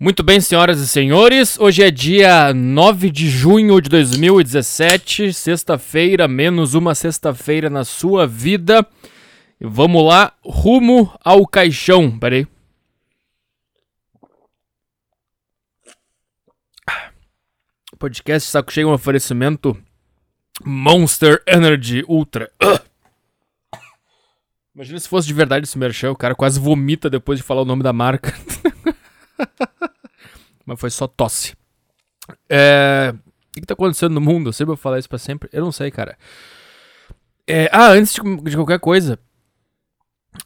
Muito 0.00 0.22
bem, 0.22 0.40
senhoras 0.40 0.78
e 0.78 0.86
senhores, 0.86 1.58
hoje 1.58 1.82
é 1.82 1.90
dia 1.90 2.54
9 2.54 3.10
de 3.10 3.28
junho 3.28 3.80
de 3.80 3.88
2017, 3.88 5.32
sexta-feira, 5.32 6.28
menos 6.28 6.74
uma 6.74 6.94
sexta-feira 6.94 7.68
na 7.68 7.84
sua 7.84 8.24
vida. 8.24 8.86
Vamos 9.60 10.06
lá, 10.06 10.32
rumo 10.44 11.12
ao 11.24 11.44
caixão. 11.44 12.16
Peraí. 12.16 12.46
Podcast 17.98 18.48
Saco 18.48 18.72
Cheio, 18.72 18.90
um 18.90 18.92
oferecimento 18.92 19.76
Monster 20.64 21.42
Energy 21.44 22.04
Ultra. 22.06 22.48
Imagina 24.76 25.00
se 25.00 25.08
fosse 25.08 25.26
de 25.26 25.34
verdade 25.34 25.66
esse 25.66 25.76
merchan, 25.76 26.12
o 26.12 26.16
cara 26.16 26.36
quase 26.36 26.60
vomita 26.60 27.10
depois 27.10 27.40
de 27.40 27.42
falar 27.42 27.62
o 27.62 27.64
nome 27.64 27.82
da 27.82 27.92
marca. 27.92 28.32
Mas 30.64 30.80
foi 30.80 30.90
só 30.90 31.06
tosse. 31.06 31.56
É... 32.48 33.14
O 33.14 33.52
que, 33.52 33.60
que 33.60 33.66
tá 33.66 33.74
acontecendo 33.74 34.12
no 34.12 34.20
mundo? 34.20 34.48
Eu 34.48 34.52
sempre 34.52 34.68
vou 34.68 34.76
falar 34.76 34.98
isso 34.98 35.08
pra 35.08 35.18
sempre. 35.18 35.48
Eu 35.52 35.64
não 35.64 35.72
sei, 35.72 35.90
cara. 35.90 36.16
É... 37.46 37.68
Ah, 37.72 37.90
antes 37.90 38.14
de, 38.14 38.20
de 38.42 38.56
qualquer 38.56 38.78
coisa. 38.78 39.18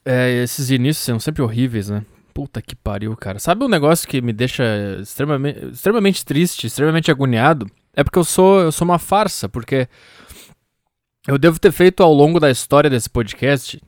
É, 0.05 0.43
esses 0.43 0.71
inícios 0.71 1.05
são 1.05 1.21
sempre 1.21 1.43
horríveis, 1.43 1.91
né? 1.91 2.05
Puta 2.33 2.63
que 2.63 2.75
pariu, 2.75 3.15
cara. 3.17 3.39
Sabe 3.39 3.65
um 3.65 3.69
negócio 3.69 4.09
que 4.09 4.23
me 4.23 4.33
deixa 4.33 4.65
extremamente, 5.01 5.67
extremamente 5.67 6.25
triste, 6.25 6.67
extremamente 6.67 7.11
agoniado? 7.11 7.67
É 7.95 8.03
porque 8.03 8.19
eu 8.19 8.25
sou, 8.25 8.61
eu 8.61 8.73
sou 8.73 8.87
uma 8.87 8.99
farsa, 8.99 9.49
porque 9.49 9.87
eu 11.27 11.37
devo 11.37 11.59
ter 11.59 11.73
feito 11.73 12.03
ao 12.03 12.13
longo 12.13 12.41
da 12.41 12.51
história 12.51 12.89
desse 12.89 13.11
podcast 13.11 13.81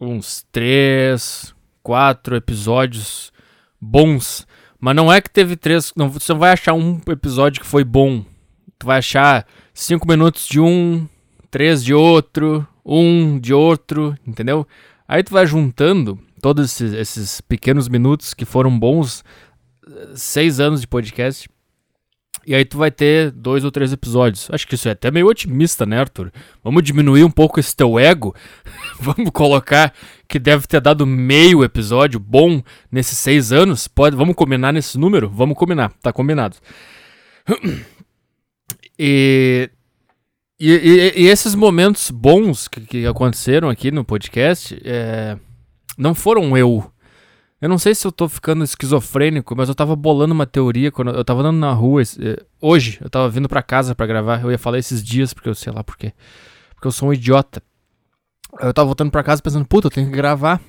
uns 0.00 0.44
três, 0.50 1.54
quatro 1.82 2.36
episódios 2.36 3.32
bons. 3.86 4.46
Mas 4.80 4.94
não 4.94 5.12
é 5.12 5.20
que 5.20 5.30
teve 5.30 5.56
três. 5.56 5.92
Não, 5.96 6.10
você 6.10 6.32
não 6.32 6.40
vai 6.40 6.52
achar 6.52 6.74
um 6.74 7.00
episódio 7.08 7.60
que 7.60 7.66
foi 7.66 7.84
bom. 7.84 8.24
Tu 8.78 8.86
vai 8.86 8.98
achar 8.98 9.46
cinco 9.72 10.06
minutos 10.06 10.46
de 10.46 10.60
um, 10.60 11.08
três 11.50 11.82
de 11.82 11.94
outro, 11.94 12.66
um 12.84 13.38
de 13.38 13.54
outro, 13.54 14.16
entendeu? 14.26 14.66
Aí 15.08 15.22
tu 15.22 15.32
vai 15.32 15.46
juntando 15.46 16.18
todos 16.42 16.64
esses, 16.64 16.92
esses 16.92 17.40
pequenos 17.40 17.88
minutos 17.88 18.34
que 18.34 18.44
foram 18.44 18.76
bons, 18.78 19.24
seis 20.14 20.60
anos 20.60 20.80
de 20.80 20.86
podcast. 20.86 21.48
E 22.46 22.54
aí 22.54 22.64
tu 22.64 22.78
vai 22.78 22.92
ter 22.92 23.32
dois 23.32 23.64
ou 23.64 23.72
três 23.72 23.92
episódios. 23.92 24.48
Acho 24.52 24.68
que 24.68 24.76
isso 24.76 24.88
é 24.88 24.92
até 24.92 25.10
meio 25.10 25.26
otimista, 25.26 25.84
né, 25.84 25.98
Arthur? 25.98 26.30
Vamos 26.62 26.84
diminuir 26.84 27.24
um 27.24 27.30
pouco 27.30 27.58
esse 27.58 27.74
teu 27.74 27.98
ego. 27.98 28.36
vamos 29.00 29.30
colocar 29.32 29.92
que 30.28 30.38
deve 30.38 30.64
ter 30.68 30.80
dado 30.80 31.04
meio 31.04 31.64
episódio 31.64 32.20
bom 32.20 32.62
nesses 32.90 33.18
seis 33.18 33.50
anos. 33.50 33.88
Pode, 33.88 34.14
vamos 34.14 34.36
combinar 34.36 34.72
nesse 34.72 34.96
número? 34.96 35.28
Vamos 35.28 35.58
combinar, 35.58 35.92
tá 36.00 36.12
combinado. 36.12 36.56
E, 38.98 39.70
e, 40.58 40.70
e, 40.70 41.22
e 41.24 41.26
esses 41.26 41.54
momentos 41.54 42.10
bons 42.10 42.66
que, 42.66 42.80
que, 42.80 43.06
aconteceram 43.06 43.68
aqui 43.68 43.90
no 43.90 44.02
podcast 44.02 44.74
é, 44.82 45.36
não 45.98 46.14
foram 46.14 46.56
eu 46.56 46.90
eu 47.60 47.68
não 47.68 47.78
sei 47.78 47.94
se 47.94 48.06
eu 48.06 48.12
tô 48.12 48.28
ficando 48.28 48.62
esquizofrênico, 48.62 49.56
mas 49.56 49.68
eu 49.68 49.74
tava 49.74 49.96
bolando 49.96 50.34
uma 50.34 50.46
teoria 50.46 50.92
quando 50.92 51.12
eu 51.12 51.24
tava 51.24 51.40
andando 51.40 51.58
na 51.58 51.72
rua 51.72 52.02
eh, 52.02 52.44
hoje, 52.60 52.98
eu 53.00 53.08
tava 53.08 53.28
vindo 53.30 53.48
para 53.48 53.62
casa 53.62 53.94
para 53.94 54.06
gravar. 54.06 54.42
Eu 54.42 54.50
ia 54.50 54.58
falar 54.58 54.78
esses 54.78 55.02
dias 55.02 55.32
porque 55.32 55.48
eu 55.48 55.54
sei 55.54 55.72
lá 55.72 55.82
por 55.82 55.96
quê. 55.96 56.12
Porque 56.74 56.86
eu 56.86 56.92
sou 56.92 57.08
um 57.08 57.12
idiota. 57.14 57.62
Eu 58.60 58.74
tava 58.74 58.86
voltando 58.86 59.10
para 59.10 59.22
casa 59.22 59.42
pensando, 59.42 59.66
puta, 59.66 59.86
eu 59.86 59.90
tenho 59.90 60.06
que 60.06 60.16
gravar. 60.16 60.60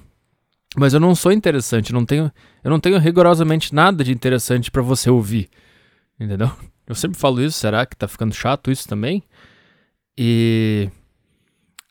Mas 0.76 0.94
eu 0.94 1.00
não 1.00 1.16
sou 1.16 1.32
interessante, 1.32 1.94
não 1.94 2.06
tenho, 2.06 2.32
eu 2.64 2.70
não 2.70 2.80
tenho 2.80 3.00
rigorosamente 3.00 3.74
nada 3.74 4.04
de 4.04 4.12
interessante 4.12 4.70
para 4.70 4.82
você 4.82 5.10
ouvir. 5.10 5.50
Entendeu? 6.20 6.52
Eu 6.86 6.96
sempre 6.96 7.18
falo 7.18 7.42
isso, 7.42 7.60
será 7.60 7.86
que 7.86 7.96
tá 7.96 8.08
ficando 8.08 8.34
chato 8.34 8.72
isso 8.72 8.88
também? 8.88 9.24
E 10.18 10.90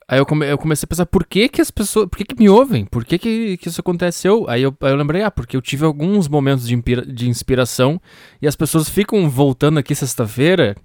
Aí 0.09 0.21
eu, 0.21 0.27
come, 0.27 0.49
eu, 0.49 0.57
comecei 0.57 0.87
a 0.87 0.89
pensar 0.89 1.07
por 1.07 1.27
que 1.27 1.49
que 1.49 1.61
as 1.61 1.71
pessoas, 1.71 2.09
por 2.09 2.17
que 2.17 2.25
que 2.25 2.39
me 2.39 2.49
ouvem? 2.49 2.85
Por 2.85 3.05
que 3.05 3.19
que, 3.19 3.57
que 3.57 3.69
isso 3.69 3.81
aconteceu? 3.81 4.47
Aí 4.49 4.63
eu, 4.63 4.77
aí 4.81 4.93
eu 4.93 4.97
lembrei, 4.97 5.23
ah, 5.23 5.33
porque 5.33 5.57
eu 5.57 5.63
tive 5.63 5.85
alguns 5.85 6.29
momentos 6.29 6.69
de, 6.69 6.77
de 6.77 7.29
inspiração 7.29 8.01
e 8.41 8.47
as 8.47 8.55
pessoas 8.55 8.89
ficam 8.89 9.29
voltando 9.29 9.79
aqui 9.79 9.97
sexta-feira 9.97 10.77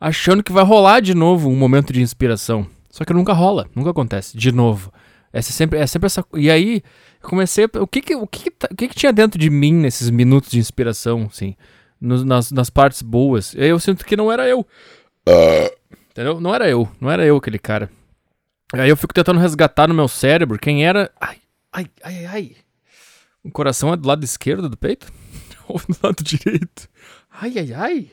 achando 0.00 0.42
que 0.42 0.50
vai 0.50 0.64
rolar 0.64 1.00
de 1.00 1.14
novo 1.14 1.48
um 1.48 1.54
momento 1.54 1.92
de 1.92 2.02
inspiração. 2.02 2.66
Só 2.90 3.04
que 3.04 3.12
nunca 3.12 3.32
rola, 3.32 3.68
nunca 3.76 3.90
acontece, 3.90 4.36
de 4.36 4.50
novo. 4.50 4.92
É 5.32 5.40
sempre, 5.40 5.78
é 5.78 5.86
sempre 5.86 6.06
essa... 6.06 6.24
E 6.34 6.50
aí 6.50 6.82
eu 7.22 7.28
comecei 7.28 7.64
a... 7.64 7.80
O 7.80 7.86
que 7.86 8.00
que, 8.00 8.14
o 8.16 8.26
que, 8.26 8.50
que, 8.50 8.66
o 8.70 8.76
que 8.76 8.88
que 8.88 8.94
tinha 8.94 9.12
dentro 9.12 9.38
de 9.38 9.50
mim 9.50 9.72
nesses 9.72 10.10
minutos 10.10 10.50
de 10.50 10.58
inspiração, 10.58 11.28
assim? 11.30 11.56
No, 12.00 12.24
nas, 12.24 12.50
nas 12.50 12.70
partes 12.70 13.02
boas. 13.02 13.54
Eu 13.56 13.78
sinto 13.78 14.04
que 14.04 14.16
não 14.16 14.30
era 14.30 14.48
eu. 14.48 14.60
Uh. 15.28 15.70
Entendeu? 16.10 16.40
Não 16.40 16.54
era 16.54 16.68
eu, 16.68 16.88
não 17.00 17.10
era 17.10 17.24
eu 17.24 17.36
aquele 17.36 17.58
cara. 17.58 17.90
Aí 18.80 18.88
eu 18.88 18.96
fico 18.96 19.14
tentando 19.14 19.40
resgatar 19.40 19.88
no 19.88 19.94
meu 19.94 20.08
cérebro 20.08 20.58
quem 20.58 20.84
era. 20.84 21.10
Ai, 21.20 21.38
ai, 21.72 21.86
ai, 22.02 22.26
ai. 22.26 22.56
O 23.42 23.50
coração 23.50 23.92
é 23.92 23.96
do 23.96 24.08
lado 24.08 24.24
esquerdo 24.24 24.68
do 24.68 24.76
peito? 24.76 25.12
Ou 25.68 25.78
do 25.78 25.96
lado 26.02 26.22
direito? 26.22 26.88
Ai, 27.30 27.52
ai, 27.58 27.72
ai. 27.72 28.10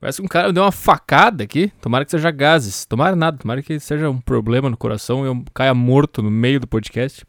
Parece 0.00 0.20
que 0.20 0.24
um 0.24 0.28
cara 0.28 0.52
deu 0.52 0.62
uma 0.62 0.72
facada 0.72 1.44
aqui. 1.44 1.70
Tomara 1.80 2.04
que 2.04 2.10
seja 2.10 2.30
gases. 2.30 2.86
Tomara 2.86 3.14
nada. 3.14 3.36
Tomara 3.36 3.62
que 3.62 3.78
seja 3.78 4.08
um 4.08 4.20
problema 4.20 4.70
no 4.70 4.76
coração 4.76 5.24
e 5.24 5.28
eu 5.28 5.44
caia 5.52 5.74
morto 5.74 6.22
no 6.22 6.30
meio 6.30 6.58
do 6.58 6.66
podcast. 6.66 7.24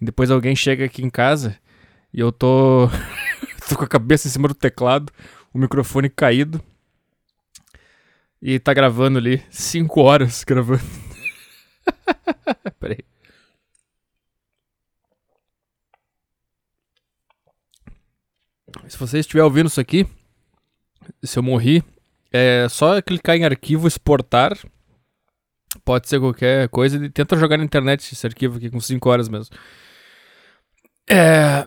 E 0.00 0.04
depois 0.04 0.30
alguém 0.30 0.56
chega 0.56 0.84
aqui 0.84 1.04
em 1.04 1.10
casa 1.10 1.58
e 2.12 2.20
eu 2.20 2.32
tô. 2.32 2.88
tô 3.68 3.76
com 3.76 3.84
a 3.84 3.88
cabeça 3.88 4.26
em 4.26 4.30
cima 4.30 4.48
do 4.48 4.54
teclado, 4.54 5.12
o 5.52 5.58
microfone 5.58 6.08
caído. 6.08 6.62
E 8.40 8.58
tá 8.58 8.72
gravando 8.72 9.18
ali. 9.18 9.42
Cinco 9.50 10.00
horas 10.00 10.42
gravando. 10.42 11.09
Peraí. 12.78 13.04
Se 18.88 18.96
você 18.96 19.18
estiver 19.18 19.42
ouvindo 19.42 19.66
isso 19.66 19.80
aqui, 19.80 20.06
se 21.22 21.38
eu 21.38 21.42
morri, 21.42 21.82
é 22.32 22.66
só 22.68 23.00
clicar 23.02 23.36
em 23.36 23.44
arquivo, 23.44 23.88
exportar. 23.88 24.56
Pode 25.84 26.08
ser 26.08 26.20
qualquer 26.20 26.68
coisa 26.68 27.04
e 27.04 27.10
tenta 27.10 27.36
jogar 27.36 27.56
na 27.56 27.64
internet 27.64 28.12
esse 28.12 28.26
arquivo 28.26 28.56
aqui 28.56 28.70
com 28.70 28.80
5 28.80 29.08
horas 29.08 29.28
mesmo. 29.28 29.54
É... 31.08 31.66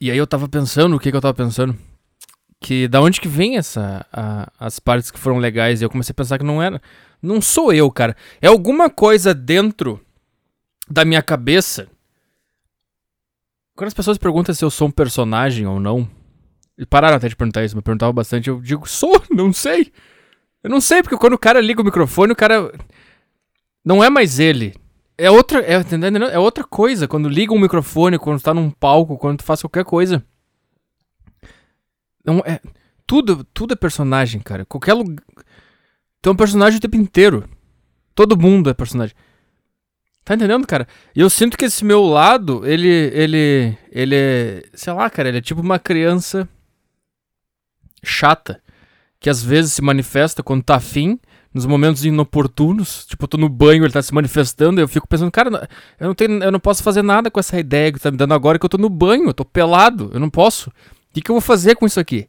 E 0.00 0.10
aí 0.10 0.18
eu 0.18 0.26
tava 0.26 0.48
pensando, 0.48 0.96
o 0.96 1.00
que 1.00 1.10
que 1.10 1.16
eu 1.16 1.20
tava 1.20 1.34
pensando? 1.34 1.76
Que 2.60 2.88
da 2.88 3.00
onde 3.00 3.20
que 3.20 3.28
vem 3.28 3.56
essa 3.56 4.06
a, 4.12 4.50
as 4.58 4.78
partes 4.78 5.10
que 5.10 5.18
foram 5.18 5.38
legais? 5.38 5.80
E 5.80 5.84
eu 5.84 5.90
comecei 5.90 6.12
a 6.12 6.14
pensar 6.14 6.38
que 6.38 6.44
não 6.44 6.62
era. 6.62 6.80
Não 7.20 7.40
sou 7.40 7.72
eu, 7.72 7.90
cara. 7.90 8.16
É 8.40 8.46
alguma 8.46 8.88
coisa 8.88 9.34
dentro 9.34 10.00
da 10.88 11.04
minha 11.04 11.22
cabeça. 11.22 11.88
Quando 13.76 13.88
as 13.88 13.94
pessoas 13.94 14.18
perguntam 14.18 14.54
se 14.54 14.64
eu 14.64 14.70
sou 14.70 14.88
um 14.88 14.92
personagem 14.92 15.66
ou 15.66 15.78
não, 15.78 16.08
e 16.76 16.86
pararam 16.86 17.16
até 17.16 17.28
de 17.28 17.36
perguntar 17.36 17.64
isso, 17.64 17.76
me 17.76 17.82
perguntavam 17.82 18.14
bastante, 18.14 18.48
eu 18.48 18.60
digo, 18.60 18.88
sou, 18.88 19.22
não 19.30 19.52
sei. 19.52 19.92
Eu 20.62 20.70
não 20.70 20.80
sei, 20.80 21.02
porque 21.02 21.16
quando 21.16 21.34
o 21.34 21.38
cara 21.38 21.60
liga 21.60 21.80
o 21.80 21.84
microfone, 21.84 22.32
o 22.32 22.36
cara. 22.36 22.72
Não 23.84 24.02
é 24.02 24.10
mais 24.10 24.38
ele. 24.38 24.74
É 25.16 25.30
outra. 25.30 25.60
É, 25.60 25.82
é 26.32 26.38
outra 26.38 26.64
coisa. 26.64 27.06
Quando 27.08 27.28
liga 27.28 27.52
um 27.52 27.60
microfone, 27.60 28.18
quando 28.18 28.40
tá 28.40 28.52
num 28.52 28.70
palco, 28.70 29.16
quando 29.16 29.38
tu 29.38 29.44
faz 29.44 29.60
qualquer 29.60 29.84
coisa. 29.84 30.24
Não 32.24 32.42
é. 32.44 32.60
Tudo, 33.06 33.44
tudo 33.54 33.72
é 33.72 33.76
personagem, 33.76 34.40
cara. 34.40 34.66
Qualquer 34.66 34.94
lugar. 34.94 35.24
Tu 36.28 36.32
um 36.32 36.36
personagem 36.36 36.76
o 36.76 36.80
tempo 36.80 36.96
inteiro. 36.96 37.48
Todo 38.14 38.38
mundo 38.38 38.68
é 38.68 38.74
personagem. 38.74 39.16
Tá 40.22 40.34
entendendo, 40.34 40.66
cara? 40.66 40.86
E 41.16 41.20
eu 41.20 41.30
sinto 41.30 41.56
que 41.56 41.64
esse 41.64 41.82
meu 41.82 42.04
lado, 42.04 42.66
ele. 42.66 42.86
Ele. 42.86 43.78
Ele 43.90 44.14
é. 44.14 44.62
Sei 44.74 44.92
lá, 44.92 45.08
cara, 45.08 45.30
ele 45.30 45.38
é 45.38 45.40
tipo 45.40 45.62
uma 45.62 45.78
criança 45.78 46.46
chata. 48.04 48.60
Que 49.18 49.30
às 49.30 49.42
vezes 49.42 49.72
se 49.72 49.80
manifesta 49.80 50.42
quando 50.42 50.62
tá 50.62 50.76
afim, 50.76 51.18
nos 51.54 51.64
momentos 51.64 52.04
inoportunos. 52.04 53.06
Tipo, 53.06 53.24
eu 53.24 53.28
tô 53.28 53.38
no 53.38 53.48
banho, 53.48 53.82
ele 53.82 53.92
tá 53.92 54.02
se 54.02 54.12
manifestando, 54.12 54.82
eu 54.82 54.86
fico 54.86 55.08
pensando, 55.08 55.30
cara, 55.30 55.66
eu 55.98 56.08
não, 56.08 56.14
tenho, 56.14 56.42
eu 56.44 56.52
não 56.52 56.60
posso 56.60 56.82
fazer 56.82 57.00
nada 57.00 57.30
com 57.30 57.40
essa 57.40 57.58
ideia 57.58 57.90
que 57.90 57.98
tá 57.98 58.10
me 58.10 58.18
dando 58.18 58.34
agora, 58.34 58.58
que 58.58 58.66
eu 58.66 58.70
tô 58.70 58.76
no 58.76 58.90
banho, 58.90 59.28
eu 59.28 59.34
tô 59.34 59.46
pelado, 59.46 60.10
eu 60.12 60.20
não 60.20 60.28
posso. 60.28 60.68
O 60.68 61.14
que, 61.14 61.22
que 61.22 61.30
eu 61.30 61.34
vou 61.34 61.40
fazer 61.40 61.74
com 61.74 61.86
isso 61.86 61.98
aqui? 61.98 62.28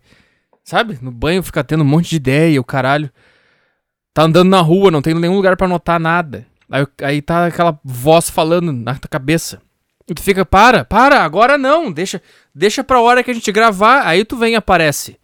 Sabe? 0.63 0.97
No 1.01 1.11
banho 1.11 1.43
fica 1.43 1.65
tendo 1.65 1.83
um 1.83 1.87
monte 1.87 2.11
de 2.11 2.15
ideia, 2.15 2.61
o 2.61 2.63
caralho. 2.63 3.11
Tá 4.19 4.25
andando 4.25 4.49
na 4.49 4.59
rua, 4.59 4.91
não 4.91 5.01
tem 5.01 5.13
nenhum 5.13 5.37
lugar 5.37 5.55
para 5.55 5.65
anotar 5.65 5.97
nada. 5.97 6.45
Aí, 6.69 6.85
aí 7.03 7.21
tá 7.21 7.45
aquela 7.45 7.79
voz 7.85 8.29
falando 8.29 8.73
na 8.73 8.93
tua 8.95 9.07
cabeça. 9.07 9.61
E 10.09 10.13
tu 10.13 10.21
fica, 10.21 10.43
para, 10.43 10.83
para, 10.83 11.23
agora 11.23 11.57
não, 11.57 11.89
deixa, 11.89 12.21
deixa 12.53 12.83
pra 12.83 12.99
hora 12.99 13.23
que 13.23 13.31
a 13.31 13.33
gente 13.33 13.49
gravar, 13.49 14.05
aí 14.05 14.25
tu 14.25 14.35
vem 14.35 14.51
e 14.51 14.55
aparece. 14.57 15.17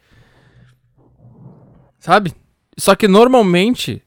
Sabe? 2.00 2.32
Só 2.78 2.96
que 2.96 3.06
normalmente, 3.06 4.02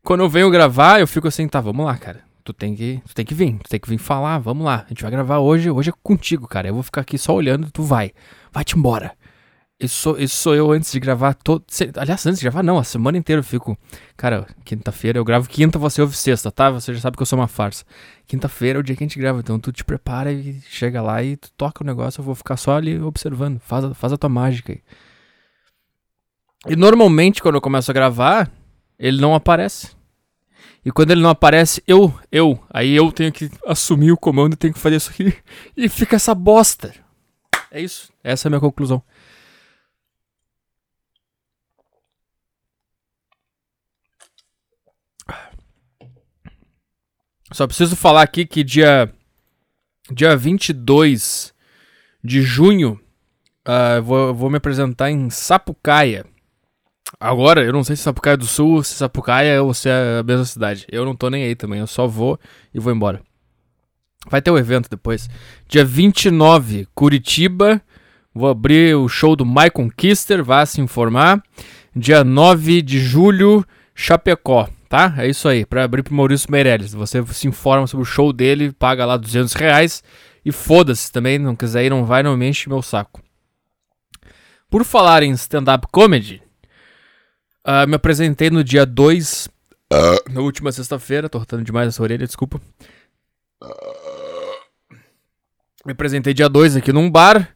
quando 0.00 0.20
eu 0.20 0.28
venho 0.28 0.48
gravar, 0.48 1.00
eu 1.00 1.08
fico 1.08 1.26
assim, 1.26 1.48
tá, 1.48 1.60
vamos 1.60 1.84
lá, 1.84 1.96
cara. 1.98 2.20
tu 2.44 2.52
tem 2.52 2.72
que, 2.76 3.02
tu 3.08 3.16
tem 3.16 3.24
que 3.24 3.34
vir, 3.34 3.58
tu 3.64 3.68
tem 3.68 3.80
que 3.80 3.88
vir 3.88 3.98
falar, 3.98 4.38
vamos 4.38 4.64
lá, 4.64 4.84
a 4.86 4.88
gente 4.90 5.02
vai 5.02 5.10
gravar 5.10 5.40
hoje, 5.40 5.68
hoje 5.72 5.90
é 5.90 5.94
contigo, 6.04 6.46
cara. 6.46 6.68
Eu 6.68 6.74
vou 6.74 6.84
ficar 6.84 7.00
aqui 7.00 7.18
só 7.18 7.34
olhando, 7.34 7.68
tu 7.68 7.82
vai. 7.82 8.12
Vai-te 8.52 8.78
embora. 8.78 9.16
Isso 9.84 10.00
sou, 10.00 10.18
isso 10.18 10.36
sou 10.36 10.54
eu 10.54 10.72
antes 10.72 10.90
de 10.90 10.98
gravar 10.98 11.34
todo. 11.34 11.64
Aliás, 11.96 12.24
antes 12.26 12.38
de 12.38 12.44
gravar, 12.44 12.62
não, 12.62 12.78
a 12.78 12.84
semana 12.84 13.18
inteira 13.18 13.40
eu 13.40 13.44
fico. 13.44 13.76
Cara, 14.16 14.46
quinta-feira 14.64 15.18
eu 15.18 15.24
gravo 15.24 15.48
quinta, 15.48 15.78
você 15.78 16.00
ouve 16.00 16.16
sexta, 16.16 16.50
tá? 16.50 16.70
Você 16.70 16.94
já 16.94 17.00
sabe 17.00 17.16
que 17.16 17.22
eu 17.22 17.26
sou 17.26 17.38
uma 17.38 17.48
farsa. 17.48 17.84
Quinta-feira 18.26 18.78
é 18.78 18.80
o 18.80 18.82
dia 18.82 18.96
que 18.96 19.04
a 19.04 19.06
gente 19.06 19.18
grava, 19.18 19.40
então 19.40 19.58
tu 19.58 19.70
te 19.70 19.84
prepara 19.84 20.32
e 20.32 20.60
chega 20.68 21.02
lá 21.02 21.22
e 21.22 21.36
tu 21.36 21.50
toca 21.56 21.82
o 21.82 21.86
negócio, 21.86 22.20
eu 22.20 22.24
vou 22.24 22.34
ficar 22.34 22.56
só 22.56 22.76
ali 22.76 22.98
observando. 23.00 23.60
Faz, 23.60 23.84
faz 23.96 24.12
a 24.12 24.16
tua 24.16 24.30
mágica 24.30 24.72
aí. 24.72 24.82
E 26.66 26.76
normalmente, 26.76 27.42
quando 27.42 27.56
eu 27.56 27.60
começo 27.60 27.90
a 27.90 27.94
gravar, 27.94 28.50
ele 28.98 29.20
não 29.20 29.34
aparece. 29.34 29.90
E 30.84 30.90
quando 30.90 31.10
ele 31.10 31.20
não 31.20 31.30
aparece, 31.30 31.82
eu, 31.86 32.12
eu, 32.30 32.58
aí 32.70 32.94
eu 32.94 33.10
tenho 33.12 33.32
que 33.32 33.50
assumir 33.66 34.12
o 34.12 34.16
comando, 34.16 34.56
tenho 34.56 34.72
que 34.72 34.80
fazer 34.80 34.96
isso 34.96 35.10
aqui. 35.10 35.34
E 35.76 35.88
fica 35.88 36.16
essa 36.16 36.34
bosta. 36.34 36.94
É 37.70 37.80
isso. 37.80 38.12
Essa 38.22 38.46
é 38.46 38.48
a 38.48 38.50
minha 38.50 38.60
conclusão. 38.60 39.02
Só 47.54 47.68
preciso 47.68 47.94
falar 47.94 48.22
aqui 48.22 48.44
que 48.44 48.64
dia, 48.64 49.08
dia 50.10 50.36
22 50.36 51.54
de 52.20 52.42
junho 52.42 52.98
uh, 53.64 54.02
vou, 54.02 54.34
vou 54.34 54.50
me 54.50 54.56
apresentar 54.56 55.08
em 55.08 55.30
Sapucaia. 55.30 56.26
Agora, 57.20 57.62
eu 57.62 57.72
não 57.72 57.84
sei 57.84 57.94
se 57.94 58.02
Sapucaia 58.02 58.34
é 58.34 58.36
do 58.36 58.44
Sul, 58.44 58.82
se 58.82 58.94
Sapucaia 58.94 59.62
ou 59.62 59.72
se 59.72 59.88
é 59.88 60.18
a 60.18 60.24
mesma 60.24 60.44
cidade. 60.44 60.84
Eu 60.90 61.04
não 61.04 61.14
tô 61.14 61.30
nem 61.30 61.44
aí 61.44 61.54
também, 61.54 61.78
eu 61.78 61.86
só 61.86 62.08
vou 62.08 62.40
e 62.74 62.80
vou 62.80 62.92
embora. 62.92 63.22
Vai 64.28 64.42
ter 64.42 64.50
o 64.50 64.54
um 64.54 64.58
evento 64.58 64.90
depois. 64.90 65.30
Dia 65.68 65.84
29, 65.84 66.88
Curitiba. 66.92 67.80
Vou 68.34 68.48
abrir 68.48 68.96
o 68.96 69.08
show 69.08 69.36
do 69.36 69.46
Michael 69.46 69.92
Kister, 69.96 70.42
vá 70.42 70.66
se 70.66 70.80
informar. 70.80 71.40
Dia 71.94 72.24
9 72.24 72.82
de 72.82 72.98
julho, 72.98 73.64
Chapecó 73.94 74.68
tá? 74.88 75.14
É 75.18 75.28
isso 75.28 75.48
aí, 75.48 75.64
para 75.64 75.84
abrir 75.84 76.02
pro 76.02 76.14
Maurício 76.14 76.50
Meirelles. 76.50 76.92
Você 76.92 77.24
se 77.26 77.48
informa 77.48 77.86
sobre 77.86 78.02
o 78.02 78.06
show 78.06 78.32
dele, 78.32 78.72
paga 78.72 79.04
lá 79.04 79.16
200 79.16 79.52
reais 79.54 80.02
e 80.44 80.52
foda-se 80.52 81.10
também, 81.10 81.38
não 81.38 81.56
quiser 81.56 81.84
ir, 81.84 81.90
não 81.90 82.04
vai, 82.04 82.22
não 82.22 82.36
me 82.36 82.48
enche 82.48 82.68
meu 82.68 82.82
saco. 82.82 83.22
Por 84.68 84.84
falar 84.84 85.22
em 85.22 85.30
stand-up 85.32 85.86
comedy, 85.90 86.42
uh, 87.66 87.86
me 87.88 87.94
apresentei 87.94 88.50
no 88.50 88.64
dia 88.64 88.84
2, 88.84 89.48
uh, 89.92 90.32
na 90.32 90.40
última 90.40 90.72
sexta-feira, 90.72 91.28
tô 91.28 91.38
rotando 91.38 91.64
demais 91.64 91.88
essa 91.88 92.02
orelha, 92.02 92.26
desculpa. 92.26 92.60
Uh, 93.62 94.54
me 95.86 95.92
apresentei 95.92 96.34
dia 96.34 96.48
2 96.48 96.76
aqui 96.76 96.92
num 96.92 97.10
bar. 97.10 97.54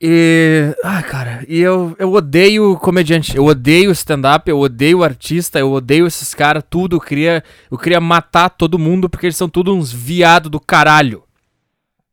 E. 0.00 0.74
Ah, 0.82 1.02
cara, 1.02 1.44
e 1.46 1.60
eu, 1.60 1.94
eu 1.98 2.10
odeio 2.12 2.76
comediante, 2.76 3.36
eu 3.36 3.44
odeio 3.44 3.90
stand-up, 3.90 4.48
eu 4.48 4.58
odeio 4.58 5.04
artista, 5.04 5.58
eu 5.58 5.70
odeio 5.72 6.06
esses 6.06 6.32
caras, 6.32 6.64
tudo. 6.68 6.96
Eu 6.96 7.00
queria, 7.00 7.44
eu 7.70 7.76
queria 7.76 8.00
matar 8.00 8.48
todo 8.48 8.78
mundo 8.78 9.10
porque 9.10 9.26
eles 9.26 9.36
são 9.36 9.48
todos 9.48 9.74
uns 9.74 9.92
viados 9.92 10.50
do 10.50 10.58
caralho. 10.58 11.22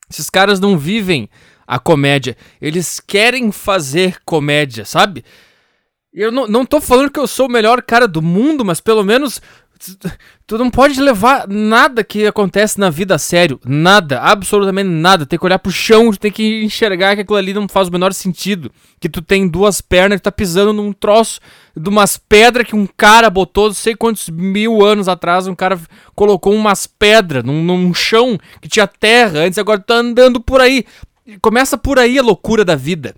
Esses 0.10 0.30
caras 0.30 0.60
não 0.60 0.78
vivem 0.78 1.30
a 1.66 1.80
comédia, 1.80 2.36
eles 2.62 3.00
querem 3.00 3.52
fazer 3.52 4.18
comédia, 4.24 4.86
sabe? 4.86 5.24
Eu 6.14 6.32
não, 6.32 6.48
não 6.48 6.66
tô 6.66 6.80
falando 6.82 7.12
que 7.12 7.20
eu 7.20 7.28
sou 7.28 7.48
o 7.48 7.52
melhor 7.52 7.82
cara 7.82 8.08
do 8.08 8.22
mundo, 8.22 8.66
mas 8.66 8.82
pelo 8.82 9.04
menos 9.04 9.42
Tu 10.46 10.58
não 10.58 10.70
pode 10.70 11.00
levar 11.02 11.48
nada 11.48 12.04
que 12.04 12.26
acontece 12.26 12.80
na 12.80 12.90
vida 12.90 13.16
a 13.16 13.18
sério. 13.18 13.60
Nada, 13.66 14.20
absolutamente 14.20 14.90
nada. 14.90 15.26
Tem 15.26 15.38
que 15.38 15.46
olhar 15.46 15.60
pro 15.60 15.72
chão, 15.72 16.12
tem 16.12 16.32
que 16.32 16.64
enxergar 16.64 17.16
que 17.16 17.22
aquilo 17.22 17.38
ali 17.38 17.54
não 17.54 17.68
faz 17.68 17.88
o 17.88 17.92
menor 17.92 18.14
sentido. 18.14 18.72
Que 19.00 19.10
tu 19.10 19.22
tem 19.22 19.48
duas 19.48 19.82
pernas 19.82 20.20
e 20.20 20.22
tá 20.22 20.32
pisando 20.32 20.74
num 20.74 20.94
troço 20.94 21.40
de 21.76 21.90
umas 21.90 22.18
pedras 22.18 22.68
que 22.68 22.76
um 22.76 22.88
cara 22.88 23.30
botou, 23.30 23.68
não 23.68 23.74
sei 23.74 23.96
quantos 23.96 24.30
mil 24.30 24.84
anos 24.84 25.08
atrás, 25.08 25.48
um 25.48 25.56
cara 25.56 25.80
colocou 26.16 26.54
umas 26.54 26.88
pedras 26.88 27.44
num, 27.44 27.64
num 27.64 27.94
chão 27.94 28.38
que 28.62 28.68
tinha 28.68 28.88
terra 28.88 29.40
antes, 29.40 29.60
agora 29.60 29.80
tá 29.80 29.96
andando 29.96 30.42
por 30.42 30.62
aí. 30.62 30.86
Começa 31.42 31.78
por 31.78 32.00
aí 32.00 32.18
a 32.18 32.24
loucura 32.24 32.66
da 32.66 32.76
vida 32.76 33.14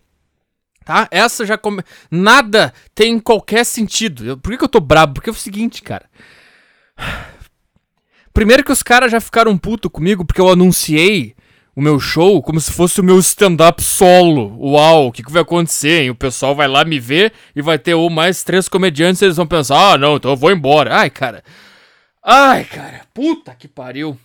tá? 0.89 1.07
Essa 1.11 1.45
já 1.45 1.55
come... 1.55 1.83
Nada 2.09 2.73
tem 2.95 3.19
qualquer 3.19 3.63
sentido. 3.63 4.39
Por 4.39 4.49
que, 4.49 4.57
que 4.57 4.63
eu 4.63 4.69
tô 4.69 4.79
brabo? 4.79 5.13
Porque 5.13 5.29
é 5.29 5.31
o 5.31 5.35
seguinte, 5.35 5.83
cara. 5.83 6.09
Primeiro 8.33 8.63
que 8.63 8.71
os 8.71 8.83
caras 8.83 9.11
já 9.11 9.19
ficaram 9.19 9.57
puto 9.57 9.89
comigo 9.89 10.23
porque 10.23 10.39
eu 10.39 10.49
anunciei 10.49 11.35
o 11.75 11.81
meu 11.81 11.99
show 11.99 12.41
como 12.41 12.59
se 12.59 12.71
fosse 12.71 12.99
o 12.99 13.03
meu 13.03 13.17
stand-up 13.19 13.81
solo. 13.81 14.55
Uau, 14.59 15.07
o 15.07 15.11
que, 15.11 15.23
que 15.23 15.31
vai 15.31 15.41
acontecer? 15.41 16.03
Hein? 16.03 16.09
O 16.09 16.15
pessoal 16.15 16.55
vai 16.55 16.67
lá 16.67 16.83
me 16.83 16.99
ver 16.99 17.33
e 17.55 17.61
vai 17.61 17.79
ter 17.79 17.93
ou 17.93 18.09
mais 18.09 18.43
três 18.43 18.67
comediantes 18.67 19.21
e 19.21 19.25
eles 19.25 19.37
vão 19.37 19.47
pensar: 19.47 19.93
ah, 19.93 19.97
não, 19.97 20.17
então 20.17 20.31
eu 20.31 20.37
vou 20.37 20.51
embora. 20.51 20.95
Ai, 20.95 21.09
cara. 21.09 21.43
Ai, 22.23 22.65
cara, 22.65 23.01
puta 23.13 23.55
que 23.55 23.67
pariu. 23.67 24.17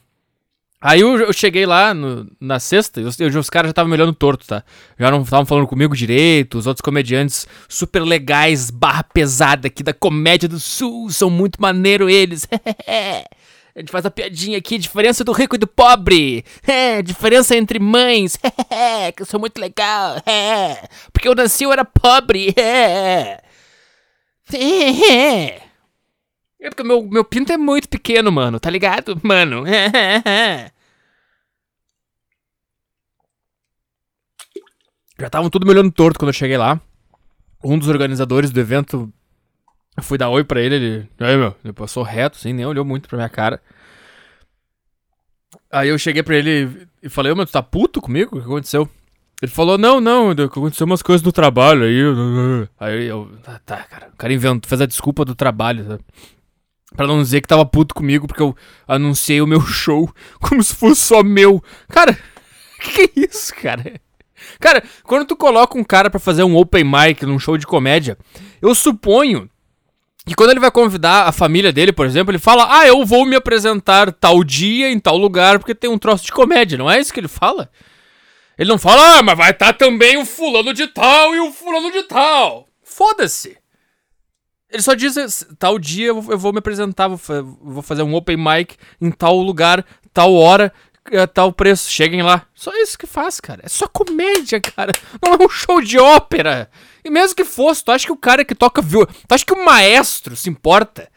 Aí 0.85 1.01
eu, 1.01 1.19
eu 1.19 1.33
cheguei 1.33 1.65
lá 1.65 1.95
no, 1.95 2.31
na 2.39 2.61
sexta 2.61 3.01
e 3.01 3.05
os, 3.05 3.19
os 3.19 3.49
caras 3.49 3.69
já 3.69 3.71
estavam 3.71 3.89
me 3.89 3.97
olhando 3.97 4.13
torto, 4.13 4.47
tá? 4.47 4.63
Já 4.99 5.11
não 5.11 5.23
estavam 5.23 5.47
falando 5.47 5.67
comigo 5.67 5.97
direito, 5.97 6.59
os 6.59 6.67
outros 6.67 6.83
comediantes 6.83 7.47
super 7.67 8.03
legais, 8.03 8.69
barra 8.69 9.03
pesada 9.03 9.69
aqui 9.69 9.83
da 9.83 9.95
comédia 9.95 10.47
do 10.47 10.61
sul, 10.61 11.09
são 11.09 11.31
muito 11.31 11.59
maneiro 11.59 12.11
eles. 12.11 12.47
A 13.75 13.81
gente 13.81 13.91
faz 13.91 14.05
a 14.05 14.11
piadinha 14.11 14.59
aqui, 14.59 14.77
diferença 14.77 15.25
do 15.25 15.33
rico 15.33 15.57
e 15.57 15.59
do 15.59 15.67
pobre. 15.67 16.45
É, 16.67 17.01
diferença 17.03 17.57
entre 17.57 17.79
mães. 17.79 18.39
É, 18.71 19.11
que 19.17 19.23
eu 19.23 19.27
sou 19.27 19.41
muito 19.41 19.59
legal. 19.59 20.19
É, 20.27 20.87
porque 21.13 21.27
eu 21.27 21.35
nasci 21.35 21.65
eu 21.65 21.73
era 21.73 21.85
pobre. 21.85 22.55
É. 22.57 23.41
É. 24.53 25.64
É 26.65 26.71
porque 26.71 26.83
meu, 26.83 27.03
meu 27.03 27.23
pinto 27.23 27.53
é 27.53 27.59
muito 27.59 27.87
pequeno, 27.91 28.33
mano, 28.33 28.59
tá 28.59 28.71
ligado? 28.71 29.21
Mano. 29.23 29.65
Já 35.21 35.27
estavam 35.27 35.51
tudo 35.51 35.67
me 35.67 35.73
olhando 35.73 35.93
torto 35.93 36.19
quando 36.19 36.31
eu 36.31 36.33
cheguei 36.33 36.57
lá. 36.57 36.81
Um 37.63 37.79
dos 37.79 37.89
organizadores 37.89 38.51
do 38.51 38.59
evento, 38.59 39.13
eu 39.95 40.03
fui 40.03 40.17
dar 40.17 40.31
oi 40.31 40.43
pra 40.43 40.59
ele, 40.59 40.77
ele. 40.77 41.11
Aí, 41.21 41.37
meu, 41.37 41.55
ele 41.63 41.75
passou 41.75 42.03
reto, 42.03 42.39
assim, 42.39 42.55
nem 42.55 42.65
olhou 42.65 42.85
muito 42.85 43.11
pra 43.11 43.19
minha 43.19 43.29
cara. 43.29 43.61
Aí 45.71 45.91
eu 45.91 45.99
cheguei 45.99 46.23
pra 46.23 46.37
ele 46.37 46.89
e 47.03 47.11
falei, 47.11 47.31
ô, 47.31 47.37
meu, 47.37 47.45
tu 47.45 47.53
tá 47.53 47.63
puto 47.63 48.01
comigo? 48.01 48.39
O 48.39 48.41
que 48.41 48.47
aconteceu? 48.47 48.89
Ele 49.43 49.53
falou, 49.53 49.77
não, 49.77 50.01
não, 50.01 50.31
aconteceu 50.31 50.87
umas 50.87 51.03
coisas 51.03 51.21
do 51.21 51.31
trabalho 51.31 51.85
aí. 51.85 52.01
Aí 52.81 53.05
eu. 53.05 53.31
Tá, 53.43 53.61
tá 53.67 53.85
cara. 53.85 54.09
O 54.15 54.17
cara 54.17 54.33
inventou, 54.33 54.67
fez 54.67 54.81
a 54.81 54.87
desculpa 54.87 55.27
do 55.27 55.35
trabalho, 55.35 55.85
sabe? 55.85 56.03
Pra 56.97 57.07
não 57.07 57.21
dizer 57.23 57.41
que 57.41 57.49
tava 57.49 57.67
puto 57.67 57.95
comigo 57.95 58.27
porque 58.27 58.43
eu 58.43 58.57
anunciei 58.87 59.41
o 59.41 59.47
meu 59.47 59.61
show 59.61 60.13
como 60.41 60.63
se 60.63 60.75
fosse 60.75 61.03
só 61.03 61.23
meu. 61.23 61.63
Cara, 61.89 62.19
que 62.81 63.11
isso, 63.17 63.55
cara? 63.55 64.01
Cara, 64.61 64.83
quando 65.03 65.27
tu 65.27 65.37
coloca 65.37 65.79
um 65.79 65.85
cara 65.85 66.11
para 66.11 66.21
fazer 66.21 66.45
um 66.45 66.57
open 66.57 66.85
mic 66.85 67.25
num 67.25 67.39
show 67.39 67.57
de 67.57 67.67
comédia, 67.67 68.17
eu 68.61 68.75
suponho 68.75 69.49
que 70.27 70.35
quando 70.35 70.51
ele 70.51 70.61
vai 70.61 70.71
convidar 70.71 71.29
a 71.29 71.33
família 71.33 71.73
dele, 71.73 71.93
por 71.93 72.07
exemplo, 72.07 72.31
ele 72.31 72.39
fala: 72.39 72.67
Ah, 72.79 72.87
eu 72.87 73.05
vou 73.05 73.27
me 73.27 73.37
apresentar 73.37 74.13
tal 74.13 74.43
dia 74.43 74.91
em 74.91 74.99
tal 74.99 75.17
lugar 75.17 75.59
porque 75.59 75.75
tem 75.75 75.91
um 75.91 75.99
troço 75.99 76.25
de 76.25 76.33
comédia. 76.33 76.79
Não 76.79 76.91
é 76.91 77.01
isso 77.01 77.13
que 77.13 77.21
ele 77.21 77.29
fala? 77.29 77.71
Ele 78.59 78.69
não 78.69 78.79
fala: 78.79 79.19
Ah, 79.19 79.23
mas 79.23 79.37
vai 79.37 79.51
estar 79.51 79.73
tá 79.73 79.73
também 79.73 80.17
o 80.17 80.25
fulano 80.25 80.73
de 80.73 80.87
tal 80.87 81.35
e 81.35 81.41
o 81.41 81.53
fulano 81.53 81.91
de 81.91 82.03
tal. 82.05 82.69
Foda-se. 82.83 83.64
Ele 84.71 84.83
só 84.83 84.95
diz: 84.95 85.47
Tal 85.59 85.79
dia 85.79 86.09
eu 86.09 86.21
vou 86.21 86.53
me 86.53 86.59
apresentar, 86.59 87.09
vou 87.09 87.83
fazer 87.83 88.03
um 88.03 88.15
open 88.15 88.37
mic 88.37 88.77
em 89.01 89.11
tal 89.11 89.37
lugar, 89.39 89.85
tal 90.13 90.35
hora 90.35 90.73
é, 91.11 91.27
tal 91.27 91.53
preço, 91.53 91.91
cheguem 91.91 92.23
lá. 92.23 92.47
Só 92.55 92.73
isso 92.77 92.99
que 92.99 93.07
faz, 93.07 93.41
cara. 93.41 93.63
É 93.65 93.69
só 93.69 93.87
comédia, 93.87 94.61
cara. 94.61 94.93
Não 95.23 95.35
é 95.35 95.45
um 95.45 95.49
show 95.49 95.81
de 95.81 95.99
ópera. 95.99 96.71
E 97.05 97.11
mesmo 97.11 97.37
que 97.37 97.45
fosse, 97.45 97.85
tu 97.85 97.93
acha 97.93 98.07
que 98.07 98.13
o 98.13 98.17
cara 98.17 98.45
que 98.45 98.55
toca 98.55 98.81
viu. 98.81 99.07
Tu 99.07 99.35
acha 99.35 99.45
que 99.45 99.53
o 99.53 99.65
maestro 99.65 100.35
se 100.35 100.49
importa? 100.49 101.11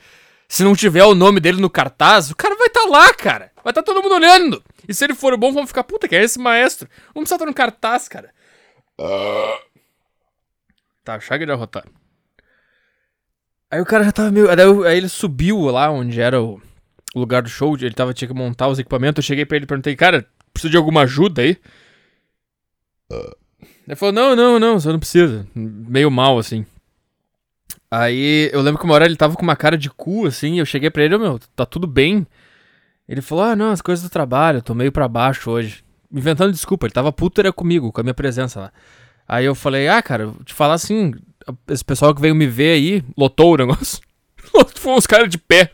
Se 0.50 0.64
não 0.64 0.76
tiver 0.76 1.04
o 1.04 1.16
nome 1.16 1.40
dele 1.40 1.62
no 1.62 1.70
cartaz, 1.70 2.32
o 2.32 2.36
cara 2.36 2.56
vai 2.56 2.68
estar 2.68 2.84
tá 2.84 2.90
lá, 2.90 3.14
cara. 3.14 3.52
Vai 3.64 3.72
estar 3.72 3.84
tá 3.84 3.84
todo 3.84 4.02
mundo 4.02 4.16
olhando. 4.16 4.64
E 4.88 4.94
se 4.94 5.04
ele 5.04 5.14
for 5.14 5.36
bom, 5.38 5.54
vamos 5.54 5.70
ficar, 5.70 5.84
puta, 5.84 6.08
que 6.08 6.16
é 6.16 6.24
esse 6.24 6.40
maestro? 6.40 6.90
Vamos 7.14 7.30
precisar 7.30 7.36
estar 7.36 7.46
no 7.46 7.54
cartaz, 7.54 8.08
cara. 8.08 8.34
Uh... 9.00 9.68
Tá, 11.04 11.20
chega 11.20 11.46
de 11.46 11.52
arrotar. 11.52 11.86
Aí 13.70 13.82
o 13.82 13.86
cara 13.86 14.04
já 14.04 14.12
tava 14.12 14.32
meio. 14.32 14.50
Aí 14.86 14.98
ele 14.98 15.10
subiu 15.10 15.60
lá 15.66 15.90
onde 15.92 16.22
era 16.22 16.42
o 16.42 16.62
lugar 17.16 17.42
do 17.42 17.50
show, 17.50 17.76
ele 17.76 17.94
tava, 17.94 18.14
tinha 18.14 18.28
que 18.28 18.34
montar 18.34 18.68
os 18.68 18.80
equipamentos, 18.80 19.24
eu 19.24 19.28
cheguei 19.28 19.46
pra 19.46 19.58
ele 19.58 19.66
e 19.66 19.68
perguntei, 19.68 19.96
cara, 19.96 20.26
precisa 20.54 20.72
de 20.72 20.78
alguma 20.78 21.02
ajuda 21.02 21.42
aí? 21.42 21.58
Uh. 23.12 23.36
Ele 23.88 23.96
falou, 23.96 24.14
não, 24.14 24.36
não, 24.36 24.60
não, 24.60 24.80
você 24.80 24.90
não 24.90 25.00
precisa. 25.00 25.48
Meio 25.56 26.12
mal, 26.12 26.38
assim. 26.38 26.66
Aí 27.90 28.50
eu 28.52 28.62
lembro 28.62 28.80
que 28.80 28.86
uma 28.86 28.94
hora 28.94 29.06
ele 29.06 29.16
tava 29.16 29.36
com 29.36 29.42
uma 29.42 29.56
cara 29.56 29.78
de 29.78 29.90
cu, 29.90 30.28
assim, 30.28 30.60
eu 30.60 30.66
cheguei 30.66 30.90
pra 30.90 31.04
ele, 31.04 31.16
oh, 31.16 31.20
meu, 31.20 31.40
tá 31.56 31.66
tudo 31.66 31.88
bem? 31.88 32.28
Ele 33.08 33.22
falou: 33.22 33.46
Ah, 33.46 33.56
não, 33.56 33.72
as 33.72 33.82
coisas 33.82 34.04
do 34.04 34.12
trabalho, 34.12 34.58
eu 34.58 34.62
tô 34.62 34.76
meio 34.76 34.92
pra 34.92 35.08
baixo 35.08 35.50
hoje. 35.50 35.84
Inventando 36.12 36.52
desculpa, 36.52 36.86
ele 36.86 36.94
tava 36.94 37.12
puto 37.12 37.40
era 37.40 37.54
comigo, 37.54 37.92
com 37.92 38.02
a 38.02 38.04
minha 38.04 38.14
presença 38.14 38.60
lá. 38.60 38.74
Aí 39.28 39.46
eu 39.46 39.56
falei: 39.56 39.88
Ah, 39.88 40.02
cara, 40.02 40.34
te 40.44 40.54
falar 40.54 40.74
assim, 40.74 41.14
esse 41.70 41.84
pessoal 41.84 42.14
que 42.14 42.22
veio 42.22 42.36
me 42.36 42.48
ver 42.48 42.74
aí, 42.74 43.04
lotou 43.18 43.54
o 43.54 43.58
negócio. 43.58 44.00
Foi 44.76 44.94
uns 44.94 45.08
caras 45.08 45.30
de 45.30 45.38
pé. 45.38 45.72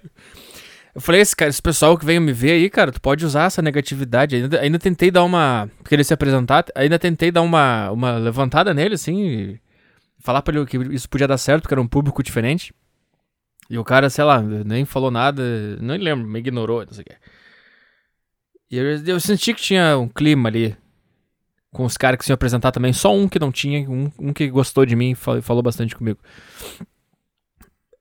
Eu 0.96 1.02
falei, 1.02 1.22
esse 1.22 1.36
cara, 1.36 1.50
esse 1.50 1.62
pessoal 1.62 1.98
que 1.98 2.06
veio 2.06 2.22
me 2.22 2.32
ver 2.32 2.52
aí, 2.52 2.70
cara, 2.70 2.92
tu 2.92 3.02
pode 3.02 3.26
usar 3.26 3.46
essa 3.46 3.62
negatividade. 3.62 4.36
Ainda, 4.36 4.60
ainda 4.60 4.80
tentei 4.80 5.10
dar 5.10 5.24
uma. 5.24 5.70
Porque 5.80 5.96
ele 5.96 6.04
se 6.04 6.14
apresentar, 6.14 6.66
ainda 6.76 7.00
tentei 7.00 7.32
dar 7.32 7.42
uma, 7.42 7.90
uma 7.92 8.18
levantada 8.18 8.74
nele, 8.74 8.96
assim. 8.96 9.58
falar 10.20 10.42
pra 10.44 10.56
ele 10.56 10.66
que 10.66 10.78
isso 10.78 11.10
podia 11.10 11.28
dar 11.28 11.38
certo, 11.38 11.64
porque 11.64 11.74
era 11.74 11.82
um 11.82 11.88
público 11.88 12.22
diferente. 12.22 12.74
E 13.70 13.78
o 13.78 13.84
cara, 13.84 14.10
sei 14.10 14.24
lá, 14.24 14.42
nem 14.42 14.86
falou 14.86 15.10
nada, 15.10 15.42
não 15.82 15.96
lembro, 15.96 16.28
me 16.28 16.40
ignorou, 16.40 16.86
não 16.86 16.94
sei 16.94 17.02
o 17.02 17.06
que. 17.06 17.16
E 18.70 18.78
eu, 18.78 18.86
eu 19.06 19.20
senti 19.20 19.54
que 19.54 19.62
tinha 19.62 19.98
um 19.98 20.08
clima 20.08 20.50
ali 20.50 20.76
com 21.74 21.84
os 21.84 21.98
caras 21.98 22.20
que 22.20 22.24
se 22.24 22.32
iam 22.32 22.36
apresentar 22.36 22.72
também. 22.72 22.94
Só 22.94 23.14
um 23.14 23.28
que 23.28 23.40
não 23.40 23.52
tinha, 23.52 23.90
um, 23.90 24.10
um 24.20 24.32
que 24.32 24.48
gostou 24.48 24.86
de 24.86 24.96
mim 24.96 25.12
e 25.12 25.16
falou, 25.16 25.42
falou 25.42 25.64
bastante 25.64 25.96
comigo. 25.96 26.20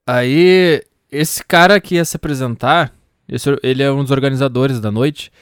Aí 0.07 0.83
esse 1.11 1.43
cara 1.45 1.81
que 1.81 1.97
ia 1.97 2.05
se 2.05 2.17
apresentar, 2.17 2.95
esse, 3.29 3.49
ele 3.63 3.83
é 3.83 3.91
um 3.91 4.03
dos 4.03 4.11
organizadores 4.11 4.79
da 4.79 4.91
noite. 4.91 5.33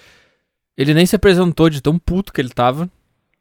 Ele 0.76 0.94
nem 0.94 1.04
se 1.04 1.16
apresentou 1.16 1.68
de 1.68 1.82
tão 1.82 1.98
puto 1.98 2.32
que 2.32 2.40
ele 2.40 2.50
tava. 2.50 2.88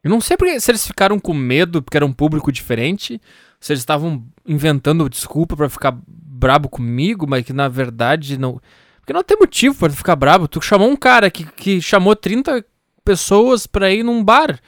Eu 0.03 0.09
não 0.09 0.19
sei 0.19 0.35
porque, 0.35 0.59
se 0.59 0.71
eles 0.71 0.85
ficaram 0.85 1.19
com 1.19 1.33
medo 1.33 1.81
porque 1.81 1.97
era 1.97 2.05
um 2.05 2.13
público 2.13 2.51
diferente, 2.51 3.21
se 3.59 3.71
eles 3.71 3.81
estavam 3.81 4.25
inventando 4.45 5.09
desculpa 5.09 5.55
para 5.55 5.69
ficar 5.69 5.97
brabo 6.07 6.67
comigo, 6.67 7.27
mas 7.27 7.45
que 7.45 7.53
na 7.53 7.67
verdade 7.67 8.37
não. 8.37 8.59
Porque 8.99 9.13
não 9.13 9.23
tem 9.23 9.37
motivo 9.37 9.75
para 9.75 9.91
ficar 9.91 10.15
brabo. 10.15 10.47
Tu 10.47 10.61
chamou 10.61 10.89
um 10.89 10.95
cara 10.95 11.29
que, 11.29 11.45
que 11.45 11.81
chamou 11.81 12.15
30 12.15 12.65
pessoas 13.03 13.65
pra 13.67 13.91
ir 13.91 14.03
num 14.03 14.23
bar, 14.23 14.59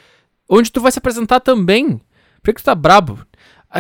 onde 0.52 0.72
tu 0.72 0.82
vai 0.82 0.92
se 0.92 1.00
apresentar 1.00 1.40
também. 1.40 2.02
Por 2.44 2.54
que 2.54 2.62
tu 2.62 2.66
tá 2.66 2.76
brabo? 2.76 3.26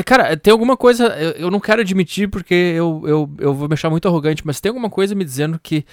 Cara, 0.05 0.37
tem 0.37 0.51
alguma 0.51 0.77
coisa. 0.77 1.07
Eu, 1.07 1.31
eu 1.31 1.51
não 1.51 1.59
quero 1.59 1.81
admitir 1.81 2.29
porque 2.29 2.53
eu, 2.53 3.03
eu, 3.05 3.35
eu 3.37 3.53
vou 3.53 3.67
me 3.67 3.73
achar 3.73 3.89
muito 3.89 4.07
arrogante, 4.07 4.45
mas 4.45 4.61
tem 4.61 4.69
alguma 4.69 4.89
coisa 4.89 5.13
me 5.13 5.25
dizendo 5.25 5.59
que 5.61 5.85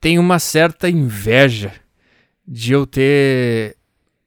tem 0.00 0.18
uma 0.18 0.38
certa 0.38 0.88
inveja 0.88 1.74
de 2.48 2.72
eu 2.72 2.86
ter 2.86 3.76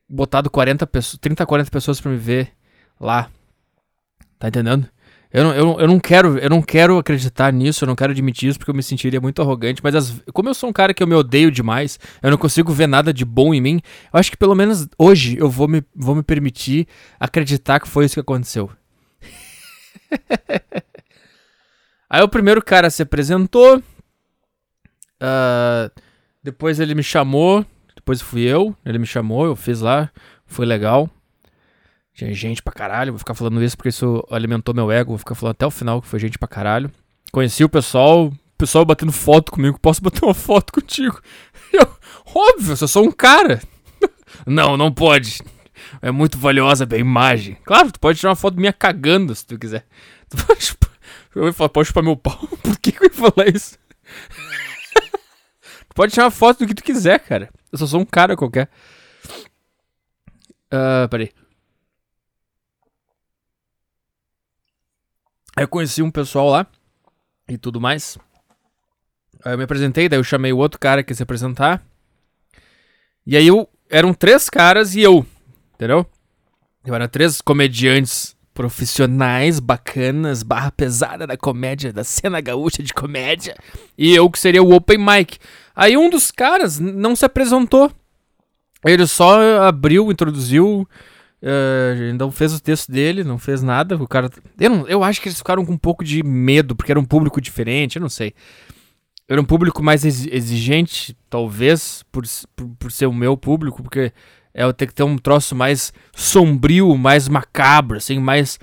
botado 0.07 0.49
40 0.49 0.85
pessoas, 0.85 1.17
30, 1.19 1.45
40 1.45 1.71
pessoas 1.71 1.99
para 1.99 2.11
me 2.11 2.17
ver 2.17 2.51
lá. 2.99 3.31
Tá 4.37 4.47
entendendo? 4.47 4.87
Eu 5.31 5.43
não, 5.43 5.53
eu, 5.53 5.79
eu, 5.81 5.87
não 5.87 5.99
quero, 5.99 6.39
eu 6.39 6.49
não 6.49 6.59
quero 6.59 6.97
acreditar 6.97 7.53
nisso, 7.53 7.83
eu 7.83 7.87
não 7.87 7.95
quero 7.95 8.11
admitir 8.11 8.49
isso 8.49 8.57
porque 8.57 8.71
eu 8.71 8.75
me 8.75 8.81
sentiria 8.81 9.21
muito 9.21 9.39
arrogante, 9.41 9.79
mas 9.83 9.93
as, 9.93 10.23
como 10.33 10.49
eu 10.49 10.55
sou 10.55 10.69
um 10.69 10.73
cara 10.73 10.91
que 10.91 11.03
eu 11.03 11.07
me 11.07 11.13
odeio 11.13 11.51
demais, 11.51 11.99
eu 12.23 12.31
não 12.31 12.37
consigo 12.37 12.73
ver 12.73 12.87
nada 12.87 13.13
de 13.13 13.23
bom 13.23 13.53
em 13.53 13.61
mim, 13.61 13.79
eu 14.11 14.19
acho 14.19 14.31
que 14.31 14.37
pelo 14.37 14.55
menos 14.55 14.87
hoje 14.97 15.37
eu 15.37 15.47
vou 15.47 15.67
me, 15.67 15.83
vou 15.95 16.15
me 16.15 16.23
permitir 16.23 16.87
acreditar 17.19 17.79
que 17.79 17.87
foi 17.87 18.05
isso 18.05 18.15
que 18.15 18.21
aconteceu. 18.21 18.71
Aí 22.09 22.23
o 22.23 22.27
primeiro 22.27 22.63
cara 22.63 22.89
se 22.89 23.03
apresentou. 23.03 23.77
Uh, 25.21 25.91
depois 26.41 26.79
ele 26.79 26.95
me 26.95 27.03
chamou. 27.03 27.63
Depois 27.95 28.19
fui 28.19 28.41
eu. 28.41 28.75
Ele 28.83 28.97
me 28.97 29.05
chamou, 29.05 29.45
eu 29.45 29.55
fiz 29.55 29.79
lá. 29.79 30.09
Foi 30.45 30.65
legal. 30.65 31.07
Tinha 32.19 32.33
gente 32.33 32.61
pra 32.61 32.73
caralho. 32.73 33.13
Vou 33.13 33.19
ficar 33.19 33.33
falando 33.33 33.63
isso 33.63 33.77
porque 33.77 33.87
isso 33.87 34.21
alimentou 34.29 34.75
meu 34.75 34.91
ego. 34.91 35.11
Vou 35.11 35.17
ficar 35.17 35.35
falando 35.35 35.53
até 35.53 35.65
o 35.65 35.71
final 35.71 36.01
que 36.01 36.07
foi 36.07 36.19
gente 36.19 36.37
pra 36.37 36.49
caralho. 36.49 36.91
Conheci 37.31 37.63
o 37.63 37.69
pessoal. 37.69 38.25
O 38.25 38.33
pessoal 38.57 38.83
batendo 38.83 39.13
foto 39.13 39.53
comigo. 39.53 39.79
Posso 39.79 40.01
bater 40.01 40.25
uma 40.25 40.33
foto 40.33 40.73
contigo? 40.73 41.21
Eu, 41.71 41.87
óbvio, 42.33 42.75
eu 42.81 42.87
sou 42.87 43.05
um 43.05 43.11
cara. 43.11 43.61
não, 44.45 44.75
não 44.75 44.91
pode. 44.91 45.39
É 46.01 46.09
muito 46.09 46.35
valiosa 46.35 46.87
a 46.91 46.97
imagem. 46.97 47.57
Claro, 47.63 47.91
tu 47.91 47.99
pode 47.99 48.17
tirar 48.17 48.31
uma 48.31 48.35
foto 48.35 48.59
minha 48.59 48.73
cagando 48.73 49.35
se 49.35 49.45
tu 49.45 49.57
quiser. 49.57 49.85
Tu 50.29 50.45
pode, 50.45 50.77
eu 51.35 51.45
ia 51.45 51.53
falar, 51.53 51.69
pode 51.69 51.87
chupar 51.87 52.03
meu 52.03 52.17
pau. 52.17 52.37
Por 52.63 52.79
que, 52.79 52.91
que 52.91 53.03
eu 53.03 53.07
ia 53.07 53.13
falar 53.13 53.49
isso? 53.49 53.77
tu 55.87 55.95
pode 55.95 56.11
tirar 56.11 56.25
uma 56.25 56.31
foto 56.31 56.59
do 56.59 56.67
que 56.67 56.73
tu 56.73 56.83
quiser, 56.83 57.19
cara. 57.19 57.49
Eu 57.71 57.77
só 57.77 57.85
sou 57.85 57.99
um 58.01 58.05
cara 58.05 58.35
qualquer. 58.35 58.67
Uh, 60.73 61.07
peraí. 61.09 61.31
Aí 65.59 65.63
eu 65.63 65.67
conheci 65.67 66.01
um 66.01 66.09
pessoal 66.09 66.49
lá 66.49 66.65
e 67.45 67.57
tudo 67.57 67.81
mais. 67.81 68.17
Aí 69.43 69.51
eu 69.51 69.57
me 69.57 69.65
apresentei, 69.65 70.07
daí 70.07 70.17
eu 70.17 70.23
chamei 70.23 70.53
o 70.53 70.57
outro 70.57 70.79
cara 70.79 71.03
que 71.03 71.11
ia 71.11 71.15
se 71.17 71.21
apresentar. 71.21 71.83
E 73.27 73.35
aí 73.35 73.45
eu. 73.45 73.67
Eram 73.89 74.13
três 74.13 74.49
caras 74.49 74.95
e 74.95 75.01
eu. 75.01 75.25
Entendeu? 75.73 76.05
Eu 76.85 76.95
era 76.95 77.09
três 77.09 77.41
comediantes 77.41 78.37
profissionais, 78.53 79.59
bacanas, 79.59 80.43
barra 80.43 80.71
pesada 80.71 81.27
da 81.27 81.35
comédia, 81.35 81.91
da 81.91 82.05
cena 82.05 82.39
gaúcha 82.39 82.81
de 82.81 82.93
comédia. 82.93 83.53
E 83.97 84.15
eu 84.15 84.31
que 84.31 84.39
seria 84.39 84.63
o 84.63 84.73
open 84.73 84.97
mic. 84.97 85.39
Aí 85.75 85.97
um 85.97 86.09
dos 86.09 86.31
caras 86.31 86.79
não 86.79 87.17
se 87.17 87.25
apresentou. 87.25 87.91
Ele 88.85 89.05
só 89.05 89.63
abriu, 89.67 90.09
introduziu, 90.09 90.87
uh, 91.43 92.13
não 92.17 92.31
fez 92.31 92.53
o 92.53 92.61
texto 92.61 92.91
dele, 92.91 93.23
não 93.23 93.37
fez 93.37 93.61
nada. 93.61 93.95
O 93.95 94.07
cara. 94.07 94.29
Eu, 94.59 94.69
não, 94.69 94.87
eu 94.87 95.03
acho 95.03 95.21
que 95.21 95.27
eles 95.27 95.37
ficaram 95.37 95.65
com 95.65 95.73
um 95.73 95.77
pouco 95.77 96.03
de 96.03 96.23
medo, 96.23 96.75
porque 96.75 96.91
era 96.91 96.99
um 96.99 97.05
público 97.05 97.41
diferente, 97.41 97.97
eu 97.97 98.01
não 98.01 98.09
sei. 98.09 98.33
Era 99.27 99.39
um 99.39 99.45
público 99.45 99.83
mais 99.83 100.03
exigente, 100.03 101.15
talvez, 101.29 102.03
por, 102.11 102.23
por, 102.55 102.67
por 102.79 102.91
ser 102.91 103.05
o 103.05 103.13
meu 103.13 103.37
público, 103.37 103.83
porque 103.83 104.11
é 104.53 104.63
eu 104.63 104.73
ter 104.73 104.87
que 104.87 104.93
ter 104.93 105.03
um 105.03 105.17
troço 105.17 105.55
mais 105.55 105.93
sombrio, 106.15 106.97
mais 106.97 107.27
macabro, 107.27 107.97
assim, 107.97 108.19
mais 108.19 108.57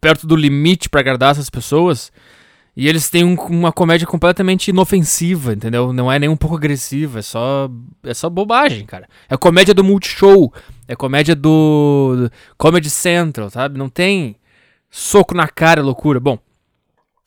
perto 0.00 0.26
do 0.26 0.34
limite 0.34 0.88
para 0.88 1.00
agradar 1.00 1.32
essas 1.32 1.50
pessoas. 1.50 2.10
E 2.78 2.88
eles 2.88 3.10
têm 3.10 3.24
um, 3.24 3.34
uma 3.34 3.72
comédia 3.72 4.06
completamente 4.06 4.68
inofensiva, 4.68 5.52
entendeu? 5.52 5.92
Não 5.92 6.12
é 6.12 6.16
nem 6.16 6.28
um 6.28 6.36
pouco 6.36 6.54
agressiva, 6.54 7.18
é 7.18 7.22
só 7.22 7.68
é 8.04 8.14
só 8.14 8.30
bobagem, 8.30 8.86
cara. 8.86 9.08
É 9.28 9.36
comédia 9.36 9.74
do 9.74 9.82
Multishow, 9.82 10.54
é 10.86 10.94
comédia 10.94 11.34
do, 11.34 12.30
Comedy 12.56 12.88
Central, 12.88 13.50
sabe? 13.50 13.76
Não 13.76 13.88
tem 13.88 14.36
soco 14.88 15.34
na 15.34 15.48
cara, 15.48 15.82
loucura. 15.82 16.20
Bom, 16.20 16.38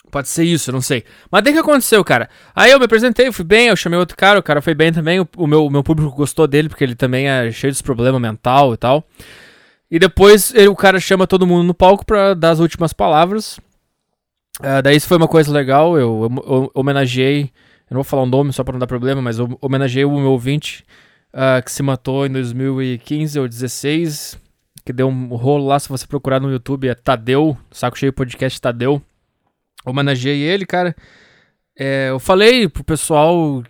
Pode 0.10 0.29
ser 0.29 0.46
isso, 0.46 0.72
não 0.72 0.81
sei. 0.81 1.03
Mas 1.29 1.43
daí 1.43 1.53
que 1.53 1.60
aconteceu, 1.60 2.03
cara? 2.03 2.29
Aí 2.55 2.72
eu 2.72 2.79
me 2.79 2.86
apresentei, 2.86 3.29
fui 3.31 3.46
bem, 3.46 3.67
eu 3.67 3.75
chamei 3.75 4.00
outro 4.00 4.15
cara, 4.15 4.39
o 4.39 4.43
cara 4.43 4.62
foi 4.62 4.74
bem 4.74 4.91
também, 4.91 5.20
o, 5.20 5.27
o 5.38 5.48
meu, 5.48 5.65
o 5.65 5.70
meu 5.70 5.84
público 5.84 6.15
gostou 6.15 6.48
dele, 6.48 6.70
porque 6.70 6.84
ele 6.84 6.96
também 6.96 7.29
é 7.29 7.51
cheio 7.51 7.74
de 7.74 7.84
problema 7.84 8.20
mental 8.20 8.74
e 8.74 8.77
tal. 8.77 9.05
E 9.89 10.00
depois 10.00 10.53
ele, 10.55 10.70
o 10.70 10.75
cara 10.75 10.98
chama 11.00 11.27
todo 11.27 11.48
mundo 11.48 11.65
no 11.65 11.74
palco 11.74 12.05
pra 12.05 12.34
dar 12.34 12.51
as 12.51 12.60
últimas 12.60 12.93
palavras. 12.93 13.60
Uh, 14.60 14.81
daí 14.84 14.96
isso 14.96 15.08
foi 15.08 15.17
uma 15.17 15.27
coisa 15.27 15.51
legal, 15.51 15.98
eu, 15.98 16.24
eu, 16.24 16.53
eu, 16.53 16.72
homenageei, 16.74 17.43
eu 17.43 17.96
não 17.96 17.98
vou 17.98 18.03
falar 18.03 18.24
o 18.24 18.25
um 18.25 18.29
nome 18.29 18.53
só 18.53 18.63
pra 18.63 18.74
não 18.74 18.79
dar 18.79 18.88
problema, 18.88 19.22
mas 19.22 19.39
eu 19.39 19.58
homenageei 19.62 20.05
o 20.05 20.20
meu 20.20 20.31
ouvinte 20.31 20.84
uh, 21.34 21.63
que 21.63 21.72
se 21.72 21.81
matou 21.81 22.25
em 22.25 22.31
2015 22.31 23.39
ou 23.39 23.48
2016, 23.48 24.38
que 24.86 24.93
deu 24.93 25.08
um 25.08 25.36
rolo 25.36 25.65
lá, 25.67 25.79
se 25.79 25.89
você 25.89 26.05
procurar 26.05 26.39
no 26.39 26.51
YouTube, 26.51 26.88
é 26.88 26.93
Tadeu, 26.93 27.58
Saco 27.72 27.98
Cheio 27.98 28.13
Podcast 28.13 28.60
Tadeu 28.60 29.01
homenageei 29.86 30.41
ele, 30.41 30.65
cara. 30.65 30.96
É, 31.77 32.10
eu 32.10 32.20
falei 32.20 32.67
pro 32.67 32.84
pessoal 32.84 33.63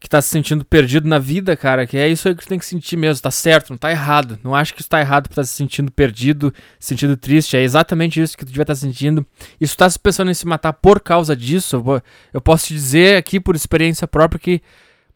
que 0.00 0.08
tá 0.08 0.22
se 0.22 0.28
sentindo 0.28 0.64
perdido 0.64 1.08
na 1.08 1.18
vida, 1.18 1.56
cara, 1.56 1.86
que 1.86 1.96
é 1.96 2.08
isso 2.08 2.28
aí 2.28 2.34
que 2.34 2.44
tu 2.44 2.48
tem 2.48 2.58
que 2.58 2.64
sentir 2.64 2.96
mesmo, 2.96 3.20
tá 3.20 3.30
certo, 3.30 3.70
não 3.70 3.76
tá 3.76 3.90
errado. 3.90 4.38
Não 4.44 4.54
acho 4.54 4.72
que 4.72 4.80
isso 4.80 4.88
tá 4.88 5.00
errado 5.00 5.24
pra 5.24 5.32
estar 5.32 5.42
tá 5.42 5.46
se 5.46 5.54
sentindo 5.54 5.90
perdido, 5.90 6.54
se 6.78 6.88
sentindo 6.88 7.16
triste, 7.16 7.56
é 7.56 7.62
exatamente 7.62 8.20
isso 8.20 8.36
que 8.36 8.44
tu 8.44 8.48
devia 8.48 8.62
estar 8.62 8.74
tá 8.74 8.80
sentindo. 8.80 9.26
E 9.60 9.66
se 9.66 9.74
tu 9.74 9.78
tá 9.78 9.88
pensando 10.00 10.30
em 10.30 10.34
se 10.34 10.46
matar 10.46 10.72
por 10.72 11.00
causa 11.00 11.34
disso, 11.34 11.82
eu 12.32 12.40
posso 12.40 12.68
te 12.68 12.74
dizer 12.74 13.16
aqui 13.16 13.40
por 13.40 13.56
experiência 13.56 14.06
própria 14.06 14.38
que 14.38 14.62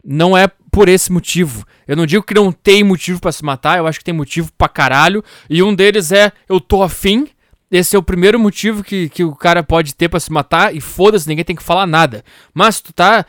não 0.03 0.37
é 0.37 0.49
por 0.69 0.89
esse 0.89 1.11
motivo. 1.11 1.65
Eu 1.87 1.95
não 1.95 2.05
digo 2.05 2.23
que 2.23 2.33
não 2.33 2.51
tem 2.51 2.83
motivo 2.83 3.21
para 3.21 3.31
se 3.31 3.43
matar, 3.43 3.77
eu 3.77 3.87
acho 3.87 3.99
que 3.99 4.05
tem 4.05 4.13
motivo 4.13 4.51
pra 4.57 4.67
caralho, 4.67 5.23
e 5.49 5.63
um 5.63 5.73
deles 5.73 6.11
é 6.11 6.31
eu 6.49 6.59
tô 6.59 6.83
afim, 6.83 7.29
esse 7.71 7.95
é 7.95 7.99
o 7.99 8.03
primeiro 8.03 8.39
motivo 8.39 8.83
que, 8.83 9.09
que 9.09 9.23
o 9.23 9.33
cara 9.33 9.63
pode 9.63 9.95
ter 9.95 10.09
para 10.09 10.19
se 10.19 10.31
matar 10.31 10.75
e 10.75 10.81
foda-se, 10.81 11.27
ninguém 11.27 11.45
tem 11.45 11.55
que 11.55 11.63
falar 11.63 11.87
nada. 11.87 12.23
Mas 12.53 12.81
tu 12.81 12.93
tá 12.93 13.25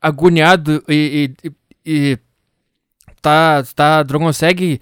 agoniado 0.00 0.82
e, 0.88 1.30
e, 1.44 1.52
e 1.84 2.18
tá, 3.20 3.62
tá, 3.74 4.04
não 4.10 4.20
consegue 4.20 4.80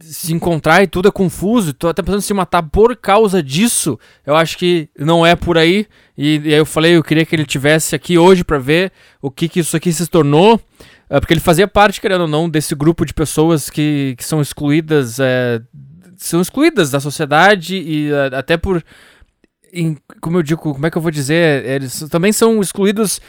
se 0.00 0.32
encontrar 0.32 0.82
e 0.82 0.86
tudo 0.86 1.08
é 1.08 1.10
confuso, 1.10 1.74
tu 1.74 1.92
tá 1.92 2.02
pensando 2.02 2.18
em 2.18 2.22
se 2.22 2.32
matar 2.32 2.62
por 2.62 2.96
causa 2.96 3.42
disso, 3.42 3.98
eu 4.24 4.34
acho 4.34 4.56
que 4.56 4.88
não 4.98 5.26
é 5.26 5.36
por 5.36 5.58
aí. 5.58 5.86
E, 6.16 6.40
e 6.44 6.54
aí 6.54 6.58
eu 6.58 6.64
falei, 6.64 6.96
eu 6.96 7.02
queria 7.02 7.26
que 7.26 7.34
ele 7.34 7.44
tivesse 7.44 7.94
aqui 7.94 8.16
hoje 8.16 8.44
para 8.44 8.58
ver 8.58 8.92
o 9.20 9.30
que, 9.30 9.48
que 9.48 9.60
isso 9.60 9.76
aqui 9.76 9.92
se 9.92 10.06
tornou. 10.06 10.60
É, 11.10 11.20
porque 11.20 11.34
ele 11.34 11.40
fazia 11.40 11.68
parte, 11.68 12.00
querendo 12.00 12.22
ou 12.22 12.28
não, 12.28 12.48
desse 12.48 12.74
grupo 12.74 13.04
de 13.04 13.12
pessoas 13.12 13.68
que, 13.68 14.14
que 14.16 14.24
são 14.24 14.40
excluídas 14.40 15.20
é, 15.20 15.60
são 16.16 16.40
excluídas 16.40 16.90
da 16.90 17.00
sociedade 17.00 17.76
e 17.76 18.10
uh, 18.10 18.36
até 18.36 18.56
por. 18.56 18.82
Em, 19.72 19.96
como 20.20 20.38
eu 20.38 20.42
digo, 20.42 20.60
como 20.60 20.86
é 20.86 20.90
que 20.90 20.96
eu 20.96 21.02
vou 21.02 21.10
dizer? 21.10 21.64
Eles 21.66 22.06
também 22.10 22.32
são 22.32 22.60
excluídos 22.60 23.20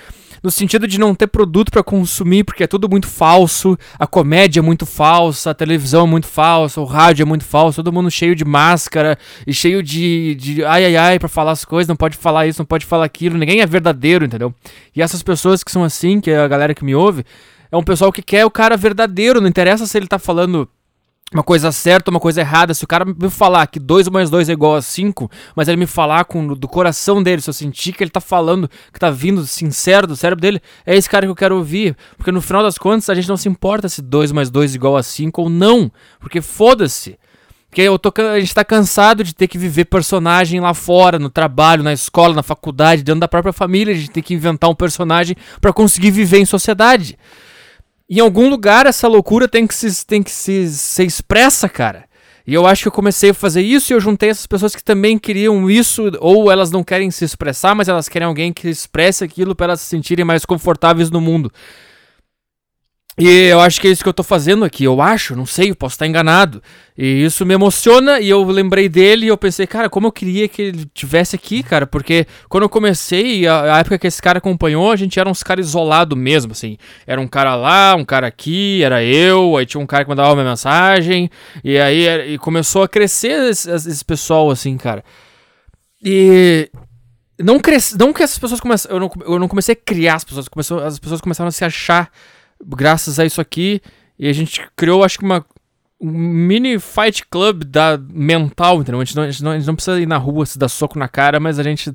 no 0.45 0.51
sentido 0.51 0.87
de 0.87 0.99
não 0.99 1.15
ter 1.15 1.25
produto 1.25 1.71
para 1.71 1.83
consumir, 1.83 2.43
porque 2.43 2.63
é 2.63 2.67
tudo 2.67 2.87
muito 2.87 3.07
falso, 3.07 3.75
a 3.97 4.05
comédia 4.05 4.59
é 4.59 4.61
muito 4.61 4.85
falsa, 4.85 5.49
a 5.49 5.53
televisão 5.55 6.05
é 6.05 6.07
muito 6.07 6.27
falsa, 6.27 6.79
o 6.79 6.85
rádio 6.85 7.23
é 7.23 7.25
muito 7.25 7.43
falso, 7.43 7.81
todo 7.81 7.91
mundo 7.91 8.11
cheio 8.11 8.35
de 8.35 8.45
máscara 8.45 9.17
e 9.47 9.51
cheio 9.51 9.81
de, 9.81 10.35
de 10.35 10.63
ai 10.63 10.85
ai 10.85 10.95
ai 10.95 11.19
para 11.19 11.27
falar 11.27 11.51
as 11.51 11.65
coisas, 11.65 11.87
não 11.87 11.95
pode 11.95 12.15
falar 12.15 12.45
isso, 12.45 12.61
não 12.61 12.65
pode 12.65 12.85
falar 12.85 13.05
aquilo, 13.05 13.39
ninguém 13.39 13.61
é 13.61 13.65
verdadeiro, 13.65 14.23
entendeu? 14.23 14.53
E 14.95 15.01
essas 15.01 15.23
pessoas 15.23 15.63
que 15.63 15.71
são 15.71 15.83
assim, 15.83 16.21
que 16.21 16.29
é 16.29 16.37
a 16.37 16.47
galera 16.47 16.75
que 16.75 16.85
me 16.85 16.93
ouve, 16.93 17.25
é 17.71 17.75
um 17.75 17.83
pessoal 17.83 18.11
que 18.11 18.21
quer 18.21 18.45
o 18.45 18.51
cara 18.51 18.77
verdadeiro, 18.77 19.41
não 19.41 19.47
interessa 19.47 19.87
se 19.87 19.97
ele 19.97 20.05
tá 20.05 20.19
falando 20.19 20.69
uma 21.35 21.43
coisa 21.43 21.69
certa, 21.69 22.09
uma 22.09 22.19
coisa 22.19 22.39
errada. 22.39 22.73
Se 22.73 22.85
o 22.85 22.87
cara 22.87 23.03
me 23.03 23.29
falar 23.29 23.67
que 23.67 23.77
2 23.77 24.07
mais 24.07 24.29
2 24.29 24.47
é 24.47 24.53
igual 24.53 24.75
a 24.75 24.81
5, 24.81 25.29
mas 25.53 25.67
ele 25.67 25.75
me 25.75 25.85
falar 25.85 26.23
com 26.23 26.47
do 26.47 26.67
coração 26.67 27.21
dele, 27.21 27.41
se 27.41 27.49
eu 27.49 27.53
sentir 27.53 27.91
que 27.91 28.01
ele 28.01 28.09
tá 28.09 28.21
falando, 28.21 28.69
que 28.91 28.99
tá 28.99 29.11
vindo 29.11 29.45
sincero 29.45 30.07
do 30.07 30.15
cérebro 30.15 30.41
dele, 30.41 30.61
é 30.85 30.95
esse 30.95 31.09
cara 31.09 31.25
que 31.25 31.29
eu 31.29 31.35
quero 31.35 31.57
ouvir. 31.57 31.97
Porque 32.15 32.31
no 32.31 32.41
final 32.41 32.63
das 32.63 32.77
contas, 32.77 33.09
a 33.09 33.15
gente 33.15 33.27
não 33.27 33.35
se 33.35 33.49
importa 33.49 33.89
se 33.89 34.01
2 34.01 34.31
mais 34.31 34.49
2 34.49 34.71
é 34.71 34.75
igual 34.75 34.95
a 34.95 35.03
5 35.03 35.41
ou 35.41 35.49
não. 35.49 35.91
Porque 36.21 36.39
foda-se. 36.39 37.19
Porque 37.69 37.81
eu 37.81 37.99
tô, 37.99 38.13
a 38.21 38.39
gente 38.39 38.55
tá 38.55 38.63
cansado 38.63 39.21
de 39.21 39.35
ter 39.35 39.49
que 39.49 39.57
viver 39.57 39.83
personagem 39.83 40.61
lá 40.61 40.73
fora, 40.73 41.19
no 41.19 41.29
trabalho, 41.29 41.83
na 41.83 41.91
escola, 41.91 42.33
na 42.33 42.43
faculdade, 42.43 43.03
dentro 43.03 43.19
da 43.19 43.27
própria 43.27 43.51
família. 43.51 43.93
A 43.93 43.97
gente 43.97 44.11
tem 44.11 44.23
que 44.23 44.33
inventar 44.33 44.69
um 44.69 44.75
personagem 44.75 45.35
para 45.59 45.73
conseguir 45.73 46.11
viver 46.11 46.39
em 46.39 46.45
sociedade. 46.45 47.17
Em 48.09 48.19
algum 48.19 48.49
lugar 48.49 48.85
essa 48.85 49.07
loucura 49.07 49.47
tem 49.47 49.65
que 49.65 49.73
se, 49.73 50.05
tem 50.05 50.21
que 50.21 50.31
se 50.31 50.69
ser 50.69 51.05
expressa, 51.05 51.67
cara. 51.67 52.05
E 52.47 52.53
eu 52.53 52.67
acho 52.67 52.83
que 52.83 52.87
eu 52.87 52.91
comecei 52.91 53.31
a 53.31 53.33
fazer 53.33 53.61
isso 53.61 53.91
e 53.91 53.95
eu 53.95 53.99
juntei 53.99 54.29
essas 54.29 54.45
pessoas 54.45 54.75
que 54.75 54.83
também 54.83 55.17
queriam 55.17 55.67
isso, 55.67 56.11
ou 56.19 56.51
elas 56.51 56.69
não 56.69 56.83
querem 56.83 57.09
se 57.09 57.25
expressar, 57.25 57.73
mas 57.73 57.87
elas 57.87 58.07
querem 58.07 58.27
alguém 58.27 58.53
que 58.53 58.69
expresse 58.69 59.23
aquilo 59.23 59.55
para 59.55 59.65
elas 59.65 59.81
se 59.81 59.87
sentirem 59.87 60.23
mais 60.23 60.45
confortáveis 60.45 61.09
no 61.09 61.19
mundo. 61.19 61.51
E 63.17 63.47
eu 63.47 63.61
acho 63.61 63.79
que 63.79 63.87
é 63.87 63.91
isso 63.91 64.03
que 64.03 64.09
eu 64.09 64.13
tô 64.13 64.23
fazendo 64.23 64.65
aqui. 64.65 64.83
Eu 64.83 65.01
acho, 65.01 65.37
não 65.37 65.45
sei, 65.45 65.69
eu 65.69 65.75
posso 65.75 65.95
estar 65.95 66.05
enganado. 66.05 66.61
E 66.97 67.23
isso 67.23 67.45
me 67.45 67.53
emociona 67.53 68.19
e 68.19 68.29
eu 68.29 68.43
lembrei 68.43 68.89
dele 68.89 69.25
e 69.25 69.29
eu 69.29 69.37
pensei, 69.37 69.65
cara, 69.65 69.89
como 69.89 70.07
eu 70.07 70.11
queria 70.11 70.49
que 70.49 70.61
ele 70.61 70.85
tivesse 70.93 71.33
aqui, 71.33 71.63
cara, 71.63 71.87
porque 71.87 72.27
quando 72.49 72.63
eu 72.63 72.69
comecei, 72.69 73.47
a, 73.47 73.75
a 73.75 73.79
época 73.79 73.97
que 73.97 74.07
esse 74.07 74.21
cara 74.21 74.39
acompanhou, 74.39 74.91
a 74.91 74.97
gente 74.97 75.17
era 75.17 75.29
uns 75.29 75.43
caras 75.43 75.67
isolados 75.67 76.17
mesmo, 76.17 76.51
assim. 76.51 76.77
Era 77.07 77.21
um 77.21 77.27
cara 77.27 77.55
lá, 77.55 77.95
um 77.95 78.03
cara 78.03 78.27
aqui, 78.27 78.83
era 78.83 79.01
eu, 79.01 79.55
aí 79.55 79.65
tinha 79.65 79.81
um 79.81 79.87
cara 79.87 80.03
que 80.03 80.09
mandava 80.09 80.33
uma 80.33 80.43
mensagem, 80.43 81.29
e 81.63 81.77
aí 81.77 82.33
e 82.33 82.37
começou 82.37 82.83
a 82.83 82.87
crescer 82.87 83.49
esse, 83.49 83.71
esse 83.71 84.03
pessoal, 84.03 84.51
assim, 84.51 84.75
cara. 84.75 85.05
E 86.03 86.69
não 87.39 87.59
cresce, 87.59 87.97
não 87.97 88.11
que 88.11 88.23
essas 88.23 88.37
pessoas 88.37 88.59
começaram, 88.59 88.95
eu 88.95 88.99
não, 88.99 89.11
eu 89.25 89.39
não 89.39 89.47
comecei 89.47 89.73
a 89.73 89.75
criar 89.75 90.15
as 90.15 90.25
pessoas, 90.25 90.49
começou, 90.49 90.83
as 90.83 90.99
pessoas 90.99 91.21
começaram 91.21 91.47
a 91.47 91.51
se 91.51 91.63
achar 91.63 92.11
graças 92.67 93.19
a 93.19 93.25
isso 93.25 93.41
aqui. 93.41 93.81
E 94.17 94.27
a 94.27 94.33
gente 94.33 94.65
criou, 94.75 95.03
acho 95.03 95.19
que 95.19 95.25
uma 95.25 95.45
um 95.99 96.11
mini 96.11 96.77
fight 96.77 97.25
club 97.29 97.63
da 97.63 97.97
mental, 97.97 98.81
entendeu? 98.81 98.99
A 98.99 99.05
gente, 99.05 99.15
não, 99.15 99.23
a, 99.23 99.31
gente 99.31 99.43
não, 99.43 99.51
a 99.51 99.57
gente 99.57 99.67
não, 99.67 99.75
precisa 99.75 99.99
ir 99.99 100.05
na 100.05 100.17
rua 100.17 100.45
se 100.45 100.59
dar 100.59 100.67
soco 100.67 100.99
na 100.99 101.07
cara, 101.07 101.39
mas 101.39 101.57
a 101.57 101.63
gente 101.63 101.91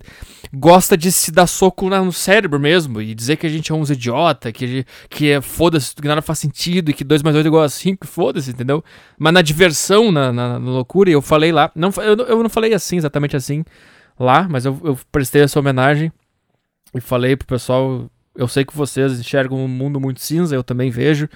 gosta 0.52 0.96
de 0.96 1.12
se 1.12 1.30
dar 1.30 1.46
soco 1.46 1.88
no 1.88 2.12
cérebro 2.12 2.58
mesmo 2.58 3.00
e 3.02 3.14
dizer 3.14 3.36
que 3.36 3.46
a 3.46 3.50
gente 3.50 3.70
é 3.70 3.74
uns 3.74 3.90
idiota, 3.90 4.50
que, 4.52 4.86
que 5.08 5.30
é 5.30 5.40
foda-se, 5.40 5.94
que 5.94 6.08
nada 6.08 6.22
faz 6.22 6.38
sentido 6.38 6.90
e 6.90 6.94
que 6.94 7.04
2 7.04 7.22
mais 7.22 7.34
2 7.34 7.44
é 7.44 7.48
igual 7.48 7.62
a 7.62 7.68
5, 7.68 8.06
foda-se, 8.06 8.50
entendeu? 8.50 8.82
Mas 9.18 9.34
na 9.34 9.42
diversão, 9.42 10.10
na, 10.10 10.32
na, 10.32 10.58
na, 10.58 10.70
loucura, 10.70 11.10
eu 11.10 11.20
falei 11.20 11.52
lá, 11.52 11.70
não, 11.74 11.90
eu, 11.98 12.16
eu 12.26 12.42
não 12.42 12.50
falei 12.50 12.72
assim, 12.72 12.96
exatamente 12.96 13.36
assim 13.36 13.64
lá, 14.18 14.46
mas 14.48 14.64
eu, 14.64 14.78
eu 14.82 14.98
prestei 15.12 15.42
essa 15.42 15.58
homenagem 15.58 16.10
e 16.94 17.00
falei 17.00 17.36
pro 17.36 17.46
pessoal 17.46 18.10
eu 18.40 18.48
sei 18.48 18.64
que 18.64 18.74
vocês 18.74 19.20
enxergam 19.20 19.58
um 19.58 19.68
mundo 19.68 20.00
muito 20.00 20.20
cinza, 20.20 20.54
eu 20.54 20.64
também 20.64 20.90
vejo, 20.90 21.28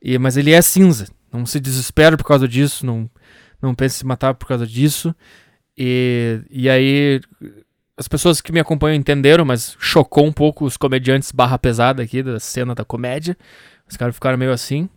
e, 0.00 0.16
mas 0.18 0.36
ele 0.36 0.52
é 0.52 0.62
cinza. 0.62 1.08
Não 1.32 1.44
se 1.44 1.58
desespere 1.58 2.16
por 2.16 2.24
causa 2.24 2.46
disso, 2.46 2.86
não, 2.86 3.10
não 3.60 3.74
pense 3.74 3.96
em 3.96 3.98
se 3.98 4.06
matar 4.06 4.34
por 4.34 4.46
causa 4.46 4.64
disso. 4.64 5.12
E, 5.76 6.40
e 6.48 6.70
aí, 6.70 7.20
as 7.96 8.06
pessoas 8.06 8.40
que 8.40 8.52
me 8.52 8.60
acompanham 8.60 8.94
entenderam, 8.94 9.44
mas 9.44 9.76
chocou 9.80 10.24
um 10.24 10.32
pouco 10.32 10.64
os 10.64 10.76
comediantes 10.76 11.32
barra 11.32 11.58
pesada 11.58 12.04
aqui 12.04 12.22
da 12.22 12.38
cena 12.38 12.72
da 12.72 12.84
comédia. 12.84 13.36
Os 13.90 13.96
caras 13.96 14.14
ficaram 14.14 14.38
meio 14.38 14.52
assim. 14.52 14.88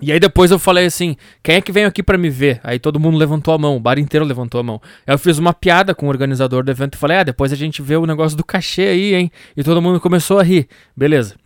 E 0.00 0.10
aí 0.10 0.18
depois 0.18 0.50
eu 0.50 0.58
falei 0.58 0.86
assim, 0.86 1.16
quem 1.42 1.56
é 1.56 1.60
que 1.60 1.70
vem 1.70 1.84
aqui 1.84 2.02
para 2.02 2.16
me 2.16 2.30
ver? 2.30 2.60
Aí 2.64 2.78
todo 2.78 2.98
mundo 2.98 3.18
levantou 3.18 3.52
a 3.52 3.58
mão, 3.58 3.76
o 3.76 3.80
bar 3.80 3.98
inteiro 3.98 4.24
levantou 4.24 4.58
a 4.60 4.62
mão. 4.62 4.80
Eu 5.06 5.18
fiz 5.18 5.38
uma 5.38 5.52
piada 5.52 5.94
com 5.94 6.06
o 6.06 6.08
organizador 6.08 6.64
do 6.64 6.70
evento 6.70 6.94
e 6.94 6.98
falei, 6.98 7.18
ah, 7.18 7.22
depois 7.22 7.52
a 7.52 7.56
gente 7.56 7.82
vê 7.82 7.96
o 7.96 8.06
negócio 8.06 8.36
do 8.36 8.44
cachê 8.44 8.82
aí, 8.82 9.14
hein? 9.14 9.30
E 9.56 9.62
todo 9.62 9.82
mundo 9.82 10.00
começou 10.00 10.38
a 10.38 10.42
rir. 10.42 10.66
Beleza. 10.96 11.36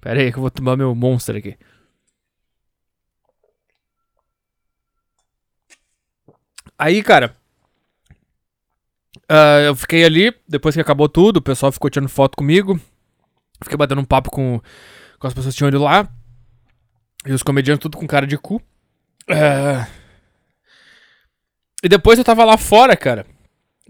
Pera 0.00 0.20
aí 0.20 0.30
que 0.30 0.38
eu 0.38 0.42
vou 0.42 0.50
tomar 0.50 0.76
meu 0.76 0.94
monster 0.94 1.36
aqui. 1.36 1.56
Aí, 6.78 7.02
cara, 7.02 7.34
uh, 9.30 9.60
eu 9.66 9.74
fiquei 9.74 10.04
ali, 10.04 10.32
depois 10.46 10.74
que 10.74 10.80
acabou 10.80 11.08
tudo, 11.08 11.38
o 11.38 11.42
pessoal 11.42 11.72
ficou 11.72 11.90
tirando 11.90 12.08
foto 12.08 12.36
comigo. 12.36 12.78
Fiquei 13.62 13.76
batendo 13.76 14.00
um 14.00 14.04
papo 14.04 14.30
com, 14.30 14.60
com 15.18 15.26
as 15.26 15.34
pessoas 15.34 15.54
que 15.54 15.58
tinham 15.58 15.68
ido 15.68 15.82
lá. 15.82 16.08
E 17.26 17.32
os 17.32 17.42
comediantes 17.42 17.82
tudo 17.82 17.96
com 17.96 18.06
cara 18.06 18.26
de 18.26 18.38
cu. 18.38 18.60
É... 19.28 19.86
E 21.82 21.88
depois 21.88 22.18
eu 22.18 22.24
tava 22.24 22.44
lá 22.44 22.56
fora, 22.56 22.96
cara. 22.96 23.26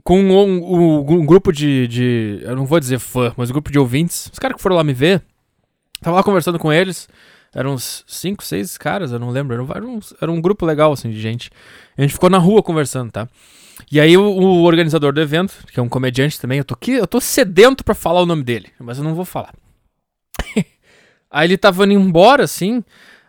Com 0.02 0.20
um, 0.20 0.32
um, 0.32 0.98
um, 0.98 1.26
grupo 1.26 1.52
de, 1.52 1.86
de. 1.88 2.40
Eu 2.42 2.56
não 2.56 2.66
vou 2.66 2.80
dizer 2.80 2.98
fã, 2.98 3.32
mas 3.36 3.50
um 3.50 3.52
grupo 3.52 3.70
de 3.70 3.78
ouvintes. 3.78 4.30
Os 4.32 4.38
caras 4.38 4.56
que 4.56 4.62
foram 4.62 4.76
lá 4.76 4.84
me 4.84 4.92
ver. 4.92 5.22
Tava 6.00 6.16
lá 6.16 6.22
conversando 6.22 6.58
com 6.58 6.72
eles. 6.72 7.08
Eram 7.54 7.74
uns 7.74 8.04
5, 8.06 8.44
6 8.44 8.76
caras, 8.76 9.10
eu 9.10 9.18
não 9.18 9.30
lembro. 9.30 9.54
Era 9.54 9.86
um, 9.86 10.00
era 10.20 10.30
um 10.30 10.40
grupo 10.40 10.66
legal, 10.66 10.92
assim, 10.92 11.10
de 11.10 11.20
gente. 11.20 11.50
A 11.96 12.02
gente 12.02 12.12
ficou 12.12 12.28
na 12.28 12.38
rua 12.38 12.62
conversando, 12.62 13.10
tá? 13.10 13.28
E 13.90 14.00
aí 14.00 14.16
o, 14.16 14.22
o, 14.22 14.64
organizador 14.64 15.12
do 15.12 15.20
evento, 15.20 15.54
que 15.72 15.80
é 15.80 15.82
um 15.82 15.88
comediante 15.88 16.40
também, 16.40 16.58
eu 16.58 16.64
tô 16.64 16.74
aqui, 16.74 16.92
eu 16.92 17.06
tô 17.06 17.20
sedento 17.20 17.84
pra 17.84 17.94
falar 17.94 18.20
o 18.20 18.26
nome 18.26 18.42
dele, 18.42 18.68
mas 18.78 18.98
eu 18.98 19.04
não 19.04 19.14
vou 19.14 19.24
falar. 19.24 19.54
aí 21.30 21.46
ele 21.46 21.56
tava 21.56 21.84
indo 21.84 21.94
embora, 21.94 22.44
assim. 22.44 22.84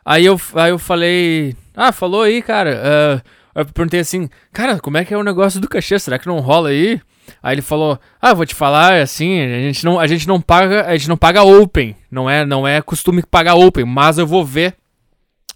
Aí 0.09 0.25
eu, 0.25 0.41
aí 0.55 0.71
eu 0.71 0.79
falei, 0.79 1.55
ah, 1.75 1.91
falou 1.91 2.23
aí, 2.23 2.41
cara. 2.41 2.81
Uh, 2.81 3.29
eu 3.59 3.65
perguntei 3.67 3.99
assim, 3.99 4.27
cara, 4.51 4.79
como 4.79 4.97
é 4.97 5.05
que 5.05 5.13
é 5.13 5.17
o 5.17 5.21
negócio 5.21 5.61
do 5.61 5.69
cachê? 5.69 5.99
Será 5.99 6.17
que 6.17 6.25
não 6.25 6.39
rola 6.39 6.69
aí? 6.69 6.99
Aí 7.43 7.53
ele 7.53 7.61
falou, 7.61 7.99
ah, 8.19 8.33
vou 8.33 8.43
te 8.43 8.55
falar, 8.55 9.03
assim, 9.03 9.39
a 9.39 9.59
gente 9.59 9.85
não, 9.85 9.99
a 9.99 10.07
gente 10.07 10.27
não 10.27 10.41
paga, 10.41 10.87
a 10.87 10.97
gente 10.97 11.09
não 11.09 11.15
paga 11.15 11.43
open, 11.43 11.95
não 12.09 12.27
é, 12.27 12.43
não 12.43 12.67
é 12.67 12.81
costume 12.81 13.21
pagar 13.21 13.53
open, 13.53 13.85
mas 13.85 14.17
eu 14.17 14.25
vou 14.25 14.43
ver 14.43 14.75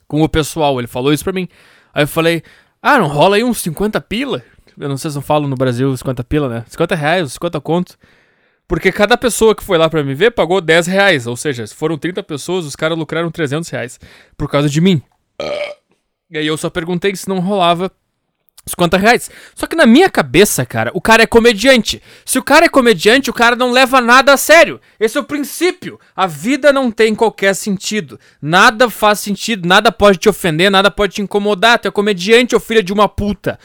com 0.07 0.21
o 0.21 0.29
pessoal. 0.29 0.79
Ele 0.79 0.87
falou 0.87 1.11
isso 1.11 1.23
pra 1.23 1.33
mim. 1.33 1.47
Aí 1.91 2.03
eu 2.03 2.07
falei, 2.07 2.43
ah, 2.79 2.99
não 2.99 3.07
rola 3.07 3.37
aí 3.37 3.43
uns 3.43 3.57
50 3.57 3.99
pila? 4.01 4.43
Eu 4.79 4.87
não 4.87 4.97
sei 4.97 5.09
se 5.09 5.17
eu 5.17 5.23
falo 5.23 5.47
no 5.47 5.55
Brasil 5.55 5.97
50 5.97 6.23
pila, 6.25 6.47
né? 6.47 6.63
50 6.67 6.93
reais, 6.93 7.33
50 7.33 7.59
conto. 7.59 7.97
Porque 8.67 8.91
cada 8.91 9.17
pessoa 9.17 9.56
que 9.56 9.63
foi 9.63 9.78
lá 9.78 9.89
para 9.89 10.04
me 10.04 10.15
ver 10.15 10.32
pagou 10.32 10.62
10 10.62 10.88
reais. 10.88 11.28
Ou 11.28 11.36
seja, 11.36 11.65
se 11.67 11.76
foram 11.76 11.97
30 11.97 12.23
pessoas, 12.23 12.65
os 12.65 12.76
caras 12.76 12.97
lucraram 12.97 13.30
300 13.30 13.69
reais. 13.69 13.99
Por 14.38 14.49
causa 14.49 14.69
de 14.69 14.82
mim. 14.82 15.02
E 16.30 16.38
aí 16.38 16.47
eu 16.47 16.58
só 16.58 16.69
perguntei 16.69 17.15
se 17.15 17.28
não 17.28 17.39
rolava 17.39 17.91
50 18.65 18.97
reais. 18.97 19.30
Só 19.54 19.67
que 19.67 19.76
na 19.76 19.86
minha 19.86 20.10
cabeça, 20.10 20.65
cara, 20.65 20.89
o 20.93 21.02
cara 21.02 21.23
é 21.23 21.28
comediante. 21.28 22.02
Se 22.26 22.39
o 22.39 22.43
cara 22.43 22.65
é 22.65 22.69
comediante, 22.69 23.30
o 23.30 23.34
cara 23.34 23.56
não 23.56 23.71
leva 23.71 23.99
nada 23.99 24.34
a 24.34 24.38
sério. 24.38 24.80
Esse 24.99 25.17
é 25.17 25.21
o 25.21 25.26
princípio. 25.26 25.99
A 26.15 26.26
vida 26.26 26.71
não 26.71 26.89
tem 26.89 27.13
qualquer 27.13 27.54
sentido. 27.54 28.19
Nada 28.41 28.89
faz 28.89 29.19
sentido, 29.19 29.67
nada 29.67 29.91
pode 29.91 30.17
te 30.17 30.30
ofender, 30.30 30.71
nada 30.71 30.89
pode 30.89 31.15
te 31.15 31.21
incomodar. 31.21 31.80
Tu 31.80 31.88
é 31.88 31.91
comediante 31.91 32.56
ou 32.56 32.62
filha 32.62 32.82
de 32.82 32.93
uma 32.93 33.10
puta. 33.10 33.60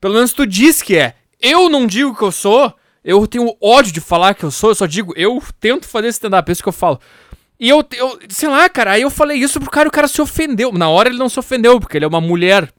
Pelo 0.00 0.14
menos 0.14 0.32
tu 0.32 0.46
diz 0.46 0.80
que 0.80 0.96
é. 0.96 1.14
Eu 1.40 1.68
não 1.68 1.86
digo 1.86 2.14
que 2.14 2.22
eu 2.22 2.30
sou, 2.30 2.72
eu 3.04 3.26
tenho 3.26 3.56
ódio 3.60 3.92
de 3.92 4.00
falar 4.00 4.34
que 4.34 4.44
eu 4.44 4.50
sou, 4.50 4.70
eu 4.70 4.74
só 4.74 4.86
digo, 4.86 5.12
eu 5.16 5.42
tento 5.58 5.88
fazer 5.88 6.08
stand-up, 6.08 6.48
é 6.48 6.52
isso 6.52 6.62
que 6.62 6.68
eu 6.68 6.72
falo. 6.72 7.00
E 7.58 7.68
eu, 7.68 7.84
eu, 7.96 8.18
sei 8.28 8.48
lá, 8.48 8.68
cara, 8.68 8.92
aí 8.92 9.02
eu 9.02 9.10
falei 9.10 9.38
isso 9.38 9.60
pro 9.60 9.70
cara 9.70 9.86
e 9.86 9.90
o 9.90 9.92
cara 9.92 10.08
se 10.08 10.20
ofendeu. 10.22 10.72
Na 10.72 10.88
hora 10.88 11.10
ele 11.10 11.18
não 11.18 11.28
se 11.28 11.38
ofendeu, 11.38 11.78
porque 11.78 11.98
ele 11.98 12.06
é 12.06 12.08
uma 12.08 12.20
mulher. 12.20 12.72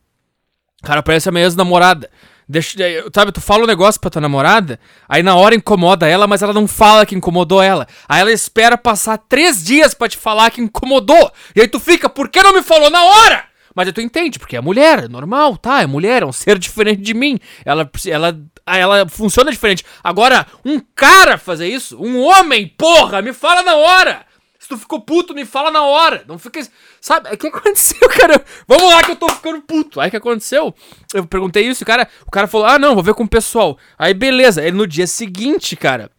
Cara, 0.82 1.04
parece 1.04 1.30
a 1.30 1.32
minha 1.32 1.46
ex-namorada. 1.46 2.10
Deixa, 2.50 2.76
sabe, 3.16 3.32
tu 3.32 3.40
fala 3.40 3.64
um 3.64 3.68
negócio 3.68 4.02
pra 4.02 4.10
tua 4.10 4.22
namorada, 4.22 4.78
aí 5.08 5.24
na 5.24 5.36
hora 5.36 5.56
incomoda 5.56 6.06
ela, 6.06 6.28
mas 6.28 6.42
ela 6.42 6.52
não 6.52 6.68
fala 6.68 7.06
que 7.06 7.16
incomodou 7.16 7.62
ela. 7.62 7.88
Aí 8.10 8.20
ela 8.20 8.32
espera 8.32 8.78
passar 8.78 9.18
três 9.18 9.64
dias 9.64 9.94
para 9.94 10.10
te 10.10 10.18
falar 10.18 10.52
que 10.52 10.60
incomodou. 10.60 11.32
E 11.56 11.62
aí 11.62 11.68
tu 11.68 11.80
fica, 11.80 12.10
por 12.10 12.28
que 12.28 12.44
não 12.44 12.54
me 12.54 12.62
falou 12.62 12.90
na 12.90 13.04
hora? 13.04 13.46
Mas 13.76 13.92
tu 13.92 14.02
entende, 14.02 14.40
porque 14.40 14.58
é 14.58 14.62
mulher, 14.62 15.06
é 15.06 15.08
normal, 15.08 15.58
tá? 15.58 15.82
É 15.82 15.88
mulher, 15.88 16.24
é 16.24 16.26
um 16.26 16.32
ser 16.32 16.58
diferente 16.60 17.02
de 17.02 17.14
mim. 17.14 17.40
Ela, 17.66 17.90
ela 18.08 18.40
ah, 18.66 18.78
ela 18.78 19.10
funciona 19.10 19.52
diferente. 19.52 19.86
Agora, 20.04 20.46
um 20.64 20.80
cara 20.96 21.38
fazer 21.38 21.68
isso, 21.68 21.98
um 22.02 22.20
homem, 22.22 22.68
porra, 22.68 23.22
me 23.22 23.34
fala 23.34 23.64
na 23.64 23.76
hora. 23.76 24.26
Se 24.60 24.68
tu 24.68 24.78
ficou 24.78 25.02
puto, 25.02 25.34
me 25.34 25.44
fala 25.44 25.72
na 25.72 25.82
hora. 25.82 26.24
Não 26.28 26.38
fica. 26.38 26.62
Sabe? 27.00 27.34
O 27.34 27.38
que 27.38 27.48
aconteceu, 27.48 28.08
cara? 28.10 28.44
Vamos 28.68 28.92
lá 28.94 29.04
que 29.04 29.12
eu 29.12 29.16
tô 29.16 29.28
ficando 29.28 29.60
puto. 29.62 30.00
Aí 30.00 30.08
o 30.08 30.12
que 30.12 30.18
aconteceu? 30.18 30.74
Eu 31.14 31.26
perguntei 31.26 31.68
isso, 31.68 31.84
o 31.84 31.88
cara, 31.88 32.08
o 32.28 32.30
cara 32.32 32.48
falou: 32.48 32.68
ah, 32.68 32.78
não, 32.78 32.94
vou 32.94 33.04
ver 33.04 33.16
com 33.16 33.24
o 33.24 33.28
pessoal. 33.28 33.78
Aí 33.98 34.14
beleza. 34.14 34.62
Aí 34.62 34.72
no 34.72 34.86
dia 34.86 35.08
seguinte, 35.08 35.76
cara. 35.76 36.12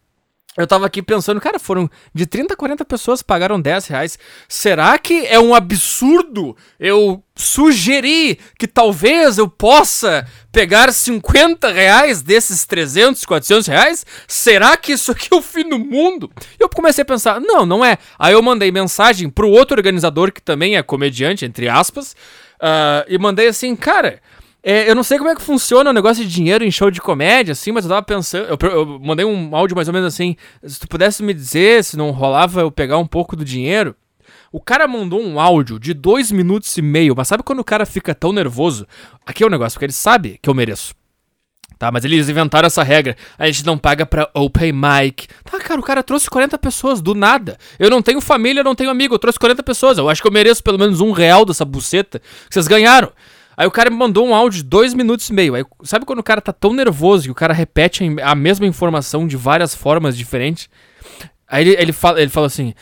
Eu 0.55 0.67
tava 0.67 0.85
aqui 0.85 1.01
pensando, 1.01 1.41
cara, 1.41 1.57
foram 1.57 1.89
de 2.13 2.27
30 2.27 2.53
a 2.53 2.57
40 2.57 2.85
pessoas 2.85 3.23
pagaram 3.23 3.59
10 3.59 3.87
reais. 3.87 4.19
Será 4.47 4.97
que 4.99 5.25
é 5.25 5.39
um 5.39 5.55
absurdo 5.55 6.55
eu 6.79 7.23
sugerir 7.35 8.37
que 8.59 8.67
talvez 8.67 9.39
eu 9.39 9.47
possa 9.47 10.27
pegar 10.51 10.93
50 10.93 11.71
reais 11.71 12.21
desses 12.21 12.65
300, 12.65 13.25
400 13.25 13.67
reais? 13.67 14.05
Será 14.27 14.77
que 14.77 14.91
isso 14.91 15.11
aqui 15.11 15.29
é 15.31 15.35
o 15.35 15.41
fim 15.41 15.67
do 15.67 15.79
mundo? 15.79 16.31
Eu 16.59 16.69
comecei 16.69 17.01
a 17.01 17.05
pensar, 17.05 17.41
não, 17.41 17.65
não 17.65 17.83
é. 17.83 17.97
Aí 18.19 18.33
eu 18.33 18.41
mandei 18.41 18.71
mensagem 18.71 19.31
pro 19.31 19.49
outro 19.49 19.75
organizador 19.75 20.31
que 20.31 20.41
também 20.41 20.77
é 20.77 20.83
comediante, 20.83 21.45
entre 21.45 21.67
aspas, 21.67 22.15
uh, 22.61 23.03
e 23.07 23.17
mandei 23.17 23.47
assim, 23.47 23.75
cara. 23.75 24.21
É, 24.65 24.89
eu 24.89 24.95
não 24.95 25.03
sei 25.03 25.17
como 25.17 25.29
é 25.29 25.35
que 25.35 25.41
funciona 25.41 25.89
o 25.89 25.93
negócio 25.93 26.23
de 26.23 26.31
dinheiro 26.31 26.63
em 26.63 26.71
show 26.71 26.89
de 26.89 27.01
comédia, 27.01 27.51
assim, 27.51 27.73
mas 27.73 27.83
eu 27.83 27.89
tava 27.89 28.01
pensando. 28.01 28.47
Eu, 28.47 28.69
eu, 28.69 28.99
mandei 28.99 29.25
um 29.25 29.53
áudio 29.53 29.75
mais 29.75 29.89
ou 29.89 29.93
menos 29.93 30.07
assim. 30.07 30.37
Se 30.65 30.79
tu 30.79 30.87
pudesse 30.87 31.21
me 31.21 31.33
dizer 31.33 31.83
se 31.83 31.97
não 31.97 32.11
rolava 32.11 32.61
eu 32.61 32.71
pegar 32.71 32.97
um 32.97 33.05
pouco 33.05 33.35
do 33.35 33.43
dinheiro. 33.43 33.93
O 34.53 34.61
cara 34.61 34.87
mandou 34.87 35.19
um 35.19 35.39
áudio 35.39 35.79
de 35.79 35.93
dois 35.93 36.31
minutos 36.31 36.77
e 36.77 36.81
meio, 36.81 37.15
mas 37.17 37.27
sabe 37.27 37.43
quando 37.43 37.59
o 37.59 37.63
cara 37.63 37.87
fica 37.87 38.13
tão 38.13 38.31
nervoso? 38.31 38.87
Aqui 39.25 39.43
é 39.43 39.45
o 39.45 39.49
um 39.49 39.51
negócio, 39.51 39.75
porque 39.75 39.85
ele 39.85 39.93
sabe 39.93 40.39
que 40.41 40.47
eu 40.47 40.53
mereço. 40.53 40.93
Tá, 41.77 41.91
mas 41.91 42.05
eles 42.05 42.29
inventaram 42.29 42.67
essa 42.67 42.83
regra. 42.83 43.17
A 43.37 43.47
gente 43.47 43.65
não 43.65 43.77
paga 43.77 44.05
pra 44.05 44.29
open 44.33 44.71
mic. 44.71 45.27
Tá, 45.43 45.59
cara, 45.59 45.81
o 45.81 45.83
cara 45.83 46.03
trouxe 46.03 46.29
40 46.29 46.57
pessoas 46.57 47.01
do 47.01 47.13
nada. 47.13 47.57
Eu 47.77 47.89
não 47.89 48.01
tenho 48.01 48.21
família, 48.21 48.63
não 48.63 48.75
tenho 48.75 48.89
amigo. 48.89 49.15
Eu 49.15 49.19
trouxe 49.19 49.37
40 49.39 49.61
pessoas. 49.63 49.97
Eu 49.97 50.07
acho 50.07 50.21
que 50.21 50.27
eu 50.27 50.31
mereço 50.31 50.63
pelo 50.63 50.79
menos 50.79 51.01
um 51.01 51.11
real 51.11 51.43
dessa 51.43 51.65
buceta 51.65 52.19
que 52.19 52.53
vocês 52.53 52.67
ganharam. 52.67 53.11
Aí 53.55 53.67
o 53.67 53.71
cara 53.71 53.89
me 53.89 53.95
mandou 53.95 54.27
um 54.27 54.33
áudio 54.33 54.63
de 54.63 54.63
dois 54.63 54.93
minutos 54.93 55.29
e 55.29 55.33
meio. 55.33 55.55
Aí, 55.55 55.63
sabe 55.83 56.05
quando 56.05 56.19
o 56.19 56.23
cara 56.23 56.41
tá 56.41 56.51
tão 56.51 56.73
nervoso 56.73 57.25
que 57.25 57.31
o 57.31 57.35
cara 57.35 57.53
repete 57.53 58.03
a 58.21 58.35
mesma 58.35 58.65
informação 58.65 59.27
de 59.27 59.37
várias 59.37 59.75
formas 59.75 60.17
diferentes? 60.17 60.69
Aí 61.47 61.67
ele, 61.67 61.81
ele, 61.81 61.93
fala, 61.93 62.21
ele 62.21 62.29
fala 62.29 62.47
assim: 62.47 62.73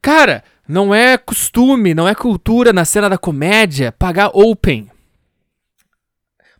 Cara, 0.00 0.44
não 0.66 0.94
é 0.94 1.18
costume, 1.18 1.94
não 1.94 2.06
é 2.06 2.14
cultura 2.14 2.72
na 2.72 2.84
cena 2.84 3.08
da 3.08 3.18
comédia 3.18 3.92
pagar 3.92 4.30
open. 4.32 4.88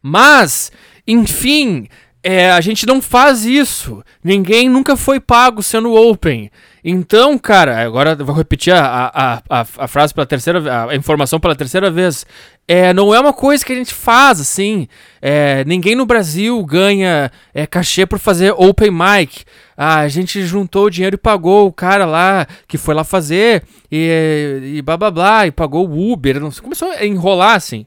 Mas, 0.02 0.72
enfim, 1.06 1.88
é, 2.22 2.50
a 2.50 2.60
gente 2.60 2.86
não 2.86 3.00
faz 3.00 3.44
isso. 3.44 4.02
Ninguém 4.22 4.68
nunca 4.68 4.96
foi 4.96 5.20
pago 5.20 5.62
sendo 5.62 5.92
open. 5.92 6.50
Então, 6.84 7.38
cara, 7.38 7.84
agora 7.84 8.16
vou 8.16 8.34
repetir 8.34 8.74
a, 8.74 9.06
a, 9.14 9.42
a, 9.48 9.60
a 9.60 9.88
frase 9.88 10.12
pela 10.12 10.26
terceira 10.26 10.88
a 10.90 10.96
informação 10.96 11.38
pela 11.38 11.54
terceira 11.54 11.90
vez. 11.90 12.26
É, 12.66 12.92
não 12.92 13.14
é 13.14 13.20
uma 13.20 13.32
coisa 13.32 13.64
que 13.64 13.72
a 13.72 13.76
gente 13.76 13.94
faz 13.94 14.40
assim. 14.40 14.88
É, 15.20 15.64
ninguém 15.64 15.94
no 15.94 16.04
Brasil 16.04 16.64
ganha 16.64 17.30
é, 17.54 17.66
cachê 17.68 18.04
por 18.04 18.18
fazer 18.18 18.52
open 18.56 18.90
mic. 18.90 19.44
Ah, 19.76 20.00
a 20.00 20.08
gente 20.08 20.42
juntou 20.42 20.86
o 20.86 20.90
dinheiro 20.90 21.14
e 21.14 21.18
pagou 21.18 21.68
o 21.68 21.72
cara 21.72 22.04
lá 22.04 22.46
que 22.66 22.76
foi 22.76 22.94
lá 22.94 23.04
fazer 23.04 23.62
e, 23.90 24.74
e 24.76 24.82
blá 24.82 24.96
blá 24.96 25.10
blá, 25.10 25.46
e 25.46 25.52
pagou 25.52 25.88
o 25.88 26.12
Uber. 26.12 26.40
Não, 26.40 26.50
começou 26.50 26.90
a 26.90 27.06
enrolar 27.06 27.54
assim. 27.54 27.86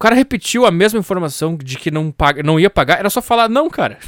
O 0.00 0.02
cara 0.02 0.14
repetiu 0.14 0.64
a 0.64 0.70
mesma 0.70 0.98
informação 0.98 1.58
de 1.58 1.76
que 1.76 1.90
não, 1.90 2.10
paga, 2.10 2.42
não 2.42 2.58
ia 2.58 2.70
pagar. 2.70 3.00
Era 3.00 3.10
só 3.10 3.20
falar, 3.20 3.50
não, 3.50 3.68
cara. 3.68 3.98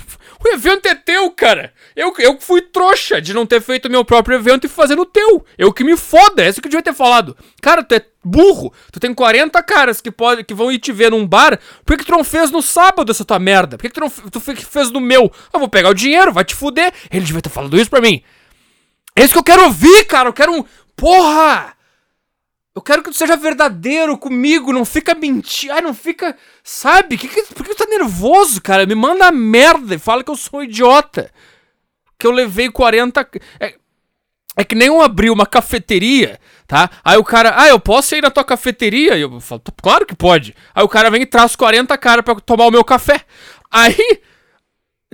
O 0.42 0.48
evento 0.48 0.86
é 0.86 0.94
teu, 0.94 1.30
cara. 1.30 1.70
Eu, 1.94 2.14
eu 2.18 2.40
fui 2.40 2.62
trouxa 2.62 3.20
de 3.20 3.34
não 3.34 3.44
ter 3.44 3.60
feito 3.60 3.90
meu 3.90 4.02
próprio 4.02 4.34
evento 4.34 4.64
e 4.64 4.68
fazer 4.70 4.96
no 4.96 5.04
teu. 5.04 5.44
Eu 5.58 5.70
que 5.70 5.84
me 5.84 5.94
foda. 5.94 6.42
É 6.42 6.48
isso 6.48 6.62
que 6.62 6.66
eu 6.66 6.70
devia 6.70 6.82
ter 6.82 6.94
falado. 6.94 7.36
Cara, 7.60 7.84
tu 7.84 7.94
é 7.94 8.02
burro. 8.24 8.72
Tu 8.90 8.98
tem 8.98 9.12
40 9.12 9.62
caras 9.62 10.00
que, 10.00 10.10
pode, 10.10 10.44
que 10.44 10.54
vão 10.54 10.72
ir 10.72 10.78
te 10.78 10.90
ver 10.92 11.10
num 11.10 11.26
bar. 11.26 11.60
Por 11.84 11.96
que, 11.96 12.02
que 12.02 12.10
tu 12.10 12.16
não 12.16 12.24
fez 12.24 12.50
no 12.50 12.62
sábado 12.62 13.12
essa 13.12 13.24
tua 13.24 13.38
merda? 13.38 13.76
Por 13.76 13.82
que, 13.82 13.90
que 13.90 13.94
tu 13.94 14.00
não 14.00 14.08
tu 14.30 14.40
fez 14.40 14.90
no 14.90 14.98
meu? 14.98 15.30
Eu 15.52 15.60
vou 15.60 15.68
pegar 15.68 15.90
o 15.90 15.94
dinheiro, 15.94 16.32
vai 16.32 16.42
te 16.42 16.54
fuder. 16.54 16.90
Ele 17.10 17.26
devia 17.26 17.42
ter 17.42 17.50
falado 17.50 17.78
isso 17.78 17.90
pra 17.90 18.00
mim. 18.00 18.22
É 19.14 19.22
isso 19.22 19.34
que 19.34 19.38
eu 19.38 19.44
quero 19.44 19.64
ouvir, 19.64 20.04
cara. 20.06 20.30
Eu 20.30 20.32
quero 20.32 20.54
um. 20.54 20.64
Porra! 20.96 21.76
Eu 22.74 22.80
quero 22.80 23.02
que 23.02 23.10
tu 23.10 23.16
seja 23.16 23.36
verdadeiro 23.36 24.16
comigo, 24.16 24.72
não 24.72 24.84
fica 24.84 25.14
mentindo. 25.14 25.74
Ai, 25.74 25.82
não 25.82 25.92
fica. 25.92 26.36
Sabe? 26.64 27.18
Que 27.18 27.28
que, 27.28 27.42
por 27.54 27.66
que 27.66 27.74
tu 27.74 27.84
tá 27.84 27.86
nervoso, 27.86 28.62
cara? 28.62 28.86
Me 28.86 28.94
manda 28.94 29.30
merda 29.30 29.94
e 29.94 29.98
fala 29.98 30.24
que 30.24 30.30
eu 30.30 30.36
sou 30.36 30.60
um 30.60 30.62
idiota. 30.62 31.30
Que 32.18 32.26
eu 32.26 32.30
levei 32.30 32.70
40. 32.70 33.28
É, 33.60 33.74
é 34.56 34.64
que 34.64 34.74
nem 34.74 34.88
eu 34.88 35.02
abri 35.02 35.28
uma 35.28 35.44
cafeteria, 35.44 36.40
tá? 36.66 36.90
Aí 37.04 37.18
o 37.18 37.24
cara, 37.24 37.54
ah, 37.56 37.68
eu 37.68 37.78
posso 37.78 38.14
ir 38.14 38.22
na 38.22 38.30
tua 38.30 38.44
cafeteria? 38.44 39.16
E 39.16 39.20
eu 39.20 39.40
falo, 39.40 39.62
claro 39.82 40.06
que 40.06 40.14
pode. 40.14 40.54
Aí 40.74 40.82
o 40.82 40.88
cara 40.88 41.10
vem 41.10 41.22
e 41.22 41.26
traz 41.26 41.54
40 41.54 41.96
caras 41.98 42.24
pra 42.24 42.34
tomar 42.36 42.66
o 42.66 42.70
meu 42.70 42.84
café. 42.84 43.22
Aí. 43.70 44.22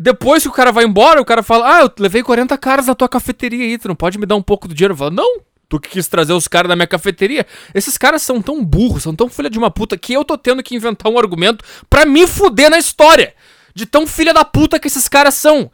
Depois 0.00 0.44
que 0.44 0.48
o 0.48 0.52
cara 0.52 0.70
vai 0.70 0.84
embora, 0.84 1.20
o 1.20 1.24
cara 1.24 1.42
fala: 1.42 1.76
Ah, 1.76 1.80
eu 1.80 1.90
levei 1.98 2.22
40 2.22 2.56
caras 2.56 2.86
na 2.86 2.94
tua 2.94 3.08
cafeteria 3.08 3.64
aí, 3.64 3.76
tu 3.76 3.88
não 3.88 3.96
pode 3.96 4.16
me 4.16 4.26
dar 4.26 4.36
um 4.36 4.42
pouco 4.42 4.68
do 4.68 4.74
dinheiro? 4.74 4.94
Eu 4.94 4.96
falo, 4.96 5.10
não, 5.10 5.40
Tu 5.68 5.78
que 5.78 5.90
quis 5.90 6.08
trazer 6.08 6.32
os 6.32 6.48
caras 6.48 6.68
da 6.68 6.76
minha 6.76 6.86
cafeteria. 6.86 7.46
Esses 7.74 7.98
caras 7.98 8.22
são 8.22 8.40
tão 8.40 8.64
burros, 8.64 9.02
são 9.02 9.14
tão 9.14 9.28
filha 9.28 9.50
de 9.50 9.58
uma 9.58 9.70
puta 9.70 9.98
que 9.98 10.14
eu 10.14 10.24
tô 10.24 10.38
tendo 10.38 10.62
que 10.62 10.74
inventar 10.74 11.12
um 11.12 11.18
argumento 11.18 11.64
pra 11.90 12.06
me 12.06 12.26
fuder 12.26 12.70
na 12.70 12.78
história. 12.78 13.34
De 13.74 13.84
tão 13.84 14.06
filha 14.06 14.32
da 14.32 14.44
puta 14.44 14.78
que 14.78 14.86
esses 14.88 15.08
caras 15.08 15.34
são. 15.34 15.70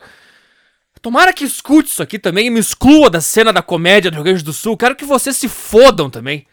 Tomara 1.04 1.34
que 1.34 1.44
escute 1.44 1.90
isso 1.90 2.02
aqui 2.02 2.18
também 2.18 2.46
e 2.46 2.50
me 2.50 2.58
exclua 2.58 3.10
da 3.10 3.20
cena 3.20 3.52
da 3.52 3.60
comédia 3.60 4.10
do 4.10 4.14
Rio 4.14 4.24
Grande 4.24 4.42
do 4.42 4.54
Sul. 4.54 4.74
Quero 4.74 4.96
que 4.96 5.04
vocês 5.04 5.36
se 5.36 5.48
fodam 5.48 6.08
também. 6.08 6.46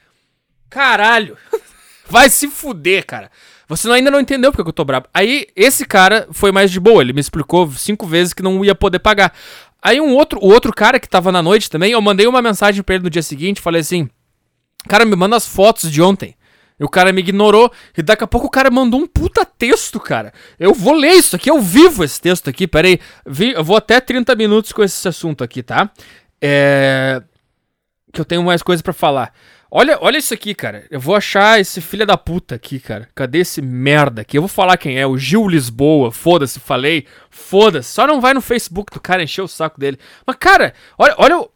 Caralho. 0.69 1.37
Vai 2.09 2.29
se 2.29 2.49
fuder, 2.49 3.05
cara. 3.05 3.31
Você 3.69 3.89
ainda 3.89 4.11
não 4.11 4.19
entendeu 4.19 4.51
porque 4.51 4.67
eu 4.67 4.73
tô 4.73 4.83
brabo. 4.83 5.07
Aí, 5.13 5.47
esse 5.55 5.85
cara 5.85 6.27
foi 6.33 6.51
mais 6.51 6.69
de 6.69 6.81
boa. 6.81 7.01
Ele 7.01 7.13
me 7.13 7.21
explicou 7.21 7.71
cinco 7.71 8.05
vezes 8.05 8.33
que 8.33 8.43
não 8.43 8.65
ia 8.65 8.75
poder 8.75 8.99
pagar. 8.99 9.33
Aí 9.81 9.99
um 9.99 10.13
outro, 10.13 10.39
o 10.39 10.47
outro 10.47 10.71
cara 10.71 10.99
que 10.99 11.09
tava 11.09 11.31
na 11.31 11.41
noite 11.41 11.69
também, 11.69 11.91
eu 11.91 12.01
mandei 12.01 12.27
uma 12.27 12.41
mensagem 12.41 12.83
pra 12.83 12.95
ele 12.95 13.03
no 13.03 13.09
dia 13.09 13.23
seguinte, 13.23 13.59
falei 13.59 13.81
assim, 13.81 14.09
cara, 14.87 15.05
me 15.05 15.15
manda 15.15 15.35
as 15.35 15.47
fotos 15.47 15.91
de 15.91 16.01
ontem. 16.01 16.35
E 16.79 16.83
o 16.83 16.89
cara 16.89 17.13
me 17.13 17.19
ignorou, 17.21 17.71
e 17.95 18.01
daqui 18.01 18.23
a 18.23 18.27
pouco 18.27 18.47
o 18.47 18.49
cara 18.49 18.71
mandou 18.71 18.99
um 18.99 19.05
puta 19.05 19.45
texto, 19.45 19.99
cara. 19.99 20.33
Eu 20.59 20.73
vou 20.73 20.93
ler 20.93 21.13
isso 21.13 21.35
aqui, 21.35 21.49
eu 21.49 21.61
vivo 21.61 22.03
esse 22.03 22.19
texto 22.19 22.49
aqui, 22.49 22.67
peraí. 22.67 22.99
Eu 23.55 23.63
vou 23.63 23.77
até 23.77 23.99
30 23.99 24.35
minutos 24.35 24.71
com 24.71 24.83
esse 24.83 25.07
assunto 25.07 25.43
aqui, 25.43 25.61
tá? 25.61 25.91
É... 26.41 27.21
Que 28.11 28.19
eu 28.19 28.25
tenho 28.25 28.43
mais 28.43 28.63
coisa 28.63 28.81
para 28.81 28.93
falar. 28.93 29.31
Olha, 29.73 29.97
olha 30.01 30.17
isso 30.17 30.33
aqui, 30.33 30.53
cara. 30.53 30.85
Eu 30.91 30.99
vou 30.99 31.15
achar 31.15 31.57
esse 31.57 31.79
filho 31.79 32.05
da 32.05 32.17
puta 32.17 32.55
aqui, 32.55 32.77
cara. 32.77 33.07
Cadê 33.15 33.39
esse 33.39 33.61
merda 33.61 34.21
aqui? 34.21 34.37
Eu 34.37 34.41
vou 34.41 34.49
falar 34.49 34.75
quem 34.75 34.99
é. 34.99 35.07
O 35.07 35.17
Gil 35.17 35.47
Lisboa. 35.47 36.11
Foda-se, 36.11 36.59
falei. 36.59 37.07
Foda-se. 37.29 37.89
Só 37.89 38.05
não 38.05 38.19
vai 38.19 38.33
no 38.33 38.41
Facebook 38.41 38.93
do 38.93 38.99
cara 38.99 39.23
encher 39.23 39.41
o 39.41 39.47
saco 39.47 39.79
dele. 39.79 39.97
Mas, 40.27 40.35
cara, 40.35 40.73
olha, 40.97 41.15
olha 41.17 41.39
o. 41.39 41.49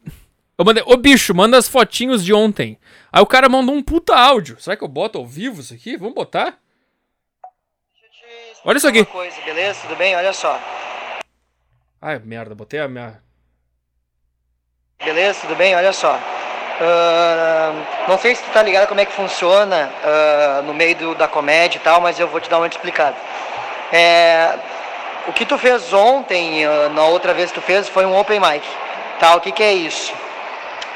Eu 0.57 0.63
mandei. 0.63 0.81
Ô, 0.87 0.95
bicho, 0.95 1.35
manda 1.35 1.57
as 1.57 1.67
fotinhos 1.67 2.23
de 2.23 2.33
ontem. 2.33 2.79
Aí 3.11 3.21
o 3.21 3.25
cara 3.25 3.49
mandou 3.49 3.75
um 3.75 3.83
puta 3.83 4.15
áudio. 4.15 4.55
Será 4.61 4.77
que 4.77 4.83
eu 4.85 4.87
boto 4.87 5.17
ao 5.17 5.27
vivo 5.27 5.59
isso 5.59 5.73
aqui? 5.73 5.97
Vamos 5.97 6.15
botar? 6.15 6.57
Olha 8.63 8.77
isso 8.77 8.87
aqui. 8.87 9.03
Coisa, 9.03 9.41
beleza? 9.41 9.81
Tudo 9.81 9.97
bem? 9.97 10.15
Olha 10.15 10.31
só. 10.31 10.57
Ai, 12.01 12.17
merda, 12.19 12.55
botei 12.55 12.79
a 12.79 12.87
minha. 12.87 13.21
Beleza? 15.03 15.41
Tudo 15.41 15.55
bem? 15.57 15.75
Olha 15.75 15.91
só. 15.91 16.17
Uh, 16.75 18.09
não 18.09 18.17
sei 18.17 18.35
se 18.35 18.43
tu 18.43 18.51
tá 18.51 18.61
ligado 18.61 18.87
como 18.87 18.99
é 18.99 19.05
que 19.05 19.13
funciona 19.13 19.89
uh, 20.03 20.63
no 20.63 20.73
meio 20.73 20.95
do, 20.95 21.15
da 21.15 21.27
comédia 21.27 21.77
e 21.77 21.81
tal, 21.81 22.01
mas 22.01 22.19
eu 22.19 22.27
vou 22.27 22.41
te 22.41 22.49
dar 22.49 22.57
uma 22.57 22.67
explicada. 22.67 23.15
É, 23.93 24.55
o 25.27 25.31
que 25.31 25.45
tu 25.45 25.57
fez 25.57 25.93
ontem, 25.93 26.67
uh, 26.67 26.89
na 26.89 27.05
outra 27.05 27.33
vez 27.33 27.49
que 27.49 27.59
tu 27.59 27.65
fez, 27.65 27.87
foi 27.87 28.05
um 28.05 28.17
open 28.17 28.39
mic. 28.39 28.65
Tá, 29.19 29.35
o 29.35 29.41
que, 29.41 29.53
que 29.53 29.63
é 29.63 29.73
isso? 29.73 30.13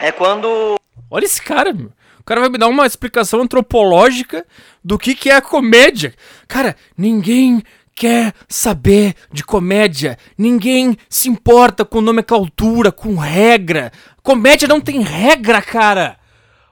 É 0.02 0.12
quando. 0.12 0.76
Olha 1.10 1.26
esse 1.26 1.42
cara, 1.42 1.72
meu. 1.72 1.92
O 2.20 2.24
cara 2.24 2.42
vai 2.42 2.50
me 2.50 2.58
dar 2.58 2.68
uma 2.68 2.86
explicação 2.86 3.42
antropológica 3.42 4.46
do 4.84 5.00
que, 5.00 5.16
que 5.16 5.30
é 5.30 5.36
a 5.36 5.42
comédia. 5.42 6.14
Cara, 6.48 6.76
ninguém 6.98 7.64
quer 8.00 8.34
saber 8.48 9.14
de 9.30 9.44
comédia. 9.44 10.18
Ninguém 10.38 10.98
se 11.10 11.28
importa 11.28 11.84
com 11.84 12.00
nomenclatura, 12.00 12.94
com 12.94 13.18
regra. 13.18 13.92
Comédia 14.24 14.70
não 14.70 14.80
tem 14.80 15.02
regra, 15.02 15.62
cara. 15.62 16.18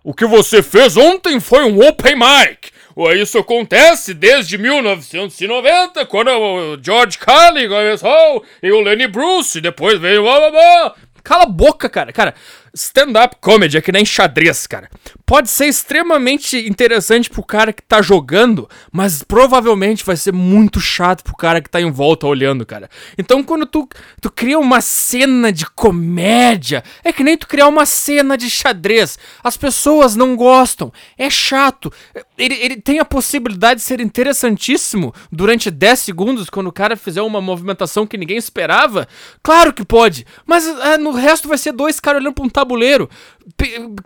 O 0.05 0.13
que 0.13 0.25
você 0.25 0.63
fez 0.63 0.95
ontem 0.95 1.37
foi 1.41 1.65
um 1.65 1.85
open 1.85 2.15
mic. 2.15 2.71
Isso 3.21 3.37
acontece 3.37 4.13
desde 4.13 4.57
1990, 4.57 6.05
quando 6.05 6.29
o 6.29 6.77
George 6.81 7.17
Carlin 7.17 7.67
começou, 7.67 8.45
e 8.63 8.71
o 8.71 8.79
Lenny 8.79 9.07
Bruce, 9.07 9.57
e 9.57 9.61
depois 9.61 9.99
veio... 9.99 10.23
Cala 11.23 11.43
a 11.43 11.45
boca, 11.45 11.89
cara. 11.89 12.13
Cara, 12.13 12.33
stand-up 12.77 13.37
comedy 13.41 13.77
é 13.77 13.81
que 13.81 13.91
nem 13.91 14.05
xadrez, 14.05 14.67
cara. 14.67 14.89
Pode 15.25 15.49
ser 15.49 15.65
extremamente 15.65 16.57
interessante 16.67 17.29
pro 17.29 17.43
cara 17.43 17.73
que 17.73 17.81
tá 17.81 18.01
jogando, 18.01 18.69
mas 18.91 19.23
provavelmente 19.23 20.05
vai 20.05 20.15
ser 20.15 20.31
muito 20.31 20.79
chato 20.79 21.23
pro 21.23 21.35
cara 21.35 21.61
que 21.61 21.69
tá 21.69 21.81
em 21.81 21.91
volta 21.91 22.27
olhando, 22.27 22.65
cara. 22.65 22.89
Então 23.17 23.43
quando 23.43 23.65
tu, 23.65 23.87
tu 24.21 24.31
cria 24.31 24.57
uma 24.59 24.79
cena 24.79 25.51
de 25.51 25.65
comédia, 25.65 26.83
é 27.03 27.11
que 27.11 27.23
nem 27.23 27.37
tu 27.37 27.47
criar 27.47 27.67
uma 27.67 27.85
cena 27.85 28.37
de 28.37 28.49
xadrez. 28.49 29.17
As 29.43 29.57
pessoas 29.57 30.15
não 30.15 30.35
gostam, 30.35 30.91
é 31.17 31.29
chato. 31.29 31.91
Ele, 32.37 32.55
ele 32.55 32.77
tem 32.77 32.99
a 32.99 33.05
possibilidade 33.05 33.79
de 33.79 33.85
ser 33.85 33.99
interessantíssimo 33.99 35.13
durante 35.31 35.71
10 35.71 35.99
segundos 35.99 36.49
quando 36.49 36.67
o 36.67 36.71
cara 36.71 36.95
fizer 36.95 37.21
uma 37.21 37.41
movimentação 37.41 38.05
que 38.05 38.17
ninguém 38.17 38.37
esperava. 38.37 39.07
Claro 39.41 39.73
que 39.73 39.83
pode, 39.83 40.25
mas 40.45 40.67
ah, 40.67 40.97
no 40.97 41.11
resto 41.11 41.47
vai 41.47 41.57
ser 41.57 41.71
dois 41.71 41.99
caras 41.99 42.21
olhando 42.21 42.35
pra 42.35 42.45
um 42.45 42.49
tabuleiro, 42.49 42.66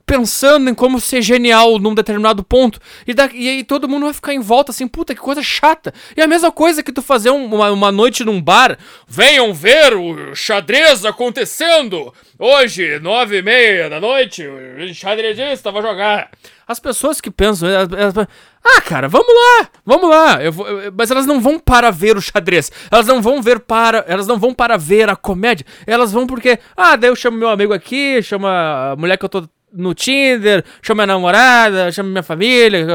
pensando 0.05 0.69
em 0.69 0.73
como 0.73 0.99
ser 0.99 1.21
genial 1.21 1.79
num 1.79 1.95
determinado 1.95 2.43
ponto. 2.43 2.79
E, 3.07 3.13
da, 3.13 3.29
e 3.33 3.47
aí 3.47 3.63
todo 3.63 3.87
mundo 3.87 4.03
vai 4.03 4.13
ficar 4.13 4.33
em 4.33 4.39
volta 4.39 4.71
assim, 4.71 4.87
puta, 4.87 5.15
que 5.15 5.21
coisa 5.21 5.41
chata. 5.41 5.93
E 6.15 6.21
a 6.21 6.27
mesma 6.27 6.51
coisa 6.51 6.83
que 6.83 6.91
tu 6.91 7.01
fazer 7.01 7.31
um, 7.31 7.45
uma, 7.45 7.71
uma 7.71 7.91
noite 7.91 8.23
num 8.23 8.41
bar. 8.41 8.77
Venham 9.07 9.53
ver 9.53 9.93
o 9.95 10.35
xadrez 10.35 11.05
acontecendo! 11.05 12.13
Hoje, 12.43 12.99
nove 12.99 13.37
e 13.37 13.41
meia 13.43 13.87
da 13.87 13.99
noite, 13.99 14.43
o 14.47 14.93
xadrezista 14.95 15.71
vai 15.71 15.81
jogar. 15.83 16.31
As 16.71 16.79
pessoas 16.79 17.19
que 17.19 17.29
pensam. 17.29 17.67
Elas, 17.67 17.89
elas, 17.91 18.27
ah, 18.63 18.81
cara, 18.81 19.07
vamos 19.07 19.27
lá, 19.27 19.69
vamos 19.85 20.09
lá. 20.09 20.41
Eu 20.41 20.51
vou, 20.51 20.67
eu, 20.67 20.93
mas 20.95 21.11
elas 21.11 21.25
não 21.25 21.41
vão 21.41 21.59
para 21.59 21.91
ver 21.91 22.15
o 22.15 22.21
xadrez. 22.21 22.71
Elas 22.89 23.05
não 23.05 23.21
vão 23.21 23.41
ver 23.41 23.59
para. 23.59 24.05
Elas 24.07 24.25
não 24.25 24.39
vão 24.39 24.53
para 24.53 24.77
ver 24.77 25.09
a 25.09 25.15
comédia. 25.15 25.65
Elas 25.85 26.11
vão 26.11 26.25
porque. 26.25 26.57
Ah, 26.75 26.95
daí 26.95 27.09
eu 27.09 27.15
chamo 27.15 27.37
meu 27.37 27.49
amigo 27.49 27.73
aqui, 27.73 28.21
chamo 28.23 28.47
a 28.47 28.95
mulher 28.97 29.17
que 29.17 29.25
eu 29.25 29.29
tô 29.29 29.47
no 29.73 29.93
Tinder, 29.93 30.63
chamo 30.81 30.97
minha 30.97 31.07
namorada, 31.07 31.91
chamo 31.91 32.09
minha 32.09 32.23
família. 32.23 32.85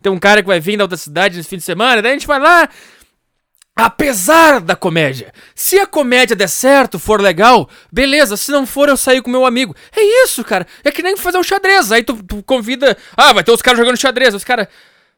Tem 0.00 0.10
um 0.10 0.18
cara 0.18 0.40
que 0.42 0.48
vai 0.48 0.60
vir 0.60 0.76
da 0.76 0.84
outra 0.84 0.96
cidade 0.96 1.36
nesse 1.36 1.48
fim 1.48 1.56
de 1.56 1.62
semana. 1.62 2.00
Daí 2.00 2.12
a 2.12 2.14
gente 2.14 2.26
vai 2.26 2.38
lá. 2.38 2.68
Apesar 3.74 4.60
da 4.60 4.76
comédia. 4.76 5.32
Se 5.54 5.78
a 5.78 5.86
comédia 5.86 6.36
der 6.36 6.48
certo, 6.48 6.98
for 6.98 7.20
legal, 7.20 7.68
beleza. 7.90 8.36
Se 8.36 8.50
não 8.50 8.66
for, 8.66 8.88
eu 8.88 8.96
sair 8.96 9.22
com 9.22 9.30
meu 9.30 9.46
amigo. 9.46 9.74
É 9.96 10.24
isso, 10.24 10.44
cara. 10.44 10.66
É 10.84 10.90
que 10.90 11.02
nem 11.02 11.16
fazer 11.16 11.38
um 11.38 11.42
xadrez. 11.42 11.90
Aí 11.90 12.02
tu, 12.02 12.22
tu 12.22 12.42
convida. 12.42 12.96
Ah, 13.16 13.32
vai 13.32 13.42
ter 13.42 13.50
os 13.50 13.62
caras 13.62 13.78
jogando 13.78 13.96
xadrez. 13.96 14.34
Os 14.34 14.44
caras 14.44 14.68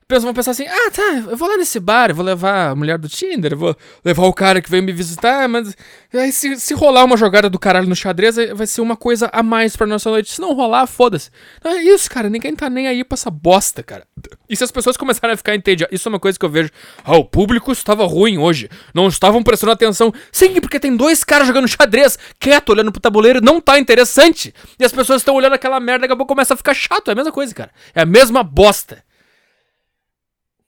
pessoas 0.07 0.25
vão 0.25 0.35
pensar 0.35 0.53
assim: 0.53 0.67
ah, 0.67 0.91
tá, 0.91 1.31
eu 1.31 1.37
vou 1.37 1.49
lá 1.49 1.57
nesse 1.57 1.81
bar, 1.81 2.15
vou 2.15 2.25
levar 2.25 2.71
a 2.71 2.75
mulher 2.75 2.99
do 2.99 3.09
Tinder, 3.09 3.57
vou 3.57 3.77
levar 4.05 4.25
o 4.27 4.33
cara 4.33 4.61
que 4.61 4.71
veio 4.71 4.83
me 4.83 4.93
visitar, 4.93 5.49
mas 5.49 5.77
aí 6.13 6.33
se, 6.33 6.59
se 6.59 6.75
rolar 6.75 7.05
uma 7.05 7.17
jogada 7.17 7.49
do 7.51 7.59
caralho 7.59 7.89
no 7.89 7.97
xadrez, 7.97 8.37
vai 8.55 8.67
ser 8.67 8.81
uma 8.81 8.97
coisa 8.97 9.29
a 9.33 9.43
mais 9.43 9.77
pra 9.77 9.87
nossa 9.87 10.11
noite. 10.11 10.33
Se 10.33 10.41
não 10.41 10.55
rolar, 10.55 10.87
foda-se. 10.87 11.31
Não 11.63 11.73
é 11.73 11.83
isso, 11.83 12.11
cara, 12.11 12.29
ninguém 12.29 12.55
tá 12.55 12.69
nem 12.71 12.87
aí 12.87 13.03
pra 13.05 13.15
essa 13.15 13.31
bosta, 13.31 13.83
cara. 13.83 14.07
E 14.49 14.57
se 14.57 14.65
as 14.65 14.71
pessoas 14.71 14.97
começarem 14.97 15.35
a 15.35 15.37
ficar 15.37 15.55
entediadas, 15.55 15.95
isso 15.95 16.09
é 16.09 16.11
uma 16.11 16.21
coisa 16.21 16.39
que 16.39 16.45
eu 16.45 16.51
vejo. 16.51 16.71
Ah, 17.05 17.17
o 17.17 17.25
público 17.25 17.73
estava 17.73 18.05
ruim 18.07 18.39
hoje, 18.39 18.69
não 18.95 19.09
estavam 19.09 19.43
prestando 19.43 19.73
atenção. 19.73 20.13
Sim, 20.31 20.61
porque 20.61 20.79
tem 20.79 20.97
dois 20.97 21.25
caras 21.25 21.47
jogando 21.47 21.69
xadrez, 21.69 22.19
quieto, 22.39 22.71
olhando 22.71 22.93
pro 22.93 23.01
tabuleiro, 23.01 23.41
não 23.41 23.61
tá 23.61 23.79
interessante. 23.79 24.55
E 24.79 24.85
as 24.85 24.93
pessoas 24.93 25.21
estão 25.21 25.35
olhando 25.35 25.55
aquela 25.55 25.81
merda, 25.81 26.03
daqui 26.03 26.13
a 26.13 26.17
pouco 26.17 26.35
começa 26.35 26.55
a 26.55 26.57
ficar 26.57 26.75
chato, 26.75 27.09
é 27.09 27.13
a 27.13 27.15
mesma 27.15 27.33
coisa, 27.33 27.55
cara. 27.55 27.71
É 27.95 28.03
a 28.03 28.07
mesma 28.07 28.43
bosta. 28.43 29.03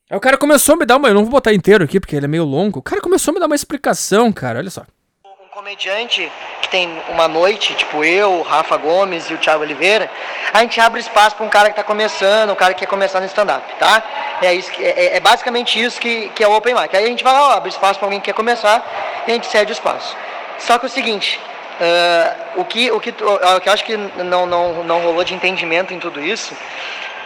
Aí 0.09 0.15
o 0.15 0.21
cara 0.21 0.37
começou 0.37 0.75
a 0.75 0.77
me 0.77 0.85
dar 0.85 0.95
uma. 0.95 1.09
Eu 1.09 1.13
não 1.13 1.23
vou 1.23 1.31
botar 1.31 1.53
inteiro 1.53 1.83
aqui 1.83 1.99
porque 1.99 2.15
ele 2.15 2.25
é 2.25 2.29
meio 2.29 2.45
longo. 2.45 2.79
O 2.79 2.81
cara 2.81 3.01
começou 3.01 3.31
a 3.31 3.33
me 3.33 3.39
dar 3.41 3.45
uma 3.45 3.55
explicação, 3.55 4.31
cara. 4.31 4.59
Olha 4.59 4.69
só. 4.69 4.83
Um 5.25 5.49
comediante 5.53 6.31
que 6.61 6.69
tem 6.69 6.89
uma 7.09 7.27
noite, 7.27 7.75
tipo 7.75 8.05
eu, 8.05 8.41
Rafa 8.41 8.77
Gomes 8.77 9.29
e 9.29 9.33
o 9.33 9.37
Thiago 9.37 9.63
Oliveira, 9.63 10.09
a 10.53 10.61
gente 10.61 10.79
abre 10.79 11.01
espaço 11.01 11.35
para 11.35 11.45
um 11.45 11.49
cara 11.49 11.65
que 11.65 11.71
está 11.71 11.83
começando, 11.83 12.51
um 12.51 12.55
cara 12.55 12.73
que 12.73 12.81
quer 12.81 12.85
começar 12.85 13.19
no 13.19 13.25
stand-up, 13.25 13.65
tá? 13.79 14.01
É, 14.41 14.53
isso 14.53 14.71
é, 14.79 15.17
é, 15.17 15.19
basicamente 15.19 15.81
isso 15.81 15.99
que, 15.99 16.29
que 16.29 16.41
é 16.41 16.47
o 16.47 16.55
Open 16.55 16.73
Mic. 16.73 16.95
Aí 16.95 17.03
a 17.03 17.07
gente 17.07 17.23
vai 17.23 17.33
lá, 17.33 17.49
ó, 17.49 17.51
abre 17.51 17.69
espaço 17.69 17.99
para 17.99 18.05
alguém 18.05 18.21
que 18.21 18.25
quer 18.25 18.33
começar 18.33 19.23
e 19.27 19.31
a 19.31 19.33
gente 19.33 19.47
cede 19.47 19.71
o 19.71 19.73
espaço. 19.73 20.15
Só 20.59 20.77
que 20.79 20.85
o 20.85 20.89
seguinte, 20.89 21.37
uh, 21.81 22.61
o, 22.61 22.63
que, 22.65 22.91
o, 22.91 22.99
que, 23.01 23.09
o 23.09 23.59
que 23.59 23.67
eu 23.67 23.73
acho 23.73 23.83
que 23.83 23.97
não, 23.97 24.45
não, 24.45 24.83
não 24.85 25.01
rolou 25.01 25.23
de 25.25 25.33
entendimento 25.33 25.93
em 25.93 25.99
tudo 25.99 26.21
isso 26.21 26.55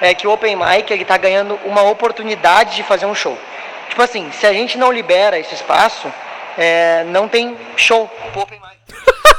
é 0.01 0.15
que 0.15 0.25
o 0.27 0.31
Open 0.31 0.55
Mic 0.55 0.91
ele 0.91 1.03
está 1.03 1.15
ganhando 1.15 1.55
uma 1.63 1.83
oportunidade 1.83 2.75
de 2.75 2.83
fazer 2.83 3.05
um 3.05 3.13
show. 3.13 3.37
Tipo 3.87 4.01
assim, 4.01 4.31
se 4.31 4.47
a 4.47 4.51
gente 4.51 4.77
não 4.77 4.91
libera 4.91 5.37
esse 5.37 5.53
espaço, 5.53 6.11
é, 6.57 7.03
não 7.05 7.27
tem 7.27 7.55
show 7.77 8.07
pro 8.33 8.41
Open 8.41 8.59
Mic. 8.59 8.71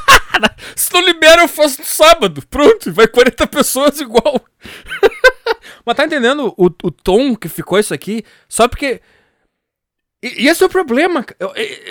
se 0.77 0.93
não 0.93 1.01
libera, 1.01 1.43
eu 1.43 1.49
faço 1.49 1.81
no 1.81 1.85
sábado. 1.85 2.47
Pronto, 2.49 2.93
vai 2.93 3.09
40 3.09 3.47
pessoas 3.49 4.01
igual. 4.01 4.41
Mas 5.85 5.97
tá 5.97 6.05
entendendo 6.05 6.55
o, 6.57 6.67
o 6.67 6.91
tom 6.91 7.35
que 7.35 7.49
ficou 7.49 7.79
isso 7.79 7.93
aqui? 7.93 8.25
Só 8.49 8.69
porque. 8.69 9.01
E, 10.23 10.45
e 10.45 10.49
esse 10.49 10.63
é 10.63 10.67
o 10.67 10.71
problema. 10.71 11.25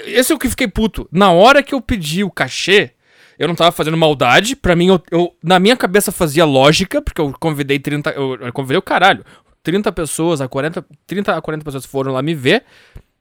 Esse 0.05 0.31
é 0.31 0.35
o 0.35 0.39
que 0.39 0.49
fiquei 0.49 0.67
puto. 0.67 1.09
Na 1.11 1.31
hora 1.31 1.61
que 1.61 1.73
eu 1.73 1.81
pedi 1.81 2.23
o 2.23 2.31
cachê, 2.31 2.93
eu 3.41 3.47
não 3.47 3.55
tava 3.55 3.71
fazendo 3.71 3.97
maldade. 3.97 4.55
Pra 4.55 4.75
mim, 4.75 4.89
eu, 4.89 5.01
eu, 5.09 5.35
na 5.43 5.59
minha 5.59 5.75
cabeça 5.75 6.11
fazia 6.11 6.45
lógica, 6.45 7.01
porque 7.01 7.19
eu 7.19 7.33
convidei 7.39 7.79
30. 7.79 8.11
Eu, 8.11 8.35
eu 8.35 8.53
convidei 8.53 8.77
o 8.77 8.83
caralho. 8.83 9.25
30 9.63 9.91
pessoas 9.91 10.41
a 10.41 10.47
40. 10.47 10.85
30 11.07 11.35
a 11.35 11.41
40 11.41 11.65
pessoas 11.65 11.83
foram 11.83 12.13
lá 12.13 12.21
me 12.21 12.35
ver. 12.35 12.63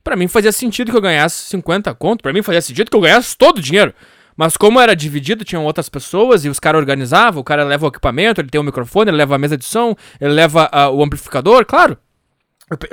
Pra 0.04 0.16
mim 0.16 0.28
fazia 0.28 0.52
sentido 0.52 0.90
que 0.90 0.96
eu 0.96 1.00
ganhasse 1.00 1.46
50 1.48 1.94
conto. 1.94 2.20
Pra 2.20 2.34
mim 2.34 2.42
fazia 2.42 2.60
sentido 2.60 2.90
que 2.90 2.96
eu 2.98 3.00
ganhasse 3.00 3.34
todo 3.34 3.58
o 3.58 3.62
dinheiro. 3.62 3.94
Mas 4.36 4.58
como 4.58 4.78
era 4.78 4.94
dividido, 4.94 5.42
tinham 5.42 5.64
outras 5.64 5.88
pessoas 5.88 6.44
e 6.44 6.50
os 6.50 6.60
caras 6.60 6.78
organizavam, 6.78 7.40
o 7.40 7.44
cara 7.44 7.64
leva 7.64 7.86
o 7.86 7.88
equipamento, 7.88 8.42
ele 8.42 8.48
tem 8.48 8.60
o 8.60 8.64
microfone, 8.64 9.10
ele 9.10 9.16
leva 9.16 9.36
a 9.36 9.38
mesa 9.38 9.56
de 9.56 9.64
som, 9.64 9.94
ele 10.20 10.32
leva 10.32 10.70
uh, 10.72 10.94
o 10.94 11.02
amplificador, 11.02 11.64
claro. 11.64 11.96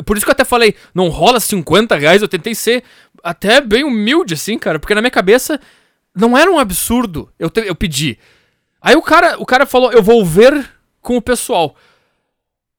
Por 0.05 0.17
isso 0.17 0.25
que 0.25 0.29
eu 0.29 0.33
até 0.33 0.43
falei, 0.43 0.75
não 0.93 1.07
rola 1.09 1.39
50 1.39 1.95
reais, 1.95 2.21
eu 2.21 2.27
tentei 2.27 2.55
ser 2.55 2.83
até 3.23 3.61
bem 3.61 3.83
humilde, 3.83 4.33
assim, 4.33 4.57
cara, 4.57 4.79
porque 4.79 4.95
na 4.95 5.01
minha 5.01 5.11
cabeça 5.11 5.59
não 6.17 6.38
era 6.38 6.51
um 6.51 6.60
absurdo. 6.60 7.32
Eu, 7.38 7.49
te, 7.49 7.62
eu 7.62 7.75
pedi. 7.75 8.17
Aí 8.82 8.95
o 8.95 9.01
cara, 9.01 9.39
o 9.39 9.45
cara 9.45 9.65
falou, 9.65 9.91
eu 9.91 10.01
vou 10.01 10.25
ver 10.25 10.69
com 11.01 11.17
o 11.17 11.21
pessoal. 11.21 11.75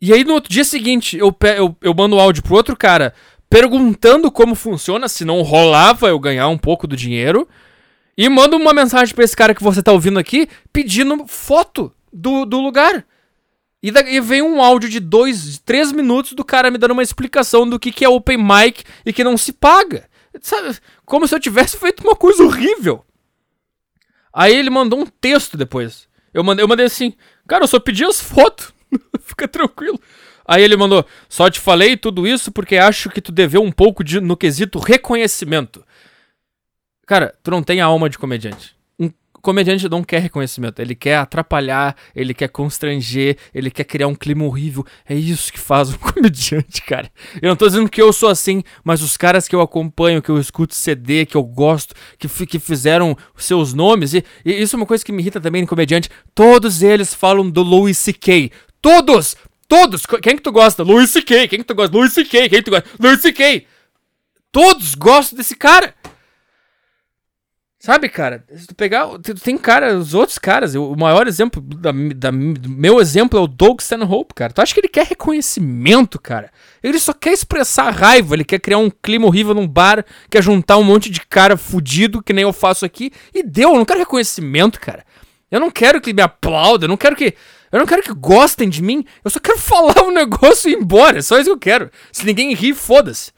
E 0.01 0.13
aí 0.13 0.25
no 0.25 0.35
outro 0.35 0.53
dia 0.53 0.65
seguinte, 0.65 1.17
eu, 1.17 1.35
eu, 1.57 1.77
eu 1.81 1.95
mando 1.95 2.19
áudio 2.19 2.43
pro 2.43 2.55
outro 2.55 2.77
cara 2.77 3.15
perguntando 3.51 4.31
como 4.31 4.55
funciona, 4.55 5.09
se 5.09 5.25
não 5.25 5.43
rolava 5.43 6.09
eu 6.09 6.19
ganhar 6.19 6.49
um 6.49 6.59
pouco 6.59 6.87
do 6.87 6.97
dinheiro. 6.97 7.49
E 8.17 8.29
mando 8.29 8.57
uma 8.57 8.75
mensagem 8.75 9.15
para 9.15 9.25
esse 9.25 9.37
cara 9.37 9.55
que 9.55 9.63
você 9.63 9.83
tá 9.83 9.93
ouvindo 9.93 10.19
aqui, 10.19 10.49
pedindo 10.73 11.25
foto 11.27 11.93
do, 12.13 12.45
do 12.45 12.61
lugar. 12.61 13.07
E, 13.81 13.93
da, 13.93 14.01
e 14.01 14.21
vem 14.21 14.43
um 14.43 14.61
áudio 14.61 14.89
de 14.89 14.99
dois, 14.99 15.59
três 15.65 15.93
minutos 15.93 16.33
do 16.33 16.45
cara 16.45 16.71
me 16.71 16.79
dando 16.79 16.91
uma 16.91 17.03
explicação 17.03 17.69
do 17.69 17.79
que, 17.79 17.93
que 17.93 18.05
é 18.05 18.09
open 18.09 18.39
mic 18.39 18.83
e 19.07 19.13
que 19.13 19.23
não 19.23 19.37
se 19.37 19.53
paga. 19.53 20.09
Sabe? 20.43 20.77
Como 21.07 21.27
se 21.27 21.35
eu 21.35 21.41
tivesse 21.41 21.77
feito 21.77 22.03
uma 22.03 22.17
coisa 22.17 22.43
horrível. 22.43 23.05
Aí 24.39 24.55
ele 24.55 24.71
mandou 24.71 25.01
um 25.01 25.05
texto 25.05 25.57
depois. 25.57 26.07
Eu 26.33 26.45
mandei, 26.45 26.63
eu 26.63 26.69
mandei 26.69 26.87
assim, 26.87 27.13
cara, 27.49 27.65
eu 27.65 27.67
só 27.67 27.81
pedi 27.81 28.05
as 28.05 28.21
fotos. 28.21 28.73
Fica 29.21 29.49
tranquilo. 29.49 30.01
Aí 30.47 30.63
ele 30.63 30.77
mandou, 30.77 31.05
só 31.29 31.51
te 31.51 31.59
falei 31.59 31.97
tudo 31.97 32.25
isso 32.25 32.53
porque 32.53 32.77
acho 32.77 33.11
que 33.11 33.21
tu 33.21 33.33
deveu 33.33 33.61
um 33.61 33.73
pouco 33.73 34.05
de, 34.05 34.21
no 34.21 34.37
quesito 34.37 34.79
reconhecimento. 34.79 35.85
Cara, 37.05 37.35
tu 37.43 37.51
não 37.51 37.65
tem 37.65 37.81
a 37.81 37.87
alma 37.87 38.09
de 38.09 38.17
comediante. 38.17 38.77
Comediante 39.41 39.89
não 39.89 40.03
quer 40.03 40.21
reconhecimento, 40.21 40.81
ele 40.81 40.95
quer 40.95 41.17
atrapalhar, 41.17 41.97
ele 42.15 42.35
quer 42.35 42.49
constranger, 42.49 43.37
ele 43.55 43.71
quer 43.71 43.85
criar 43.85 44.09
um 44.09 44.15
clima 44.15 44.45
horrível. 44.45 44.85
É 45.09 45.15
isso 45.15 45.53
que 45.53 45.59
faz 45.59 45.91
um 45.91 45.99
comediante, 45.99 46.83
cara. 46.83 47.11
Eu 47.41 47.49
não 47.49 47.57
tô 47.57 47.67
dizendo 47.67 47.89
que 47.89 48.03
eu 48.03 48.13
sou 48.13 48.29
assim, 48.29 48.63
mas 48.83 49.03
os 49.03 49.17
caras 49.17 49.47
que 49.47 49.55
eu 49.55 49.61
acompanho, 49.61 50.21
que 50.21 50.31
eu 50.31 50.39
escuto 50.39 50.75
CD, 50.75 51.25
que 51.25 51.37
eu 51.37 51.43
gosto, 51.43 51.95
que, 52.19 52.29
que 52.47 52.59
fizeram 52.59 53.17
seus 53.37 53.73
nomes, 53.73 54.15
e, 54.15 54.25
e 54.45 54.53
isso 54.53 54.75
é 54.75 54.79
uma 54.79 54.87
coisa 54.87 55.05
que 55.05 55.13
me 55.13 55.23
irrita 55.23 55.41
também 55.41 55.63
no 55.63 55.69
comediante. 55.69 56.11
Todos 56.35 56.83
eles 56.83 57.15
falam 57.15 57.49
do 57.49 57.63
Louis 57.63 57.97
C.K. 57.97 58.51
Todos! 58.83 59.37
Todos! 59.69 60.07
Quem 60.23 60.37
que 60.37 60.43
tu 60.43 60.51
gosta? 60.51 60.83
Louis 60.83 61.11
C.K. 61.11 61.47
Quem 61.49 61.59
que 61.59 61.65
tu 61.65 61.75
gosta? 61.75 61.97
Louis 61.97 62.13
C.K. 62.13 62.49
Quem 62.49 62.59
que 62.59 62.63
tu 62.63 62.71
gosta? 62.71 62.89
Louis 62.99 63.21
C.K. 63.21 63.67
Todos 64.51 64.95
gostam 64.95 65.37
desse 65.37 65.55
cara! 65.55 65.95
Sabe, 67.89 68.11
cara, 68.11 68.45
se 68.55 68.67
tu 68.67 68.75
pegar. 68.75 69.09
Tem 69.43 69.57
cara, 69.57 69.97
os 69.97 70.13
outros 70.13 70.39
caras, 70.39 70.75
o 70.75 70.95
maior 70.95 71.27
exemplo, 71.27 71.63
da, 71.63 71.91
da, 72.15 72.31
meu 72.31 73.01
exemplo 73.01 73.39
é 73.39 73.43
o 73.43 73.47
Doug 73.47 73.81
Stanhope, 73.81 74.35
cara. 74.35 74.53
Tu 74.53 74.61
acha 74.61 74.75
que 74.75 74.81
ele 74.81 74.89
quer 74.89 75.07
reconhecimento, 75.07 76.21
cara? 76.21 76.51
Ele 76.83 76.99
só 76.99 77.15
quer 77.15 77.33
expressar 77.33 77.89
raiva, 77.89 78.35
ele 78.35 78.45
quer 78.45 78.59
criar 78.59 78.77
um 78.77 78.91
clima 78.91 79.25
horrível 79.25 79.55
num 79.55 79.67
bar, 79.67 80.05
quer 80.31 80.43
juntar 80.43 80.77
um 80.77 80.83
monte 80.83 81.09
de 81.09 81.23
cara 81.23 81.57
fudido, 81.57 82.23
que 82.23 82.35
nem 82.35 82.43
eu 82.43 82.53
faço 82.53 82.85
aqui, 82.85 83.11
e 83.33 83.43
deu, 83.43 83.71
eu 83.71 83.77
não 83.77 83.87
quero 83.87 84.01
reconhecimento, 84.01 84.79
cara. 84.79 85.03
Eu 85.51 85.59
não 85.59 85.71
quero 85.71 85.99
que 85.99 86.13
me 86.13 86.21
aplaudam, 86.21 86.85
eu 86.85 86.91
não 86.91 86.97
quero 86.99 87.17
que. 87.17 87.35
Eu 87.73 87.79
não 87.79 87.87
quero 87.87 88.03
que 88.03 88.13
gostem 88.13 88.69
de 88.69 88.83
mim, 88.83 89.03
eu 89.25 89.31
só 89.31 89.41
quero 89.41 89.57
falar 89.59 90.03
um 90.03 90.13
negócio 90.13 90.69
e 90.69 90.75
ir 90.75 90.77
embora, 90.77 91.21
é 91.21 91.23
só 91.23 91.39
isso 91.39 91.47
que 91.47 91.53
eu 91.53 91.59
quero. 91.59 91.91
Se 92.13 92.27
ninguém 92.27 92.53
rir, 92.53 92.75
foda-se. 92.75 93.33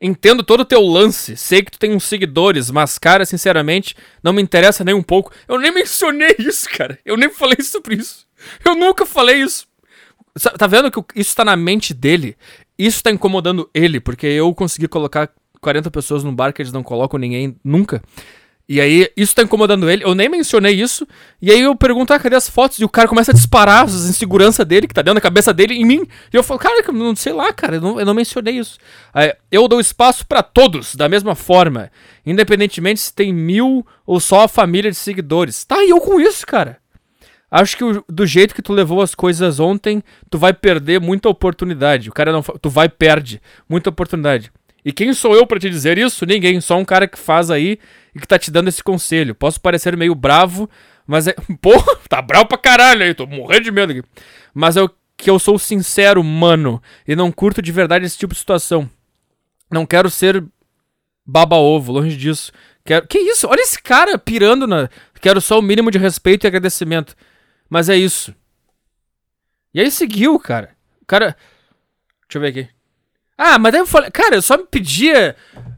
Entendo 0.00 0.44
todo 0.44 0.60
o 0.60 0.64
teu 0.64 0.80
lance, 0.80 1.36
sei 1.36 1.60
que 1.60 1.72
tu 1.72 1.78
tem 1.78 1.92
uns 1.92 2.04
seguidores, 2.04 2.70
mas, 2.70 2.98
cara, 2.98 3.26
sinceramente, 3.26 3.96
não 4.22 4.32
me 4.32 4.40
interessa 4.40 4.84
nem 4.84 4.94
um 4.94 5.02
pouco. 5.02 5.32
Eu 5.48 5.58
nem 5.58 5.72
mencionei 5.72 6.34
isso, 6.38 6.68
cara. 6.70 6.98
Eu 7.04 7.16
nem 7.16 7.28
falei 7.30 7.60
sobre 7.62 7.96
isso. 7.96 8.26
Eu 8.64 8.76
nunca 8.76 9.04
falei 9.04 9.42
isso. 9.42 9.66
Tá 10.56 10.68
vendo 10.68 10.90
que 10.90 11.20
isso 11.20 11.34
tá 11.34 11.44
na 11.44 11.56
mente 11.56 11.92
dele? 11.92 12.36
Isso 12.78 13.02
tá 13.02 13.10
incomodando 13.10 13.68
ele, 13.74 13.98
porque 13.98 14.26
eu 14.26 14.54
consegui 14.54 14.86
colocar 14.86 15.28
40 15.60 15.90
pessoas 15.90 16.22
num 16.22 16.34
bar 16.34 16.52
que 16.52 16.62
eles 16.62 16.72
não 16.72 16.84
colocam 16.84 17.18
ninguém 17.18 17.56
nunca. 17.64 18.00
E 18.68 18.82
aí, 18.82 19.10
isso 19.16 19.34
tá 19.34 19.42
incomodando 19.42 19.88
ele. 19.88 20.04
Eu 20.04 20.14
nem 20.14 20.28
mencionei 20.28 20.78
isso. 20.78 21.08
E 21.40 21.50
aí 21.50 21.62
eu 21.62 21.74
pergunto, 21.74 22.12
ah, 22.12 22.18
cadê 22.18 22.36
as 22.36 22.50
fotos? 22.50 22.78
E 22.78 22.84
o 22.84 22.88
cara 22.88 23.08
começa 23.08 23.30
a 23.30 23.34
disparar 23.34 23.86
as 23.86 24.04
inseguranças 24.04 24.66
dele, 24.66 24.86
que 24.86 24.92
tá 24.92 25.00
dentro 25.00 25.14
da 25.14 25.22
cabeça 25.22 25.54
dele, 25.54 25.72
em 25.74 25.86
mim. 25.86 26.06
E 26.30 26.36
eu 26.36 26.42
falo, 26.42 26.60
cara, 26.60 26.92
não 26.92 27.16
sei 27.16 27.32
lá, 27.32 27.50
cara, 27.50 27.76
eu 27.76 27.80
não, 27.80 27.98
eu 27.98 28.04
não 28.04 28.12
mencionei 28.12 28.58
isso. 28.58 28.78
Eu 29.50 29.66
dou 29.68 29.80
espaço 29.80 30.26
para 30.26 30.42
todos, 30.42 30.94
da 30.94 31.08
mesma 31.08 31.34
forma. 31.34 31.90
Independentemente 32.26 33.00
se 33.00 33.14
tem 33.14 33.32
mil 33.32 33.86
ou 34.06 34.20
só 34.20 34.42
a 34.42 34.48
família 34.48 34.90
de 34.90 34.98
seguidores. 34.98 35.64
Tá, 35.64 35.82
e 35.82 35.88
eu 35.88 36.00
com 36.00 36.20
isso, 36.20 36.46
cara. 36.46 36.76
Acho 37.50 37.74
que 37.74 37.84
o, 37.84 38.04
do 38.06 38.26
jeito 38.26 38.54
que 38.54 38.60
tu 38.60 38.74
levou 38.74 39.00
as 39.00 39.14
coisas 39.14 39.58
ontem, 39.58 40.02
tu 40.28 40.36
vai 40.36 40.52
perder 40.52 41.00
muita 41.00 41.30
oportunidade. 41.30 42.10
O 42.10 42.12
cara 42.12 42.30
não. 42.30 42.42
Tu 42.42 42.68
vai 42.68 42.90
perde 42.90 43.40
muita 43.66 43.88
oportunidade. 43.88 44.52
E 44.84 44.92
quem 44.92 45.12
sou 45.12 45.34
eu 45.34 45.46
para 45.46 45.58
te 45.58 45.68
dizer 45.68 45.98
isso? 45.98 46.24
Ninguém, 46.24 46.60
só 46.60 46.76
um 46.76 46.84
cara 46.84 47.06
que 47.06 47.18
faz 47.18 47.50
aí 47.50 47.78
e 48.14 48.20
que 48.20 48.26
tá 48.26 48.38
te 48.38 48.50
dando 48.50 48.68
esse 48.68 48.82
conselho. 48.82 49.34
Posso 49.34 49.60
parecer 49.60 49.96
meio 49.96 50.14
bravo, 50.14 50.68
mas 51.06 51.26
é. 51.26 51.34
Porra, 51.60 51.96
tá 52.08 52.22
bravo 52.22 52.46
pra 52.46 52.58
caralho 52.58 53.02
aí, 53.02 53.14
tô 53.14 53.26
morrendo 53.26 53.64
de 53.64 53.70
medo 53.70 53.92
aqui. 53.92 54.02
Mas 54.54 54.76
é 54.76 54.82
o 54.82 54.90
que 55.16 55.28
eu 55.28 55.38
sou 55.38 55.58
sincero, 55.58 56.22
mano, 56.22 56.80
e 57.06 57.16
não 57.16 57.32
curto 57.32 57.60
de 57.60 57.72
verdade 57.72 58.04
esse 58.04 58.16
tipo 58.16 58.32
de 58.32 58.38
situação. 58.38 58.88
Não 59.70 59.84
quero 59.84 60.08
ser 60.08 60.44
baba-ovo, 61.26 61.92
longe 61.92 62.16
disso. 62.16 62.52
Quero... 62.84 63.06
Que 63.06 63.18
isso? 63.18 63.46
Olha 63.46 63.60
esse 63.60 63.82
cara 63.82 64.16
pirando 64.16 64.66
na. 64.66 64.88
Quero 65.20 65.40
só 65.40 65.58
o 65.58 65.62
mínimo 65.62 65.90
de 65.90 65.98
respeito 65.98 66.44
e 66.44 66.46
agradecimento. 66.46 67.14
Mas 67.68 67.88
é 67.88 67.96
isso. 67.96 68.34
E 69.74 69.80
aí 69.80 69.90
seguiu, 69.90 70.38
cara. 70.38 70.70
O 71.02 71.06
cara. 71.06 71.36
Deixa 72.28 72.38
eu 72.38 72.40
ver 72.40 72.48
aqui. 72.48 72.77
Ah, 73.38 73.56
mas 73.56 73.70
daí 73.70 73.80
eu 73.80 73.86
falei, 73.86 74.10
cara, 74.10 74.34
eu 74.34 74.42
só 74.42 74.56
me 74.56 74.66
pedia. 74.66 75.36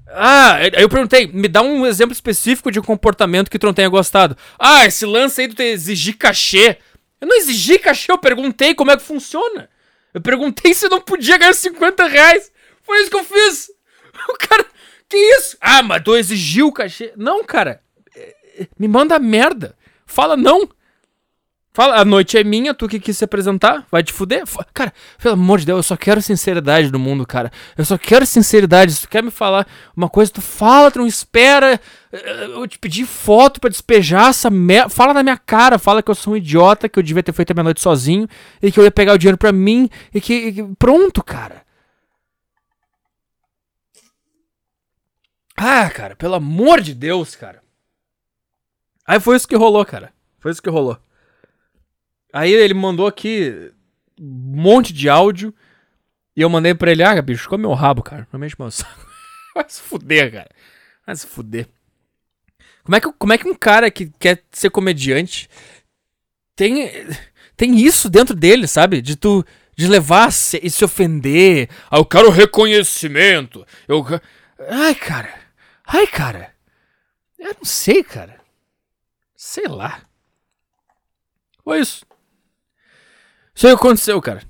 Ah, 0.09 0.55
aí 0.55 0.71
eu 0.79 0.89
perguntei, 0.89 1.27
me 1.27 1.47
dá 1.47 1.61
um 1.61 1.87
exemplo 1.87 2.15
específico 2.15 2.73
de 2.73 2.81
um 2.81 2.83
comportamento 2.83 3.51
que 3.51 3.59
tu 3.59 3.67
não 3.67 3.75
tenha 3.75 3.89
gostado. 3.91 4.35
Ah, 4.59 4.87
esse 4.87 5.05
lance 5.05 5.43
aí 5.43 5.47
de 5.47 5.63
exigir 5.63 6.17
cachê. 6.17 6.79
Eu 7.21 7.29
não 7.29 7.37
exigi 7.37 7.79
cachê, 7.79 8.11
eu 8.11 8.17
perguntei 8.17 8.75
como 8.75 8.91
é 8.91 8.97
que 8.97 9.03
funciona. 9.03 9.69
Eu 10.15 10.23
perguntei 10.23 10.73
se 10.75 10.87
eu 10.87 10.91
não 10.91 11.03
podia 11.03 11.37
ganhar 11.37 11.53
50 11.53 12.07
reais. 12.07 12.51
Foi 12.83 12.99
isso 13.03 13.11
que 13.11 13.17
eu 13.17 13.25
fiz. 13.25 13.71
O 14.29 14.35
cara, 14.35 14.67
que 15.09 15.17
isso? 15.17 15.57
Ah, 15.61 15.83
mas 15.83 16.03
tu 16.03 16.15
exigiu 16.15 16.71
cachê. 16.73 17.13
Não, 17.17 17.43
cara, 17.43 17.81
é, 18.15 18.37
é, 18.59 18.69
me 18.79 18.87
manda 18.87 19.19
merda. 19.19 19.75
Fala 20.05 20.37
não. 20.37 20.69
Fala, 21.73 22.01
a 22.01 22.05
noite 22.05 22.37
é 22.37 22.43
minha, 22.43 22.75
tu 22.75 22.89
que 22.89 22.99
quis 22.99 23.17
se 23.17 23.23
apresentar, 23.23 23.87
vai 23.93 24.03
te 24.03 24.13
fuder. 24.13 24.43
Cara, 24.75 24.93
pelo 25.23 25.35
amor 25.35 25.61
de 25.61 25.67
Deus, 25.67 25.79
eu 25.79 25.83
só 25.85 25.97
quero 25.97 26.21
sinceridade 26.21 26.91
no 26.91 26.99
mundo, 26.99 27.25
cara. 27.25 27.53
Eu 27.79 27.85
só 27.85 27.97
quero 27.97 28.27
sinceridade. 28.27 28.93
Se 28.93 29.03
tu 29.03 29.09
quer 29.09 29.23
me 29.23 29.31
falar 29.31 29.69
uma 29.97 30.09
coisa, 30.09 30.33
tu 30.33 30.41
fala, 30.43 30.91
tu 30.91 30.99
não 30.99 31.07
espera. 31.07 31.81
Eh, 32.13 32.45
eu 32.47 32.67
te 32.67 32.77
pedi 32.77 33.07
foto 33.07 33.61
para 33.61 33.71
despejar 33.71 34.31
essa 34.31 34.51
merda. 34.51 34.89
Fala 34.89 35.15
na 35.15 35.23
minha 35.23 35.39
cara, 35.39 35.79
fala 35.79 36.03
que 36.03 36.11
eu 36.11 36.15
sou 36.17 36.33
um 36.33 36.37
idiota, 36.37 36.89
que 36.89 36.99
eu 36.99 37.05
devia 37.05 37.23
ter 37.23 37.33
feito 37.33 37.53
a 37.53 37.55
minha 37.55 37.65
noite 37.65 37.81
sozinho 37.81 38.27
e 38.61 38.73
que 38.73 38.81
eu 38.81 38.85
ia 38.85 38.91
pegar 38.91 39.13
o 39.13 39.19
dinheiro 39.19 39.39
pra 39.39 39.53
mim 39.53 39.89
e 40.13 40.21
que. 40.21 40.35
E 40.35 40.53
que... 40.53 40.65
Pronto, 40.77 41.23
cara. 41.23 41.63
Ah, 45.57 45.89
cara, 45.89 46.17
pelo 46.17 46.35
amor 46.35 46.81
de 46.81 46.95
Deus, 46.95 47.37
cara. 47.37 47.63
Aí 49.07 49.21
foi 49.21 49.37
isso 49.37 49.47
que 49.47 49.55
rolou, 49.55 49.85
cara. 49.85 50.13
Foi 50.41 50.51
isso 50.51 50.63
que 50.63 50.71
rolou. 50.71 50.99
Aí 52.33 52.53
ele 52.53 52.75
mandou 52.75 53.07
aqui 53.07 53.73
um 54.19 54.61
monte 54.61 54.93
de 54.93 55.09
áudio. 55.09 55.55
E 56.37 56.43
eu 56.43 56.49
mandei 56.49 56.75
pra 56.75 56.91
ele, 56.91 57.03
ah, 57.03 57.21
bicho, 57.21 57.49
come 57.49 57.63
meu 57.63 57.75
rabo, 57.75 58.03
cara. 58.03 58.27
Mexe 58.33 58.57
meu 58.59 58.71
saco. 58.71 59.07
Vai 59.55 59.65
se 59.69 59.81
fuder, 59.81 60.33
cara. 60.33 60.51
Vai 61.07 61.17
se 61.17 61.27
fuder. 61.27 61.69
Como 62.85 62.97
é, 62.97 63.01
que, 63.01 63.13
como 63.13 63.33
é 63.33 63.39
que 63.39 63.49
um 63.49 63.55
cara 63.55 63.91
que 63.91 64.11
quer 64.19 64.43
ser 64.51 64.71
comediante 64.71 65.49
tem, 66.57 66.91
tem 67.57 67.79
isso 67.79 68.09
dentro 68.09 68.35
dele, 68.35 68.67
sabe? 68.67 69.03
De 69.03 69.17
tu 69.17 69.45
de 69.81 69.87
levar 69.87 70.29
e 70.29 70.71
se 70.71 70.85
ofender. 70.85 71.71
Ah, 71.91 71.97
eu 71.97 72.05
quero 72.05 72.29
reconhecimento. 72.29 73.67
Eu. 73.89 74.05
Ai, 74.69 74.95
cara. 74.95 75.33
Ai, 75.87 76.07
cara. 76.07 76.55
Eu 77.39 77.55
não 77.55 77.65
sei, 77.65 78.05
cara. 78.05 78.39
Sei 79.35 79.67
lá. 79.67 80.03
Foi 81.65 81.81
isso. 81.81 82.05
Isso 83.61 83.67
aí 83.67 83.75
aconteceu, 83.75 84.19
cara. 84.23 84.41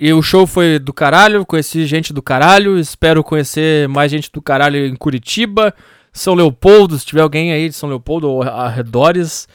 E 0.00 0.10
o 0.14 0.22
show 0.22 0.46
foi 0.46 0.78
do 0.78 0.90
caralho, 0.90 1.44
conheci 1.44 1.84
gente 1.84 2.10
do 2.10 2.22
caralho, 2.22 2.78
espero 2.78 3.22
conhecer 3.22 3.86
mais 3.86 4.10
gente 4.10 4.32
do 4.32 4.40
caralho 4.40 4.86
em 4.86 4.96
Curitiba, 4.96 5.74
São 6.10 6.32
Leopoldo, 6.32 6.98
se 6.98 7.04
tiver 7.04 7.20
alguém 7.20 7.52
aí 7.52 7.68
de 7.68 7.74
São 7.74 7.86
Leopoldo 7.86 8.30
ou 8.30 8.42
arredores, 8.42 9.46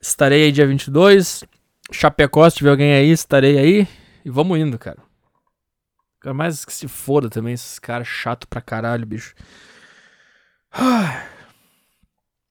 estarei 0.00 0.46
aí 0.46 0.50
dia 0.50 0.66
22. 0.66 1.44
Chapecó, 1.92 2.50
se 2.50 2.56
tiver 2.56 2.70
alguém 2.70 2.92
aí, 2.92 3.12
estarei 3.12 3.56
aí. 3.56 3.88
E 4.24 4.30
vamos 4.30 4.58
indo, 4.58 4.76
cara. 4.76 4.98
Cara, 6.18 6.34
mais 6.34 6.64
que 6.64 6.72
se 6.72 6.88
foda 6.88 7.30
também, 7.30 7.54
esses 7.54 7.78
caras 7.78 8.08
chato 8.08 8.48
pra 8.48 8.60
caralho, 8.60 9.06
bicho. 9.06 9.32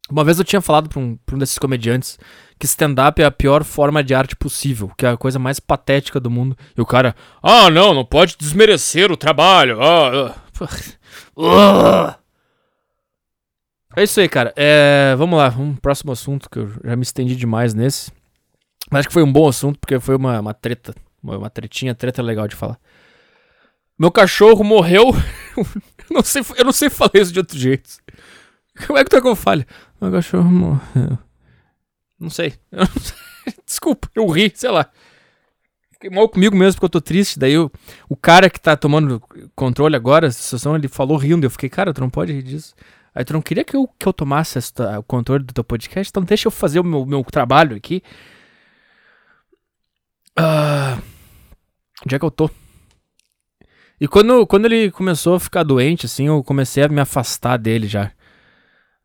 Uma 0.09 0.23
vez 0.23 0.39
eu 0.39 0.45
tinha 0.45 0.61
falado 0.61 0.87
pra 0.87 0.99
um, 0.99 1.17
pra 1.17 1.35
um 1.35 1.39
desses 1.39 1.59
comediantes 1.59 2.17
que 2.59 2.65
stand-up 2.65 3.21
é 3.21 3.25
a 3.25 3.31
pior 3.31 3.63
forma 3.63 4.03
de 4.03 4.13
arte 4.13 4.35
possível, 4.35 4.91
que 4.97 5.05
é 5.05 5.09
a 5.09 5.17
coisa 5.17 5.39
mais 5.39 5.61
patética 5.61 6.19
do 6.19 6.29
mundo. 6.29 6.57
E 6.77 6.81
o 6.81 6.85
cara, 6.85 7.15
ah, 7.41 7.69
não, 7.69 7.93
não 7.93 8.03
pode 8.03 8.35
desmerecer 8.37 9.09
o 9.11 9.17
trabalho. 9.17 9.81
Ah, 9.81 10.35
ah. 11.37 12.15
É 13.95 14.03
isso 14.03 14.19
aí, 14.19 14.29
cara. 14.29 14.53
É, 14.55 15.15
vamos 15.17 15.37
lá, 15.37 15.49
um 15.57 15.75
próximo 15.75 16.11
assunto, 16.11 16.49
que 16.49 16.59
eu 16.59 16.71
já 16.83 16.95
me 16.95 17.01
estendi 17.01 17.35
demais 17.35 17.73
nesse. 17.73 18.11
Mas 18.89 18.99
acho 18.99 19.07
que 19.09 19.13
foi 19.13 19.23
um 19.23 19.31
bom 19.31 19.47
assunto, 19.47 19.79
porque 19.79 19.99
foi 19.99 20.15
uma, 20.15 20.39
uma 20.39 20.53
treta, 20.53 20.93
uma, 21.21 21.37
uma 21.37 21.49
tretinha, 21.49 21.95
treta 21.95 22.21
legal 22.21 22.47
de 22.47 22.55
falar. 22.55 22.79
Meu 23.97 24.11
cachorro 24.11 24.63
morreu. 24.63 25.11
eu, 25.57 25.65
não 26.11 26.23
sei, 26.23 26.43
eu 26.55 26.65
não 26.65 26.71
sei 26.71 26.89
falar 26.89 27.11
isso 27.15 27.33
de 27.33 27.39
outro 27.39 27.57
jeito. 27.57 27.89
Como 28.85 28.97
é 28.97 29.03
que 29.03 29.09
tu 29.09 29.17
é 29.17 29.21
que 29.21 29.27
eu 29.27 29.35
fale? 29.35 29.65
Meu 29.99 30.11
cachorro 30.11 30.49
morreu. 30.49 31.17
Não 32.19 32.29
sei. 32.29 32.53
Desculpa, 33.65 34.09
eu 34.13 34.27
ri, 34.27 34.51
sei 34.53 34.69
lá. 34.69 34.89
Fiquei 35.91 36.09
mal 36.09 36.29
comigo 36.29 36.55
mesmo 36.55 36.75
porque 36.75 36.85
eu 36.85 36.89
tô 36.89 37.01
triste. 37.01 37.37
Daí 37.37 37.53
eu, 37.53 37.71
o 38.07 38.15
cara 38.15 38.49
que 38.49 38.59
tá 38.59 38.75
tomando 38.75 39.21
controle 39.55 39.95
agora, 39.95 40.27
a 40.27 40.31
situação, 40.31 40.75
ele 40.75 40.87
falou 40.87 41.17
rindo. 41.17 41.45
Eu 41.45 41.49
fiquei, 41.49 41.69
cara, 41.69 41.93
tu 41.93 42.01
não 42.01 42.09
pode 42.09 42.31
rir 42.31 42.43
disso. 42.43 42.73
Aí 43.13 43.25
tu 43.25 43.33
não 43.33 43.41
queria 43.41 43.63
que 43.63 43.75
eu, 43.75 43.87
que 43.87 44.07
eu 44.07 44.13
tomasse 44.13 44.57
o 44.97 45.03
controle 45.03 45.43
do 45.43 45.53
teu 45.53 45.63
podcast? 45.63 46.09
Então 46.09 46.23
deixa 46.23 46.47
eu 46.47 46.51
fazer 46.51 46.79
o 46.79 46.83
meu, 46.83 47.05
meu 47.05 47.23
trabalho 47.23 47.75
aqui. 47.75 48.01
Uh, 50.39 51.01
onde 52.05 52.15
é 52.15 52.19
que 52.19 52.25
eu 52.25 52.31
tô? 52.31 52.49
E 53.99 54.07
quando, 54.07 54.47
quando 54.47 54.65
ele 54.65 54.89
começou 54.91 55.35
a 55.35 55.39
ficar 55.39 55.63
doente, 55.63 56.05
assim, 56.05 56.27
eu 56.27 56.41
comecei 56.41 56.83
a 56.83 56.87
me 56.87 57.01
afastar 57.01 57.57
dele 57.57 57.87
já. 57.87 58.11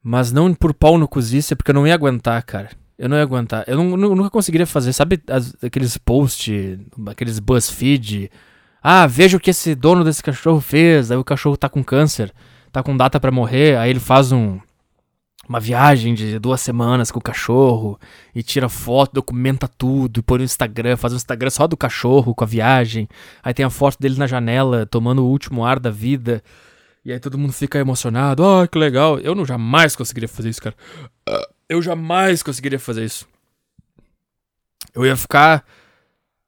Mas 0.00 0.30
não 0.30 0.54
por 0.54 0.72
pau 0.72 0.96
no 0.96 1.08
cozice, 1.08 1.56
porque 1.56 1.72
eu 1.72 1.74
não 1.74 1.86
ia 1.86 1.94
aguentar, 1.94 2.40
cara. 2.44 2.70
Eu 2.98 3.08
não 3.08 3.16
ia 3.16 3.22
aguentar. 3.22 3.64
Eu 3.66 3.76
não, 3.76 3.96
nunca 3.96 4.30
conseguiria 4.30 4.66
fazer. 4.66 4.92
Sabe 4.92 5.20
as, 5.28 5.54
aqueles 5.62 5.98
posts, 5.98 6.78
aqueles 7.06 7.38
BuzzFeed? 7.38 8.30
Ah, 8.82 9.06
veja 9.06 9.36
o 9.36 9.40
que 9.40 9.50
esse 9.50 9.74
dono 9.74 10.04
desse 10.04 10.22
cachorro 10.22 10.60
fez. 10.60 11.10
Aí 11.10 11.16
o 11.16 11.24
cachorro 11.24 11.56
tá 11.56 11.68
com 11.68 11.82
câncer, 11.82 12.32
tá 12.70 12.82
com 12.82 12.96
data 12.96 13.18
para 13.18 13.32
morrer. 13.32 13.76
Aí 13.78 13.90
ele 13.90 13.98
faz 13.98 14.30
um, 14.30 14.60
uma 15.48 15.58
viagem 15.58 16.14
de 16.14 16.38
duas 16.38 16.60
semanas 16.60 17.10
com 17.10 17.18
o 17.18 17.22
cachorro 17.22 17.98
e 18.34 18.42
tira 18.42 18.68
foto, 18.68 19.14
documenta 19.14 19.66
tudo, 19.66 20.20
e 20.20 20.22
põe 20.22 20.38
no 20.38 20.44
Instagram, 20.44 20.96
faz 20.96 21.12
um 21.12 21.16
Instagram 21.16 21.50
só 21.50 21.66
do 21.66 21.76
cachorro 21.76 22.34
com 22.34 22.44
a 22.44 22.46
viagem. 22.46 23.08
Aí 23.42 23.52
tem 23.52 23.64
a 23.64 23.70
foto 23.70 23.98
dele 23.98 24.18
na 24.18 24.26
janela, 24.26 24.86
tomando 24.86 25.24
o 25.24 25.28
último 25.28 25.64
ar 25.64 25.80
da 25.80 25.90
vida. 25.90 26.42
E 27.04 27.12
aí 27.12 27.20
todo 27.20 27.36
mundo 27.36 27.52
fica 27.52 27.78
emocionado. 27.78 28.44
Ah, 28.44 28.66
que 28.66 28.78
legal. 28.78 29.18
Eu 29.18 29.34
não 29.34 29.44
jamais 29.44 29.94
conseguiria 29.94 30.28
fazer 30.28 30.48
isso, 30.48 30.62
cara. 30.62 30.74
Uh, 31.28 31.53
eu 31.74 31.82
jamais 31.82 32.42
conseguiria 32.42 32.78
fazer 32.78 33.04
isso. 33.04 33.26
Eu 34.94 35.04
ia 35.04 35.16
ficar. 35.16 35.64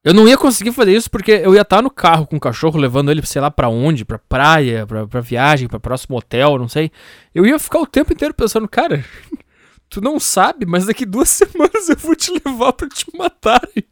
Eu 0.02 0.14
não 0.14 0.28
ia 0.28 0.38
conseguir 0.38 0.72
fazer 0.72 0.94
isso 0.94 1.10
porque 1.10 1.32
eu 1.32 1.54
ia 1.54 1.62
estar 1.62 1.82
no 1.82 1.90
carro 1.90 2.26
com 2.26 2.36
o 2.36 2.40
cachorro, 2.40 2.78
levando 2.78 3.10
ele, 3.10 3.24
sei 3.26 3.42
lá, 3.42 3.50
pra 3.50 3.68
onde, 3.68 4.04
pra 4.04 4.18
praia, 4.18 4.86
pra, 4.86 5.06
pra 5.06 5.20
viagem, 5.20 5.66
pra 5.66 5.80
próximo 5.80 6.16
hotel, 6.16 6.58
não 6.58 6.68
sei. 6.68 6.92
Eu 7.34 7.44
ia 7.44 7.58
ficar 7.58 7.80
o 7.80 7.86
tempo 7.86 8.12
inteiro 8.12 8.32
pensando, 8.32 8.68
cara, 8.68 9.04
tu 9.90 10.00
não 10.00 10.20
sabe, 10.20 10.64
mas 10.64 10.86
daqui 10.86 11.04
duas 11.04 11.28
semanas 11.30 11.88
eu 11.88 11.96
vou 11.96 12.14
te 12.14 12.30
levar 12.32 12.72
pra 12.72 12.88
te 12.88 13.06
matarem. 13.16 13.84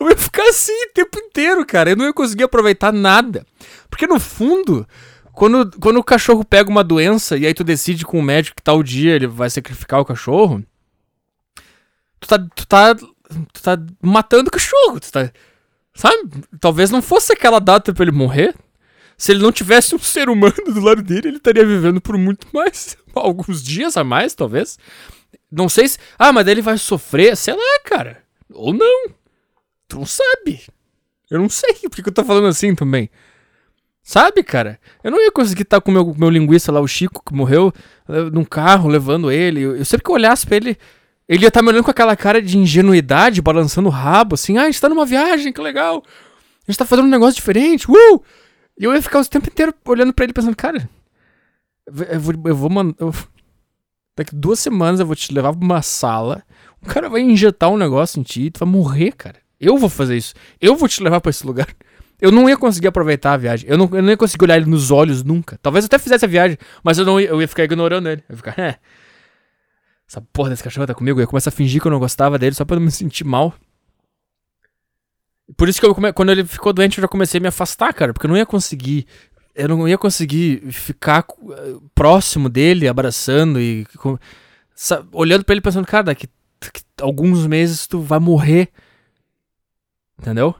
Eu 0.00 0.08
ia 0.08 0.16
ficar 0.16 0.48
assim 0.48 0.72
o 0.72 0.92
tempo 0.94 1.18
inteiro, 1.18 1.66
cara. 1.66 1.90
Eu 1.90 1.96
não 1.96 2.06
ia 2.06 2.14
conseguir 2.14 2.44
aproveitar 2.44 2.90
nada. 2.90 3.44
Porque 3.90 4.06
no 4.06 4.18
fundo, 4.18 4.86
Quando, 5.34 5.70
quando 5.78 5.98
o 5.98 6.04
cachorro 6.04 6.44
pega 6.44 6.70
uma 6.70 6.82
doença 6.82 7.36
e 7.36 7.46
aí 7.46 7.52
tu 7.52 7.62
decide 7.62 8.04
com 8.04 8.18
o 8.18 8.22
médico 8.22 8.56
que 8.56 8.62
tal 8.62 8.82
dia 8.82 9.14
ele 9.14 9.26
vai 9.26 9.50
sacrificar 9.50 10.00
o 10.00 10.04
cachorro, 10.04 10.64
tu 12.20 12.28
tá, 12.28 12.38
tu 12.38 12.66
tá, 12.66 12.94
tu 12.94 13.62
tá 13.62 13.78
matando 14.02 14.48
o 14.48 14.52
cachorro, 14.52 15.00
tu 15.00 15.10
tá, 15.10 15.30
sabe? 15.94 16.30
Talvez 16.60 16.90
não 16.90 17.02
fosse 17.02 17.32
aquela 17.32 17.58
data 17.58 17.92
pra 17.92 18.04
ele 18.04 18.12
morrer. 18.12 18.54
Se 19.16 19.32
ele 19.32 19.42
não 19.42 19.50
tivesse 19.50 19.94
um 19.96 19.98
ser 19.98 20.28
humano 20.28 20.54
do 20.66 20.80
lado 20.80 21.02
dele, 21.02 21.28
ele 21.28 21.36
estaria 21.38 21.66
vivendo 21.66 22.00
por 22.00 22.16
muito 22.16 22.46
mais, 22.52 22.96
alguns 23.14 23.62
dias 23.62 23.96
a 23.96 24.04
mais, 24.04 24.34
talvez. 24.34 24.78
Não 25.50 25.68
sei 25.68 25.88
se, 25.88 25.98
ah, 26.18 26.32
mas 26.32 26.44
daí 26.44 26.54
ele 26.54 26.62
vai 26.62 26.78
sofrer, 26.78 27.36
sei 27.36 27.54
lá, 27.54 27.80
cara. 27.84 28.22
Ou 28.52 28.72
não. 28.72 29.10
Tu 29.88 29.98
não 29.98 30.06
sabe. 30.06 30.62
Eu 31.30 31.40
não 31.40 31.48
sei 31.48 31.74
por 31.74 32.02
que 32.02 32.08
eu 32.08 32.12
tô 32.12 32.24
falando 32.24 32.46
assim 32.46 32.74
também. 32.74 33.10
Sabe, 34.02 34.42
cara? 34.42 34.80
Eu 35.04 35.10
não 35.10 35.20
ia 35.20 35.30
conseguir 35.30 35.62
estar 35.62 35.80
com 35.80 35.90
o 35.90 35.94
meu, 35.94 36.14
meu 36.14 36.30
linguiça 36.30 36.72
lá, 36.72 36.80
o 36.80 36.88
Chico, 36.88 37.22
que 37.22 37.34
morreu, 37.34 37.72
eh, 38.08 38.30
num 38.30 38.44
carro, 38.44 38.88
levando 38.88 39.30
ele. 39.30 39.60
Eu, 39.60 39.76
eu 39.76 39.84
sempre 39.84 40.04
que 40.04 40.10
eu 40.10 40.14
olhasse 40.14 40.46
pra 40.46 40.56
ele, 40.56 40.78
ele 41.28 41.44
ia 41.44 41.48
estar 41.48 41.62
me 41.62 41.68
olhando 41.68 41.84
com 41.84 41.90
aquela 41.90 42.16
cara 42.16 42.40
de 42.40 42.56
ingenuidade, 42.56 43.42
balançando 43.42 43.88
o 43.88 43.92
rabo, 43.92 44.34
assim, 44.34 44.56
ah, 44.56 44.62
a 44.62 44.66
gente 44.66 44.80
tá 44.80 44.88
numa 44.88 45.04
viagem, 45.04 45.52
que 45.52 45.60
legal. 45.60 46.02
A 46.66 46.70
gente 46.70 46.78
tá 46.78 46.86
fazendo 46.86 47.06
um 47.06 47.10
negócio 47.10 47.36
diferente, 47.36 47.90
uh! 47.90 48.22
E 48.78 48.84
eu 48.84 48.94
ia 48.94 49.02
ficar 49.02 49.20
o 49.20 49.24
tempo 49.26 49.48
inteiro 49.48 49.74
olhando 49.84 50.12
pra 50.12 50.24
ele, 50.24 50.32
pensando, 50.32 50.56
cara, 50.56 50.88
eu 51.86 52.20
vou, 52.20 52.34
eu 52.44 52.56
vou 52.56 52.70
mandar. 52.70 52.94
Daqui 54.16 54.34
duas 54.34 54.58
semanas 54.58 55.00
eu 55.00 55.06
vou 55.06 55.14
te 55.14 55.32
levar 55.32 55.52
pra 55.52 55.64
uma 55.64 55.82
sala, 55.82 56.42
o 56.82 56.86
cara 56.86 57.08
vai 57.08 57.20
injetar 57.20 57.70
um 57.70 57.76
negócio 57.76 58.18
em 58.18 58.22
ti 58.22 58.42
e 58.44 58.50
tu 58.50 58.60
vai 58.60 58.68
morrer, 58.68 59.12
cara. 59.12 59.36
Eu 59.60 59.76
vou 59.76 59.88
fazer 59.88 60.16
isso. 60.16 60.34
Eu 60.60 60.76
vou 60.76 60.88
te 60.88 61.02
levar 61.02 61.20
para 61.20 61.30
esse 61.30 61.44
lugar. 61.46 61.68
Eu 62.20 62.32
não 62.32 62.48
ia 62.48 62.56
conseguir 62.56 62.88
aproveitar 62.88 63.34
a 63.34 63.36
viagem. 63.36 63.70
Eu 63.70 63.78
não, 63.78 63.88
eu 63.92 64.02
não 64.02 64.10
ia 64.10 64.16
conseguir 64.16 64.44
olhar 64.44 64.56
ele 64.56 64.66
nos 64.66 64.90
olhos 64.90 65.22
nunca. 65.22 65.56
Talvez 65.62 65.84
eu 65.84 65.86
até 65.86 66.00
fizesse 66.00 66.24
a 66.24 66.28
viagem, 66.28 66.58
mas 66.82 66.98
eu 66.98 67.04
não 67.04 67.20
ia, 67.20 67.28
eu 67.28 67.40
ia 67.40 67.46
ficar 67.46 67.62
ignorando 67.62 68.08
ele. 68.08 68.24
Eu 68.28 68.32
ia 68.32 68.36
ficar, 68.36 68.58
é. 68.60 68.76
Essa 70.08 70.22
porra 70.32 70.50
desse 70.50 70.62
cachorro 70.62 70.86
tá 70.86 70.94
comigo. 70.94 71.18
Eu 71.18 71.24
ia 71.24 71.26
começar 71.26 71.50
a 71.50 71.52
fingir 71.52 71.82
que 71.82 71.86
eu 71.86 71.92
não 71.92 71.98
gostava 71.98 72.38
dele 72.38 72.54
só 72.54 72.64
pra 72.64 72.76
não 72.76 72.84
me 72.84 72.90
sentir 72.90 73.24
mal. 73.24 73.54
Por 75.56 75.68
isso 75.68 75.78
que 75.78 75.86
eu 75.86 75.94
come... 75.94 76.12
quando 76.12 76.30
ele 76.30 76.44
ficou 76.44 76.72
doente 76.72 76.98
eu 76.98 77.02
já 77.02 77.08
comecei 77.08 77.38
a 77.38 77.42
me 77.42 77.48
afastar, 77.48 77.92
cara. 77.92 78.14
Porque 78.14 78.26
eu 78.26 78.30
não 78.30 78.36
ia 78.36 78.46
conseguir. 78.46 79.06
Eu 79.54 79.68
não 79.68 79.86
ia 79.86 79.98
conseguir 79.98 80.72
ficar 80.72 81.26
próximo 81.94 82.48
dele, 82.48 82.88
abraçando 82.88 83.60
e. 83.60 83.86
olhando 85.12 85.44
para 85.44 85.54
ele 85.54 85.60
pensando, 85.60 85.86
cara, 85.86 86.04
daqui 86.04 86.28
alguns 87.02 87.46
meses 87.46 87.86
tu 87.86 88.00
vai 88.00 88.18
morrer. 88.18 88.70
Entendeu? 90.18 90.54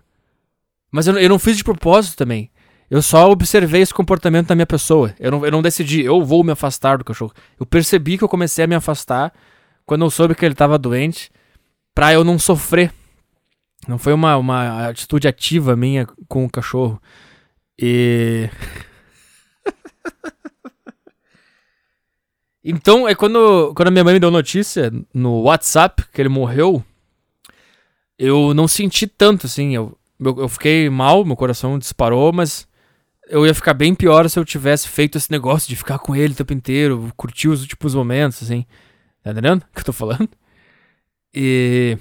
Mas 0.90 1.06
eu, 1.06 1.18
eu 1.18 1.28
não 1.28 1.38
fiz 1.38 1.56
de 1.56 1.64
propósito 1.64 2.16
também. 2.16 2.50
Eu 2.90 3.02
só 3.02 3.30
observei 3.30 3.82
esse 3.82 3.92
comportamento 3.92 4.48
da 4.48 4.54
minha 4.54 4.66
pessoa. 4.66 5.14
Eu 5.20 5.30
não, 5.30 5.44
eu 5.44 5.52
não 5.52 5.60
decidi, 5.60 6.02
eu 6.02 6.24
vou 6.24 6.42
me 6.42 6.52
afastar 6.52 6.96
do 6.96 7.04
cachorro. 7.04 7.34
Eu 7.60 7.66
percebi 7.66 8.16
que 8.16 8.24
eu 8.24 8.28
comecei 8.28 8.64
a 8.64 8.66
me 8.66 8.74
afastar 8.74 9.32
quando 9.84 10.04
eu 10.04 10.10
soube 10.10 10.34
que 10.34 10.44
ele 10.44 10.54
estava 10.54 10.78
doente, 10.78 11.30
pra 11.94 12.12
eu 12.12 12.22
não 12.22 12.38
sofrer. 12.38 12.92
Não 13.86 13.98
foi 13.98 14.12
uma, 14.12 14.36
uma 14.36 14.88
atitude 14.88 15.26
ativa 15.26 15.74
minha 15.74 16.06
com 16.28 16.44
o 16.44 16.50
cachorro. 16.50 17.00
E. 17.78 18.50
então, 22.62 23.08
é 23.08 23.14
quando, 23.14 23.72
quando 23.74 23.88
a 23.88 23.90
minha 23.90 24.04
mãe 24.04 24.14
me 24.14 24.20
deu 24.20 24.30
notícia 24.30 24.92
no 25.12 25.42
WhatsApp 25.42 26.04
que 26.12 26.20
ele 26.20 26.28
morreu, 26.28 26.84
eu 28.18 28.52
não 28.52 28.68
senti 28.68 29.06
tanto 29.06 29.46
assim. 29.46 29.74
Eu, 29.74 29.96
eu 30.20 30.48
fiquei 30.50 30.90
mal, 30.90 31.24
meu 31.24 31.36
coração 31.36 31.78
disparou, 31.78 32.30
mas 32.30 32.67
eu 33.28 33.46
ia 33.46 33.54
ficar 33.54 33.74
bem 33.74 33.94
pior 33.94 34.28
se 34.28 34.38
eu 34.38 34.44
tivesse 34.44 34.88
feito 34.88 35.18
esse 35.18 35.30
negócio 35.30 35.68
de 35.68 35.76
ficar 35.76 35.98
com 35.98 36.16
ele 36.16 36.32
o 36.32 36.36
tempo 36.36 36.52
inteiro, 36.52 37.12
curtir 37.16 37.48
os 37.48 37.60
últimos 37.62 37.94
momentos, 37.94 38.42
assim. 38.42 38.64
Tá 39.22 39.30
entendendo 39.30 39.62
o 39.62 39.74
que 39.74 39.80
eu 39.80 39.84
tô 39.84 39.92
falando? 39.92 40.28
E. 41.34 41.98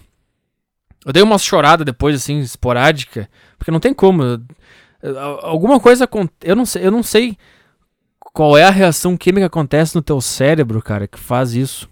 Eu 1.06 1.14
dei 1.14 1.24
uma 1.24 1.38
chorada 1.38 1.86
depois, 1.86 2.16
assim, 2.16 2.40
esporádica, 2.40 3.30
porque 3.58 3.72
não 3.72 3.80
tem 3.80 3.94
como. 3.94 4.24
Alguma 5.42 5.80
coisa. 5.80 6.10
Eu 6.42 6.56
não 6.56 6.66
sei, 6.66 6.86
eu 6.86 6.92
não 6.92 7.04
sei 7.04 7.38
qual 8.20 8.58
é 8.58 8.64
a 8.64 8.70
reação 8.70 9.18
química 9.18 9.42
que 9.42 9.58
acontece 9.58 9.96
no 9.96 10.02
teu 10.02 10.20
cérebro, 10.22 10.82
cara, 10.82 11.08
que 11.08 11.20
faz 11.20 11.54
isso. 11.54 11.90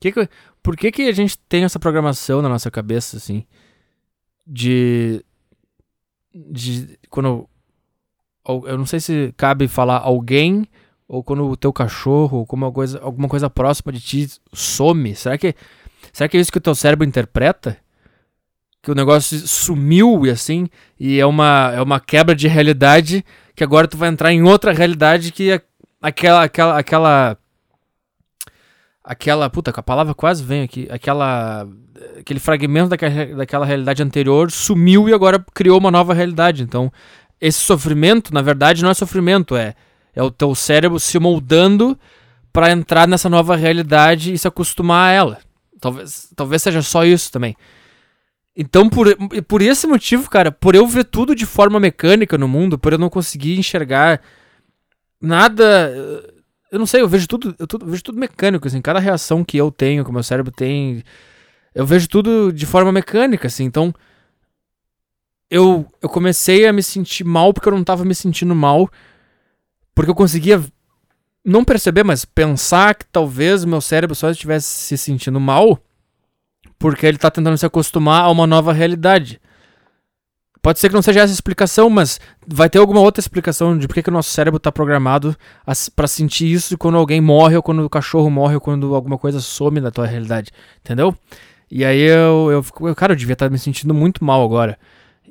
Que 0.00 0.12
que, 0.12 0.28
por 0.62 0.76
que, 0.76 0.92
que 0.92 1.02
a 1.02 1.12
gente 1.12 1.38
tem 1.38 1.64
essa 1.64 1.78
programação 1.78 2.42
na 2.42 2.48
nossa 2.48 2.70
cabeça, 2.70 3.16
assim? 3.16 3.46
De 4.46 5.24
de 6.34 6.98
quando 7.10 7.48
eu 8.48 8.78
não 8.78 8.86
sei 8.86 9.00
se 9.00 9.34
cabe 9.36 9.68
falar 9.68 9.98
alguém 9.98 10.66
ou 11.06 11.22
quando 11.22 11.48
o 11.48 11.56
teu 11.56 11.72
cachorro 11.72 12.38
ou 12.38 12.40
alguma 12.40 12.70
coisa, 12.72 13.00
alguma 13.00 13.28
coisa 13.28 13.48
próxima 13.48 13.92
de 13.92 14.00
ti 14.00 14.28
some. 14.52 15.14
Será 15.14 15.38
que 15.38 15.54
será 16.12 16.28
que 16.28 16.36
é 16.36 16.40
isso 16.40 16.52
que 16.52 16.58
o 16.58 16.62
teu 16.62 16.74
cérebro 16.74 17.06
interpreta? 17.06 17.76
Que 18.82 18.90
o 18.90 18.94
negócio 18.94 19.38
sumiu 19.46 20.26
e 20.26 20.30
assim, 20.30 20.68
e 20.98 21.18
é 21.18 21.26
uma 21.26 21.72
é 21.74 21.82
uma 21.82 22.00
quebra 22.00 22.34
de 22.34 22.48
realidade 22.48 23.24
que 23.54 23.64
agora 23.64 23.88
tu 23.88 23.96
vai 23.96 24.08
entrar 24.08 24.32
em 24.32 24.42
outra 24.42 24.72
realidade 24.72 25.32
que 25.32 25.50
é 25.50 25.60
aquela 26.00 26.44
aquela 26.44 26.78
aquela 26.78 27.38
aquela 29.02 29.50
puta, 29.50 29.72
a 29.74 29.82
palavra 29.82 30.14
quase 30.14 30.44
vem 30.44 30.62
aqui, 30.62 30.86
aquela 30.90 31.66
aquele 32.18 32.40
fragmento 32.40 32.90
daquela, 32.90 33.26
daquela 33.36 33.66
realidade 33.66 34.02
anterior 34.02 34.50
sumiu 34.50 35.08
e 35.08 35.14
agora 35.14 35.44
criou 35.54 35.78
uma 35.78 35.90
nova 35.90 36.14
realidade. 36.14 36.62
Então, 36.62 36.92
esse 37.40 37.58
sofrimento, 37.60 38.32
na 38.32 38.42
verdade, 38.42 38.82
não 38.82 38.90
é 38.90 38.94
sofrimento, 38.94 39.56
é, 39.56 39.74
é 40.14 40.22
o 40.22 40.30
teu 40.30 40.54
cérebro 40.54 40.98
se 40.98 41.18
moldando 41.18 41.98
para 42.52 42.70
entrar 42.72 43.06
nessa 43.06 43.28
nova 43.28 43.54
realidade 43.56 44.32
e 44.32 44.38
se 44.38 44.48
acostumar 44.48 45.08
a 45.08 45.12
ela. 45.12 45.38
Talvez, 45.80 46.28
talvez 46.34 46.62
seja 46.62 46.82
só 46.82 47.04
isso 47.04 47.30
também. 47.30 47.56
Então, 48.56 48.88
por, 48.88 49.06
por 49.46 49.62
esse 49.62 49.86
motivo, 49.86 50.28
cara, 50.28 50.50
por 50.50 50.74
eu 50.74 50.84
ver 50.86 51.04
tudo 51.04 51.34
de 51.34 51.46
forma 51.46 51.78
mecânica 51.78 52.36
no 52.36 52.48
mundo, 52.48 52.76
por 52.76 52.92
eu 52.92 52.98
não 52.98 53.08
conseguir 53.08 53.56
enxergar 53.56 54.20
nada. 55.20 55.92
Eu 56.72 56.78
não 56.78 56.86
sei, 56.86 57.00
eu 57.00 57.08
vejo 57.08 57.28
tudo, 57.28 57.54
eu, 57.56 57.66
tudo, 57.68 57.86
eu 57.86 57.90
vejo 57.90 58.02
tudo 58.02 58.18
mecânico, 58.18 58.66
assim, 58.66 58.82
cada 58.82 58.98
reação 58.98 59.44
que 59.44 59.56
eu 59.56 59.70
tenho, 59.70 60.02
que 60.02 60.10
o 60.10 60.12
meu 60.12 60.24
cérebro 60.24 60.50
tem, 60.50 61.04
eu 61.72 61.86
vejo 61.86 62.08
tudo 62.08 62.52
de 62.52 62.66
forma 62.66 62.90
mecânica, 62.90 63.46
assim. 63.46 63.64
Então, 63.64 63.94
eu, 65.50 65.86
eu 66.02 66.08
comecei 66.08 66.66
a 66.66 66.72
me 66.72 66.82
sentir 66.82 67.24
mal 67.24 67.52
porque 67.52 67.68
eu 67.68 67.74
não 67.74 67.84
tava 67.84 68.04
me 68.04 68.14
sentindo 68.14 68.54
mal. 68.54 68.88
Porque 69.94 70.10
eu 70.10 70.14
conseguia 70.14 70.62
não 71.44 71.64
perceber, 71.64 72.04
mas 72.04 72.24
pensar 72.24 72.94
que 72.94 73.06
talvez 73.06 73.64
meu 73.64 73.80
cérebro 73.80 74.14
só 74.14 74.30
estivesse 74.30 74.66
se 74.66 74.98
sentindo 74.98 75.40
mal 75.40 75.80
porque 76.78 77.04
ele 77.04 77.18
tá 77.18 77.30
tentando 77.30 77.58
se 77.58 77.66
acostumar 77.66 78.24
a 78.24 78.30
uma 78.30 78.46
nova 78.46 78.72
realidade. 78.72 79.40
Pode 80.62 80.78
ser 80.78 80.88
que 80.88 80.94
não 80.94 81.02
seja 81.02 81.20
essa 81.20 81.32
a 81.32 81.34
explicação, 81.34 81.88
mas 81.88 82.20
vai 82.46 82.68
ter 82.68 82.78
alguma 82.78 83.00
outra 83.00 83.20
explicação 83.20 83.76
de 83.78 83.86
por 83.86 84.02
que 84.02 84.08
o 84.08 84.12
nosso 84.12 84.30
cérebro 84.30 84.58
está 84.58 84.70
programado 84.70 85.36
para 85.94 86.06
sentir 86.06 86.50
isso 86.52 86.76
quando 86.76 86.98
alguém 86.98 87.20
morre, 87.20 87.56
ou 87.56 87.62
quando 87.62 87.84
o 87.84 87.90
cachorro 87.90 88.30
morre, 88.30 88.54
ou 88.54 88.60
quando 88.60 88.94
alguma 88.94 89.16
coisa 89.16 89.40
some 89.40 89.80
da 89.80 89.90
tua 89.90 90.06
realidade. 90.06 90.50
Entendeu? 90.80 91.16
E 91.70 91.84
aí 91.84 92.00
eu, 92.00 92.64
eu 92.80 92.94
cara, 92.94 93.12
eu 93.12 93.16
devia 93.16 93.34
estar 93.34 93.50
me 93.50 93.58
sentindo 93.58 93.94
muito 93.94 94.24
mal 94.24 94.44
agora. 94.44 94.78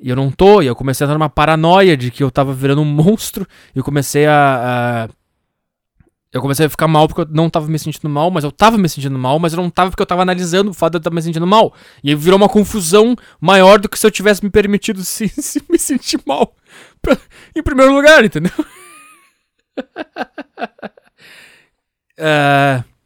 E 0.02 0.08
eu 0.08 0.16
não 0.16 0.30
tô, 0.30 0.62
e 0.62 0.66
eu 0.66 0.76
comecei 0.76 1.04
a 1.04 1.06
entrar 1.06 1.18
numa 1.18 1.28
paranoia 1.28 1.96
de 1.96 2.10
que 2.10 2.22
eu 2.22 2.30
tava 2.30 2.52
virando 2.52 2.82
um 2.82 2.84
monstro, 2.84 3.46
e 3.74 3.78
eu 3.78 3.84
comecei 3.84 4.26
a, 4.26 5.06
a, 5.06 5.08
Eu 6.32 6.40
comecei 6.42 6.66
a 6.66 6.70
ficar 6.70 6.86
mal 6.88 7.08
porque 7.08 7.22
eu 7.22 7.28
não 7.30 7.48
tava 7.50 7.66
me 7.68 7.78
sentindo 7.78 8.08
mal, 8.08 8.30
mas 8.30 8.44
eu 8.44 8.52
tava 8.52 8.76
me 8.78 8.88
sentindo 8.88 9.18
mal, 9.18 9.38
mas 9.38 9.52
eu 9.52 9.56
não 9.62 9.70
tava 9.70 9.90
porque 9.90 10.02
eu 10.02 10.06
tava 10.06 10.22
analisando 10.22 10.70
o 10.70 10.74
fato 10.74 10.92
de 10.92 10.96
eu 10.96 11.00
estar 11.00 11.10
me 11.10 11.22
sentindo 11.22 11.46
mal. 11.46 11.74
E 12.04 12.10
aí 12.10 12.14
virou 12.14 12.36
uma 12.36 12.48
confusão 12.48 13.16
maior 13.40 13.78
do 13.78 13.88
que 13.88 13.98
se 13.98 14.06
eu 14.06 14.10
tivesse 14.10 14.44
me 14.44 14.50
permitido 14.50 15.02
se, 15.04 15.28
se 15.28 15.62
me 15.68 15.78
sentir 15.78 16.20
mal 16.26 16.54
pra, 17.02 17.16
em 17.56 17.62
primeiro 17.62 17.94
lugar, 17.94 18.24
entendeu? 18.24 18.52
uh... 22.18 22.84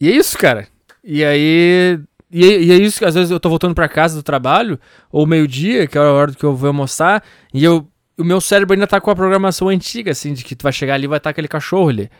E 0.00 0.08
é 0.08 0.16
isso, 0.16 0.36
cara. 0.36 0.66
E 1.04 1.24
aí. 1.24 1.96
E, 2.32 2.44
e 2.44 2.72
é 2.72 2.76
isso 2.76 2.98
que 2.98 3.04
às 3.04 3.14
vezes 3.14 3.30
eu 3.30 3.38
tô 3.38 3.48
voltando 3.48 3.74
para 3.74 3.88
casa 3.88 4.16
do 4.16 4.22
trabalho, 4.22 4.80
ou 5.10 5.26
meio-dia, 5.26 5.86
que 5.86 5.98
é 5.98 6.00
a 6.00 6.12
hora 6.12 6.32
que 6.32 6.44
eu 6.44 6.56
vou 6.56 6.68
almoçar, 6.68 7.22
e 7.52 7.62
eu, 7.62 7.86
o 8.18 8.24
meu 8.24 8.40
cérebro 8.40 8.74
ainda 8.74 8.86
tá 8.86 9.00
com 9.00 9.10
a 9.10 9.14
programação 9.14 9.68
antiga, 9.68 10.10
assim, 10.12 10.32
de 10.32 10.42
que 10.42 10.56
tu 10.56 10.62
vai 10.62 10.72
chegar 10.72 10.94
ali 10.94 11.04
e 11.04 11.08
vai 11.08 11.18
estar 11.18 11.30
aquele 11.30 11.48
cachorro 11.48 11.90
ali. 11.90 12.10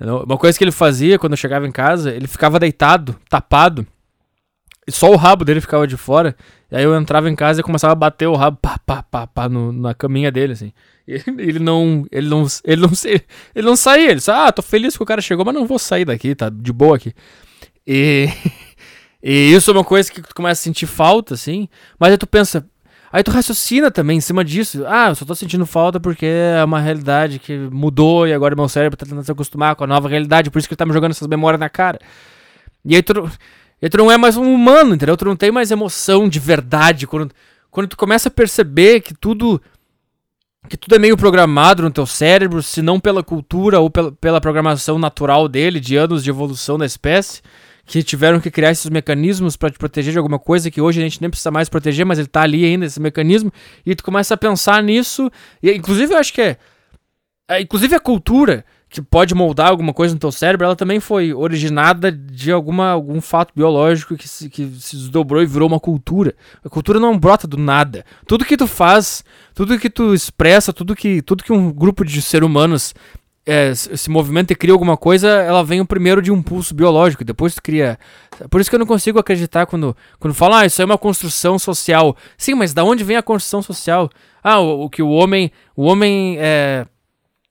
Uma 0.00 0.38
coisa 0.38 0.56
que 0.56 0.62
ele 0.62 0.72
fazia 0.72 1.18
quando 1.18 1.32
eu 1.32 1.36
chegava 1.36 1.66
em 1.66 1.72
casa, 1.72 2.12
ele 2.12 2.26
ficava 2.26 2.58
deitado, 2.58 3.16
tapado, 3.28 3.86
e 4.86 4.92
só 4.92 5.10
o 5.10 5.16
rabo 5.16 5.44
dele 5.44 5.60
ficava 5.60 5.86
de 5.86 5.96
fora. 5.96 6.36
E 6.70 6.76
aí 6.76 6.84
eu 6.84 6.94
entrava 6.94 7.30
em 7.30 7.34
casa 7.34 7.60
e 7.60 7.62
começava 7.62 7.92
a 7.92 7.96
bater 7.96 8.26
o 8.26 8.34
rabo 8.34 8.58
pá, 8.60 8.78
pá, 8.78 9.02
pá, 9.02 9.26
pá, 9.26 9.48
no, 9.48 9.72
na 9.72 9.94
caminha 9.94 10.30
dele, 10.30 10.52
assim. 10.52 10.72
E 11.08 11.14
ele 11.38 11.58
não. 11.58 12.04
Ele 12.12 12.28
não. 12.28 12.46
Ele 12.64 12.82
não, 12.82 12.90
ele 13.54 13.66
não 13.66 13.76
saía. 13.76 14.10
Ele 14.10 14.20
ah, 14.28 14.52
tô 14.52 14.62
feliz 14.62 14.96
que 14.96 15.02
o 15.02 15.06
cara 15.06 15.22
chegou, 15.22 15.44
mas 15.44 15.54
não 15.54 15.66
vou 15.66 15.78
sair 15.78 16.04
daqui, 16.04 16.34
tá 16.34 16.50
de 16.50 16.72
boa 16.72 16.96
aqui. 16.96 17.14
E, 17.86 18.28
e 19.24 19.54
isso 19.54 19.70
é 19.70 19.74
uma 19.74 19.84
coisa 19.84 20.12
que 20.12 20.20
tu 20.20 20.34
começa 20.34 20.60
a 20.60 20.64
sentir 20.64 20.86
falta, 20.86 21.32
assim. 21.32 21.66
Mas 21.98 22.10
aí 22.10 22.18
tu 22.18 22.26
pensa, 22.26 22.66
Aí 23.14 23.22
tu 23.22 23.30
raciocina 23.30 23.92
também 23.92 24.18
em 24.18 24.20
cima 24.20 24.44
disso. 24.44 24.84
Ah, 24.88 25.10
eu 25.10 25.14
só 25.14 25.24
tô 25.24 25.36
sentindo 25.36 25.64
falta 25.64 26.00
porque 26.00 26.26
é 26.26 26.64
uma 26.64 26.80
realidade 26.80 27.38
que 27.38 27.56
mudou 27.70 28.26
e 28.26 28.32
agora 28.32 28.56
meu 28.56 28.68
cérebro 28.68 28.96
tá 28.96 29.06
tentando 29.06 29.22
se 29.22 29.30
acostumar 29.30 29.76
com 29.76 29.84
a 29.84 29.86
nova 29.86 30.08
realidade, 30.08 30.50
por 30.50 30.58
isso 30.58 30.66
que 30.66 30.74
ele 30.74 30.78
tá 30.78 30.84
me 30.84 30.92
jogando 30.92 31.12
essas 31.12 31.28
memórias 31.28 31.60
na 31.60 31.68
cara. 31.68 32.00
E 32.84 32.96
aí 32.96 33.02
tu, 33.04 33.30
e 33.80 33.88
tu 33.88 33.98
não 33.98 34.10
é 34.10 34.18
mais 34.18 34.36
um 34.36 34.52
humano, 34.52 34.96
entendeu? 34.96 35.16
Tu 35.16 35.24
não 35.26 35.36
tem 35.36 35.52
mais 35.52 35.70
emoção 35.70 36.28
de 36.28 36.40
verdade. 36.40 37.06
Quando, 37.06 37.32
quando 37.70 37.86
tu 37.86 37.96
começa 37.96 38.28
a 38.28 38.32
perceber 38.32 39.00
que 39.00 39.14
tudo 39.14 39.62
que 40.68 40.76
tudo 40.76 40.96
é 40.96 40.98
meio 40.98 41.16
programado 41.16 41.84
no 41.84 41.92
teu 41.92 42.06
cérebro, 42.06 42.64
se 42.64 42.82
não 42.82 42.98
pela 42.98 43.22
cultura 43.22 43.78
ou 43.78 43.88
pela, 43.88 44.10
pela 44.10 44.40
programação 44.40 44.98
natural 44.98 45.46
dele, 45.46 45.78
de 45.78 45.94
anos 45.94 46.24
de 46.24 46.30
evolução 46.30 46.76
da 46.76 46.84
espécie, 46.84 47.42
que 47.86 48.02
tiveram 48.02 48.40
que 48.40 48.50
criar 48.50 48.70
esses 48.70 48.88
mecanismos 48.88 49.56
para 49.56 49.70
te 49.70 49.78
proteger 49.78 50.12
de 50.12 50.18
alguma 50.18 50.38
coisa 50.38 50.70
que 50.70 50.80
hoje 50.80 51.00
a 51.00 51.04
gente 51.04 51.20
nem 51.20 51.30
precisa 51.30 51.50
mais 51.50 51.68
proteger, 51.68 52.06
mas 52.06 52.18
ele 52.18 52.28
tá 52.28 52.42
ali 52.42 52.64
ainda, 52.64 52.86
esse 52.86 53.00
mecanismo, 53.00 53.52
e 53.84 53.94
tu 53.94 54.02
começa 54.02 54.34
a 54.34 54.36
pensar 54.36 54.82
nisso, 54.82 55.30
e 55.62 55.70
inclusive 55.72 56.14
eu 56.14 56.18
acho 56.18 56.32
que 56.32 56.40
é, 56.40 56.56
é 57.48 57.60
inclusive 57.60 57.94
a 57.94 58.00
cultura 58.00 58.64
que 58.94 59.02
pode 59.02 59.34
moldar 59.34 59.70
alguma 59.70 59.92
coisa 59.92 60.14
no 60.14 60.20
teu 60.20 60.30
cérebro, 60.30 60.66
ela 60.66 60.76
também 60.76 61.00
foi 61.00 61.34
originada 61.34 62.12
de 62.12 62.52
alguma, 62.52 62.90
algum 62.90 63.20
fato 63.20 63.52
biológico 63.52 64.16
que 64.16 64.28
se, 64.28 64.48
que 64.48 64.70
se 64.78 64.94
desdobrou 64.94 65.42
e 65.42 65.46
virou 65.46 65.66
uma 65.66 65.80
cultura. 65.80 66.32
A 66.64 66.68
cultura 66.68 67.00
não 67.00 67.18
brota 67.18 67.48
do 67.48 67.56
nada. 67.56 68.04
Tudo 68.24 68.44
que 68.44 68.56
tu 68.56 68.68
faz, 68.68 69.24
tudo 69.52 69.80
que 69.80 69.90
tu 69.90 70.14
expressa, 70.14 70.72
tudo 70.72 70.94
que, 70.94 71.20
tudo 71.22 71.42
que 71.42 71.52
um 71.52 71.72
grupo 71.72 72.04
de 72.04 72.22
seres 72.22 72.46
humanos 72.46 72.94
é, 73.46 73.74
se 73.74 74.08
movimenta 74.08 74.52
e 74.52 74.56
cria 74.56 74.72
alguma 74.72 74.96
coisa, 74.96 75.28
ela 75.28 75.62
vem 75.62 75.84
primeiro 75.84 76.22
de 76.22 76.32
um 76.32 76.42
pulso 76.42 76.74
biológico, 76.74 77.24
depois 77.24 77.58
cria. 77.58 77.98
Por 78.50 78.60
isso 78.60 78.70
que 78.70 78.76
eu 78.76 78.80
não 78.80 78.86
consigo 78.86 79.18
acreditar 79.18 79.66
quando, 79.66 79.96
quando 80.18 80.32
fala, 80.32 80.60
ah, 80.60 80.66
isso 80.66 80.80
é 80.80 80.84
uma 80.84 80.96
construção 80.96 81.58
social. 81.58 82.16
Sim, 82.38 82.54
mas 82.54 82.72
da 82.72 82.82
onde 82.82 83.04
vem 83.04 83.16
a 83.16 83.22
construção 83.22 83.60
social? 83.60 84.08
Ah, 84.42 84.60
o, 84.60 84.84
o 84.84 84.90
que 84.90 85.02
o 85.02 85.10
homem. 85.10 85.50
O 85.76 85.84
homem 85.84 86.36
é 86.38 86.86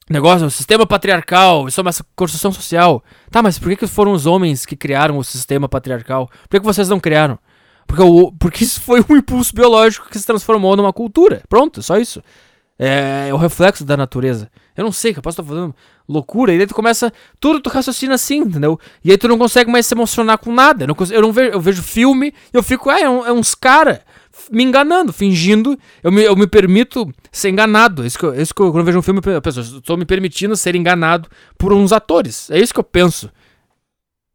negócio, 0.10 0.46
o 0.46 0.52
sistema 0.52 0.86
patriarcal, 0.86 1.68
isso 1.68 1.80
é 1.80 1.84
uma 1.84 1.92
construção 2.16 2.52
social. 2.52 3.04
Tá, 3.30 3.42
mas 3.42 3.60
por 3.60 3.70
que, 3.70 3.78
que 3.78 3.88
foram 3.88 4.12
os 4.12 4.26
homens 4.26 4.66
que 4.66 4.76
criaram 4.76 5.18
o 5.18 5.24
sistema 5.24 5.70
patriarcal? 5.70 6.28
Por 6.28 6.50
que, 6.50 6.60
que 6.60 6.66
vocês 6.66 6.90
não 6.90 7.00
criaram? 7.00 7.38
Porque, 7.86 8.02
o, 8.02 8.32
porque 8.32 8.64
isso 8.64 8.82
foi 8.82 9.04
um 9.08 9.16
impulso 9.16 9.54
biológico 9.54 10.10
que 10.10 10.18
se 10.18 10.26
transformou 10.26 10.76
numa 10.76 10.92
cultura. 10.92 11.44
Pronto, 11.48 11.82
só 11.84 11.98
isso. 11.98 12.24
É, 12.78 13.28
é 13.30 13.34
o 13.34 13.38
reflexo 13.38 13.86
da 13.86 13.96
natureza. 13.96 14.50
Eu 14.76 14.84
não 14.84 14.92
sei, 14.92 15.14
capaz 15.14 15.34
estar 15.34 15.44
fazendo 15.44 15.76
loucura. 16.08 16.54
E 16.54 16.58
daí 16.58 16.68
tu 16.68 16.74
começa. 16.74 17.12
Tudo 17.40 17.60
tu 17.60 17.70
raciocina 17.70 18.16
assim, 18.16 18.40
entendeu? 18.40 18.80
E 19.04 19.12
aí 19.12 19.18
tu 19.18 19.28
não 19.28 19.38
consegue 19.38 19.72
mais 19.72 19.86
se 19.86 19.94
emocionar 19.94 20.38
com 20.38 20.52
nada. 20.52 20.84
Eu 20.84 20.88
não, 20.88 20.96
eu 21.12 21.22
não 21.22 21.32
vejo, 21.32 21.52
eu 21.52 21.62
vejo 21.62 21.84
filme, 21.84 22.34
eu 22.52 22.64
fico, 22.64 22.90
ah, 22.90 23.00
é, 23.00 23.10
um, 23.10 23.26
é 23.26 23.32
uns 23.32 23.54
cara 23.54 24.04
me 24.52 24.64
enganando, 24.64 25.14
fingindo. 25.14 25.78
Eu 26.02 26.12
me, 26.12 26.24
eu 26.24 26.36
me 26.36 26.48
permito 26.48 27.12
ser 27.32 27.50
enganado. 27.50 28.04
É 28.04 28.08
isso 28.08 28.18
que, 28.18 28.26
eu, 28.26 28.34
é 28.34 28.42
isso 28.42 28.54
que 28.54 28.62
eu, 28.62 28.72
quando 28.72 28.80
eu 28.80 28.86
vejo 28.86 29.00
um 29.00 29.04
filme, 29.04 29.22
eu 29.24 29.42
penso, 29.42 29.60
estou 29.60 29.98
me 29.98 30.06
permitindo 30.06 30.56
ser 30.56 30.76
enganado 30.76 31.30
por 31.58 31.72
uns 31.72 31.92
atores. 31.92 32.50
É 32.50 32.60
isso 32.60 32.74
que 32.74 32.80
eu 32.80 32.84
penso. 32.84 33.32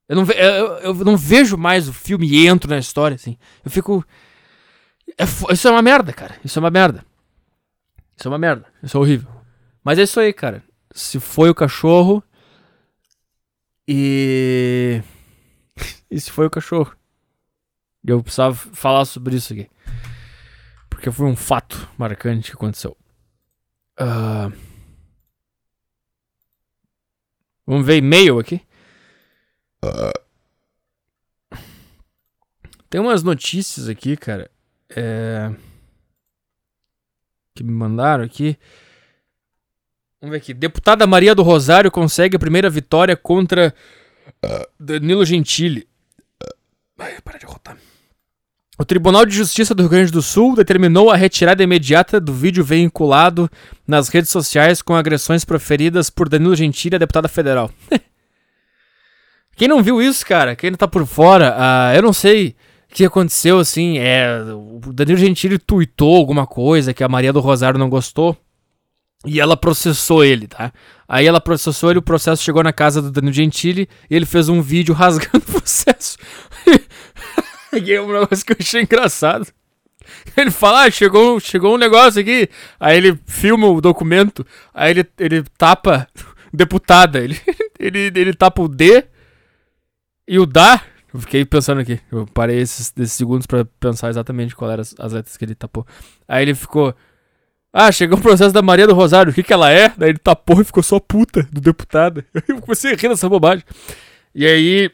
Eu 0.08 0.16
não, 0.16 0.24
eu, 0.24 0.66
eu 0.78 0.94
não 1.04 1.16
vejo 1.16 1.56
mais 1.56 1.88
o 1.88 1.92
filme 1.92 2.26
e 2.26 2.46
entro 2.46 2.70
na 2.70 2.78
história, 2.78 3.16
assim. 3.16 3.36
Eu 3.64 3.70
fico. 3.70 4.04
É, 5.18 5.24
isso 5.52 5.68
é 5.68 5.70
uma 5.70 5.82
merda, 5.82 6.12
cara. 6.12 6.36
Isso 6.44 6.58
é 6.58 6.60
uma 6.60 6.70
merda. 6.70 7.04
Isso 8.16 8.26
é 8.26 8.30
uma 8.30 8.38
merda. 8.38 8.66
Isso 8.82 8.96
é 8.96 9.00
horrível. 9.00 9.37
Mas 9.88 9.98
é 9.98 10.02
isso 10.02 10.20
aí, 10.20 10.34
cara. 10.34 10.62
Se 10.92 11.18
foi 11.18 11.48
o 11.48 11.54
cachorro. 11.54 12.22
E. 13.88 15.02
e 16.10 16.20
se 16.20 16.30
foi 16.30 16.46
o 16.46 16.50
cachorro. 16.50 16.94
Eu 18.04 18.22
precisava 18.22 18.54
falar 18.54 19.06
sobre 19.06 19.36
isso 19.36 19.54
aqui 19.54 19.68
porque 20.98 21.12
foi 21.12 21.26
um 21.26 21.36
fato 21.36 21.88
marcante 21.96 22.50
que 22.50 22.56
aconteceu. 22.56 22.96
Uh... 24.00 24.52
Vamos 27.64 27.86
ver 27.86 27.98
e-mail 27.98 28.40
aqui. 28.40 28.60
Uh... 29.84 31.56
Tem 32.90 33.00
umas 33.00 33.22
notícias 33.22 33.88
aqui, 33.88 34.16
cara. 34.16 34.50
É... 34.90 35.54
Que 37.54 37.62
me 37.62 37.70
mandaram 37.70 38.24
aqui. 38.24 38.58
Vamos 40.20 40.32
ver 40.32 40.38
aqui. 40.38 40.52
Deputada 40.52 41.06
Maria 41.06 41.34
do 41.34 41.42
Rosário 41.42 41.90
consegue 41.90 42.36
a 42.36 42.40
primeira 42.40 42.68
vitória 42.68 43.16
contra 43.16 43.72
uh, 44.44 44.66
Danilo 44.78 45.24
Gentili. 45.24 45.86
Ai, 46.98 47.20
para 47.22 47.38
de 47.38 47.46
rotar. 47.46 47.76
O 48.76 48.84
Tribunal 48.84 49.24
de 49.24 49.34
Justiça 49.34 49.74
do 49.74 49.82
Rio 49.82 49.90
Grande 49.90 50.12
do 50.12 50.22
Sul 50.22 50.56
determinou 50.56 51.10
a 51.10 51.16
retirada 51.16 51.62
imediata 51.62 52.20
do 52.20 52.32
vídeo 52.32 52.64
vinculado 52.64 53.48
nas 53.86 54.08
redes 54.08 54.30
sociais 54.30 54.82
com 54.82 54.94
agressões 54.94 55.44
proferidas 55.44 56.10
por 56.10 56.28
Danilo 56.28 56.54
Gentili, 56.56 56.96
a 56.96 56.98
deputada 56.98 57.28
federal. 57.28 57.70
Quem 59.56 59.68
não 59.68 59.82
viu 59.82 60.00
isso, 60.00 60.24
cara, 60.24 60.54
quem 60.54 60.70
não 60.70 60.76
tá 60.76 60.86
por 60.86 61.04
fora, 61.04 61.52
uh, 61.56 61.96
eu 61.96 62.00
não 62.00 62.12
sei 62.12 62.54
o 62.88 62.94
que 62.94 63.04
aconteceu, 63.04 63.58
assim, 63.58 63.98
é, 63.98 64.40
o 64.52 64.92
Danilo 64.92 65.18
Gentili 65.18 65.58
tuitou 65.58 66.14
alguma 66.14 66.46
coisa 66.46 66.94
que 66.94 67.02
a 67.02 67.08
Maria 67.08 67.32
do 67.32 67.40
Rosário 67.40 67.76
não 67.76 67.90
gostou 67.90 68.36
e 69.28 69.40
ela 69.40 69.56
processou 69.56 70.24
ele, 70.24 70.46
tá? 70.46 70.72
Aí 71.06 71.26
ela 71.26 71.40
processou 71.40 71.90
ele, 71.90 71.98
o 71.98 72.02
processo 72.02 72.42
chegou 72.42 72.62
na 72.62 72.72
casa 72.72 73.02
do 73.02 73.10
Danilo 73.10 73.32
Gentili 73.32 73.88
e 74.10 74.16
ele 74.16 74.26
fez 74.26 74.48
um 74.48 74.62
vídeo 74.62 74.94
rasgando 74.94 75.44
o 75.48 75.52
processo. 75.52 76.16
E 77.70 77.92
é 77.92 78.00
um 78.00 78.10
negócio 78.10 78.46
que 78.46 78.52
eu 78.52 78.56
achei 78.58 78.80
engraçado. 78.80 79.46
Ele 80.34 80.50
fala, 80.50 80.84
ah, 80.84 80.90
chegou, 80.90 81.38
chegou 81.38 81.74
um 81.74 81.78
negócio 81.78 82.20
aqui. 82.20 82.48
Aí 82.80 82.96
ele 82.96 83.18
filma 83.26 83.66
o 83.66 83.78
documento. 83.78 84.46
Aí 84.72 84.92
ele, 84.92 85.06
ele 85.18 85.44
tapa 85.58 86.08
deputada. 86.52 87.18
Ele, 87.18 87.38
ele, 87.78 88.10
ele 88.14 88.32
tapa 88.32 88.62
o 88.62 88.68
D 88.68 89.04
e 90.26 90.38
o 90.38 90.46
DA. 90.46 90.80
Eu 91.12 91.20
fiquei 91.20 91.44
pensando 91.44 91.80
aqui. 91.80 92.00
Eu 92.10 92.26
parei 92.26 92.58
esses, 92.58 92.92
esses 92.96 93.12
segundos 93.12 93.46
para 93.46 93.64
pensar 93.64 94.08
exatamente 94.08 94.56
qual 94.56 94.70
eram 94.70 94.80
as, 94.80 94.94
as, 94.98 95.12
letras 95.12 95.36
que 95.36 95.44
ele 95.44 95.54
tapou. 95.54 95.86
Aí 96.26 96.42
ele 96.42 96.54
ficou. 96.54 96.94
Ah, 97.72 97.92
chegou 97.92 98.18
o 98.18 98.22
processo 98.22 98.52
da 98.52 98.62
Maria 98.62 98.86
do 98.86 98.94
Rosário. 98.94 99.30
O 99.30 99.34
que, 99.34 99.42
que 99.42 99.52
ela 99.52 99.70
é? 99.70 99.92
Daí 99.96 100.10
ele 100.10 100.18
tapou 100.18 100.60
e 100.60 100.64
ficou 100.64 100.82
só 100.82 100.98
puta 100.98 101.46
do 101.52 101.60
deputado. 101.60 102.24
Eu 102.48 102.60
comecei 102.60 102.92
a 102.92 102.96
rir 102.96 103.08
dessa 103.08 103.28
bobagem. 103.28 103.64
E 104.34 104.46
aí 104.46 104.90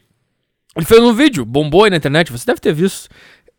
ele 0.75 0.85
fez 0.85 1.01
um 1.01 1.13
vídeo, 1.13 1.45
bombou 1.45 1.85
aí 1.85 1.89
na 1.89 1.97
internet, 1.97 2.31
você 2.31 2.45
deve 2.45 2.59
ter 2.59 2.73
visto. 2.73 3.09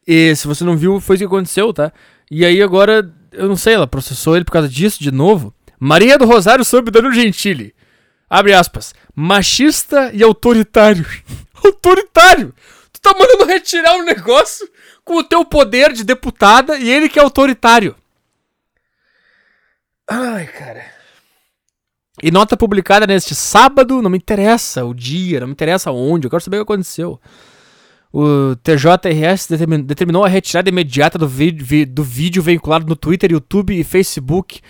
E 0.07 0.35
se 0.37 0.47
você 0.47 0.63
não 0.65 0.77
viu, 0.77 1.01
foi 1.01 1.17
isso 1.17 1.23
que 1.23 1.27
aconteceu, 1.27 1.73
tá? 1.73 1.93
E 2.31 2.45
aí 2.45 2.63
agora, 2.63 3.11
eu 3.33 3.49
não 3.49 3.57
sei, 3.57 3.75
ela 3.75 3.87
processou 3.87 4.37
ele 4.37 4.45
por 4.45 4.53
causa 4.53 4.69
disso 4.69 5.03
de 5.03 5.11
novo. 5.11 5.55
Maria 5.81 6.19
do 6.19 6.27
Rosário 6.27 6.65
sobre 6.65 6.91
Danilo 6.91 7.13
Gentili. 7.13 7.75
Abre 8.29 8.53
aspas. 8.53 8.95
Machista 9.15 10.11
e 10.13 10.23
autoritário. 10.23 11.07
autoritário! 11.65 12.55
Tu 12.93 13.01
tá 13.01 13.15
mandando 13.19 13.45
retirar 13.45 13.95
um 13.97 14.05
negócio 14.05 14.69
com 15.05 15.17
o 15.17 15.25
teu 15.25 15.45
poder 15.45 15.93
de 15.93 16.05
deputada 16.05 16.77
e 16.79 16.91
ele 16.91 17.09
que 17.09 17.19
é 17.19 17.23
autoritário. 17.23 17.95
Ai, 20.09 20.47
cara. 20.47 20.85
E 22.23 22.31
nota 22.31 22.57
publicada 22.57 23.07
neste 23.07 23.35
sábado, 23.35 24.01
não 24.01 24.09
me 24.09 24.17
interessa 24.17 24.85
o 24.85 24.95
dia, 24.95 25.41
não 25.41 25.49
me 25.49 25.53
interessa 25.53 25.91
onde, 25.91 26.27
eu 26.27 26.31
quero 26.31 26.43
saber 26.43 26.57
o 26.57 26.65
que 26.65 26.73
aconteceu. 26.73 27.21
O 28.13 28.57
TJRS 28.57 29.49
determinou 29.85 30.25
a 30.25 30.29
retirada 30.29 30.71
imediata 30.71 31.19
do 31.19 31.29
vídeo, 31.29 31.87
do 31.87 32.03
vídeo 32.03 32.43
vinculado 32.43 32.87
no 32.87 32.97
Twitter, 32.97 33.31
YouTube 33.31 33.79
e 33.79 33.85
Facebook 33.85 34.61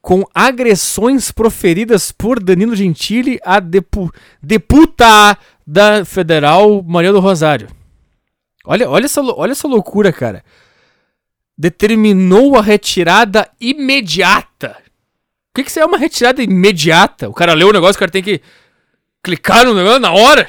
com 0.00 0.22
agressões 0.34 1.30
proferidas 1.30 2.12
por 2.12 2.42
Danilo 2.42 2.76
Gentili 2.76 3.38
a 3.42 3.58
depu 3.58 4.12
deputada 4.42 6.04
federal 6.06 6.82
Maria 6.82 7.12
do 7.12 7.20
Rosário. 7.20 7.68
Olha, 8.66 8.88
olha, 8.88 9.04
essa, 9.04 9.22
olha 9.22 9.52
essa 9.52 9.68
loucura, 9.68 10.12
cara. 10.12 10.42
Determinou 11.56 12.56
a 12.56 12.62
retirada 12.62 13.48
imediata 13.60 14.76
que, 15.54 15.62
que 15.62 15.70
isso 15.70 15.78
é 15.78 15.86
uma 15.86 15.98
retirada 15.98 16.42
imediata? 16.42 17.28
O 17.28 17.32
cara 17.32 17.54
leu 17.54 17.68
o 17.68 17.72
negócio, 17.72 17.96
o 17.96 17.98
cara 17.98 18.10
tem 18.10 18.22
que 18.22 18.40
clicar 19.22 19.64
no 19.64 19.74
negócio 19.74 20.00
na 20.00 20.12
hora. 20.12 20.48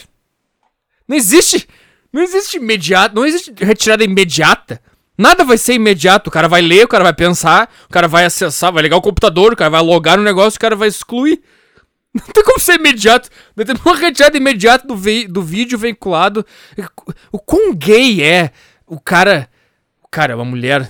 Não 1.08 1.16
existe. 1.16 1.68
Não 2.12 2.22
existe 2.22 2.58
imediato. 2.58 3.16
Não 3.16 3.26
existe 3.26 3.54
retirada 3.60 4.04
imediata. 4.04 4.82
Nada 5.18 5.46
vai 5.46 5.58
ser 5.58 5.74
imediato. 5.74 6.30
O 6.30 6.32
cara 6.32 6.48
vai 6.48 6.62
ler, 6.62 6.86
o 6.86 6.88
cara 6.88 7.04
vai 7.04 7.14
pensar, 7.14 7.72
o 7.88 7.94
cara 7.94 8.08
vai 8.08 8.26
acessar, 8.26 8.74
vai 8.74 8.84
ligar 8.84 8.98
o 8.98 9.02
computador, 9.02 9.54
o 9.54 9.56
cara 9.56 9.70
vai 9.70 9.82
logar 9.82 10.18
no 10.18 10.24
negócio, 10.24 10.58
o 10.58 10.60
cara 10.60 10.76
vai 10.76 10.88
excluir. 10.88 11.42
Não 12.14 12.26
tem 12.34 12.44
como 12.44 12.60
ser 12.60 12.80
imediato. 12.80 13.30
Tem 13.56 13.76
uma 13.86 13.96
retirada 13.96 14.38
imediata 14.38 14.88
do, 14.88 14.96
do 15.30 15.42
vídeo 15.42 15.78
vinculado. 15.78 16.46
O 17.32 17.40
quão 17.40 17.74
gay 17.74 18.24
é 18.24 18.52
o 18.88 19.00
cara. 19.00 19.50
O 20.02 20.08
cara, 20.08 20.36
uma 20.36 20.46
mulher. 20.46 20.90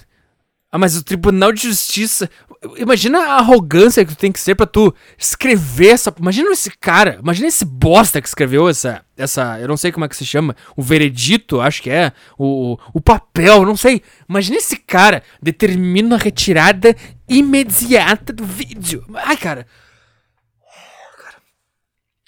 Ah, 0.71 0.77
mas 0.77 0.95
o 0.95 1.03
Tribunal 1.03 1.51
de 1.51 1.63
Justiça. 1.63 2.29
Imagina 2.77 3.19
a 3.19 3.39
arrogância 3.39 4.03
que 4.05 4.15
tu 4.15 4.17
tem 4.17 4.31
que 4.31 4.39
ser 4.39 4.55
pra 4.55 4.65
tu 4.65 4.93
escrever 5.17 5.89
essa. 5.89 6.13
Imagina 6.19 6.51
esse 6.51 6.71
cara, 6.71 7.19
imagina 7.21 7.47
esse 7.47 7.65
bosta 7.65 8.21
que 8.21 8.27
escreveu 8.27 8.67
essa. 8.67 9.05
essa 9.15 9.59
eu 9.59 9.67
não 9.67 9.77
sei 9.77 9.91
como 9.91 10.05
é 10.05 10.09
que 10.09 10.15
se 10.15 10.25
chama. 10.25 10.55
O 10.75 10.81
veredito, 10.81 11.61
acho 11.61 11.81
que 11.81 11.89
é. 11.89 12.11
O, 12.37 12.77
o 12.93 13.01
papel, 13.01 13.65
não 13.65 13.77
sei. 13.77 14.01
Imagina 14.27 14.57
esse 14.57 14.77
cara 14.77 15.21
determina 15.41 16.15
a 16.15 16.19
retirada 16.19 16.95
imediata 17.27 18.33
do 18.33 18.45
vídeo. 18.45 19.05
Ai, 19.13 19.37
cara. 19.37 19.67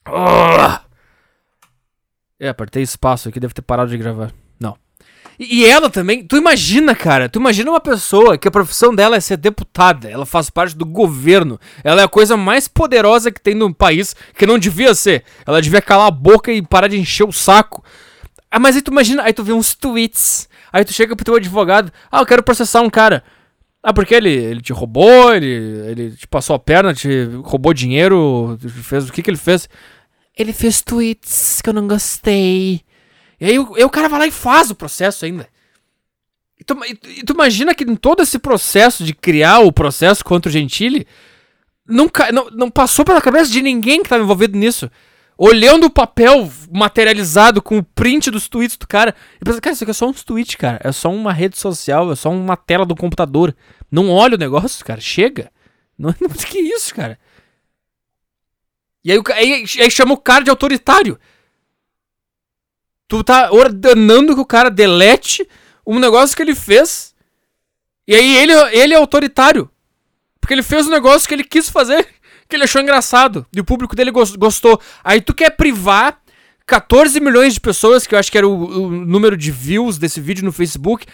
Oh. 0.09 0.87
É, 2.39 2.49
apertei 2.49 2.83
espaço 2.83 3.29
aqui, 3.29 3.39
deve 3.39 3.53
ter 3.53 3.61
parado 3.61 3.89
de 3.89 3.97
gravar. 3.97 4.31
E, 5.39 5.65
ela 5.65 5.89
também, 5.89 6.23
tu 6.23 6.35
imagina, 6.35 6.95
cara, 6.95 7.29
tu 7.29 7.37
imagina 7.39 7.69
uma 7.69 7.79
pessoa 7.79 8.37
que 8.37 8.47
a 8.47 8.51
profissão 8.51 8.93
dela 8.93 9.15
é 9.15 9.19
ser 9.19 9.37
deputada, 9.37 10.09
ela 10.09 10.25
faz 10.25 10.49
parte 10.49 10.75
do 10.75 10.85
governo, 10.85 11.59
ela 11.83 12.01
é 12.01 12.05
a 12.05 12.07
coisa 12.07 12.35
mais 12.35 12.67
poderosa 12.67 13.31
que 13.31 13.39
tem 13.39 13.53
no 13.53 13.73
país, 13.73 14.15
que 14.35 14.47
não 14.47 14.57
devia 14.57 14.95
ser. 14.95 15.23
Ela 15.45 15.61
devia 15.61 15.81
calar 15.81 16.07
a 16.07 16.11
boca 16.11 16.51
e 16.51 16.61
parar 16.61 16.87
de 16.87 16.97
encher 16.97 17.23
o 17.23 17.31
saco. 17.31 17.83
Ah, 18.49 18.59
mas 18.59 18.75
aí 18.75 18.81
tu 18.81 18.91
imagina, 18.91 19.23
aí 19.23 19.33
tu 19.33 19.43
vê 19.43 19.53
uns 19.53 19.75
tweets, 19.75 20.49
aí 20.73 20.83
tu 20.83 20.91
chega 20.91 21.15
pro 21.15 21.25
teu 21.25 21.35
advogado, 21.35 21.91
ah, 22.11 22.21
eu 22.21 22.25
quero 22.25 22.41
processar 22.41 22.81
um 22.81 22.89
cara. 22.89 23.23
Ah, 23.83 23.93
porque 23.93 24.15
ele, 24.15 24.31
ele 24.31 24.61
te 24.61 24.73
roubou, 24.73 25.33
ele, 25.35 25.47
ele 25.47 26.11
te 26.11 26.27
passou 26.27 26.55
a 26.55 26.59
perna, 26.59 26.95
te 26.95 27.25
roubou 27.43 27.73
dinheiro, 27.73 28.57
fez 28.83 29.07
o 29.07 29.13
que 29.13 29.21
que 29.21 29.29
ele 29.29 29.37
fez? 29.37 29.69
Ele 30.35 30.51
fez 30.51 30.81
tweets 30.81 31.61
que 31.61 31.69
eu 31.69 31.73
não 31.73 31.87
gostei. 31.87 32.81
E 33.39 33.45
aí, 33.45 33.55
aí 33.55 33.83
o 33.83 33.89
cara 33.89 34.09
vai 34.09 34.19
lá 34.19 34.27
e 34.27 34.31
faz 34.31 34.71
o 34.71 34.75
processo 34.75 35.25
ainda. 35.25 35.47
E 36.59 36.63
tu, 36.63 36.77
e 36.85 37.23
tu, 37.23 37.33
imagina 37.33 37.75
que 37.75 37.83
em 37.83 37.95
todo 37.95 38.21
esse 38.23 38.39
processo 38.39 39.03
de 39.03 39.13
criar 39.13 39.59
o 39.59 39.71
processo 39.71 40.25
contra 40.25 40.49
o 40.49 40.51
Gentili, 40.51 41.05
nunca, 41.87 42.31
não, 42.31 42.49
não 42.49 42.71
passou 42.71 43.05
pela 43.05 43.21
cabeça 43.21 43.51
de 43.51 43.61
ninguém 43.61 43.99
que 43.99 44.07
estava 44.07 44.23
envolvido 44.23 44.57
nisso. 44.57 44.89
Olhando 45.37 45.85
o 45.85 45.89
papel 45.91 46.51
materializado 46.71 47.61
com 47.61 47.77
o 47.77 47.83
print 47.83 48.31
dos 48.31 48.49
tweets 48.49 48.75
do 48.75 48.87
cara. 48.87 49.13
E 49.39 49.45
pensa, 49.45 49.61
cara, 49.61 49.73
isso 49.73 49.83
aqui 49.83 49.91
é 49.91 49.93
só 49.93 50.07
um 50.07 50.13
tweet, 50.13 50.57
cara. 50.57 50.79
É 50.83 50.91
só 50.91 51.11
uma 51.11 51.31
rede 51.31 51.59
social, 51.59 52.11
é 52.11 52.15
só 52.15 52.31
uma 52.31 52.57
tela 52.57 52.87
do 52.87 52.95
computador. 52.95 53.55
Não 53.91 54.09
olha 54.09 54.33
o 54.33 54.39
negócio, 54.39 54.83
cara. 54.83 54.99
Chega. 54.99 55.51
Não, 55.97 56.13
não 56.21 56.29
que 56.29 56.59
isso, 56.59 56.93
cara. 56.93 57.17
E 59.03 59.11
aí, 59.11 59.19
aí, 59.33 59.65
aí 59.79 59.89
chama 59.89 60.13
o 60.13 60.17
cara 60.17 60.43
de 60.43 60.51
autoritário. 60.51 61.19
Tu 63.07 63.23
tá 63.23 63.51
ordenando 63.51 64.35
que 64.35 64.41
o 64.41 64.45
cara 64.45 64.69
delete 64.69 65.47
um 65.85 65.99
negócio 65.99 66.35
que 66.35 66.41
ele 66.41 66.55
fez. 66.55 67.15
E 68.07 68.15
aí 68.15 68.37
ele, 68.37 68.53
ele 68.71 68.93
é 68.93 68.97
autoritário. 68.97 69.69
Porque 70.39 70.53
ele 70.53 70.63
fez 70.63 70.87
um 70.87 70.91
negócio 70.91 71.27
que 71.27 71.33
ele 71.33 71.43
quis 71.43 71.69
fazer, 71.69 72.07
que 72.47 72.55
ele 72.55 72.63
achou 72.63 72.81
engraçado. 72.81 73.45
E 73.53 73.59
o 73.59 73.65
público 73.65 73.95
dele 73.95 74.11
gostou. 74.11 74.79
Aí 75.03 75.21
tu 75.21 75.33
quer 75.33 75.51
privar 75.51 76.21
14 76.65 77.19
milhões 77.21 77.53
de 77.53 77.61
pessoas, 77.61 78.05
que 78.05 78.13
eu 78.13 78.19
acho 78.19 78.31
que 78.31 78.37
era 78.37 78.47
o, 78.47 78.87
o 78.87 78.89
número 78.89 79.37
de 79.37 79.51
views 79.51 79.97
desse 79.97 80.19
vídeo 80.19 80.43
no 80.43 80.51
Facebook, 80.51 81.05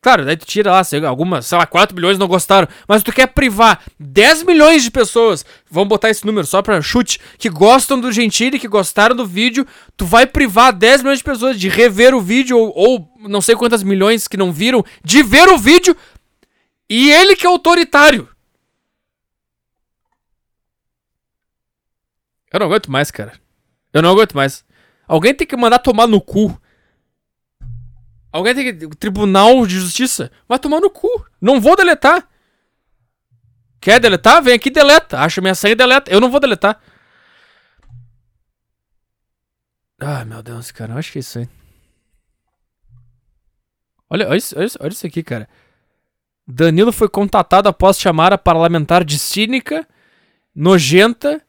Claro, 0.00 0.24
daí 0.24 0.36
tu 0.36 0.46
tira 0.46 0.70
lá, 0.70 0.84
sei, 0.84 1.04
algumas, 1.04 1.46
sei 1.46 1.58
lá, 1.58 1.66
4 1.66 1.94
milhões 1.94 2.16
não 2.16 2.28
gostaram. 2.28 2.68
Mas 2.86 3.02
tu 3.02 3.12
quer 3.12 3.26
privar 3.26 3.82
10 3.98 4.44
milhões 4.44 4.84
de 4.84 4.90
pessoas, 4.90 5.44
vamos 5.68 5.88
botar 5.88 6.08
esse 6.08 6.24
número 6.24 6.46
só 6.46 6.62
pra 6.62 6.80
chute, 6.80 7.20
que 7.36 7.48
gostam 7.48 7.98
do 7.98 8.12
Gentili, 8.12 8.60
que 8.60 8.68
gostaram 8.68 9.16
do 9.16 9.26
vídeo. 9.26 9.66
Tu 9.96 10.06
vai 10.06 10.24
privar 10.24 10.72
10 10.72 11.02
milhões 11.02 11.18
de 11.18 11.24
pessoas 11.24 11.58
de 11.58 11.68
rever 11.68 12.14
o 12.14 12.20
vídeo, 12.20 12.56
ou, 12.56 12.72
ou 12.76 13.12
não 13.28 13.40
sei 13.40 13.56
quantas 13.56 13.82
milhões 13.82 14.28
que 14.28 14.36
não 14.36 14.52
viram, 14.52 14.84
de 15.04 15.22
ver 15.22 15.48
o 15.48 15.58
vídeo. 15.58 15.96
E 16.88 17.10
ele 17.10 17.34
que 17.34 17.46
é 17.46 17.48
autoritário. 17.48 18.28
Eu 22.52 22.60
não 22.60 22.66
aguento 22.66 22.90
mais, 22.90 23.10
cara. 23.10 23.32
Eu 23.92 24.02
não 24.02 24.10
aguento 24.10 24.34
mais. 24.34 24.64
Alguém 25.08 25.34
tem 25.34 25.46
que 25.46 25.56
mandar 25.56 25.80
tomar 25.80 26.06
no 26.06 26.20
cu 26.20 26.56
Alguém 28.32 28.54
tem 28.54 28.78
que. 28.78 28.96
Tribunal 28.96 29.66
de 29.66 29.78
Justiça? 29.78 30.32
Vai 30.48 30.58
tomar 30.58 30.80
no 30.80 30.88
cu. 30.88 31.08
Não 31.40 31.60
vou 31.60 31.76
deletar. 31.76 32.26
Quer 33.78 34.00
deletar? 34.00 34.42
Vem 34.42 34.54
aqui 34.54 34.68
e 34.68 34.72
deleta. 34.72 35.20
Acha 35.20 35.40
minha 35.40 35.54
senha 35.54 35.72
e 35.72 35.76
deleta. 35.76 36.10
Eu 36.10 36.20
não 36.20 36.30
vou 36.30 36.40
deletar. 36.40 36.80
Ai, 40.00 40.24
meu 40.24 40.42
Deus, 40.42 40.70
cara. 40.70 40.94
Eu 40.94 40.98
acho 40.98 41.12
que 41.12 41.18
é 41.18 41.20
isso 41.20 41.38
aí. 41.38 41.48
Olha, 44.08 44.28
olha, 44.28 44.36
isso, 44.36 44.56
olha, 44.56 44.66
isso, 44.66 44.78
olha 44.80 44.92
isso 44.92 45.06
aqui, 45.06 45.22
cara. 45.22 45.48
Danilo 46.46 46.92
foi 46.92 47.08
contatado 47.08 47.68
após 47.68 47.98
chamar 47.98 48.32
a 48.32 48.38
parlamentar 48.38 49.04
de 49.04 49.18
cínica, 49.18 49.86
nojenta 50.54 51.42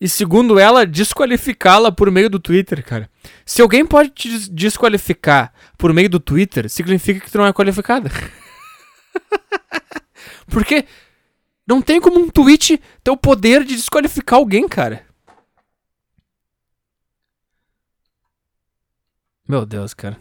e, 0.00 0.08
segundo 0.08 0.58
ela, 0.58 0.86
desqualificá-la 0.86 1.92
por 1.92 2.10
meio 2.10 2.30
do 2.30 2.40
Twitter, 2.40 2.82
cara. 2.82 3.10
Se 3.44 3.60
alguém 3.60 3.84
pode 3.84 4.08
te 4.10 4.50
desqualificar 4.50 5.52
por 5.76 5.92
meio 5.92 6.08
do 6.08 6.18
Twitter, 6.18 6.70
significa 6.70 7.20
que 7.20 7.30
tu 7.30 7.36
não 7.36 7.46
é 7.46 7.52
qualificada. 7.52 8.10
Porque 10.48 10.86
não 11.66 11.82
tem 11.82 12.00
como 12.00 12.18
um 12.18 12.30
tweet 12.30 12.80
ter 13.04 13.10
o 13.10 13.16
poder 13.16 13.62
de 13.62 13.76
desqualificar 13.76 14.38
alguém, 14.38 14.66
cara. 14.66 15.04
Meu 19.46 19.66
Deus, 19.66 19.92
cara. 19.92 20.16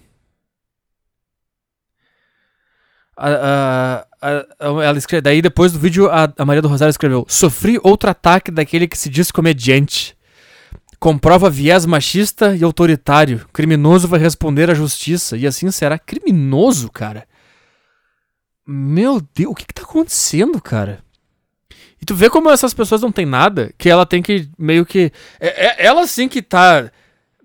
A, 3.21 4.05
a, 4.21 4.29
a, 4.29 4.83
ela 4.85 4.97
escreve, 4.97 5.21
daí 5.21 5.41
depois 5.41 5.73
do 5.73 5.79
vídeo 5.79 6.09
a, 6.09 6.45
Maria 6.45 6.61
do 6.61 6.69
Rosário 6.69 6.89
escreveu: 6.89 7.25
Sofri 7.27 7.77
outro 7.83 8.09
ataque 8.09 8.49
daquele 8.49 8.87
que 8.87 8.97
se 8.97 9.09
diz 9.09 9.29
comediante. 9.29 10.17
Comprova 10.97 11.49
viés 11.49 11.85
machista 11.85 12.55
e 12.55 12.63
autoritário. 12.63 13.45
Criminoso 13.51 14.07
vai 14.07 14.19
responder 14.19 14.69
à 14.69 14.73
justiça. 14.73 15.35
E 15.35 15.45
assim 15.45 15.69
será. 15.69 15.99
Criminoso, 15.99 16.89
cara? 16.89 17.27
Meu 18.65 19.21
Deus, 19.33 19.51
o 19.51 19.55
que, 19.55 19.65
que 19.65 19.73
tá 19.73 19.81
acontecendo, 19.81 20.61
cara? 20.61 21.03
E 22.01 22.05
tu 22.05 22.15
vê 22.15 22.29
como 22.29 22.49
essas 22.49 22.73
pessoas 22.73 23.01
não 23.01 23.11
têm 23.11 23.25
nada, 23.25 23.73
que 23.77 23.89
ela 23.89 24.05
tem 24.05 24.21
que 24.21 24.49
meio 24.57 24.85
que. 24.85 25.11
É, 25.39 25.65
é, 25.65 25.85
ela 25.85 26.07
sim 26.07 26.29
que 26.29 26.41
tá 26.41 26.89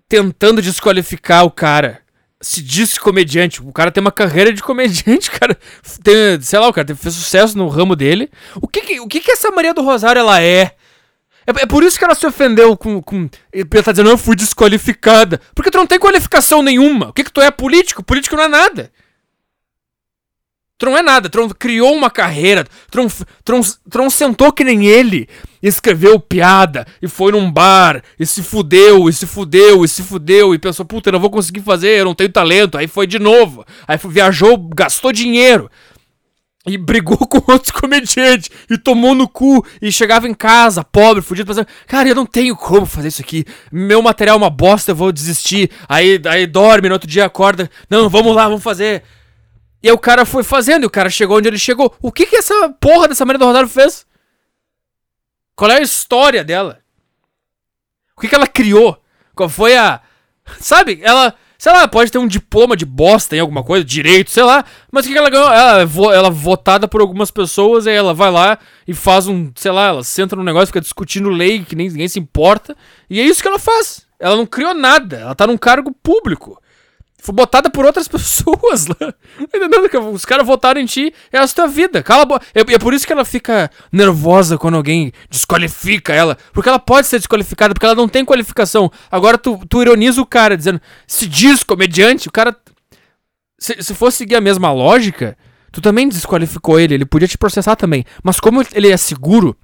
tentando 0.07 0.61
desqualificar 0.61 1.43
o 1.43 1.51
cara 1.51 2.04
se 2.45 2.61
diz 2.61 2.95
comediante. 2.99 3.59
O 3.59 3.73
cara 3.73 3.91
tem 3.91 3.99
uma 3.99 4.11
carreira 4.11 4.53
de 4.53 4.61
comediante, 4.61 5.31
cara. 5.33 5.57
Tem, 6.03 6.39
sei 6.41 6.59
lá, 6.59 6.67
o 6.67 6.73
cara 6.73 6.95
fez 6.95 7.15
sucesso 7.15 7.57
no 7.57 7.67
ramo 7.67 7.95
dele. 7.95 8.29
O 8.61 8.67
que 8.67 8.81
que, 8.81 8.99
o 8.99 9.07
que, 9.07 9.19
que 9.19 9.31
essa 9.31 9.49
Maria 9.49 9.73
do 9.73 9.81
Rosário 9.81 10.19
ela 10.19 10.39
é? 10.39 10.61
é? 10.61 10.71
É 11.47 11.65
por 11.65 11.83
isso 11.83 11.97
que 11.97 12.05
ela 12.05 12.13
se 12.13 12.25
ofendeu 12.25 12.77
com. 12.77 13.01
com 13.01 13.27
ela 13.51 13.83
tá 13.83 13.91
dizendo, 13.91 14.11
eu 14.11 14.17
fui 14.17 14.35
desqualificada. 14.35 15.41
Porque 15.55 15.71
tu 15.71 15.79
não 15.79 15.87
tem 15.87 15.97
qualificação 15.97 16.61
nenhuma. 16.61 17.09
O 17.09 17.13
que 17.13 17.23
que 17.23 17.33
tu 17.33 17.41
é 17.41 17.49
político? 17.49 18.03
Político 18.03 18.35
não 18.35 18.43
é 18.43 18.47
nada. 18.47 18.91
Tron 20.77 20.97
é 20.97 21.01
nada. 21.01 21.29
Tron 21.29 21.49
criou 21.49 21.93
uma 21.93 22.09
carreira. 22.09 22.65
Tron, 22.91 23.07
Tron, 23.43 23.61
Tron 23.89 24.09
sentou 24.09 24.51
que 24.51 24.63
nem 24.63 24.85
ele. 24.85 25.27
E 25.63 25.67
escreveu 25.67 26.19
piada. 26.19 26.85
E 27.01 27.07
foi 27.07 27.31
num 27.31 27.49
bar. 27.49 28.03
E 28.19 28.25
se 28.25 28.43
fudeu. 28.43 29.07
E 29.07 29.13
se 29.13 29.25
fudeu. 29.25 29.85
E 29.85 29.87
se 29.87 30.03
fudeu. 30.03 30.53
E 30.53 30.59
pensou, 30.59 30.85
puta, 30.85 31.09
eu 31.09 31.13
não 31.13 31.19
vou 31.19 31.29
conseguir 31.29 31.61
fazer. 31.61 31.99
Eu 31.99 32.05
não 32.05 32.15
tenho 32.15 32.31
talento. 32.31 32.77
Aí 32.77 32.87
foi 32.87 33.07
de 33.07 33.19
novo. 33.19 33.65
Aí 33.87 33.97
foi, 33.97 34.11
viajou, 34.11 34.57
gastou 34.57 35.13
dinheiro. 35.13 35.69
E 36.67 36.77
brigou 36.77 37.17
com 37.25 37.51
outros 37.51 37.71
comediantes. 37.71 38.49
E 38.69 38.77
tomou 38.77 39.15
no 39.15 39.29
cu. 39.29 39.65
E 39.81 39.91
chegava 39.93 40.27
em 40.27 40.33
casa, 40.33 40.83
pobre, 40.83 41.21
fudido, 41.21 41.47
pensando: 41.47 41.67
Cara, 41.87 42.09
eu 42.09 42.15
não 42.15 42.25
tenho 42.25 42.53
como 42.53 42.85
fazer 42.85 43.07
isso 43.07 43.21
aqui. 43.21 43.45
Meu 43.71 44.01
material 44.01 44.35
é 44.35 44.39
uma 44.39 44.49
bosta, 44.49 44.91
eu 44.91 44.95
vou 44.95 45.11
desistir. 45.11 45.69
Aí, 45.87 46.19
aí 46.25 46.45
dorme, 46.45 46.89
no 46.89 46.95
outro 46.95 47.09
dia 47.09 47.25
acorda. 47.25 47.69
Não, 47.89 48.09
vamos 48.09 48.35
lá, 48.35 48.49
vamos 48.49 48.63
fazer. 48.63 49.03
E 49.85 49.87
aí 49.87 49.93
o 49.93 49.99
cara 49.99 50.25
foi 50.25 50.43
fazendo, 50.43 50.81
e 50.81 50.87
o 50.87 50.89
cara 50.89 51.11
chegou 51.11 51.37
onde 51.37 51.47
ele 51.47 51.59
chegou. 51.59 51.95
O 52.01 52.11
que 52.11 52.25
que 52.25 52.37
essa 52.37 52.69
porra 52.81 53.07
dessa 53.07 53.23
Maria 53.23 53.37
do 53.37 53.45
Rosário 53.45 53.69
fez? 53.69 54.03
Qual 55.55 55.69
é 55.69 55.77
a 55.77 55.81
história 55.81 56.43
dela? 56.43 56.79
O 58.17 58.21
que 58.21 58.27
que 58.27 58.33
ela 58.33 58.47
criou? 58.47 58.99
Qual 59.35 59.47
foi 59.47 59.77
a... 59.77 60.01
Sabe, 60.59 61.01
ela... 61.03 61.35
Sei 61.59 61.71
lá, 61.71 61.87
pode 61.87 62.11
ter 62.11 62.17
um 62.17 62.25
diploma 62.25 62.75
de 62.75 62.83
bosta 62.83 63.35
em 63.35 63.39
alguma 63.39 63.63
coisa, 63.63 63.85
direito, 63.85 64.31
sei 64.31 64.41
lá. 64.41 64.65
Mas 64.91 65.05
o 65.05 65.07
que, 65.07 65.13
que 65.13 65.19
ela 65.19 65.29
ganhou? 65.29 65.51
Ela, 65.51 65.81
ela 66.15 66.27
é 66.29 66.31
votada 66.31 66.87
por 66.87 66.99
algumas 66.99 67.29
pessoas, 67.29 67.85
aí 67.85 67.93
ela 67.93 68.15
vai 68.15 68.31
lá 68.31 68.57
e 68.87 68.93
faz 68.95 69.27
um, 69.27 69.51
sei 69.55 69.71
lá, 69.71 69.89
ela 69.89 70.03
senta 70.03 70.35
no 70.35 70.43
negócio, 70.43 70.67
fica 70.67 70.81
discutindo 70.81 71.29
lei 71.29 71.63
que 71.63 71.75
nem, 71.75 71.89
ninguém 71.89 72.07
se 72.07 72.17
importa. 72.17 72.75
E 73.07 73.21
é 73.21 73.23
isso 73.23 73.39
que 73.39 73.47
ela 73.47 73.59
faz. 73.59 74.07
Ela 74.17 74.35
não 74.35 74.47
criou 74.47 74.73
nada, 74.73 75.17
ela 75.17 75.35
tá 75.35 75.45
num 75.45 75.59
cargo 75.59 75.93
público. 76.01 76.59
Foi 77.25 77.33
botada 77.33 77.69
por 77.69 77.85
outras 77.85 78.07
pessoas 78.09 78.85
lá. 78.87 79.13
Entendendo 79.39 79.89
que 79.89 79.97
os 79.97 80.23
caras 80.23 80.45
votaram 80.45 80.79
em 80.79 80.85
ti, 80.85 81.13
é 81.31 81.39
a 81.39 81.47
tua 81.47 81.67
vida. 81.67 82.03
Cala 82.03 82.21
a 82.21 82.25
boca. 82.25 82.45
É, 82.53 82.59
é 82.59 82.77
por 82.77 82.93
isso 82.93 83.07
que 83.07 83.11
ela 83.11 83.25
fica 83.25 83.69
nervosa 83.91 84.57
quando 84.57 84.75
alguém 84.75 85.11
desqualifica 85.29 86.13
ela. 86.13 86.37
Porque 86.53 86.69
ela 86.69 86.79
pode 86.79 87.07
ser 87.07 87.17
desqualificada, 87.17 87.73
porque 87.73 87.85
ela 87.85 87.95
não 87.95 88.07
tem 88.07 88.23
qualificação. 88.23 88.91
Agora 89.11 89.37
tu, 89.37 89.59
tu 89.67 89.81
ironiza 89.81 90.21
o 90.21 90.25
cara, 90.25 90.55
dizendo, 90.55 90.79
se 91.07 91.27
diz 91.27 91.63
comediante, 91.63 92.27
o 92.27 92.31
cara. 92.31 92.55
Se, 93.57 93.81
se 93.81 93.95
fosse 93.95 94.17
seguir 94.17 94.35
a 94.35 94.41
mesma 94.41 94.71
lógica, 94.71 95.37
Tu 95.75 95.81
também 95.81 96.07
desqualificou 96.07 96.79
ele, 96.79 96.93
ele 96.93 97.05
podia 97.05 97.27
te 97.27 97.37
processar 97.37 97.75
também. 97.75 98.05
Mas 98.23 98.39
como 98.39 98.65
ele 98.73 98.89
é 98.89 98.95
seguro, 98.95 99.57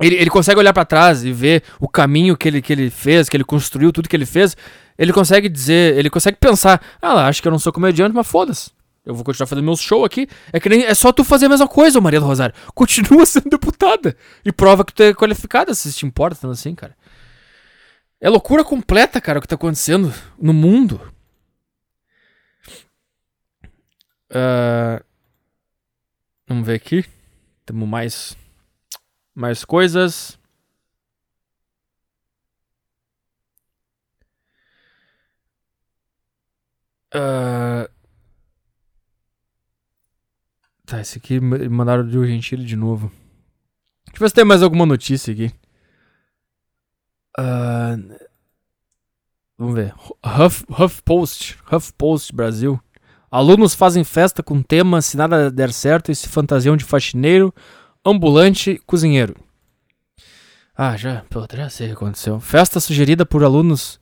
ele, 0.00 0.14
ele 0.14 0.30
consegue 0.30 0.60
olhar 0.60 0.72
para 0.72 0.84
trás 0.84 1.24
e 1.24 1.32
ver 1.32 1.64
o 1.80 1.88
caminho 1.88 2.36
que 2.36 2.46
ele, 2.46 2.62
que 2.62 2.72
ele 2.72 2.88
fez, 2.88 3.28
que 3.28 3.36
ele 3.36 3.42
construiu, 3.42 3.90
tudo 3.90 4.08
que 4.08 4.14
ele 4.14 4.26
fez. 4.26 4.56
Ele 5.00 5.14
consegue 5.14 5.48
dizer, 5.48 5.96
ele 5.96 6.10
consegue 6.10 6.36
pensar, 6.36 6.78
ah 7.00 7.26
acho 7.26 7.40
que 7.40 7.48
eu 7.48 7.52
não 7.52 7.58
sou 7.58 7.72
comediante, 7.72 8.14
mas 8.14 8.26
foda-se. 8.26 8.70
Eu 9.02 9.14
vou 9.14 9.24
continuar 9.24 9.46
fazendo 9.46 9.64
meu 9.64 9.74
show 9.74 10.04
aqui. 10.04 10.28
É 10.52 10.60
que 10.60 10.68
nem 10.68 10.84
é 10.84 10.92
só 10.92 11.10
tu 11.10 11.24
fazer 11.24 11.46
a 11.46 11.48
mesma 11.48 11.66
coisa, 11.66 11.98
Maria 12.02 12.20
do 12.20 12.26
Rosário. 12.26 12.54
Continua 12.74 13.24
sendo 13.24 13.48
deputada. 13.48 14.14
E 14.44 14.52
prova 14.52 14.84
que 14.84 14.92
tu 14.92 15.02
é 15.02 15.14
qualificada, 15.14 15.72
se 15.74 15.90
te 15.90 16.04
importa 16.04 16.38
tanto 16.38 16.52
assim, 16.52 16.74
cara. 16.74 16.94
É 18.20 18.28
loucura 18.28 18.62
completa, 18.62 19.22
cara, 19.22 19.38
o 19.38 19.42
que 19.42 19.48
tá 19.48 19.54
acontecendo 19.54 20.12
no 20.38 20.52
mundo. 20.52 21.00
Uh, 24.30 25.02
vamos 26.46 26.66
ver 26.66 26.74
aqui. 26.74 27.06
Temos 27.64 27.88
mais, 27.88 28.36
mais 29.34 29.64
coisas. 29.64 30.38
Uh, 37.14 37.90
tá, 40.86 41.00
esse 41.00 41.18
aqui 41.18 41.40
mandaram 41.40 42.06
de 42.06 42.26
Gentili 42.26 42.64
de 42.64 42.76
novo. 42.76 43.10
Deixa 44.06 44.16
eu 44.16 44.20
ver 44.20 44.28
se 44.28 44.34
tem 44.34 44.44
mais 44.44 44.62
alguma 44.62 44.86
notícia 44.86 45.32
aqui. 45.32 45.52
Uh, 47.38 48.16
vamos 49.56 49.74
ver. 49.74 49.94
Huff, 50.24 50.64
HuffPost. 50.70 51.58
HuffPost 51.70 52.34
Brasil. 52.34 52.80
Alunos 53.30 53.74
fazem 53.74 54.02
festa 54.02 54.42
com 54.42 54.62
tema 54.62 55.00
se 55.00 55.16
nada 55.16 55.50
der 55.50 55.72
certo 55.72 56.10
e 56.10 56.14
se 56.16 56.28
fantasiam 56.28 56.76
de 56.76 56.84
faxineiro, 56.84 57.54
ambulante, 58.04 58.82
cozinheiro. 58.84 59.36
Ah, 60.76 60.96
já, 60.96 61.24
pô, 61.30 61.46
já 61.54 61.68
sei 61.68 61.86
o 61.86 61.90
que 61.90 61.94
aconteceu. 61.94 62.40
Festa 62.40 62.80
sugerida 62.80 63.24
por 63.24 63.44
alunos. 63.44 64.00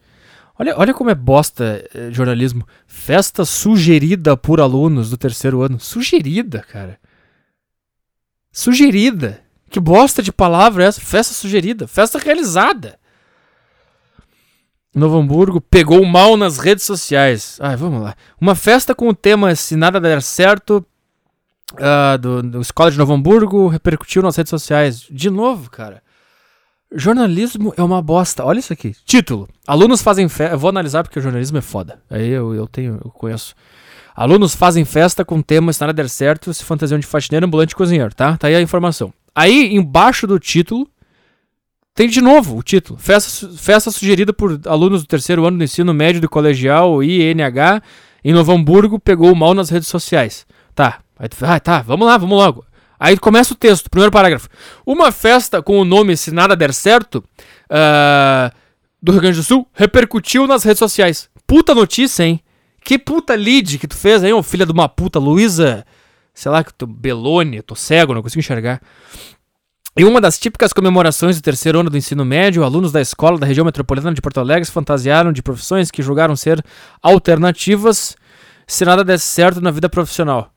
Olha, 0.58 0.74
olha 0.76 0.94
como 0.94 1.10
é 1.10 1.14
bosta 1.14 1.88
eh, 1.94 2.10
jornalismo. 2.10 2.66
Festa 2.86 3.44
sugerida 3.44 4.36
por 4.36 4.60
alunos 4.60 5.10
do 5.10 5.16
terceiro 5.16 5.62
ano. 5.62 5.78
Sugerida, 5.78 6.60
cara. 6.60 6.98
Sugerida. 8.50 9.40
Que 9.70 9.78
bosta 9.78 10.22
de 10.22 10.32
palavra 10.32 10.84
é 10.84 10.86
essa? 10.88 11.00
Festa 11.00 11.32
sugerida. 11.32 11.86
Festa 11.86 12.18
realizada. 12.18 12.98
Novo 14.94 15.18
Hamburgo 15.18 15.60
pegou 15.60 16.04
mal 16.04 16.36
nas 16.36 16.58
redes 16.58 16.84
sociais. 16.84 17.58
Ai, 17.60 17.76
vamos 17.76 18.02
lá. 18.02 18.16
Uma 18.40 18.54
festa 18.54 18.94
com 18.94 19.08
o 19.08 19.14
tema 19.14 19.54
Se 19.54 19.76
Nada 19.76 20.00
Der 20.00 20.20
Certo 20.22 20.84
uh, 21.74 22.18
do, 22.18 22.42
do 22.42 22.60
Escola 22.60 22.90
de 22.90 22.98
Novo 22.98 23.12
Hamburgo 23.12 23.68
repercutiu 23.68 24.22
nas 24.22 24.34
redes 24.34 24.50
sociais. 24.50 25.06
De 25.08 25.30
novo, 25.30 25.70
cara. 25.70 26.02
Jornalismo 26.94 27.74
é 27.76 27.82
uma 27.82 28.00
bosta. 28.00 28.44
Olha 28.44 28.58
isso 28.58 28.72
aqui. 28.72 28.94
Título. 29.04 29.48
Alunos 29.66 30.00
fazem 30.00 30.28
festa. 30.28 30.54
Eu 30.54 30.58
vou 30.58 30.70
analisar 30.70 31.02
porque 31.02 31.18
o 31.18 31.22
jornalismo 31.22 31.58
é 31.58 31.60
foda. 31.60 32.00
Aí 32.10 32.28
eu, 32.28 32.54
eu 32.54 32.66
tenho, 32.66 33.00
eu 33.04 33.10
conheço. 33.10 33.54
Alunos 34.14 34.54
fazem 34.54 34.84
festa 34.84 35.24
com 35.24 35.40
tema 35.40 35.72
Se 35.72 35.80
Nada 35.80 35.92
Der 35.92 36.08
Certo, 36.08 36.52
se 36.52 36.64
fantasiam 36.64 36.98
de 36.98 37.06
faxineiro, 37.06 37.46
ambulante 37.46 37.72
e 37.72 37.76
cozinheiro, 37.76 38.12
tá? 38.14 38.36
Tá 38.36 38.48
aí 38.48 38.56
a 38.56 38.60
informação. 38.60 39.12
Aí, 39.32 39.72
embaixo 39.72 40.26
do 40.26 40.40
título, 40.40 40.88
tem 41.94 42.08
de 42.08 42.20
novo 42.20 42.56
o 42.56 42.62
título. 42.62 42.98
Festa, 42.98 43.48
festa 43.56 43.90
sugerida 43.92 44.32
por 44.32 44.60
alunos 44.66 45.02
do 45.02 45.06
terceiro 45.06 45.44
ano 45.46 45.58
do 45.58 45.64
ensino 45.64 45.94
médio 45.94 46.20
do 46.20 46.28
colegial 46.28 47.00
INH 47.02 47.80
em 48.24 48.32
Novo 48.32 48.52
Hamburgo 48.52 48.98
pegou 48.98 49.34
mal 49.34 49.54
nas 49.54 49.70
redes 49.70 49.88
sociais. 49.88 50.46
Tá. 50.74 50.98
Aí, 51.18 51.28
ah, 51.42 51.60
tá, 51.60 51.82
vamos 51.82 52.06
lá, 52.06 52.16
vamos 52.16 52.36
logo. 52.36 52.64
Aí 52.98 53.16
começa 53.16 53.52
o 53.52 53.56
texto, 53.56 53.88
primeiro 53.88 54.10
parágrafo. 54.12 54.48
Uma 54.84 55.12
festa 55.12 55.62
com 55.62 55.78
o 55.78 55.84
nome 55.84 56.16
Se 56.16 56.32
Nada 56.32 56.56
Der 56.56 56.74
Certo 56.74 57.16
uh, 57.70 58.54
do 59.00 59.12
Rio 59.12 59.20
Grande 59.20 59.36
do 59.36 59.44
Sul 59.44 59.68
repercutiu 59.72 60.46
nas 60.46 60.64
redes 60.64 60.78
sociais. 60.78 61.30
Puta 61.46 61.74
notícia, 61.74 62.24
hein? 62.24 62.40
Que 62.84 62.98
puta 62.98 63.34
lead 63.34 63.78
que 63.78 63.86
tu 63.86 63.96
fez, 63.96 64.24
hein, 64.24 64.32
ô 64.32 64.42
filha 64.42 64.66
de 64.66 64.72
uma 64.72 64.88
puta, 64.88 65.18
Luísa. 65.18 65.84
Sei 66.34 66.50
lá, 66.50 66.62
que 66.62 66.72
tô 66.72 66.86
Belone, 66.86 67.62
tô 67.62 67.74
cego, 67.74 68.14
não 68.14 68.22
consigo 68.22 68.40
enxergar. 68.40 68.80
Em 69.96 70.04
uma 70.04 70.20
das 70.20 70.38
típicas 70.38 70.72
comemorações 70.72 71.36
do 71.36 71.42
terceiro 71.42 71.80
ano 71.80 71.90
do 71.90 71.96
ensino 71.96 72.24
médio, 72.24 72.62
alunos 72.62 72.92
da 72.92 73.00
escola 73.00 73.36
da 73.36 73.46
região 73.46 73.64
metropolitana 73.64 74.14
de 74.14 74.20
Porto 74.20 74.38
Alegre 74.38 74.64
se 74.64 74.70
fantasiaram 74.70 75.32
de 75.32 75.42
profissões 75.42 75.90
que 75.90 76.02
julgaram 76.02 76.36
ser 76.36 76.64
alternativas 77.02 78.16
se 78.66 78.84
nada 78.84 79.02
desse 79.02 79.24
certo 79.24 79.60
na 79.60 79.70
vida 79.70 79.88
profissional. 79.88 80.52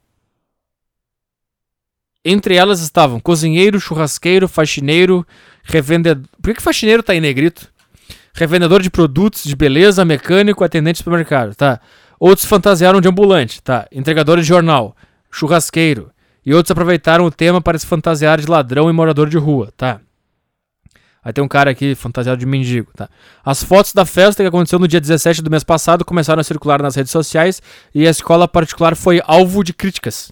Entre 2.24 2.55
elas 2.55 2.82
estavam 2.82 3.19
cozinheiro, 3.19 3.80
churrasqueiro, 3.80 4.47
faxineiro, 4.47 5.26
revendedor. 5.63 6.24
Por 6.41 6.49
que, 6.49 6.55
que 6.55 6.61
faxineiro 6.61 7.01
tá 7.01 7.15
em 7.15 7.22
negrito? 7.22 7.72
Revendedor 8.34 8.82
de 8.82 8.89
produtos 8.89 9.43
de 9.43 9.55
beleza, 9.55 10.05
mecânico, 10.05 10.63
atendente 10.63 10.93
de 10.93 10.97
supermercado, 10.99 11.55
tá? 11.55 11.80
Outros 12.19 12.45
fantasiaram 12.45 13.01
de 13.01 13.07
ambulante, 13.07 13.61
tá? 13.61 13.88
Entregador 13.91 14.38
de 14.38 14.43
jornal, 14.43 14.95
churrasqueiro, 15.32 16.11
e 16.45 16.53
outros 16.53 16.72
aproveitaram 16.72 17.26
o 17.26 17.32
tema 17.32 17.59
para 17.59 17.78
se 17.78 17.86
fantasiar 17.86 18.39
de 18.39 18.47
ladrão 18.47 18.89
e 18.89 18.93
morador 18.93 19.28
de 19.28 19.38
rua, 19.38 19.74
tá? 19.76 19.99
Aí 21.24 21.34
tem 21.34 21.43
um 21.43 21.47
cara 21.47 21.69
aqui 21.69 21.93
fantasiado 21.93 22.39
de 22.39 22.45
mendigo, 22.45 22.91
tá? 22.95 23.09
As 23.43 23.63
fotos 23.63 23.93
da 23.93 24.05
festa 24.05 24.41
que 24.41 24.47
aconteceu 24.47 24.80
no 24.80 24.88
dia 24.88 24.99
17 24.99 25.41
do 25.41 25.51
mês 25.51 25.63
passado 25.63 26.05
começaram 26.05 26.39
a 26.39 26.43
circular 26.43 26.82
nas 26.82 26.95
redes 26.95 27.11
sociais 27.11 27.61
e 27.93 28.07
a 28.07 28.09
escola 28.09 28.47
particular 28.47 28.95
foi 28.95 29.22
alvo 29.26 29.63
de 29.63 29.74
críticas. 29.74 30.32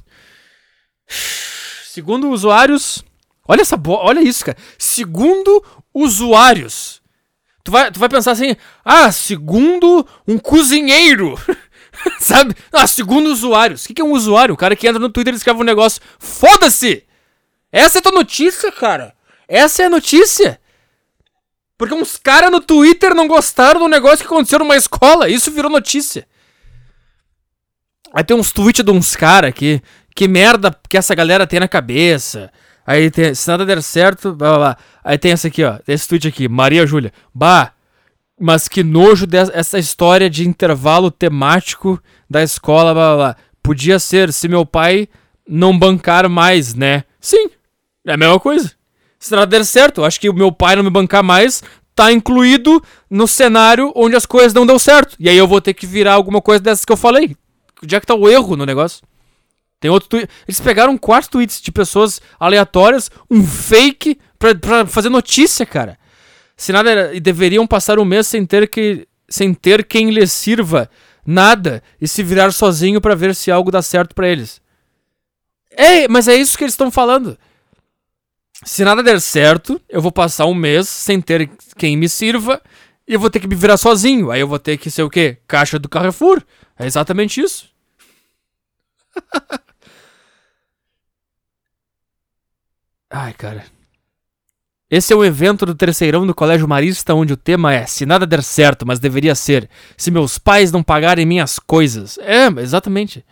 Segundo 1.99 2.29
usuários, 2.29 3.03
olha 3.45 3.59
essa 3.59 3.77
olha 3.85 4.21
isso, 4.21 4.45
cara. 4.45 4.57
Segundo 4.77 5.61
usuários, 5.93 7.01
tu 7.61 7.71
vai, 7.71 7.91
tu 7.91 7.99
vai 7.99 8.07
pensar 8.07 8.31
assim, 8.31 8.55
ah, 8.85 9.11
segundo 9.11 10.07
um 10.25 10.37
cozinheiro. 10.37 11.37
Sabe? 12.21 12.55
Ah, 12.71 12.87
segundo 12.87 13.27
usuários. 13.27 13.83
O 13.83 13.87
que, 13.89 13.95
que 13.95 14.01
é 14.01 14.05
um 14.05 14.13
usuário? 14.13 14.55
O 14.55 14.57
cara 14.57 14.77
que 14.77 14.87
entra 14.87 14.97
no 14.97 15.09
Twitter 15.09 15.33
e 15.33 15.35
escreve 15.35 15.59
um 15.59 15.65
negócio. 15.65 16.01
Foda-se! 16.17 17.03
Essa 17.69 17.97
é 17.97 17.99
a 17.99 18.03
tua 18.03 18.13
notícia, 18.13 18.71
cara. 18.71 19.13
Essa 19.45 19.83
é 19.83 19.85
a 19.87 19.89
notícia. 19.89 20.57
Porque 21.77 21.93
uns 21.93 22.15
caras 22.15 22.49
no 22.49 22.61
Twitter 22.61 23.13
não 23.13 23.27
gostaram 23.27 23.81
do 23.81 23.89
negócio 23.89 24.19
que 24.19 24.33
aconteceu 24.33 24.59
numa 24.59 24.77
escola. 24.77 25.27
Isso 25.27 25.51
virou 25.51 25.69
notícia. 25.69 26.25
Aí 28.13 28.23
tem 28.23 28.37
uns 28.37 28.53
tweets 28.53 28.85
de 28.85 28.91
uns 28.91 29.17
caras 29.17 29.53
que. 29.53 29.81
Que 30.15 30.27
merda 30.27 30.75
que 30.87 30.97
essa 30.97 31.15
galera 31.15 31.47
tem 31.47 31.59
na 31.59 31.67
cabeça. 31.67 32.51
Aí 32.85 33.09
tem. 33.11 33.33
Se 33.33 33.47
nada 33.47 33.65
der 33.65 33.81
certo. 33.81 34.33
Blá, 34.33 34.49
blá, 34.49 34.57
blá. 34.57 34.77
Aí 35.03 35.17
tem 35.17 35.31
essa 35.31 35.47
aqui, 35.47 35.63
ó. 35.63 35.77
Esse 35.87 36.07
tweet 36.07 36.27
aqui. 36.27 36.47
Maria 36.47 36.85
Júlia. 36.85 37.13
Bah. 37.33 37.71
Mas 38.39 38.67
que 38.69 38.83
nojo 38.83 39.27
dessa 39.27 39.77
história 39.77 40.29
de 40.29 40.47
intervalo 40.47 41.11
temático 41.11 42.01
da 42.29 42.41
escola, 42.41 42.93
blá, 42.93 43.07
blá, 43.07 43.15
blá. 43.15 43.35
Podia 43.61 43.99
ser 43.99 44.31
se 44.31 44.47
meu 44.47 44.65
pai 44.65 45.09
não 45.47 45.77
bancar 45.77 46.29
mais, 46.29 46.73
né? 46.73 47.03
Sim, 47.19 47.49
é 48.05 48.13
a 48.13 48.17
mesma 48.17 48.39
coisa. 48.39 48.71
Se 49.19 49.31
nada 49.31 49.47
der 49.47 49.65
certo, 49.65 50.05
acho 50.05 50.19
que 50.19 50.29
o 50.29 50.33
meu 50.33 50.51
pai 50.51 50.75
não 50.75 50.83
me 50.83 50.89
bancar 50.89 51.21
mais 51.21 51.61
tá 51.93 52.13
incluído 52.13 52.81
no 53.09 53.27
cenário 53.27 53.91
onde 53.93 54.15
as 54.15 54.25
coisas 54.25 54.53
não 54.53 54.65
deu 54.65 54.79
certo. 54.79 55.17
E 55.19 55.27
aí 55.27 55.37
eu 55.37 55.47
vou 55.47 55.59
ter 55.59 55.73
que 55.73 55.85
virar 55.85 56.13
alguma 56.13 56.41
coisa 56.41 56.63
dessas 56.63 56.85
que 56.85 56.93
eu 56.93 56.97
falei. 56.97 57.35
Onde 57.83 57.95
é 57.95 57.99
que 57.99 58.05
tá 58.07 58.15
o 58.15 58.29
erro 58.29 58.55
no 58.55 58.65
negócio? 58.65 59.01
Tem 59.79 59.89
outro 59.89 60.09
tweet. 60.09 60.29
Eles 60.47 60.59
pegaram 60.59 60.97
quatro 60.97 61.29
tweets 61.31 61.61
de 61.61 61.71
pessoas 61.71 62.21
aleatórias, 62.39 63.09
um 63.29 63.43
fake, 63.45 64.19
pra, 64.37 64.53
pra 64.55 64.85
fazer 64.85 65.09
notícia, 65.09 65.65
cara. 65.65 65.97
Se 66.57 66.71
nada 66.71 67.13
e 67.13 67.19
deveriam 67.19 67.65
passar 67.65 67.99
um 67.99 68.05
mês 68.05 68.27
sem 68.27 68.45
ter 68.45 68.67
que 68.69 69.07
sem 69.29 69.53
ter 69.53 69.85
quem 69.85 70.09
lhes 70.09 70.31
sirva 70.31 70.89
nada 71.25 71.83
e 72.01 72.07
se 72.07 72.23
virar 72.23 72.51
sozinho 72.51 72.99
para 72.99 73.15
ver 73.15 73.35
se 73.35 73.51
algo 73.51 73.71
dá 73.71 73.81
certo 73.81 74.15
para 74.15 74.27
eles. 74.27 74.59
É, 75.69 76.07
mas 76.07 76.27
é 76.27 76.35
isso 76.35 76.57
que 76.57 76.63
eles 76.63 76.73
estão 76.73 76.91
falando. 76.91 77.37
Se 78.65 78.83
nada 78.83 79.01
der 79.01 79.21
certo, 79.21 79.79
eu 79.87 80.01
vou 80.01 80.11
passar 80.11 80.45
um 80.47 80.53
mês 80.53 80.89
sem 80.89 81.21
ter 81.21 81.49
quem 81.77 81.95
me 81.95 82.09
sirva 82.09 82.61
e 83.07 83.13
eu 83.13 83.19
vou 83.19 83.29
ter 83.29 83.39
que 83.39 83.47
me 83.47 83.55
virar 83.55 83.77
sozinho. 83.77 84.31
Aí 84.31 84.41
eu 84.41 84.47
vou 84.47 84.59
ter 84.59 84.77
que 84.77 84.91
ser 84.91 85.03
o 85.03 85.09
quê? 85.09 85.37
Caixa 85.47 85.79
do 85.79 85.87
Carrefour. 85.87 86.43
É 86.77 86.85
exatamente 86.85 87.39
isso. 87.39 87.69
Ai, 93.09 93.33
cara. 93.33 93.65
Esse 94.89 95.13
é 95.13 95.15
um 95.15 95.23
evento 95.23 95.65
do 95.65 95.75
terceirão 95.75 96.25
do 96.25 96.33
Colégio 96.33 96.67
Marista 96.67 97.13
onde 97.13 97.33
o 97.33 97.37
tema 97.37 97.73
é 97.73 97.85
Se 97.85 98.07
nada 98.07 98.25
der 98.25 98.41
certo, 98.41 98.85
mas 98.87 98.99
deveria 98.99 99.35
ser. 99.35 99.69
Se 99.95 100.09
meus 100.09 100.39
pais 100.39 100.71
não 100.71 100.81
pagarem 100.81 101.25
minhas 101.25 101.59
coisas. 101.59 102.17
É, 102.19 102.47
exatamente. 102.61 103.23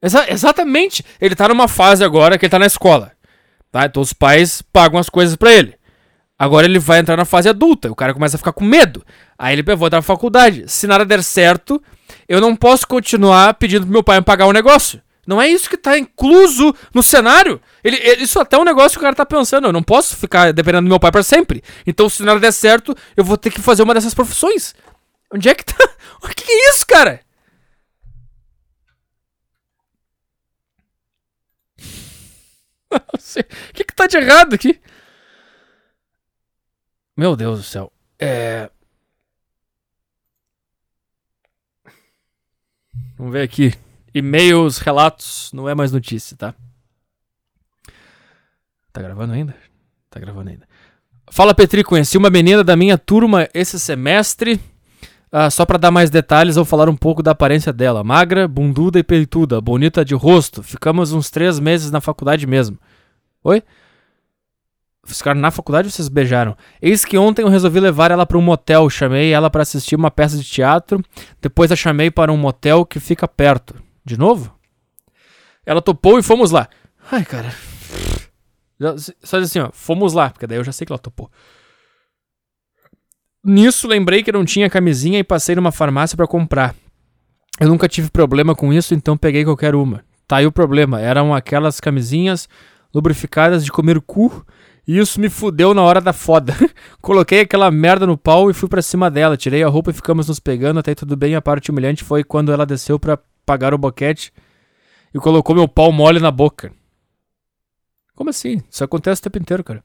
Exa 0.00 0.30
exatamente. 0.30 1.04
Ele 1.20 1.34
tá 1.34 1.48
numa 1.48 1.66
fase 1.66 2.04
agora 2.04 2.38
que 2.38 2.44
ele 2.44 2.50
tá 2.50 2.58
na 2.58 2.66
escola. 2.66 3.12
Tá? 3.72 3.86
Então 3.86 4.02
os 4.02 4.12
pais 4.12 4.62
pagam 4.62 4.98
as 4.98 5.08
coisas 5.08 5.34
para 5.34 5.52
ele. 5.52 5.74
Agora 6.38 6.66
ele 6.66 6.78
vai 6.78 6.98
entrar 6.98 7.16
na 7.16 7.24
fase 7.24 7.48
adulta. 7.48 7.90
O 7.90 7.96
cara 7.96 8.14
começa 8.14 8.36
a 8.36 8.38
ficar 8.38 8.52
com 8.52 8.64
medo. 8.64 9.04
Aí 9.38 9.52
ele 9.52 9.62
vou 9.62 9.86
entrar 9.86 9.98
na 9.98 10.02
faculdade. 10.02 10.64
Se 10.68 10.86
nada 10.86 11.04
der 11.04 11.22
certo, 11.22 11.82
eu 12.28 12.40
não 12.40 12.54
posso 12.54 12.86
continuar 12.86 13.54
pedindo 13.54 13.82
pro 13.82 13.92
meu 13.92 14.02
pai 14.02 14.18
me 14.18 14.24
pagar 14.24 14.46
o 14.46 14.50
um 14.50 14.52
negócio. 14.52 15.00
Não 15.26 15.40
é 15.40 15.48
isso 15.48 15.68
que 15.70 15.76
tá 15.76 15.98
incluso 15.98 16.74
no 16.92 17.02
cenário. 17.02 17.60
Ele, 17.82 17.96
ele- 17.96 18.22
isso 18.24 18.38
até 18.38 18.56
é 18.56 18.58
um 18.58 18.64
negócio 18.64 18.92
que 18.92 18.98
o 18.98 19.02
cara 19.06 19.14
tá 19.16 19.24
pensando. 19.26 19.66
Eu 19.68 19.72
não 19.72 19.82
posso 19.82 20.16
ficar 20.16 20.52
dependendo 20.52 20.82
do 20.86 20.88
meu 20.90 21.00
pai 21.00 21.10
pra 21.12 21.22
sempre. 21.22 21.62
Então, 21.86 22.08
se 22.08 22.22
nada 22.22 22.40
der 22.40 22.52
certo, 22.52 22.94
eu 23.16 23.24
vou 23.24 23.36
ter 23.36 23.50
que 23.50 23.60
fazer 23.60 23.82
uma 23.82 23.94
dessas 23.94 24.14
profissões. 24.14 24.74
Onde 25.32 25.48
é 25.48 25.54
que 25.54 25.64
tá? 25.64 25.74
O 26.22 26.28
que, 26.28 26.50
é 26.50 26.70
isso, 26.70 26.86
cara? 26.86 27.20
O 32.90 33.72
que, 33.72 33.84
que 33.84 33.94
tá 33.94 34.06
de 34.06 34.16
errado 34.16 34.54
aqui? 34.54 34.80
Meu 37.16 37.36
Deus 37.36 37.58
do 37.58 37.64
céu. 37.64 37.92
É. 38.18 38.70
Vamos 43.16 43.32
ver 43.32 43.42
aqui. 43.42 43.72
E-mails, 44.14 44.78
relatos, 44.78 45.50
não 45.52 45.68
é 45.68 45.74
mais 45.74 45.90
notícia, 45.90 46.36
tá? 46.36 46.54
Tá 48.92 49.02
gravando 49.02 49.32
ainda? 49.32 49.56
Tá 50.08 50.20
gravando 50.20 50.50
ainda. 50.50 50.68
Fala 51.30 51.52
Petri, 51.52 51.82
conheci 51.82 52.16
uma 52.16 52.30
menina 52.30 52.62
da 52.62 52.76
minha 52.76 52.96
turma 52.96 53.48
esse 53.52 53.80
semestre. 53.80 54.60
Ah, 55.32 55.50
só 55.50 55.66
pra 55.66 55.78
dar 55.78 55.90
mais 55.90 56.10
detalhes, 56.10 56.54
vou 56.54 56.64
falar 56.64 56.88
um 56.88 56.94
pouco 56.94 57.20
da 57.20 57.32
aparência 57.32 57.72
dela. 57.72 58.04
Magra, 58.04 58.46
bunduda 58.46 59.00
e 59.00 59.02
peituda, 59.02 59.60
bonita 59.60 60.04
de 60.04 60.14
rosto. 60.14 60.62
Ficamos 60.62 61.12
uns 61.12 61.28
três 61.28 61.58
meses 61.58 61.90
na 61.90 62.00
faculdade 62.00 62.46
mesmo. 62.46 62.78
Oi? 63.42 63.60
Ficaram 65.04 65.40
na 65.40 65.50
faculdade 65.50 65.88
ou 65.88 65.90
vocês 65.90 66.08
beijaram? 66.08 66.56
Eis 66.80 67.04
que 67.04 67.18
ontem 67.18 67.42
eu 67.42 67.48
resolvi 67.48 67.80
levar 67.80 68.12
ela 68.12 68.24
para 68.24 68.38
um 68.38 68.40
motel. 68.40 68.88
Chamei 68.88 69.32
ela 69.32 69.50
para 69.50 69.62
assistir 69.62 69.96
uma 69.96 70.10
peça 70.10 70.36
de 70.36 70.44
teatro. 70.44 71.02
Depois 71.42 71.72
a 71.72 71.76
chamei 71.76 72.12
para 72.12 72.32
um 72.32 72.36
motel 72.36 72.86
que 72.86 73.00
fica 73.00 73.26
perto. 73.26 73.74
De 74.04 74.18
novo? 74.18 74.54
Ela 75.64 75.80
topou 75.80 76.18
e 76.18 76.22
fomos 76.22 76.50
lá. 76.50 76.68
Ai, 77.10 77.24
cara. 77.24 77.54
Só 79.22 79.38
diz 79.38 79.48
assim, 79.48 79.60
ó. 79.60 79.70
Fomos 79.72 80.12
lá, 80.12 80.30
porque 80.30 80.46
daí 80.46 80.58
eu 80.58 80.64
já 80.64 80.72
sei 80.72 80.86
que 80.86 80.92
ela 80.92 80.98
topou. 80.98 81.30
Nisso 83.42 83.86
lembrei 83.86 84.22
que 84.22 84.32
não 84.32 84.44
tinha 84.44 84.70
camisinha 84.70 85.18
e 85.18 85.24
passei 85.24 85.54
numa 85.54 85.72
farmácia 85.72 86.16
para 86.16 86.26
comprar. 86.26 86.74
Eu 87.60 87.68
nunca 87.68 87.88
tive 87.88 88.10
problema 88.10 88.54
com 88.54 88.72
isso, 88.72 88.94
então 88.94 89.16
peguei 89.16 89.44
qualquer 89.44 89.74
uma. 89.74 90.04
Tá 90.26 90.36
aí 90.36 90.46
o 90.46 90.52
problema. 90.52 91.00
Eram 91.00 91.34
aquelas 91.34 91.80
camisinhas 91.80 92.48
lubrificadas 92.92 93.64
de 93.64 93.70
comer 93.70 94.00
cu. 94.00 94.44
E 94.86 94.98
isso 94.98 95.18
me 95.18 95.30
fudeu 95.30 95.72
na 95.72 95.82
hora 95.82 96.00
da 96.00 96.12
foda. 96.12 96.54
Coloquei 97.00 97.40
aquela 97.40 97.70
merda 97.70 98.06
no 98.06 98.18
pau 98.18 98.50
e 98.50 98.54
fui 98.54 98.68
pra 98.68 98.82
cima 98.82 99.10
dela. 99.10 99.36
Tirei 99.36 99.62
a 99.62 99.68
roupa 99.68 99.90
e 99.90 99.94
ficamos 99.94 100.28
nos 100.28 100.40
pegando. 100.40 100.80
Até 100.80 100.94
tudo 100.94 101.16
bem. 101.16 101.34
A 101.34 101.42
parte 101.42 101.70
humilhante 101.70 102.04
foi 102.04 102.24
quando 102.24 102.52
ela 102.52 102.66
desceu 102.66 102.98
pra 102.98 103.18
pagar 103.44 103.74
o 103.74 103.78
boquete 103.78 104.32
e 105.14 105.18
colocou 105.18 105.54
meu 105.54 105.68
pau 105.68 105.92
mole 105.92 106.20
na 106.20 106.30
boca. 106.30 106.72
Como 108.14 108.30
assim? 108.30 108.62
Isso 108.70 108.84
acontece 108.84 109.20
o 109.20 109.24
tempo 109.24 109.38
inteiro, 109.38 109.64
cara. 109.64 109.82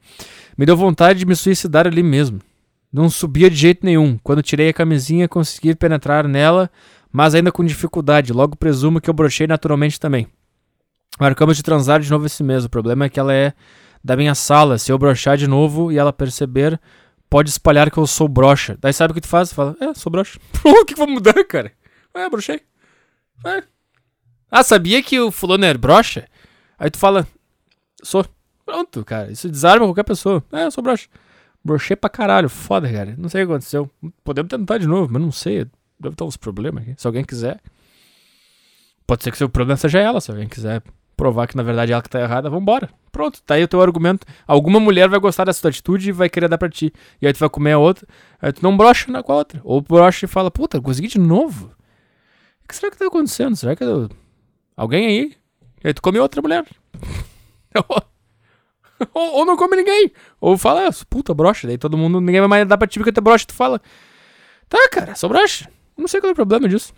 Me 0.58 0.66
deu 0.66 0.78
vontade 0.78 1.20
de 1.20 1.26
me 1.26 1.36
suicidar 1.36 1.88
ali 1.88 2.04
mesmo. 2.04 2.40
Não 2.92 3.10
subia 3.10 3.50
de 3.50 3.56
jeito 3.56 3.86
nenhum. 3.86 4.18
Quando 4.24 4.42
tirei 4.42 4.70
a 4.70 4.74
camisinha, 4.74 5.28
consegui 5.28 5.76
penetrar 5.76 6.28
nela, 6.28 6.70
mas 7.12 7.36
ainda 7.36 7.52
com 7.52 7.64
dificuldade. 7.64 8.34
Logo 8.34 8.56
presumo 8.56 9.02
que 9.02 9.10
eu 9.10 9.14
brochei 9.14 9.48
naturalmente 9.48 10.00
também. 10.00 10.28
Marcamos 11.20 11.58
de 11.58 11.64
transar 11.64 12.00
de 12.00 12.10
novo 12.10 12.26
esse 12.26 12.44
mês. 12.44 12.66
O 12.66 12.70
problema 12.70 13.06
é 13.06 13.10
que 13.10 13.20
ela 13.20 13.34
é 13.34 13.54
da 14.04 14.16
minha 14.16 14.36
sala. 14.36 14.78
Se 14.78 14.92
eu 14.92 14.98
brochar 14.98 15.38
de 15.38 15.48
novo 15.48 15.92
e 15.92 15.98
ela 15.98 16.14
perceber, 16.14 16.80
pode 17.30 17.50
espalhar 17.50 17.92
que 17.92 17.98
eu 17.98 18.08
sou 18.08 18.28
brocha. 18.28 18.78
Daí 18.80 18.94
sabe 18.94 19.12
o 19.12 19.16
que 19.16 19.22
tu 19.22 19.28
faz? 19.28 19.52
Fala, 19.54 19.76
é, 19.80 19.94
sou 19.94 20.12
brocha. 20.12 20.40
o 20.64 20.86
que 20.86 20.94
que 20.94 21.00
vai 21.00 21.08
mudar, 21.08 21.44
cara? 21.46 21.72
É, 22.16 22.30
brochei. 22.30 22.62
É. 23.46 23.64
Ah, 24.52 24.64
sabia 24.64 25.02
que 25.04 25.20
o 25.20 25.32
fulano 25.32 25.66
é 25.66 25.74
brocha? 25.74 26.28
Aí 26.78 26.90
tu 26.90 26.98
fala, 26.98 27.28
sou. 28.02 28.26
Pronto, 28.66 29.04
cara. 29.04 29.32
Isso 29.32 29.50
desarma 29.50 29.86
qualquer 29.86 30.04
pessoa. 30.04 30.44
É, 30.52 30.66
eu 30.66 30.72
sou 30.72 30.84
brocha. 30.84 31.08
Brochei 31.64 31.96
pra 31.96 32.10
caralho. 32.10 32.50
Foda, 32.50 32.92
cara. 32.92 33.16
Não 33.18 33.30
sei 33.30 33.44
o 33.44 33.48
que 33.48 33.52
aconteceu. 33.52 33.90
Podemos 34.24 34.50
tentar 34.50 34.78
de 34.78 34.88
novo, 34.88 35.12
mas 35.12 35.22
não 35.22 35.32
sei. 35.32 35.68
Deve 36.00 36.16
ter 36.16 36.24
uns 36.24 36.38
problemas 36.38 36.84
aqui. 36.84 36.96
Se 36.98 37.08
alguém 37.08 37.24
quiser. 37.24 37.60
Pode 39.06 39.24
ser 39.24 39.32
que 39.32 39.44
o 39.44 39.50
problema 39.50 39.78
seja 39.78 40.00
ela. 40.00 40.22
Se 40.22 40.32
alguém 40.32 40.48
quiser 40.48 40.84
provar 41.20 41.48
que 41.48 41.58
na 41.58 41.64
verdade 41.64 41.92
ela 41.92 42.02
que 42.02 42.10
tá 42.10 42.22
errada, 42.22 42.50
vambora. 42.50 42.90
Pronto, 43.12 43.42
tá 43.44 43.56
aí 43.56 43.64
o 43.64 43.68
teu 43.68 43.82
argumento. 43.82 44.26
Alguma 44.48 44.80
mulher 44.80 45.10
vai 45.10 45.20
gostar 45.20 45.44
dessa 45.44 45.62
tua 45.62 45.70
atitude 45.70 46.08
e 46.08 46.14
vai 46.14 46.30
querer 46.30 46.48
dar 46.48 46.58
pra 46.58 46.70
ti. 46.70 46.94
E 47.22 47.28
aí 47.28 47.34
tu 47.34 47.40
vai 47.40 47.50
comer 47.50 47.74
a 47.74 47.78
outra, 47.78 48.08
aí 48.42 48.54
tu 48.54 48.64
não 48.64 48.78
brocha 48.78 49.12
na 49.12 49.22
com 49.22 49.34
a 49.34 49.36
outra. 49.36 49.60
Ou 49.66 49.82
brocha 49.82 50.26
e 50.26 50.30
fala, 50.30 50.50
puta, 50.50 50.80
consegui 50.80 51.10
de 51.10 51.20
novo. 51.20 51.72
Que 52.70 52.76
será 52.76 52.92
que 52.92 52.98
tá 52.98 53.08
acontecendo? 53.08 53.56
Será 53.56 53.76
que 53.76 53.84
eu... 53.84 54.08
alguém 54.78 55.08
aí? 55.08 55.36
E 55.84 55.88
aí 55.88 55.94
tu 55.94 56.04
come 56.04 56.20
outra 56.20 56.40
mulher. 56.40 56.64
ou, 59.12 59.38
ou 59.38 59.46
não 59.46 59.58
come 59.58 59.76
ninguém. 59.76 60.12
Ou 60.40 60.56
fala, 60.56 60.88
ah, 60.88 61.06
puta, 61.10 61.34
brocha. 61.34 61.66
Daí 61.66 61.80
todo 61.80 61.98
mundo, 61.98 62.22
ninguém 62.22 62.42
vai 62.42 62.48
mais 62.48 62.68
dar 62.68 62.78
pra 62.78 62.88
ti 62.88 63.00
porque 63.00 63.12
tu 63.12 63.18
é 63.18 63.22
brocha. 63.22 63.48
Tu 63.48 63.56
fala, 63.56 63.82
tá, 64.70 64.88
cara, 64.92 65.16
sou 65.16 65.28
brocha. 65.28 65.68
Não 65.98 66.08
sei 66.08 66.22
qual 66.22 66.30
é 66.30 66.34
o 66.34 66.36
problema 66.36 66.70
disso. 66.70 66.94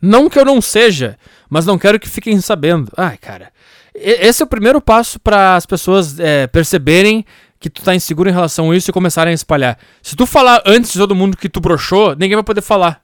Não 0.00 0.30
que 0.30 0.38
eu 0.38 0.46
não 0.46 0.62
seja, 0.62 1.18
mas 1.50 1.66
não 1.66 1.78
quero 1.78 2.00
que 2.00 2.08
fiquem 2.08 2.40
sabendo. 2.40 2.90
Ai, 2.96 3.18
cara. 3.18 3.52
Esse 3.94 4.42
é 4.42 4.46
o 4.46 4.48
primeiro 4.48 4.80
passo 4.80 5.20
para 5.20 5.56
as 5.56 5.66
pessoas 5.66 6.18
é, 6.18 6.46
perceberem 6.46 7.22
que 7.58 7.68
tu 7.68 7.82
tá 7.82 7.94
inseguro 7.94 8.30
em 8.30 8.32
relação 8.32 8.70
a 8.70 8.76
isso 8.76 8.90
e 8.90 8.94
começarem 8.94 9.32
a 9.32 9.34
espalhar. 9.34 9.78
Se 10.00 10.16
tu 10.16 10.24
falar 10.24 10.62
antes 10.64 10.90
de 10.90 10.98
todo 10.98 11.14
mundo 11.14 11.36
que 11.36 11.50
tu 11.50 11.60
broxou, 11.60 12.16
ninguém 12.16 12.36
vai 12.36 12.42
poder 12.42 12.62
falar. 12.62 13.02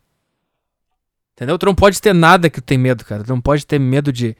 Entendeu? 1.37 1.59
Tu 1.59 1.67
não 1.67 1.75
pode 1.75 2.01
ter 2.01 2.15
nada 2.15 2.49
que 2.49 2.63
tu 2.63 2.65
tem 2.65 2.79
medo, 2.79 3.05
cara. 3.05 3.23
Tu 3.23 3.29
não 3.29 3.43
pode 3.43 3.67
ter 3.67 3.79
medo 3.79 4.11
de. 4.11 4.35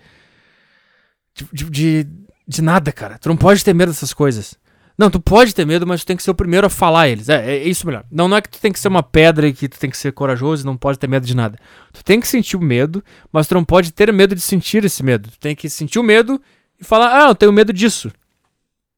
De, 1.53 1.71
de, 1.71 2.07
de, 2.49 2.63
nada, 2.63 2.91
cara. 2.91 3.19
Tu 3.19 3.29
não 3.29 3.37
pode 3.37 3.63
ter 3.63 3.75
medo 3.75 3.93
dessas 3.93 4.15
coisas. 4.15 4.55
Não, 4.97 5.11
tu 5.11 5.21
pode 5.21 5.55
ter 5.55 5.67
medo, 5.67 5.87
mas 5.87 6.03
tu 6.03 6.07
tem 6.07 6.17
que 6.17 6.23
ser 6.23 6.31
o 6.31 6.35
primeiro 6.35 6.67
a 6.67 6.71
falar 6.71 7.09
eles. 7.09 7.29
É, 7.29 7.57
é 7.57 7.69
isso 7.69 7.87
melhor. 7.87 8.07
Não, 8.11 8.27
não 8.27 8.39
é 8.39 8.41
que 8.41 8.49
tu 8.49 8.59
tem 8.59 8.73
que 8.73 8.81
ser 8.81 8.89
uma 8.89 9.03
pedra 9.03 9.47
e 9.47 9.53
que 9.53 9.69
tu 9.69 9.79
tem 9.79 9.91
que 9.91 9.97
ser 9.99 10.11
corajoso 10.13 10.63
e 10.63 10.67
não 10.67 10.75
pode 10.75 10.99
ter 10.99 11.07
medo 11.07 11.27
de 11.27 11.37
nada. 11.37 11.59
Tu 11.93 12.03
tem 12.03 12.19
que 12.19 12.27
sentir 12.27 12.57
o 12.57 12.61
medo, 12.63 13.05
mas 13.31 13.47
tu 13.47 13.55
não 13.55 13.63
pode 13.63 13.93
ter 13.93 14.11
medo 14.11 14.35
de 14.35 14.41
sentir 14.41 14.83
esse 14.83 15.03
medo. 15.03 15.31
Tu 15.31 15.39
tem 15.39 15.55
que 15.55 15.69
sentir 15.69 15.99
o 15.99 16.03
medo 16.03 16.41
e 16.81 16.85
falar, 16.85 17.27
ah, 17.27 17.29
eu 17.29 17.35
tenho 17.35 17.53
medo 17.53 17.75
disso. 17.75 18.11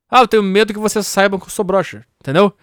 Ah, 0.09 0.21
eu 0.21 0.29
tenho 0.29 0.45
medo 0.45 0.73
que 0.73 0.79
vocês 0.79 1.05
saibam 1.05 1.41
que 1.41 1.47
eu 1.47 1.51
sou 1.51 1.65
broxa. 1.65 2.05
Entendeu? 2.21 2.55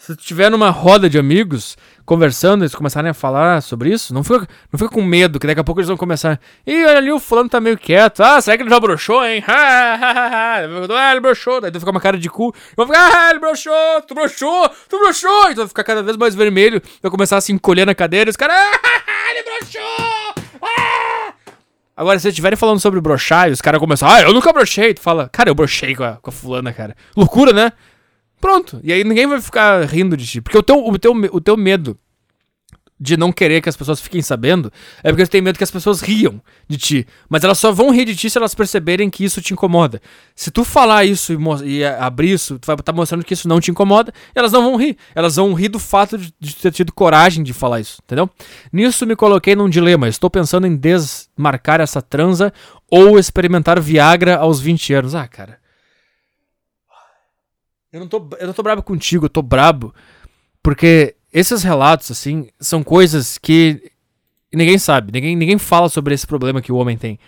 Se 0.00 0.16
tu 0.16 0.20
estiver 0.20 0.50
numa 0.50 0.70
roda 0.70 1.10
de 1.10 1.18
amigos, 1.18 1.76
conversando, 2.06 2.62
eles 2.62 2.74
começarem 2.74 3.10
a 3.10 3.14
falar 3.14 3.60
sobre 3.60 3.90
isso, 3.90 4.14
não 4.14 4.24
fica, 4.24 4.48
não 4.72 4.78
fica 4.78 4.88
com 4.88 5.02
medo, 5.02 5.38
que 5.38 5.46
daqui 5.46 5.60
a 5.60 5.62
pouco 5.62 5.78
eles 5.78 5.88
vão 5.88 5.96
começar. 5.98 6.40
Ih, 6.66 6.86
olha 6.86 6.96
ali, 6.96 7.12
o 7.12 7.20
fulano 7.20 7.50
tá 7.50 7.60
meio 7.60 7.76
quieto. 7.76 8.22
Ah, 8.22 8.40
será 8.40 8.56
que 8.56 8.62
ele 8.62 8.70
já 8.70 8.80
broxou, 8.80 9.22
hein? 9.22 9.44
Ah, 9.46 10.62
ele 11.12 11.20
broxou. 11.20 11.60
Daí 11.60 11.70
tu 11.70 11.78
fica 11.78 11.90
uma 11.90 12.00
cara 12.00 12.16
de 12.16 12.30
cu. 12.30 12.50
Vão 12.74 12.86
ficar, 12.86 13.10
ah, 13.12 13.30
ele 13.30 13.40
broxou, 13.40 14.00
tu 14.08 14.14
broxou, 14.14 14.70
tu 14.88 14.98
broxou. 14.98 15.50
E 15.50 15.54
vai 15.54 15.68
ficar 15.68 15.84
cada 15.84 16.02
vez 16.02 16.16
mais 16.16 16.34
vermelho. 16.34 16.80
Vai 17.02 17.10
começar 17.10 17.36
a 17.36 17.40
se 17.42 17.52
encolher 17.52 17.84
na 17.84 17.94
cadeira 17.94 18.30
e 18.30 18.32
os 18.32 18.36
caras, 18.36 18.56
ah, 18.56 19.30
ele 19.32 19.42
broxou. 19.42 20.34
Ah! 20.62 21.34
Agora, 21.94 22.18
se 22.18 22.26
estiverem 22.26 22.56
falando 22.56 22.80
sobre 22.80 22.98
broxar 23.02 23.50
e 23.50 23.52
os 23.52 23.60
caras 23.60 23.78
começam, 23.78 24.08
ah, 24.08 24.22
eu 24.22 24.32
nunca 24.32 24.50
brochei. 24.50 24.94
Tu 24.94 25.02
fala, 25.02 25.28
cara, 25.30 25.50
eu 25.50 25.54
brochei 25.54 25.94
com 25.94 26.04
a, 26.04 26.12
com 26.14 26.30
a 26.30 26.32
fulana, 26.32 26.72
cara. 26.72 26.96
Loucura, 27.14 27.52
né? 27.52 27.70
Pronto. 28.40 28.80
E 28.82 28.92
aí 28.92 29.04
ninguém 29.04 29.26
vai 29.26 29.40
ficar 29.40 29.84
rindo 29.84 30.16
de 30.16 30.26
ti. 30.26 30.40
Porque 30.40 30.56
o 30.56 30.62
teu, 30.62 30.86
o 30.86 30.98
teu, 30.98 31.12
o 31.12 31.40
teu 31.40 31.56
medo 31.56 31.98
de 33.00 33.16
não 33.16 33.32
querer 33.32 33.62
que 33.62 33.68
as 33.68 33.76
pessoas 33.76 33.98
fiquem 33.98 34.20
sabendo 34.20 34.70
é 35.02 35.08
porque 35.10 35.24
tu 35.24 35.30
tem 35.30 35.40
medo 35.40 35.56
que 35.56 35.64
as 35.64 35.70
pessoas 35.70 36.02
riam 36.02 36.40
de 36.68 36.76
ti. 36.76 37.06
Mas 37.30 37.42
elas 37.42 37.58
só 37.58 37.72
vão 37.72 37.90
rir 37.90 38.04
de 38.04 38.14
ti 38.14 38.28
se 38.28 38.36
elas 38.36 38.54
perceberem 38.54 39.08
que 39.08 39.24
isso 39.24 39.40
te 39.40 39.54
incomoda. 39.54 40.02
Se 40.34 40.50
tu 40.50 40.64
falar 40.64 41.06
isso 41.06 41.32
e, 41.32 41.78
e 41.78 41.84
abrir 41.84 42.32
isso, 42.32 42.58
tu 42.58 42.66
vai 42.66 42.76
estar 42.76 42.92
mostrando 42.92 43.24
que 43.24 43.32
isso 43.32 43.48
não 43.48 43.58
te 43.58 43.70
incomoda, 43.70 44.12
elas 44.34 44.52
não 44.52 44.62
vão 44.62 44.76
rir. 44.76 44.98
Elas 45.14 45.36
vão 45.36 45.54
rir 45.54 45.68
do 45.70 45.78
fato 45.78 46.18
de, 46.18 46.32
de 46.38 46.56
ter 46.56 46.72
tido 46.72 46.92
coragem 46.92 47.42
de 47.42 47.54
falar 47.54 47.80
isso, 47.80 48.02
entendeu? 48.04 48.28
Nisso 48.70 49.06
me 49.06 49.16
coloquei 49.16 49.56
num 49.56 49.68
dilema. 49.68 50.06
Estou 50.06 50.28
pensando 50.28 50.66
em 50.66 50.76
desmarcar 50.76 51.80
essa 51.80 52.02
transa 52.02 52.52
ou 52.90 53.18
experimentar 53.18 53.80
Viagra 53.80 54.36
aos 54.36 54.60
20 54.60 54.92
anos. 54.92 55.14
Ah, 55.14 55.26
cara. 55.26 55.59
Eu 57.92 58.00
não 58.00 58.08
tô, 58.08 58.28
eu 58.38 58.46
não 58.46 58.54
tô 58.54 58.62
brabo 58.62 58.82
contigo, 58.82 59.24
eu 59.24 59.30
tô 59.30 59.42
brabo 59.42 59.92
porque 60.62 61.16
esses 61.32 61.62
relatos, 61.62 62.10
assim, 62.10 62.48
são 62.58 62.82
coisas 62.82 63.38
que 63.38 63.90
ninguém 64.52 64.78
sabe, 64.78 65.12
ninguém, 65.12 65.36
ninguém 65.36 65.58
fala 65.58 65.88
sobre 65.88 66.14
esse 66.14 66.26
problema 66.26 66.60
que 66.60 66.72
o 66.72 66.76
homem 66.76 66.96
tem. 66.96 67.18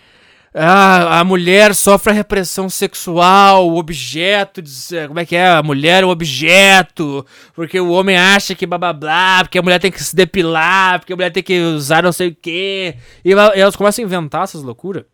Ah, 0.55 1.19
a 1.19 1.23
mulher 1.23 1.73
sofre 1.73 2.11
a 2.11 2.15
repressão 2.15 2.69
sexual, 2.69 3.67
o 3.67 3.77
objeto, 3.77 4.61
de, 4.61 5.07
como 5.07 5.19
é 5.19 5.25
que 5.25 5.35
é? 5.35 5.47
A 5.47 5.63
mulher 5.63 6.03
é 6.03 6.05
um 6.05 6.11
objeto, 6.11 7.25
porque 7.55 7.79
o 7.79 7.89
homem 7.89 8.15
acha 8.15 8.53
que 8.53 8.67
blá 8.67 8.77
blá 8.77 8.93
blá, 8.93 9.39
porque 9.41 9.57
a 9.57 9.63
mulher 9.63 9.79
tem 9.79 9.91
que 9.91 10.03
se 10.03 10.15
depilar, 10.15 10.99
porque 10.99 11.11
a 11.11 11.15
mulher 11.15 11.31
tem 11.31 11.41
que 11.41 11.59
usar 11.59 12.03
não 12.03 12.11
sei 12.11 12.27
o 12.27 12.35
quê. 12.35 12.97
E 13.25 13.31
e 13.31 13.33
elas 13.33 13.75
começam 13.75 14.03
a 14.03 14.05
inventar 14.05 14.43
essas 14.43 14.61
loucuras. 14.61 15.05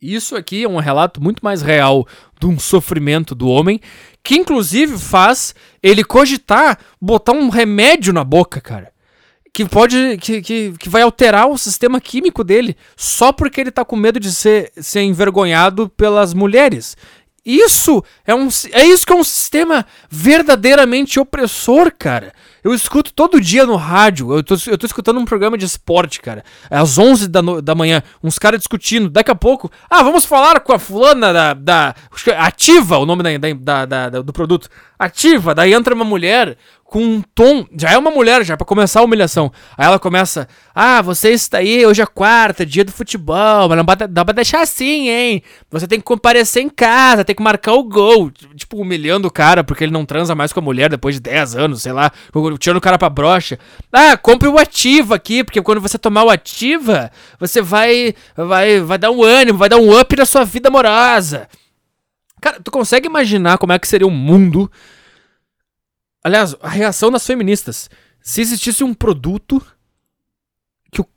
Isso 0.00 0.34
aqui 0.34 0.64
é 0.64 0.68
um 0.68 0.78
relato 0.78 1.22
muito 1.22 1.44
mais 1.44 1.62
real 1.62 2.04
de 2.40 2.46
um 2.48 2.58
sofrimento 2.58 3.36
do 3.36 3.46
homem, 3.46 3.80
que 4.22 4.36
inclusive 4.36 4.98
faz 4.98 5.54
ele 5.82 6.04
cogitar 6.04 6.78
botar 7.00 7.32
um 7.32 7.48
remédio 7.48 8.12
na 8.12 8.24
boca, 8.24 8.60
cara. 8.60 8.92
que 9.52 9.64
pode. 9.64 10.16
Que, 10.18 10.40
que, 10.40 10.72
que 10.78 10.88
vai 10.88 11.02
alterar 11.02 11.48
o 11.48 11.58
sistema 11.58 12.00
químico 12.00 12.42
dele 12.42 12.76
só 12.96 13.32
porque 13.32 13.60
ele 13.60 13.70
tá 13.70 13.84
com 13.84 13.96
medo 13.96 14.18
de 14.18 14.32
ser, 14.32 14.72
ser 14.76 15.02
envergonhado 15.02 15.88
pelas 15.88 16.32
mulheres. 16.32 16.96
Isso 17.44 18.04
é 18.24 18.32
um 18.34 18.48
é 18.72 18.84
isso 18.84 19.04
que 19.04 19.12
é 19.12 19.16
um 19.16 19.24
sistema 19.24 19.84
verdadeiramente 20.08 21.18
opressor, 21.18 21.92
cara. 21.98 22.32
Eu 22.62 22.72
escuto 22.72 23.12
todo 23.12 23.40
dia 23.40 23.66
no 23.66 23.74
rádio, 23.74 24.32
eu 24.32 24.44
tô, 24.44 24.54
eu 24.68 24.78
tô 24.78 24.86
escutando 24.86 25.18
um 25.18 25.24
programa 25.24 25.58
de 25.58 25.64
esporte, 25.64 26.20
cara. 26.20 26.44
É 26.70 26.76
às 26.78 26.96
11 26.96 27.26
da, 27.26 27.42
no, 27.42 27.60
da 27.60 27.74
manhã, 27.74 28.00
uns 28.22 28.38
caras 28.38 28.60
discutindo. 28.60 29.10
Daqui 29.10 29.32
a 29.32 29.34
pouco, 29.34 29.68
ah, 29.90 30.04
vamos 30.04 30.24
falar 30.24 30.60
com 30.60 30.72
a 30.72 30.78
fulana 30.78 31.32
da. 31.32 31.54
da 31.54 31.94
ativa, 32.38 32.98
o 32.98 33.06
nome 33.06 33.24
da, 33.38 33.84
da, 33.84 34.08
da, 34.08 34.22
do 34.22 34.32
produto. 34.32 34.68
Ativa, 34.96 35.52
daí 35.52 35.74
entra 35.74 35.96
uma 35.96 36.04
mulher 36.04 36.56
com 36.92 37.02
um 37.02 37.22
tom. 37.34 37.64
Já 37.74 37.92
é 37.92 37.96
uma 37.96 38.10
mulher, 38.10 38.44
já, 38.44 38.54
para 38.54 38.66
começar 38.66 39.00
a 39.00 39.02
humilhação. 39.02 39.50
Aí 39.78 39.86
ela 39.86 39.98
começa: 39.98 40.46
Ah, 40.74 41.00
você 41.00 41.30
está 41.30 41.56
aí, 41.56 41.86
hoje 41.86 42.02
é 42.02 42.06
quarta, 42.06 42.66
dia 42.66 42.84
do 42.84 42.92
futebol, 42.92 43.66
mas 43.66 43.78
não 43.78 43.84
dá 44.10 44.22
pra 44.22 44.34
deixar 44.34 44.60
assim, 44.60 45.08
hein? 45.08 45.42
Você 45.70 45.86
tem 45.86 45.98
que 45.98 46.04
comparecer 46.04 46.62
em 46.62 46.68
casa, 46.68 47.24
tem 47.24 47.34
que 47.34 47.42
marcar 47.42 47.72
o 47.72 47.82
gol. 47.82 48.30
Tipo, 48.30 48.76
humilhando 48.76 49.26
o 49.26 49.30
cara 49.30 49.64
porque 49.64 49.84
ele 49.84 49.92
não 49.92 50.04
transa 50.04 50.34
mais 50.34 50.52
com 50.52 50.60
a 50.60 50.62
mulher 50.62 50.90
depois 50.90 51.14
de 51.14 51.22
10 51.22 51.56
anos, 51.56 51.80
sei 51.80 51.92
lá, 51.92 52.12
tirando 52.60 52.76
o 52.76 52.80
cara 52.80 52.98
pra 52.98 53.08
brocha. 53.08 53.58
Ah, 53.90 54.14
compre 54.18 54.46
o 54.46 54.58
Ativa 54.58 55.14
aqui, 55.14 55.42
porque 55.42 55.62
quando 55.62 55.80
você 55.80 55.96
tomar 55.96 56.24
o 56.24 56.30
Ativa, 56.30 57.10
você 57.40 57.62
vai, 57.62 58.14
vai, 58.36 58.80
vai 58.80 58.98
dar 58.98 59.10
um 59.10 59.22
ânimo, 59.22 59.56
vai 59.56 59.70
dar 59.70 59.78
um 59.78 59.98
up 59.98 60.14
na 60.14 60.26
sua 60.26 60.44
vida 60.44 60.68
amorosa. 60.68 61.48
Cara, 62.38 62.60
tu 62.62 62.70
consegue 62.70 63.06
imaginar 63.06 63.56
como 63.56 63.72
é 63.72 63.78
que 63.78 63.88
seria 63.88 64.06
o 64.06 64.10
um 64.10 64.14
mundo 64.14 64.70
Aliás, 66.22 66.54
a 66.60 66.68
reação 66.68 67.10
das 67.10 67.26
feministas. 67.26 67.90
Se 68.20 68.40
existisse 68.40 68.84
um 68.84 68.94
produto 68.94 69.64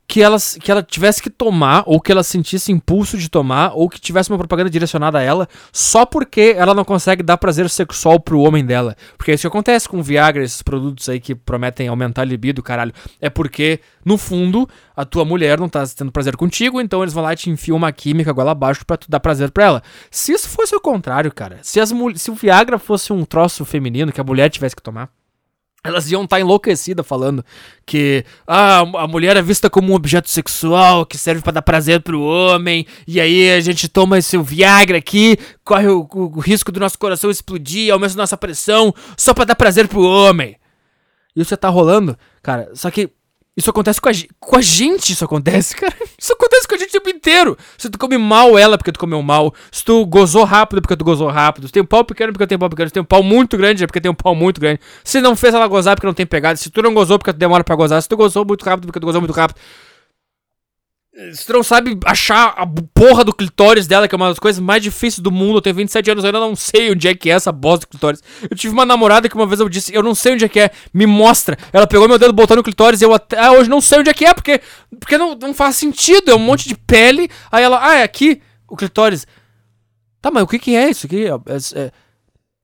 que, 0.07 0.21
elas, 0.21 0.57
que 0.61 0.71
ela 0.71 0.83
tivesse 0.83 1.21
que 1.21 1.29
tomar, 1.29 1.83
ou 1.85 1.99
que 1.99 2.11
ela 2.11 2.23
sentisse 2.23 2.71
impulso 2.71 3.17
de 3.17 3.29
tomar, 3.29 3.71
ou 3.73 3.89
que 3.89 3.99
tivesse 3.99 4.29
uma 4.29 4.37
propaganda 4.37 4.69
direcionada 4.69 5.19
a 5.19 5.21
ela, 5.21 5.47
só 5.71 6.05
porque 6.05 6.55
ela 6.57 6.73
não 6.73 6.85
consegue 6.85 7.23
dar 7.23 7.37
prazer 7.37 7.69
sexual 7.69 8.19
pro 8.19 8.39
homem 8.39 8.63
dela. 8.63 8.95
Porque 9.17 9.31
é 9.31 9.33
isso 9.33 9.41
que 9.41 9.47
acontece 9.47 9.89
com 9.89 9.99
o 9.99 10.03
Viagra, 10.03 10.43
esses 10.43 10.61
produtos 10.61 11.09
aí 11.09 11.19
que 11.19 11.33
prometem 11.33 11.87
aumentar 11.87 12.21
a 12.21 12.25
libido, 12.25 12.61
caralho. 12.61 12.93
É 13.19 13.29
porque, 13.29 13.79
no 14.03 14.17
fundo, 14.17 14.69
a 14.95 15.05
tua 15.05 15.25
mulher 15.25 15.59
não 15.59 15.67
tá 15.67 15.83
tendo 15.87 16.11
prazer 16.11 16.35
contigo, 16.35 16.79
então 16.79 17.01
eles 17.01 17.13
vão 17.13 17.23
lá 17.23 17.33
e 17.33 17.37
te 17.37 17.49
enfiam 17.49 17.77
uma 17.77 17.91
química 17.91 18.31
goela 18.31 18.51
abaixo 18.51 18.85
pra 18.85 18.97
tu 18.97 19.09
dar 19.09 19.19
prazer 19.19 19.51
pra 19.51 19.65
ela. 19.65 19.83
Se 20.11 20.31
isso 20.31 20.47
fosse 20.49 20.75
o 20.75 20.81
contrário, 20.81 21.31
cara, 21.33 21.59
se, 21.61 21.79
as, 21.79 21.91
se 22.15 22.31
o 22.31 22.35
Viagra 22.35 22.77
fosse 22.77 23.11
um 23.11 23.25
troço 23.25 23.65
feminino 23.65 24.11
que 24.11 24.21
a 24.21 24.23
mulher 24.23 24.49
tivesse 24.49 24.75
que 24.75 24.83
tomar 24.83 25.09
elas 25.85 26.11
iam 26.11 26.23
estar 26.23 26.37
tá 26.37 26.39
enlouquecidas 26.41 27.05
falando 27.05 27.45
que 27.85 28.25
ah, 28.47 28.79
a 28.79 29.07
mulher 29.07 29.37
é 29.37 29.41
vista 29.41 29.69
como 29.69 29.91
um 29.91 29.95
objeto 29.95 30.29
sexual 30.29 31.05
que 31.05 31.17
serve 31.17 31.41
para 31.41 31.53
dar 31.53 31.61
prazer 31.61 32.01
pro 32.01 32.21
homem, 32.21 32.85
e 33.07 33.21
aí 33.21 33.51
a 33.51 33.59
gente 33.61 33.87
toma 33.87 34.17
esse 34.17 34.37
Viagra 34.37 34.97
aqui, 34.97 35.37
corre 35.63 35.87
o, 35.87 36.07
o, 36.11 36.37
o 36.37 36.39
risco 36.39 36.71
do 36.71 36.79
nosso 36.79 36.97
coração 36.97 37.29
explodir, 37.29 37.93
aumenta 37.93 38.15
nossa 38.15 38.35
pressão, 38.35 38.93
só 39.15 39.33
para 39.33 39.45
dar 39.45 39.55
prazer 39.55 39.87
pro 39.87 40.01
homem. 40.01 40.57
Isso 41.35 41.49
já 41.49 41.57
tá 41.57 41.69
rolando, 41.69 42.17
cara. 42.41 42.69
Só 42.73 42.89
que 42.89 43.09
isso 43.57 43.69
acontece 43.69 44.01
com 44.01 44.09
a, 44.09 44.11
com 44.39 44.57
a 44.57 44.61
gente, 44.61 45.13
isso 45.13 45.23
acontece, 45.23 45.75
cara. 45.77 45.95
Isso 46.19 46.33
acontece 46.33 46.67
com 46.67 46.75
a 46.75 46.77
gente 46.77 46.89
o 46.89 46.91
tempo 46.91 47.09
inteiro. 47.09 47.57
Se 47.77 47.89
tu 47.89 47.97
come 47.97 48.17
mal 48.17 48.57
ela 48.57 48.77
porque 48.77 48.91
tu 48.91 48.99
comeu 48.99 49.21
mal. 49.21 49.53
Se 49.71 49.83
tu 49.83 50.05
gozou 50.05 50.43
rápido 50.43 50.81
porque 50.81 50.95
tu 50.95 51.05
gozou 51.05 51.29
rápido. 51.29 51.67
Se 51.67 51.73
tem 51.73 51.81
um 51.81 51.85
pau 51.85 52.03
pequeno 52.03 52.33
porque 52.33 52.43
eu 52.43 52.47
tenho 52.47 52.59
pau 52.59 52.69
pequeno. 52.69 52.89
Se 52.89 52.93
tem 52.93 53.01
um 53.01 53.05
pau 53.05 53.23
muito 53.23 53.57
grande 53.57 53.83
é 53.83 53.87
porque 53.87 54.01
tem 54.01 54.11
um 54.11 54.15
pau 54.15 54.35
muito 54.35 54.59
grande. 54.59 54.81
Se 55.03 55.21
não 55.21 55.35
fez 55.35 55.53
ela 55.53 55.67
gozar 55.67 55.95
porque 55.95 56.07
não 56.07 56.13
tem 56.13 56.25
pegada. 56.25 56.57
Se 56.57 56.69
tu 56.69 56.81
não 56.81 56.93
gozou 56.93 57.17
porque 57.17 57.31
tu 57.31 57.37
demora 57.37 57.63
pra 57.63 57.75
gozar. 57.75 58.01
Se 58.01 58.09
tu 58.09 58.17
gozou 58.17 58.45
muito 58.45 58.63
rápido 58.65 58.87
porque 58.87 58.99
tu 58.99 59.05
gozou 59.05 59.21
muito 59.21 59.33
rápido. 59.33 59.57
Se 61.33 61.45
tu 61.47 61.53
não 61.53 61.63
sabe 61.63 61.97
achar 62.03 62.53
a 62.57 62.67
porra 62.93 63.23
do 63.23 63.33
clitóris 63.33 63.87
dela, 63.87 64.05
que 64.05 64.13
é 64.13 64.17
uma 64.17 64.27
das 64.27 64.39
coisas 64.39 64.61
mais 64.61 64.83
difíceis 64.83 65.19
do 65.19 65.31
mundo. 65.31 65.57
Eu 65.57 65.61
tenho 65.61 65.75
27 65.77 66.11
anos, 66.11 66.23
eu 66.23 66.27
ainda 66.27 66.41
não 66.41 66.57
sei 66.57 66.91
onde 66.91 67.07
é 67.07 67.15
que 67.15 67.29
é 67.29 67.33
essa 67.33 67.53
bosta 67.53 67.85
do 67.85 67.89
clitóris. 67.89 68.21
Eu 68.49 68.55
tive 68.57 68.73
uma 68.73 68.85
namorada 68.85 69.29
que 69.29 69.35
uma 69.35 69.47
vez 69.47 69.61
eu 69.61 69.69
disse, 69.69 69.95
eu 69.95 70.03
não 70.03 70.13
sei 70.13 70.33
onde 70.33 70.43
é 70.43 70.49
que 70.49 70.59
é, 70.59 70.71
me 70.93 71.05
mostra. 71.05 71.57
Ela 71.71 71.87
pegou 71.87 72.05
meu 72.09 72.19
dedo, 72.19 72.33
botou 72.33 72.57
no 72.57 72.63
clitóris 72.63 72.99
e 73.01 73.05
eu 73.05 73.13
até 73.13 73.39
ah, 73.39 73.53
hoje 73.53 73.69
não 73.69 73.79
sei 73.79 73.99
onde 73.99 74.09
é 74.09 74.13
que 74.13 74.25
é, 74.25 74.33
porque, 74.33 74.59
porque 74.99 75.17
não, 75.17 75.35
não 75.35 75.53
faz 75.53 75.77
sentido. 75.77 76.31
É 76.31 76.35
um 76.35 76.39
monte 76.39 76.67
de 76.67 76.75
pele. 76.75 77.29
Aí 77.49 77.63
ela, 77.63 77.79
ah, 77.81 77.95
é 77.95 78.03
aqui 78.03 78.41
o 78.67 78.75
clitóris. 78.75 79.25
Tá, 80.21 80.29
mas 80.29 80.43
o 80.43 80.47
que 80.47 80.59
que 80.59 80.75
é 80.75 80.89
isso 80.89 81.05
aqui? 81.05 81.25
É, 81.25 81.29
é, 81.29 81.85
é 81.85 81.91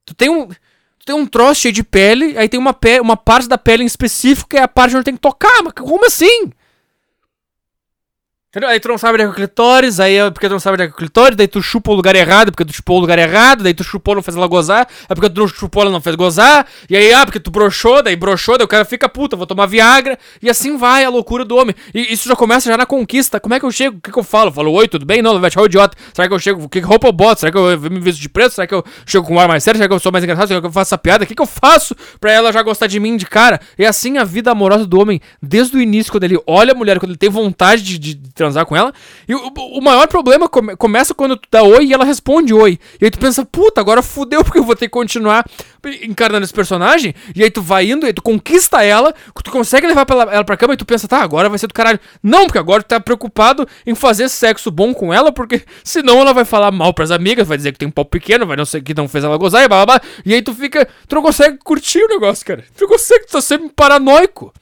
tu 0.04 0.14
tem 0.14 0.28
um. 0.28 0.46
Tu 0.46 1.06
tem 1.06 1.16
um 1.16 1.26
troço 1.26 1.62
cheio 1.62 1.74
de 1.74 1.82
pele, 1.82 2.38
aí 2.38 2.48
tem 2.48 2.60
uma, 2.60 2.72
pe 2.72 3.00
uma 3.00 3.16
parte 3.16 3.48
da 3.48 3.58
pele 3.58 3.82
em 3.82 3.86
específico 3.86 4.50
que 4.50 4.56
é 4.56 4.62
a 4.62 4.68
parte 4.68 4.94
onde 4.94 5.04
tem 5.04 5.14
que 5.14 5.20
tocar. 5.20 5.62
Mas 5.64 5.72
como 5.72 6.06
assim? 6.06 6.52
Entendeu? 8.52 8.68
Aí 8.68 8.78
tu 8.78 8.88
não 8.88 8.98
sabe 8.98 9.14
onde 9.14 9.22
é, 9.22 9.24
é 9.24 9.28
o 9.30 9.32
clitóris, 9.32 9.98
aí 9.98 10.16
é 10.16 10.30
porque 10.30 10.46
tu 10.46 10.52
não 10.52 10.60
sabe 10.60 10.74
onde 10.74 10.82
é, 10.82 10.86
é 10.86 10.90
o 10.90 10.92
clitóris, 10.92 11.36
daí 11.38 11.48
tu 11.48 11.62
chupa 11.62 11.90
o 11.90 11.94
lugar 11.94 12.14
errado, 12.14 12.52
porque 12.52 12.66
tu 12.66 12.72
chupou 12.74 12.98
o 12.98 13.00
lugar 13.00 13.18
errado, 13.18 13.64
daí 13.64 13.72
tu 13.72 13.82
chupou, 13.82 14.14
não 14.14 14.22
fez 14.22 14.36
ela 14.36 14.46
gozar, 14.46 14.86
é 15.08 15.14
porque 15.14 15.30
tu 15.30 15.40
não 15.40 15.48
chupou, 15.48 15.80
ela 15.80 15.90
não 15.90 16.02
fez 16.02 16.14
gozar, 16.16 16.66
e 16.90 16.94
aí, 16.94 17.14
ah, 17.14 17.24
porque 17.24 17.40
tu 17.40 17.50
broxou, 17.50 18.02
daí 18.02 18.14
broxou, 18.14 18.58
daí 18.58 18.66
o 18.66 18.68
cara 18.68 18.84
fica 18.84 19.08
puta, 19.08 19.36
vou 19.36 19.46
tomar 19.46 19.64
Viagra, 19.64 20.18
e 20.42 20.50
assim 20.50 20.76
vai 20.76 21.02
a 21.02 21.08
loucura 21.08 21.46
do 21.46 21.56
homem. 21.56 21.74
E 21.94 22.12
isso 22.12 22.28
já 22.28 22.36
começa 22.36 22.68
já 22.68 22.76
na 22.76 22.84
conquista. 22.84 23.40
Como 23.40 23.54
é 23.54 23.58
que 23.58 23.64
eu 23.64 23.70
chego? 23.70 23.96
O 23.96 24.00
que, 24.02 24.12
que 24.12 24.18
eu 24.18 24.22
falo? 24.22 24.48
Eu 24.50 24.52
falo, 24.52 24.70
oi, 24.72 24.86
tudo 24.86 25.06
bem? 25.06 25.22
Não, 25.22 25.42
achar 25.42 25.62
o 25.62 25.66
idiota. 25.66 25.96
Será 26.12 26.28
que 26.28 26.34
eu 26.34 26.38
chego? 26.38 26.68
Que 26.68 26.80
roupa 26.80 27.08
eu 27.08 27.12
boto? 27.12 27.40
Será 27.40 27.50
que 27.50 27.56
eu 27.56 27.80
me 27.80 28.00
visto 28.00 28.20
de 28.20 28.28
preto? 28.28 28.52
Será 28.52 28.66
que 28.66 28.74
eu 28.74 28.84
chego 29.06 29.26
com 29.26 29.34
um 29.34 29.40
ar 29.40 29.48
mais 29.48 29.64
sério? 29.64 29.78
Será 29.78 29.88
que 29.88 29.94
eu 29.94 29.98
sou 29.98 30.12
mais 30.12 30.22
engraçado? 30.22 30.48
Será 30.48 30.60
que 30.60 30.66
eu 30.66 30.72
faço 30.72 30.88
essa 30.88 30.98
piada? 30.98 31.24
O 31.24 31.26
que, 31.26 31.34
que 31.34 31.40
eu 31.40 31.46
faço 31.46 31.96
pra 32.20 32.30
ela 32.30 32.52
já 32.52 32.62
gostar 32.62 32.86
de 32.86 33.00
mim 33.00 33.16
de 33.16 33.24
cara? 33.24 33.60
E 33.78 33.86
assim 33.86 34.18
a 34.18 34.24
vida 34.24 34.50
amorosa 34.50 34.86
do 34.86 35.00
homem, 35.00 35.20
desde 35.40 35.76
o 35.76 35.80
início, 35.80 36.12
quando 36.12 36.24
ele 36.24 36.38
olha 36.46 36.72
a 36.72 36.74
mulher, 36.74 36.98
quando 36.98 37.10
ele 37.10 37.18
tem 37.18 37.30
vontade 37.30 37.82
de, 37.82 37.98
de, 37.98 38.14
de 38.14 38.41
transar 38.42 38.66
com 38.66 38.76
ela, 38.76 38.92
e 39.28 39.34
o, 39.34 39.52
o 39.74 39.80
maior 39.80 40.08
problema 40.08 40.48
come, 40.48 40.74
começa 40.76 41.14
quando 41.14 41.36
tu 41.36 41.48
dá 41.50 41.62
oi 41.62 41.86
e 41.86 41.92
ela 41.92 42.04
responde 42.04 42.52
oi. 42.52 42.78
E 43.00 43.04
aí 43.04 43.10
tu 43.10 43.18
pensa, 43.18 43.44
puta, 43.44 43.80
agora 43.80 44.02
fudeu 44.02 44.42
porque 44.42 44.58
eu 44.58 44.64
vou 44.64 44.74
ter 44.74 44.86
que 44.86 44.90
continuar 44.90 45.44
encarnando 46.02 46.44
esse 46.44 46.52
personagem. 46.52 47.14
E 47.34 47.42
aí 47.42 47.50
tu 47.50 47.62
vai 47.62 47.90
indo, 47.90 48.06
e 48.06 48.12
tu 48.12 48.22
conquista 48.22 48.82
ela, 48.82 49.14
tu 49.44 49.50
consegue 49.50 49.86
levar 49.86 50.06
ela 50.10 50.44
pra 50.44 50.56
cama 50.56 50.74
e 50.74 50.76
tu 50.76 50.84
pensa, 50.84 51.06
tá, 51.06 51.22
agora 51.22 51.48
vai 51.48 51.58
ser 51.58 51.68
do 51.68 51.74
caralho. 51.74 52.00
Não, 52.22 52.46
porque 52.46 52.58
agora 52.58 52.82
tu 52.82 52.88
tá 52.88 53.00
preocupado 53.00 53.66
em 53.86 53.94
fazer 53.94 54.28
sexo 54.28 54.70
bom 54.70 54.92
com 54.92 55.14
ela, 55.14 55.30
porque 55.30 55.62
senão 55.84 56.20
ela 56.20 56.32
vai 56.32 56.44
falar 56.44 56.72
mal 56.72 56.92
pras 56.92 57.10
amigas, 57.10 57.46
vai 57.46 57.56
dizer 57.56 57.72
que 57.72 57.78
tem 57.78 57.88
um 57.88 57.92
pau 57.92 58.04
pequeno, 58.04 58.46
vai 58.46 58.56
não 58.56 58.64
sei 58.64 58.80
que 58.80 58.94
não 58.94 59.08
fez 59.08 59.24
ela 59.24 59.36
gozar 59.36 59.62
e 59.62 59.68
blá 59.68 59.84
blá 59.84 59.98
blá. 59.98 60.10
E 60.26 60.34
aí 60.34 60.42
tu 60.42 60.52
fica, 60.52 60.88
tu 61.06 61.14
não 61.14 61.22
consegue 61.22 61.58
curtir 61.58 62.02
o 62.02 62.08
negócio, 62.08 62.44
cara. 62.44 62.64
Tu 62.76 62.82
não 62.82 62.88
consegue, 62.88 63.26
tu 63.26 63.32
tá 63.32 63.40
sempre 63.40 63.70
paranoico. 63.74 64.52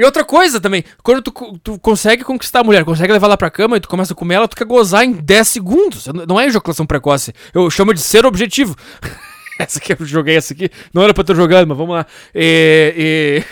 E 0.00 0.04
outra 0.04 0.24
coisa 0.24 0.58
também, 0.58 0.82
quando 1.02 1.20
tu, 1.20 1.58
tu 1.62 1.78
consegue 1.78 2.24
conquistar 2.24 2.60
a 2.60 2.64
mulher, 2.64 2.86
consegue 2.86 3.12
levar 3.12 3.26
ela 3.26 3.36
pra 3.36 3.50
cama 3.50 3.76
e 3.76 3.80
tu 3.80 3.86
começa 3.86 4.14
a 4.14 4.16
comer 4.16 4.36
ela, 4.36 4.48
tu 4.48 4.56
quer 4.56 4.64
gozar 4.64 5.04
em 5.04 5.12
10 5.12 5.46
segundos. 5.46 6.06
Não 6.26 6.40
é 6.40 6.46
ejaculação 6.46 6.86
precoce. 6.86 7.34
Eu 7.52 7.68
chamo 7.68 7.92
de 7.92 8.00
ser 8.00 8.24
objetivo. 8.24 8.74
essa 9.60 9.78
aqui 9.78 9.92
eu 9.92 10.06
joguei 10.06 10.38
essa 10.38 10.54
aqui. 10.54 10.70
Não 10.94 11.02
era 11.02 11.12
pra 11.12 11.22
ter 11.22 11.36
jogado, 11.36 11.66
mas 11.66 11.76
vamos 11.76 11.94
lá. 11.94 12.06
E. 12.34 13.44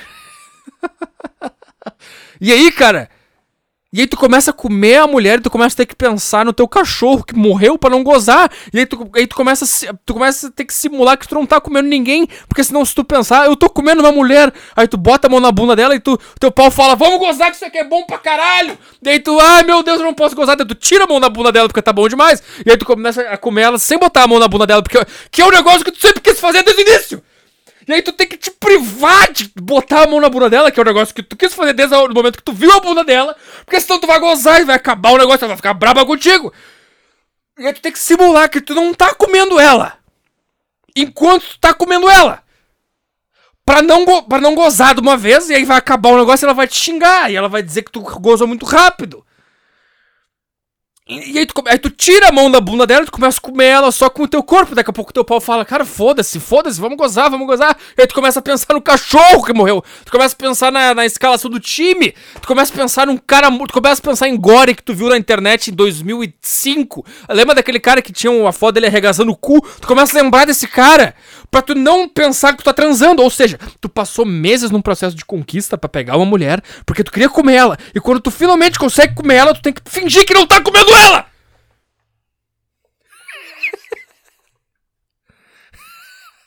E, 0.81 1.51
e 2.41 2.51
aí, 2.51 2.73
cara, 2.73 3.11
e 3.91 4.03
aí 4.03 4.07
tu 4.07 4.19
começa 4.19 4.51
a 4.51 4.53
comer 4.53 4.97
a 4.97 5.07
mulher 5.07 5.39
e 5.39 5.41
tu 5.41 5.49
começa 5.49 5.75
a 5.75 5.79
ter 5.79 5.87
que 5.87 5.97
pensar 5.97 6.45
no 6.45 6.53
teu 6.53 6.69
cachorro 6.69 7.25
que 7.25 7.35
morreu 7.35 7.79
para 7.79 7.89
não 7.89 8.05
gozar. 8.05 8.53
E 8.71 8.81
aí 8.81 8.85
tu, 8.85 9.11
aí 9.15 9.27
tu 9.27 9.35
começa 9.35 9.65
a, 9.65 9.95
tu 10.05 10.13
começa 10.13 10.49
a 10.49 10.51
ter 10.51 10.67
que 10.67 10.75
simular 10.75 11.17
que 11.17 11.27
tu 11.27 11.35
não 11.35 11.47
tá 11.47 11.59
comendo 11.59 11.89
ninguém, 11.89 12.29
porque 12.47 12.63
senão 12.63 12.85
se 12.85 12.95
tu 12.95 13.03
pensar, 13.03 13.47
eu 13.47 13.57
tô 13.57 13.71
comendo 13.71 14.03
uma 14.03 14.13
mulher, 14.13 14.53
aí 14.77 14.87
tu 14.87 14.99
bota 14.99 15.27
a 15.27 15.31
mão 15.31 15.41
na 15.41 15.51
bunda 15.51 15.75
dela 15.75 15.95
e 15.95 16.01
tu 16.01 16.19
teu 16.39 16.53
pau 16.53 16.71
fala: 16.71 16.95
"Vamos 16.95 17.19
gozar 17.19 17.49
que 17.49 17.57
isso 17.57 17.65
aqui 17.65 17.79
é 17.79 17.85
bom 17.85 18.05
pra 18.05 18.19
caralho". 18.19 18.77
E 19.03 19.09
aí 19.09 19.21
tu: 19.21 19.41
"Ai, 19.41 19.63
meu 19.63 19.83
Deus, 19.83 20.01
eu 20.01 20.05
não 20.05 20.13
posso 20.13 20.37
gozar". 20.37 20.55
Daí 20.55 20.67
tu 20.67 20.75
tira 20.75 21.05
a 21.05 21.07
mão 21.07 21.19
da 21.19 21.31
bunda 21.31 21.51
dela 21.51 21.67
porque 21.67 21.81
tá 21.81 21.93
bom 21.93 22.07
demais. 22.09 22.43
E 22.67 22.71
aí 22.71 22.77
tu 22.77 22.85
começa 22.85 23.23
a 23.23 23.39
comer 23.39 23.63
ela 23.63 23.79
sem 23.79 23.99
botar 23.99 24.25
a 24.25 24.27
mão 24.27 24.39
na 24.39 24.49
bunda 24.49 24.67
dela, 24.67 24.83
porque 24.83 24.99
que 25.31 25.41
é 25.41 25.47
um 25.47 25.51
negócio 25.51 25.83
que 25.83 25.93
tu 25.93 26.01
sempre 26.01 26.21
quis 26.21 26.39
fazer 26.39 26.63
desde 26.63 26.83
o 26.83 26.87
início. 26.87 27.23
E 27.89 27.95
aí 27.95 28.03
tu 28.03 28.13
tem 28.13 28.29
que 28.29 28.37
te 28.37 28.51
privar 28.51 29.33
de 29.33 29.51
botar 29.57 30.03
a 30.03 30.07
mão 30.07 30.21
na 30.21 30.29
bunda 30.29 30.51
dela, 30.51 30.71
que 30.71 30.79
é 30.79 30.83
um 30.83 30.87
negócio 30.87 31.15
que 31.15 31.23
tu 31.23 31.35
quis 31.35 31.55
fazer 31.55 31.73
desde 31.73 31.95
o 31.95 32.13
momento 32.13 32.37
que 32.37 32.43
tu 32.43 32.53
viu 32.53 32.71
a 32.71 32.81
bunda 32.81 33.03
dela, 33.03 33.35
porque 33.65 33.81
senão 33.81 33.99
tu 33.99 34.07
vai 34.07 34.21
gozar 34.21 34.61
e 34.61 34.65
vai 34.67 34.77
acabar 34.77 35.13
o 35.13 35.17
negócio, 35.17 35.45
ela 35.45 35.49
vai 35.49 35.57
ficar 35.57 35.73
braba 35.73 36.05
contigo. 36.05 36.53
E 37.59 37.67
aí 37.67 37.73
tu 37.73 37.81
tem 37.81 37.91
que 37.91 37.99
simular 37.99 38.51
que 38.51 38.61
tu 38.61 38.75
não 38.75 38.93
tá 38.93 39.15
comendo 39.15 39.59
ela. 39.59 39.95
Enquanto 40.95 41.45
tu 41.49 41.59
tá 41.59 41.73
comendo 41.73 42.11
ela. 42.11 42.43
Pra 43.65 43.81
não, 43.81 44.23
pra 44.23 44.39
não 44.39 44.55
gozar 44.55 44.95
de 44.95 45.01
uma 45.01 45.17
vez, 45.17 45.49
e 45.49 45.55
aí 45.55 45.65
vai 45.65 45.79
acabar 45.79 46.11
o 46.11 46.19
negócio 46.19 46.45
e 46.45 46.47
ela 46.47 46.55
vai 46.55 46.69
te 46.69 46.77
xingar, 46.77 47.31
e 47.31 47.37
ela 47.37 47.49
vai 47.49 47.63
dizer 47.63 47.83
que 47.83 47.91
tu 47.91 48.01
gozou 48.01 48.47
muito 48.47 48.67
rápido. 48.67 49.25
E 51.11 51.39
aí 51.39 51.47
tu, 51.47 51.55
aí 51.67 51.79
tu 51.79 51.89
tira 51.89 52.29
a 52.29 52.33
mão 52.33 52.51
da 52.51 52.61
bunda 52.61 52.87
dela 52.87 53.03
e 53.03 53.07
tu 53.07 53.13
começa 53.13 53.39
a 53.39 53.41
comer 53.41 53.65
ela 53.65 53.91
só 53.91 54.11
com 54.11 54.25
o 54.25 54.29
teu 54.29 54.43
corpo. 54.43 54.75
Daqui 54.75 54.91
a 54.91 54.93
pouco 54.93 55.11
teu 55.11 55.25
pau 55.25 55.41
fala, 55.41 55.65
cara, 55.65 55.87
foda-se, 55.87 56.39
foda-se, 56.39 56.79
vamos 56.79 56.99
gozar, 56.99 57.31
vamos 57.31 57.47
gozar. 57.47 57.75
E 57.97 58.03
aí 58.03 58.07
tu 58.07 58.15
começa 58.15 58.41
a 58.41 58.43
pensar 58.43 58.75
no 58.75 58.83
cachorro 58.83 59.43
que 59.43 59.55
morreu. 59.55 59.83
Tu 60.05 60.13
começa 60.13 60.35
a 60.35 60.37
pensar 60.37 60.71
na, 60.71 60.95
na 60.95 61.07
escalação 61.07 61.51
do 61.51 61.59
time. 61.59 62.15
Tu 62.43 62.47
começa 62.47 62.75
a 62.75 62.77
pensar 62.77 63.07
num 63.07 63.17
cara. 63.17 63.51
Tu 63.51 63.73
começa 63.73 64.03
a 64.03 64.05
pensar 64.05 64.29
em 64.29 64.37
Gore 64.37 64.75
que 64.75 64.83
tu 64.83 64.93
viu 64.93 65.09
na 65.09 65.17
internet 65.17 65.71
em 65.71 65.75
2005. 65.75 67.07
Lembra 67.31 67.55
daquele 67.55 67.81
cara 67.81 68.03
que 68.03 68.13
tinha 68.13 68.31
uma 68.31 68.53
foto 68.53 68.75
dele 68.75 68.89
arregaçando 68.89 69.33
o 69.33 69.37
cu? 69.37 69.67
Tu 69.81 69.89
começa 69.89 70.19
a 70.19 70.23
lembrar 70.23 70.45
desse 70.45 70.69
cara. 70.69 71.15
Pra 71.51 71.63
tu 71.63 71.75
não 71.75 72.09
pensar 72.09 72.53
que 72.53 72.59
tu 72.59 72.65
tá 72.65 72.73
transando. 72.73 73.23
Ou 73.23 73.31
seja, 73.31 73.59
tu 73.81 73.89
passou 73.89 74.25
meses 74.25 74.71
num 74.71 74.83
processo 74.83 75.17
de 75.17 75.25
conquista 75.25 75.79
para 75.79 75.89
pegar 75.89 76.17
uma 76.17 76.27
mulher, 76.27 76.63
porque 76.85 77.05
tu 77.05 77.11
queria 77.11 77.29
comer 77.29 77.55
ela. 77.55 77.79
E 77.95 78.01
quando 78.01 78.21
tu 78.21 78.31
finalmente 78.31 78.79
consegue 78.79 79.15
comer 79.15 79.37
ela, 79.37 79.55
tu 79.55 79.63
tem 79.63 79.73
que 79.73 79.83
fingir 79.87 80.25
que 80.25 80.35
não 80.35 80.47
tá 80.47 80.61
comendo 80.61 80.95
ela! 80.95 81.27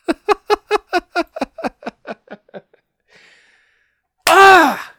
ah! 4.27 4.91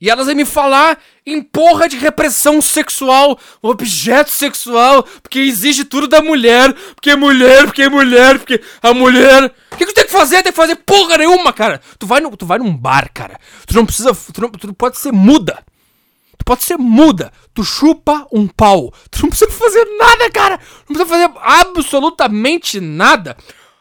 E 0.00 0.08
elas 0.08 0.26
vêm 0.26 0.34
me 0.34 0.46
falar 0.46 0.98
em 1.26 1.42
porra 1.42 1.86
de 1.86 1.98
repressão 1.98 2.62
sexual, 2.62 3.38
objeto 3.60 4.30
sexual, 4.30 5.02
porque 5.22 5.38
exige 5.38 5.84
tudo 5.84 6.08
da 6.08 6.22
mulher, 6.22 6.72
porque 6.94 7.14
mulher, 7.14 7.66
porque 7.66 7.86
mulher, 7.86 8.38
porque 8.38 8.62
a 8.82 8.94
mulher. 8.94 9.54
O 9.70 9.76
que, 9.76 9.84
que 9.84 9.92
tu 9.92 9.94
tem 9.94 10.06
que 10.06 10.10
fazer? 10.10 10.42
Tem 10.42 10.52
que 10.52 10.56
fazer 10.56 10.76
porra 10.76 11.18
nenhuma, 11.18 11.52
cara. 11.52 11.82
Tu 11.98 12.06
vai, 12.06 12.20
no, 12.20 12.34
tu 12.34 12.46
vai 12.46 12.58
num 12.58 12.74
bar, 12.74 13.10
cara. 13.12 13.38
Tu 13.66 13.74
não 13.74 13.84
precisa. 13.84 14.14
Tu, 14.32 14.40
não, 14.40 14.50
tu 14.50 14.72
pode 14.72 14.96
ser 14.96 15.12
muda. 15.12 15.62
Tu 16.38 16.44
pode 16.46 16.64
ser 16.64 16.78
muda. 16.78 17.30
Tu 17.52 17.62
chupa 17.62 18.26
um 18.32 18.48
pau. 18.48 18.94
Tu 19.10 19.22
não 19.22 19.28
precisa 19.28 19.50
fazer 19.50 19.84
nada, 19.98 20.30
cara. 20.30 20.58
Não 20.88 20.96
precisa 20.96 21.06
fazer 21.06 21.30
absolutamente 21.42 22.80
nada. 22.80 23.36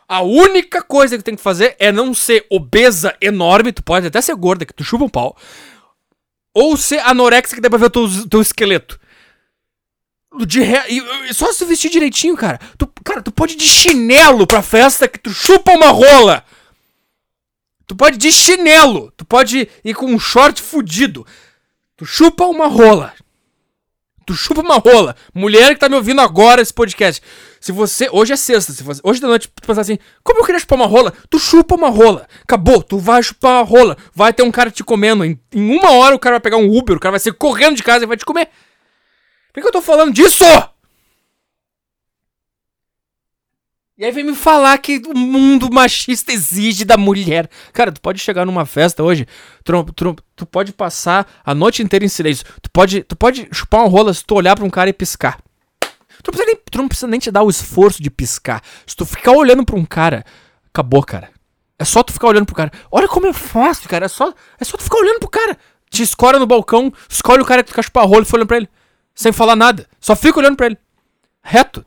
A 0.06 0.22
única 0.22 0.82
coisa 0.82 1.16
que 1.16 1.24
tu 1.24 1.26
tem 1.26 1.36
que 1.36 1.42
fazer 1.42 1.78
é 1.80 1.94
não 1.94 2.14
ser 2.14 2.46
obesa, 2.50 3.16
enorme. 3.22 3.72
Tu 3.72 3.82
pode 3.82 4.08
até 4.08 4.20
ser 4.20 4.36
gorda, 4.36 4.66
que 4.66 4.74
tu 4.74 4.84
chupa 4.84 5.06
um 5.06 5.10
pau. 5.10 5.38
Ou 6.60 6.76
ser 6.76 7.00
anorexia 7.00 7.56
que 7.56 7.62
dá 7.62 7.70
pra 7.70 7.80
ver 7.80 7.86
o 7.86 7.90
teu, 7.90 8.28
teu 8.28 8.42
esqueleto. 8.42 9.00
De 10.46 10.60
re... 10.60 10.78
só 11.34 11.54
se 11.54 11.64
vestir 11.64 11.90
direitinho, 11.90 12.36
cara. 12.36 12.60
Tu, 12.78 12.86
cara, 13.02 13.22
tu 13.22 13.32
pode 13.32 13.54
ir 13.54 13.56
de 13.56 13.64
chinelo 13.64 14.46
pra 14.46 14.62
festa 14.62 15.08
que 15.08 15.18
tu 15.18 15.30
chupa 15.30 15.72
uma 15.72 15.88
rola. 15.88 16.44
Tu 17.88 17.96
pode 17.96 18.18
ir 18.18 18.20
de 18.20 18.30
chinelo. 18.34 19.10
Tu 19.16 19.24
pode 19.24 19.70
ir 19.86 19.94
com 19.94 20.08
um 20.08 20.20
short 20.20 20.62
fudido. 20.62 21.26
Tu 21.96 22.06
chupa 22.06 22.44
uma 22.44 22.68
rola. 22.68 23.14
Tu 24.26 24.34
chupa 24.36 24.60
uma 24.60 24.80
rola. 24.80 25.16
Mulher 25.34 25.76
que 25.76 25.80
tá 25.80 25.88
me 25.88 25.96
ouvindo 25.96 26.20
agora 26.20 26.62
esse 26.62 26.74
podcast. 26.74 27.24
Se 27.60 27.72
você. 27.72 28.10
Hoje 28.12 28.34
é 28.34 28.36
sexta. 28.36 28.72
Se 28.72 28.84
você, 28.84 29.02
hoje 29.04 29.20
da 29.20 29.28
noite 29.28 29.48
tu 29.48 29.66
pensar 29.66 29.82
assim, 29.82 29.98
como 30.24 30.40
eu 30.40 30.46
queria 30.46 30.60
chupar 30.60 30.78
uma 30.78 30.88
rola? 30.88 31.14
Tu 31.30 31.40
chupa 31.40 31.76
uma 31.76 31.90
rola. 31.90 32.28
Acabou. 32.44 32.82
Tu 32.82 32.98
vai 32.98 33.22
chupar 33.22 33.54
uma 33.54 33.64
rola. 33.64 33.98
Vai 34.14 34.34
ter 34.34 34.44
um 34.44 34.52
cara 34.52 34.72
te 34.72 34.84
comendo. 34.84 35.26
Em, 35.26 35.40
em 35.54 35.78
uma 35.78 35.92
hora 35.92 36.16
o 36.16 36.20
cara 36.20 36.36
vai 36.36 36.42
pegar 36.42 36.58
um 36.58 36.76
Uber. 36.76 36.96
O 36.96 37.00
cara 37.00 37.12
vai 37.12 37.20
ser 37.20 37.34
correndo 37.34 37.76
de 37.76 37.84
casa 37.84 38.06
e 38.06 38.08
vai 38.08 38.18
te 38.18 38.26
comer. 38.26 38.50
Por 39.54 39.62
que 39.62 39.68
eu 39.68 39.72
tô 39.72 39.82
falando 39.82 40.14
disso? 40.14 40.46
E 44.00 44.06
aí 44.06 44.12
vem 44.14 44.24
me 44.24 44.34
falar 44.34 44.78
que 44.78 45.02
o 45.14 45.18
mundo 45.18 45.70
machista 45.70 46.32
exige 46.32 46.86
da 46.86 46.96
mulher. 46.96 47.50
Cara, 47.74 47.92
tu 47.92 48.00
pode 48.00 48.18
chegar 48.20 48.46
numa 48.46 48.66
festa 48.66 49.04
hoje, 49.04 49.28
tu, 49.62 49.84
tu, 49.92 50.16
tu 50.38 50.46
pode 50.46 50.72
passar 50.72 51.30
a 51.44 51.54
noite 51.54 51.84
inteira 51.84 52.06
em 52.06 52.08
silêncio. 52.08 52.46
Tu 52.62 52.72
pode, 52.72 53.04
tu 53.04 53.18
pode 53.18 53.50
chupar 53.52 53.82
uma 53.82 53.90
rola 53.90 54.14
se 54.14 54.24
tu 54.24 54.36
olhar 54.36 54.56
pra 54.56 54.64
um 54.64 54.70
cara 54.70 54.90
e 54.90 54.94
piscar. 54.94 55.38
Tu 56.24 56.32
não, 56.32 56.34
precisa 56.34 56.46
nem, 56.46 56.62
tu 56.72 56.78
não 56.78 56.88
precisa 56.88 57.08
nem 57.08 57.20
te 57.20 57.32
dar 57.32 57.44
o 57.44 57.50
esforço 57.50 58.02
de 58.02 58.10
piscar. 58.10 58.62
Se 58.86 58.96
tu 58.96 59.06
ficar 59.06 59.32
olhando 59.32 59.66
pra 59.66 59.76
um 59.76 59.86
cara, 59.86 60.26
acabou, 60.68 61.04
cara. 61.04 61.30
É 61.78 61.86
só 61.86 62.04
tu 62.04 62.12
ficar 62.12 62.28
olhando 62.28 62.46
pro 62.46 62.56
cara. 62.56 62.72
Olha 62.92 63.08
como 63.08 63.28
é 63.28 63.34
fácil, 63.34 63.90
cara. 63.90 64.06
É 64.06 64.10
só, 64.10 64.34
é 64.60 64.66
só 64.66 64.78
tu 64.78 64.84
ficar 64.84 64.98
olhando 64.98 65.20
pro 65.20 65.30
cara. 65.30 65.58
Te 65.90 66.04
escora 66.04 66.38
no 66.38 66.46
balcão, 66.46 66.94
escolhe 67.08 67.42
o 67.42 67.46
cara 67.46 67.64
que 67.64 67.74
tu 67.74 68.00
rola 68.00 68.22
e 68.22 68.26
fica 68.26 68.38
olhando 68.38 68.48
pra 68.48 68.58
ele. 68.58 68.70
Sem 69.16 69.32
falar 69.32 69.56
nada. 69.56 69.88
Só 70.00 70.16
fica 70.16 70.40
olhando 70.40 70.56
pra 70.56 70.68
ele. 70.68 70.78
Reto. 71.42 71.86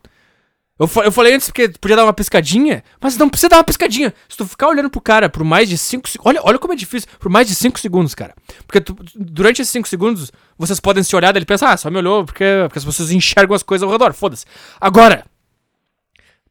Eu, 0.79 0.89
eu 1.03 1.11
falei 1.11 1.35
antes 1.35 1.47
porque 1.47 1.69
podia 1.69 1.95
dar 1.95 2.03
uma 2.03 2.13
piscadinha, 2.13 2.83
mas 2.99 3.15
não 3.15 3.29
precisa 3.29 3.49
dar 3.49 3.57
uma 3.57 3.63
piscadinha. 3.63 4.11
Se 4.27 4.35
tu 4.35 4.45
ficar 4.45 4.67
olhando 4.67 4.89
pro 4.89 4.99
cara 4.99 5.29
por 5.29 5.43
mais 5.43 5.69
de 5.69 5.77
5 5.77 6.09
segundos. 6.09 6.27
Olha, 6.27 6.41
olha 6.43 6.57
como 6.57 6.73
é 6.73 6.75
difícil. 6.75 7.07
Por 7.19 7.29
mais 7.29 7.47
de 7.47 7.53
5 7.53 7.79
segundos, 7.79 8.15
cara. 8.15 8.33
Porque 8.65 8.81
tu, 8.81 8.95
durante 9.15 9.61
esses 9.61 9.71
5 9.71 9.87
segundos, 9.87 10.31
vocês 10.57 10.79
podem 10.79 11.03
se 11.03 11.15
olhar 11.15 11.35
e 11.35 11.37
ele 11.37 11.45
pensa, 11.45 11.69
ah, 11.69 11.77
só 11.77 11.91
me 11.91 11.97
olhou 11.97 12.25
porque, 12.25 12.43
porque 12.67 12.79
as 12.79 12.85
pessoas 12.85 13.11
enxergam 13.11 13.55
as 13.55 13.61
coisas 13.61 13.83
ao 13.83 13.91
redor. 13.91 14.13
Foda-se. 14.13 14.45
Agora. 14.81 15.25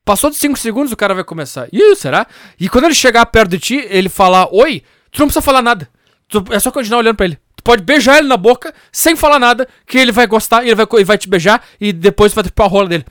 Passou 0.04 0.30
de 0.30 0.36
5 0.36 0.58
segundos, 0.58 0.90
o 0.90 0.96
cara 0.96 1.14
vai 1.14 1.22
começar. 1.22 1.68
Ih, 1.72 1.94
será? 1.94 2.26
E 2.58 2.68
quando 2.68 2.86
ele 2.86 2.94
chegar 2.94 3.24
perto 3.26 3.50
de 3.50 3.58
ti, 3.60 3.86
ele 3.88 4.08
falar 4.08 4.48
oi, 4.52 4.82
tu 5.12 5.20
não 5.20 5.26
precisa 5.28 5.40
falar 5.40 5.62
nada. 5.62 5.88
Tu, 6.28 6.44
é 6.50 6.58
só 6.58 6.72
continuar 6.72 6.98
olhando 6.98 7.16
pra 7.16 7.26
ele. 7.26 7.38
Tu 7.54 7.62
pode 7.62 7.84
beijar 7.84 8.18
ele 8.18 8.26
na 8.26 8.36
boca, 8.36 8.74
sem 8.90 9.14
falar 9.14 9.38
nada, 9.38 9.68
que 9.86 9.96
ele 9.96 10.10
vai 10.10 10.26
gostar 10.26 10.64
e 10.64 10.68
ele 10.68 10.74
vai, 10.74 10.86
ele 10.94 11.04
vai 11.04 11.16
te 11.16 11.28
beijar 11.28 11.64
e 11.80 11.92
depois 11.92 12.34
vai 12.34 12.42
tripar 12.42 12.66
a 12.66 12.68
rola 12.68 12.88
dele. 12.88 13.04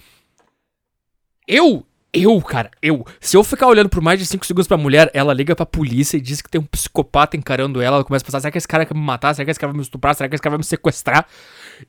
Eu, 1.48 1.86
eu, 2.14 2.42
cara, 2.42 2.70
eu. 2.82 3.06
Se 3.20 3.38
eu 3.38 3.44
ficar 3.44 3.68
olhando 3.68 3.90
por 3.90 4.02
mais 4.02 4.20
de 4.20 4.26
5 4.26 4.46
segundos 4.46 4.68
pra 4.68 4.76
mulher, 4.76 5.10
ela 5.14 5.34
liga 5.34 5.56
pra 5.56 5.66
polícia 5.66 6.18
e 6.18 6.22
diz 6.22 6.42
que 6.42 6.50
tem 6.50 6.60
um 6.60 6.66
psicopata 6.66 7.38
encarando 7.38 7.82
ela. 7.82 7.98
Ela 7.98 8.04
começa 8.04 8.24
a 8.24 8.26
pensar: 8.26 8.42
será 8.42 8.52
que 8.52 8.58
esse 8.58 8.68
cara 8.68 8.86
quer 8.86 8.94
me 8.94 9.02
matar? 9.02 9.34
Será 9.34 9.46
que 9.46 9.52
esse 9.52 9.60
cara 9.60 9.72
vai 9.72 9.78
me 9.78 9.84
estuprar? 9.84 10.14
Será 10.14 10.28
que 10.28 10.36
esse 10.36 10.42
cara 10.42 10.52
vai 10.52 10.58
me 10.58 10.64
sequestrar? 10.66 11.26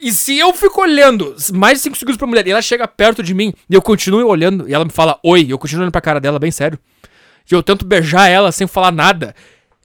E 0.00 0.12
se 0.12 0.38
eu 0.38 0.52
fico 0.54 0.80
olhando 0.80 1.34
mais 1.54 1.78
de 1.78 1.84
5 1.84 1.96
segundos 1.96 2.16
pra 2.16 2.26
mulher 2.26 2.46
e 2.46 2.50
ela 2.52 2.62
chega 2.62 2.86
perto 2.86 3.22
de 3.22 3.34
mim 3.34 3.52
e 3.68 3.74
eu 3.74 3.82
continuo 3.82 4.26
olhando 4.26 4.68
e 4.68 4.74
ela 4.74 4.84
me 4.84 4.92
fala 4.92 5.18
oi, 5.24 5.46
eu 5.48 5.58
continuo 5.58 5.82
olhando 5.82 5.92
pra 5.92 6.00
cara 6.00 6.20
dela, 6.20 6.38
bem 6.38 6.50
sério. 6.50 6.78
E 7.50 7.54
eu 7.54 7.62
tento 7.62 7.84
beijar 7.84 8.28
ela 8.28 8.52
sem 8.52 8.66
falar 8.66 8.92
nada. 8.92 9.34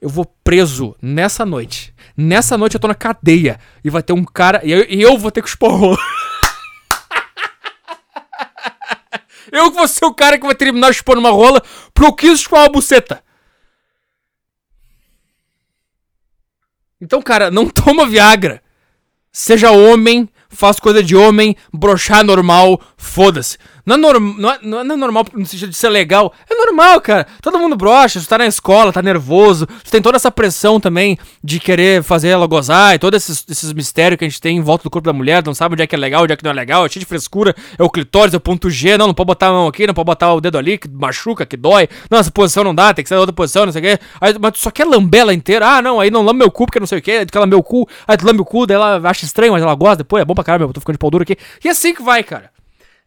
Eu 0.00 0.08
vou 0.08 0.24
preso 0.44 0.94
nessa 1.02 1.44
noite. 1.44 1.92
Nessa 2.16 2.56
noite 2.56 2.74
eu 2.74 2.80
tô 2.80 2.86
na 2.86 2.94
cadeia. 2.94 3.58
E 3.84 3.90
vai 3.90 4.02
ter 4.02 4.12
um 4.12 4.24
cara. 4.24 4.60
E 4.64 4.70
eu, 4.70 4.86
e 4.88 5.02
eu 5.02 5.18
vou 5.18 5.30
ter 5.30 5.42
que 5.42 5.48
expor 5.48 5.98
Eu 9.52 9.70
que 9.70 9.76
vou 9.76 9.88
ser 9.88 10.04
o 10.04 10.14
cara 10.14 10.38
que 10.38 10.46
vai 10.46 10.54
terminar 10.54 10.92
chupando 10.92 11.20
uma 11.20 11.30
rola 11.30 11.62
eu 12.04 12.12
quis 12.12 12.40
chupar 12.40 12.60
uma 12.60 12.72
buceta. 12.72 13.22
Então, 17.00 17.22
cara, 17.22 17.50
não 17.50 17.68
toma 17.70 18.06
Viagra. 18.06 18.62
Seja 19.30 19.70
homem, 19.70 20.28
faz 20.48 20.80
coisa 20.80 21.02
de 21.02 21.14
homem, 21.14 21.56
brochar 21.72 22.24
normal, 22.24 22.80
foda-se. 22.98 23.56
Não 23.86 23.94
é, 23.94 23.98
norm, 23.98 24.34
não, 24.38 24.50
é, 24.50 24.58
não 24.62 24.80
é 24.80 24.96
normal 24.96 25.24
no 25.32 25.46
sentido 25.46 25.70
de 25.70 25.76
ser 25.76 25.88
legal. 25.88 26.34
É 26.50 26.54
normal, 26.54 27.00
cara. 27.00 27.26
Todo 27.40 27.58
mundo 27.58 27.74
brocha, 27.74 28.20
tu 28.20 28.28
tá 28.28 28.36
na 28.36 28.46
escola, 28.46 28.92
tá 28.92 29.00
nervoso. 29.00 29.66
Tu 29.66 29.90
tem 29.90 30.02
toda 30.02 30.16
essa 30.16 30.30
pressão 30.30 30.78
também 30.78 31.16
de 31.42 31.58
querer 31.58 32.02
fazer 32.02 32.28
ela 32.28 32.46
gozar 32.46 32.94
e 32.94 32.98
todos 32.98 33.22
esses, 33.22 33.46
esses 33.48 33.72
mistérios 33.72 34.18
que 34.18 34.26
a 34.26 34.28
gente 34.28 34.40
tem 34.40 34.58
em 34.58 34.60
volta 34.60 34.84
do 34.84 34.90
corpo 34.90 35.06
da 35.06 35.12
mulher. 35.14 35.42
Não 35.46 35.54
sabe 35.54 35.72
onde 35.72 35.84
é 35.84 35.86
que 35.86 35.94
é 35.94 35.98
legal, 35.98 36.24
onde 36.24 36.34
é 36.34 36.36
que 36.36 36.44
não 36.44 36.50
é 36.50 36.54
legal. 36.54 36.84
É 36.84 36.88
cheio 36.90 37.00
de 37.00 37.06
frescura. 37.06 37.54
É 37.78 37.82
o 37.82 37.88
clitóris, 37.88 38.34
é 38.34 38.36
o 38.36 38.40
ponto 38.40 38.68
G. 38.68 38.98
Não, 38.98 39.06
não 39.06 39.14
pode 39.14 39.28
botar 39.28 39.46
a 39.46 39.52
mão 39.52 39.68
aqui, 39.68 39.86
não 39.86 39.94
pode 39.94 40.04
botar 40.04 40.34
o 40.34 40.40
dedo 40.40 40.58
ali, 40.58 40.76
que 40.76 40.86
machuca, 40.86 41.46
que 41.46 41.56
dói. 41.56 41.88
Não, 42.10 42.18
essa 42.18 42.30
posição 42.30 42.64
não 42.64 42.74
dá, 42.74 42.92
tem 42.92 43.02
que 43.02 43.08
ser 43.08 43.14
outra 43.14 43.32
posição, 43.32 43.64
não 43.64 43.72
sei 43.72 43.80
o 43.80 43.84
quê. 43.84 43.98
Aí, 44.20 44.34
mas 44.38 44.52
tu 44.52 44.58
só 44.58 44.70
quer 44.70 44.84
lamber 44.84 45.22
ela 45.22 45.32
inteira. 45.32 45.66
Ah, 45.66 45.80
não, 45.80 45.98
aí 45.98 46.10
não 46.10 46.22
lambe 46.22 46.40
meu 46.40 46.50
cu 46.50 46.66
porque 46.66 46.80
não 46.80 46.86
sei 46.86 46.98
o 46.98 47.02
quê. 47.02 47.12
Aí 47.12 47.26
tu 47.26 47.32
quer 47.32 47.40
lamber 47.40 47.58
o 47.58 47.62
cu, 47.62 47.88
aí 48.06 48.18
tu 48.18 48.26
lambe 48.26 48.42
o 48.42 48.44
cu, 48.44 48.66
daí 48.66 48.74
ela 48.74 49.00
acha 49.08 49.24
estranho, 49.24 49.52
mas 49.52 49.62
ela 49.62 49.74
gosta 49.74 49.96
depois. 49.96 50.20
É 50.20 50.24
bom 50.26 50.34
pra 50.34 50.44
caramba, 50.44 50.64
eu 50.64 50.74
tô 50.74 50.80
ficando 50.80 50.96
de 50.96 50.98
pau 50.98 51.10
duro 51.10 51.22
aqui. 51.22 51.38
E 51.64 51.68
é 51.68 51.70
assim 51.70 51.94
que 51.94 52.02
vai, 52.02 52.22
cara. 52.22 52.50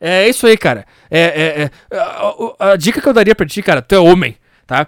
É 0.01 0.27
isso 0.27 0.47
aí, 0.47 0.57
cara. 0.57 0.83
É, 1.11 1.19
é, 1.21 1.69
é 1.95 1.97
a, 2.59 2.71
a, 2.71 2.75
dica 2.75 2.99
que 2.99 3.07
eu 3.07 3.13
daria 3.13 3.35
pra 3.35 3.45
ti, 3.45 3.61
cara, 3.61 3.83
tu 3.83 3.93
é 3.93 3.99
homem, 3.99 4.35
tá? 4.65 4.87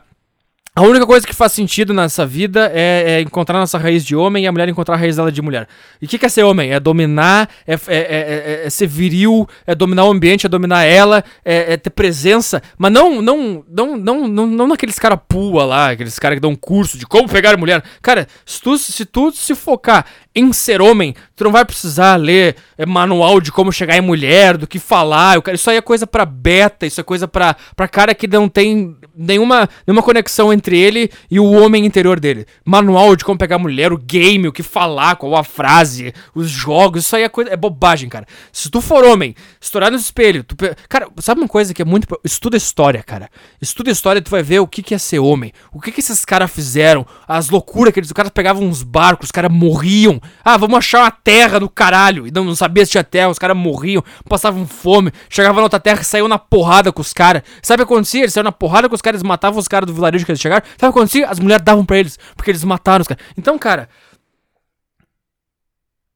A 0.76 0.82
única 0.82 1.05
coisa 1.05 1.28
que 1.28 1.36
faz 1.36 1.51
sentido 1.51 1.93
nessa 1.93 2.26
vida 2.26 2.72
é, 2.74 3.11
é, 3.11 3.22
encontrar 3.22 3.59
nossa 3.59 3.78
raiz 3.78 4.03
de 4.03 4.16
homem 4.16 4.43
e 4.43 4.47
a 4.47 4.51
mulher 4.51 4.68
encontrar 4.68 4.95
a 4.95 4.97
raiz 4.97 5.18
dela 5.18 5.32
de 5.32 5.39
mulher. 5.39 5.68
E 6.01 6.05
o 6.05 6.09
que, 6.09 6.18
que, 6.18 6.26
é 6.26 6.30
ser 6.30 6.41
homem? 6.41 6.72
É 6.72 6.80
dominar, 6.80 7.47
é, 7.68 7.74
é, 7.88 8.64
é, 8.66 8.70
ser 8.72 8.88
viril, 8.88 9.47
é 9.68 9.76
dominar 9.76 10.05
o 10.05 10.11
ambiente, 10.11 10.47
é 10.47 10.49
dominar 10.49 10.84
ela, 10.84 11.24
é, 11.45 11.78
ter 11.78 11.91
presença. 11.91 12.59
Mas 12.76 12.91
não, 12.91 13.22
não, 13.22 13.64
não, 13.70 13.97
não, 13.97 14.28
não, 14.28 14.47
não 14.47 14.68
naqueles 14.68 14.97
cara 14.97 15.16
pua 15.16 15.64
lá, 15.64 15.91
aqueles 15.91 16.18
caras 16.18 16.38
que 16.38 16.41
dão 16.41 16.49
um 16.49 16.55
curso 16.55 16.97
de 16.97 17.05
como 17.05 17.30
pegar 17.30 17.55
mulher. 17.55 17.84
Cara, 18.01 18.28
se 18.43 18.59
tu 18.59 18.76
se, 18.76 19.05
tu 19.05 19.32
se 19.32 19.53
focar 19.53 20.07
em 20.36 20.51
ser 20.51 20.81
homem, 20.81 21.15
tu 21.36 21.43
não 21.43 21.51
vai 21.51 21.63
precisar 21.63 22.15
ler 22.15 22.55
é, 22.77 22.86
manual 22.86 23.39
de 23.39 23.51
como 23.51 23.71
chegar 23.71 23.97
em 23.97 24.01
mulher, 24.01 24.57
do 24.57 24.65
que 24.65 24.79
falar. 24.79 25.38
Isso 25.53 25.69
aí 25.69 25.77
é 25.77 25.81
coisa 25.81 26.07
pra 26.07 26.25
beta, 26.25 26.86
isso 26.86 26.99
é 26.99 27.03
coisa 27.03 27.27
pra 27.27 27.55
cara 27.91 28.15
que 28.15 28.27
não 28.27 28.49
tem 28.49 28.95
nenhuma, 29.15 29.69
nenhuma 29.86 30.01
conexão 30.01 30.51
entre 30.51 30.77
ele 30.77 31.11
e 31.29 31.39
o 31.39 31.51
homem 31.51 31.86
interior 31.86 32.19
dele. 32.19 32.47
Manual 32.65 33.15
de 33.15 33.23
como 33.23 33.38
pegar 33.38 33.59
mulher, 33.59 33.93
o 33.93 33.97
game, 33.97 34.47
o 34.47 34.51
que 34.51 34.63
falar, 34.63 35.17
qual 35.17 35.36
a 35.36 35.43
frase, 35.43 36.13
os 36.34 36.49
jogos, 36.49 37.05
isso 37.05 37.15
aí 37.15 37.23
é, 37.23 37.29
coisa, 37.29 37.51
é 37.51 37.57
bobagem, 37.57 38.09
cara. 38.09 38.25
Se 38.51 38.71
tu 38.71 38.81
for 38.81 39.03
homem, 39.05 39.36
estourar 39.61 39.91
no 39.91 39.97
espelho, 39.97 40.43
tu, 40.43 40.55
cara, 40.89 41.07
sabe 41.19 41.41
uma 41.41 41.47
coisa 41.47 41.73
que 41.73 41.81
é 41.81 41.86
muito. 41.86 42.07
Estuda 42.23 42.57
história, 42.57 43.03
cara. 43.03 43.29
Estuda 43.61 43.91
história 43.91 44.21
tu 44.21 44.31
vai 44.31 44.41
ver 44.41 44.59
o 44.59 44.67
que, 44.67 44.81
que 44.81 44.95
é 44.95 44.97
ser 44.97 45.19
homem. 45.19 45.51
O 45.71 45.79
que, 45.79 45.91
que 45.91 45.99
esses 45.99 46.26
caras 46.26 46.49
fizeram, 46.49 47.05
as 47.27 47.49
loucuras 47.49 47.93
que 47.93 47.99
eles. 47.99 48.10
Os 48.10 48.14
caras 48.14 48.31
pegavam 48.31 48.64
uns 48.64 48.81
barcos, 48.81 49.27
os 49.27 49.31
caras 49.31 49.51
morriam 49.51 50.22
ah, 50.43 50.57
vamos 50.57 50.77
achar 50.77 51.01
uma 51.01 51.11
terra 51.11 51.59
no 51.59 51.69
caralho. 51.69 52.27
E 52.27 52.31
não, 52.31 52.43
não 52.43 52.55
sabia 52.55 52.85
se 52.85 52.91
tinha 52.91 53.03
terra, 53.03 53.29
os 53.29 53.39
caras 53.39 53.55
morriam, 53.55 54.03
passavam 54.27 54.65
fome, 54.67 55.11
chegavam 55.29 55.57
na 55.57 55.63
outra 55.63 55.79
terra 55.79 56.01
e 56.01 56.05
saíam 56.05 56.27
na 56.27 56.39
porrada 56.39 56.91
com 56.91 57.01
os 57.01 57.13
caras. 57.13 57.43
Sabe 57.61 57.83
o 57.83 57.85
que 57.85 57.93
acontecia? 57.93 58.21
Eles 58.21 58.33
saíam 58.33 58.45
na 58.45 58.51
porrada 58.51 58.89
com 58.89 58.95
os 58.95 59.01
caras, 59.01 59.23
matavam 59.23 59.59
os 59.59 59.67
caras 59.67 59.87
do 59.87 59.93
vilarejo 59.93 60.25
que 60.25 60.31
eles 60.31 60.41
chegaram. 60.41 60.63
Sabe 60.77 60.89
o 60.89 60.93
que 60.93 60.99
acontecia? 60.99 61.27
As 61.27 61.39
mulheres 61.39 61.63
davam 61.63 61.85
pra 61.85 61.97
eles, 61.97 62.17
porque 62.35 62.51
eles 62.51 62.63
mataram 62.63 63.01
os 63.01 63.07
caras. 63.07 63.23
Então, 63.37 63.57
cara. 63.57 63.89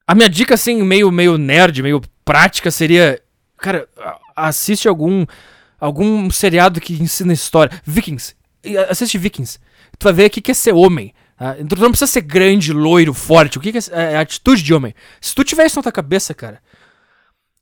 A 0.05 0.15
minha 0.15 0.29
dica, 0.29 0.53
assim, 0.53 0.81
meio, 0.84 1.11
meio 1.11 1.38
nerd, 1.38 1.84
meio 1.84 2.01
prática, 2.23 2.71
seria. 2.71 3.21
Cara, 3.57 3.88
assiste 4.35 4.88
algum 4.88 5.25
algum 5.79 6.29
seriado 6.29 6.81
que 6.81 6.93
ensina 6.93 7.34
história. 7.34 7.81
Vikings. 7.85 8.35
Assiste 8.89 9.17
Vikings. 9.17 9.59
Tu 9.97 10.03
vai 10.03 10.13
ver 10.13 10.25
o 10.25 10.29
que 10.29 10.51
é 10.51 10.53
ser 10.53 10.73
homem. 10.73 11.13
Tu 11.69 11.80
não 11.80 11.91
precisa 11.91 12.11
ser 12.11 12.22
grande, 12.22 12.73
loiro, 12.73 13.14
forte. 13.14 13.57
O 13.57 13.61
que, 13.61 13.72
que 13.72 13.77
é, 13.77 13.81
é, 13.91 14.14
é 14.14 14.18
atitude 14.18 14.64
de 14.64 14.73
homem? 14.73 14.93
Se 15.22 15.35
tu 15.35 15.43
tiver 15.43 15.65
isso 15.65 15.77
na 15.77 15.84
tua 15.84 15.91
cabeça, 15.91 16.34
cara, 16.34 16.59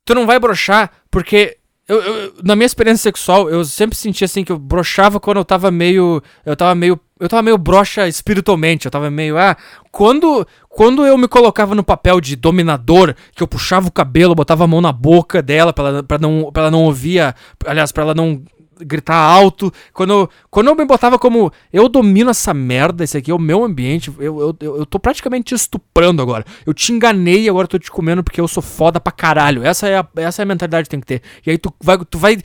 tu 0.04 0.14
não 0.14 0.26
vai 0.26 0.38
brochar, 0.38 0.90
porque 1.10 1.58
eu, 1.88 2.02
eu, 2.02 2.32
na 2.42 2.56
minha 2.56 2.66
experiência 2.66 3.02
sexual, 3.02 3.48
eu 3.48 3.64
sempre 3.64 3.96
senti 3.96 4.24
assim 4.24 4.42
que 4.42 4.50
eu 4.50 4.58
brochava 4.58 5.20
quando 5.20 5.36
eu 5.36 5.44
tava 5.44 5.70
meio. 5.70 6.20
Eu 6.44 6.56
tava 6.56 6.74
meio. 6.74 6.98
Eu 7.18 7.28
tava 7.28 7.42
meio 7.42 7.56
brocha 7.56 8.08
espiritualmente. 8.08 8.86
Eu 8.86 8.90
tava 8.90 9.08
meio. 9.10 9.38
Ah, 9.38 9.56
quando. 9.92 10.46
Quando 10.68 11.06
eu 11.06 11.16
me 11.16 11.28
colocava 11.28 11.74
no 11.74 11.84
papel 11.84 12.20
de 12.20 12.34
dominador, 12.34 13.14
que 13.34 13.42
eu 13.42 13.46
puxava 13.46 13.88
o 13.88 13.92
cabelo, 13.92 14.34
botava 14.34 14.64
a 14.64 14.66
mão 14.66 14.80
na 14.80 14.92
boca 14.92 15.40
dela 15.40 15.72
pra 15.72 15.88
ela, 15.88 16.02
pra 16.02 16.18
não, 16.18 16.50
pra 16.52 16.64
ela 16.64 16.70
não 16.70 16.82
ouvir. 16.82 17.34
Aliás, 17.64 17.92
pra 17.92 18.02
ela 18.02 18.14
não 18.14 18.42
gritar 18.80 19.16
alto. 19.16 19.72
Quando, 19.92 20.28
quando 20.50 20.68
eu 20.68 20.74
me 20.74 20.84
botava 20.84 21.18
como 21.18 21.52
eu 21.72 21.88
domino 21.88 22.30
essa 22.30 22.52
merda, 22.52 23.04
esse 23.04 23.16
aqui 23.16 23.30
é 23.30 23.34
o 23.34 23.38
meu 23.38 23.64
ambiente, 23.64 24.12
eu, 24.18 24.40
eu, 24.40 24.56
eu, 24.60 24.76
eu 24.78 24.86
tô 24.86 24.98
praticamente 24.98 25.46
te 25.46 25.54
estuprando 25.54 26.22
agora. 26.22 26.44
Eu 26.64 26.74
te 26.74 26.92
enganei 26.92 27.48
agora 27.48 27.64
eu 27.64 27.68
tô 27.68 27.78
te 27.78 27.90
comendo 27.90 28.22
porque 28.22 28.40
eu 28.40 28.48
sou 28.48 28.62
foda 28.62 29.00
pra 29.00 29.12
caralho. 29.12 29.64
Essa 29.64 29.88
é 29.88 29.98
a, 29.98 30.06
essa 30.16 30.42
é 30.42 30.44
a 30.44 30.46
mentalidade 30.46 30.84
que 30.84 30.90
tem 30.90 31.00
que 31.00 31.06
ter. 31.06 31.22
E 31.46 31.50
aí 31.50 31.58
tu 31.58 31.72
vai, 31.80 31.98
tu, 32.04 32.18
vai, 32.18 32.38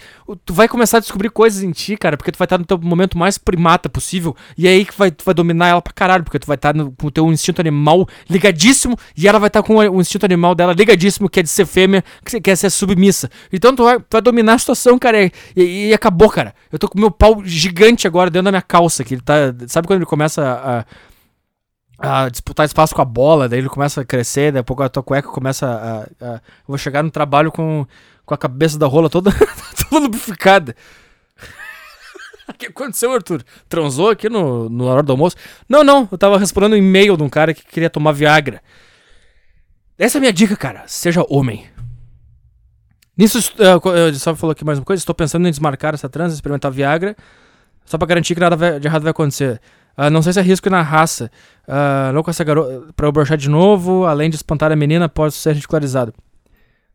tu 0.45 0.53
vai 0.53 0.67
começar 0.67 0.97
a 0.97 0.99
descobrir 0.99 1.29
coisas 1.29 1.63
em 1.63 1.71
ti, 1.71 1.97
cara, 1.97 2.17
porque 2.17 2.31
tu 2.31 2.37
vai 2.37 2.45
estar 2.45 2.57
no 2.57 2.65
teu 2.65 2.77
momento 2.77 3.17
mais 3.17 3.37
primata 3.37 3.89
possível. 3.89 4.35
E 4.57 4.67
é 4.67 4.71
aí 4.71 4.85
que 4.85 4.97
vai, 4.97 5.11
tu 5.11 5.23
vai 5.23 5.33
dominar 5.33 5.67
ela 5.67 5.81
pra 5.81 5.93
caralho, 5.93 6.23
porque 6.23 6.39
tu 6.39 6.47
vai 6.47 6.55
estar 6.55 6.73
no, 6.73 6.91
com 6.91 7.07
o 7.07 7.11
teu 7.11 7.31
instinto 7.31 7.61
animal 7.61 8.07
ligadíssimo 8.29 8.97
e 9.15 9.27
ela 9.27 9.39
vai 9.39 9.47
estar 9.47 9.63
com 9.63 9.75
o 9.75 10.01
instinto 10.01 10.25
animal 10.25 10.55
dela 10.55 10.73
ligadíssimo, 10.73 11.29
que 11.29 11.39
é 11.39 11.43
de 11.43 11.49
ser 11.49 11.65
fêmea, 11.65 12.03
que 12.25 12.39
quer 12.39 12.55
ser 12.55 12.69
submissa. 12.69 13.29
Então 13.51 13.75
tu 13.75 13.83
vai, 13.83 13.99
tu 13.99 14.07
vai 14.11 14.21
dominar 14.21 14.53
a 14.53 14.59
situação, 14.59 14.97
cara, 14.97 15.23
e, 15.23 15.31
e, 15.55 15.87
e 15.87 15.93
acabou 15.93 16.20
acabou, 16.21 16.29
cara. 16.29 16.53
Eu 16.71 16.77
tô 16.77 16.87
com 16.87 16.99
meu 16.99 17.09
pau 17.09 17.43
gigante 17.43 18.07
agora 18.07 18.29
dentro 18.29 18.45
da 18.45 18.51
minha 18.51 18.61
calça, 18.61 19.03
que 19.03 19.15
ele 19.15 19.21
tá. 19.21 19.35
Sabe 19.67 19.87
quando 19.87 19.99
ele 19.99 20.05
começa 20.05 20.85
a, 21.99 22.23
a 22.23 22.29
disputar 22.29 22.65
espaço 22.65 22.93
com 22.93 23.01
a 23.01 23.05
bola, 23.05 23.49
daí 23.49 23.59
ele 23.59 23.69
começa 23.69 24.01
a 24.01 24.05
crescer, 24.05 24.51
daí 24.51 24.61
a 24.61 24.63
pouco 24.63 24.83
a 24.83 24.89
tua 24.89 25.03
cueca 25.03 25.29
começa 25.29 25.67
a. 25.67 26.25
a 26.25 26.33
eu 26.35 26.67
vou 26.67 26.77
chegar 26.77 27.03
no 27.03 27.11
trabalho 27.11 27.51
com, 27.51 27.85
com 28.25 28.33
a 28.33 28.37
cabeça 28.37 28.77
da 28.77 28.85
rola 28.85 29.09
toda, 29.09 29.31
toda 29.89 30.03
lubrificada. 30.03 30.75
O 32.47 32.53
que 32.57 32.67
aconteceu, 32.67 33.11
Arthur? 33.13 33.43
Transou 33.67 34.09
aqui 34.09 34.29
no, 34.29 34.69
no 34.69 34.85
hora 34.85 35.03
do 35.03 35.11
almoço? 35.11 35.35
Não, 35.67 35.83
não. 35.83 36.07
Eu 36.11 36.17
tava 36.17 36.37
respondendo 36.37 36.73
um 36.73 36.77
e-mail 36.77 37.17
de 37.17 37.23
um 37.23 37.29
cara 37.29 37.53
que 37.53 37.65
queria 37.65 37.89
tomar 37.89 38.11
Viagra. 38.11 38.61
Essa 39.97 40.17
é 40.17 40.19
a 40.19 40.21
minha 40.21 40.33
dica, 40.33 40.55
cara. 40.55 40.83
Seja 40.87 41.23
homem. 41.29 41.69
Nisso, 43.17 43.37
uh, 43.39 44.15
só 44.15 44.35
falou 44.35 44.51
aqui 44.51 44.63
mais 44.63 44.79
uma 44.79 44.85
coisa. 44.85 45.01
Estou 45.01 45.15
pensando 45.15 45.47
em 45.47 45.51
desmarcar 45.51 45.93
essa 45.93 46.09
trans, 46.09 46.33
experimentar 46.33 46.71
Viagra, 46.71 47.15
só 47.85 47.97
para 47.97 48.07
garantir 48.07 48.33
que 48.33 48.41
nada 48.41 48.79
de 48.79 48.87
errado 48.87 49.03
vai 49.03 49.11
acontecer. 49.11 49.61
Uh, 49.97 50.09
não 50.09 50.21
sei 50.21 50.33
se 50.33 50.39
é 50.39 50.43
risco 50.43 50.69
na 50.69 50.81
raça. 50.81 51.29
Uh, 51.67 52.13
não 52.13 52.23
com 52.23 52.29
essa 52.31 52.43
garota. 52.43 52.93
Pra 52.95 53.07
eu 53.07 53.11
brochar 53.11 53.37
de 53.37 53.49
novo, 53.49 54.05
além 54.05 54.29
de 54.29 54.35
espantar 54.35 54.71
a 54.71 54.75
menina, 54.75 55.09
pode 55.09 55.33
ser 55.33 55.53
ridicularizado. 55.53 56.13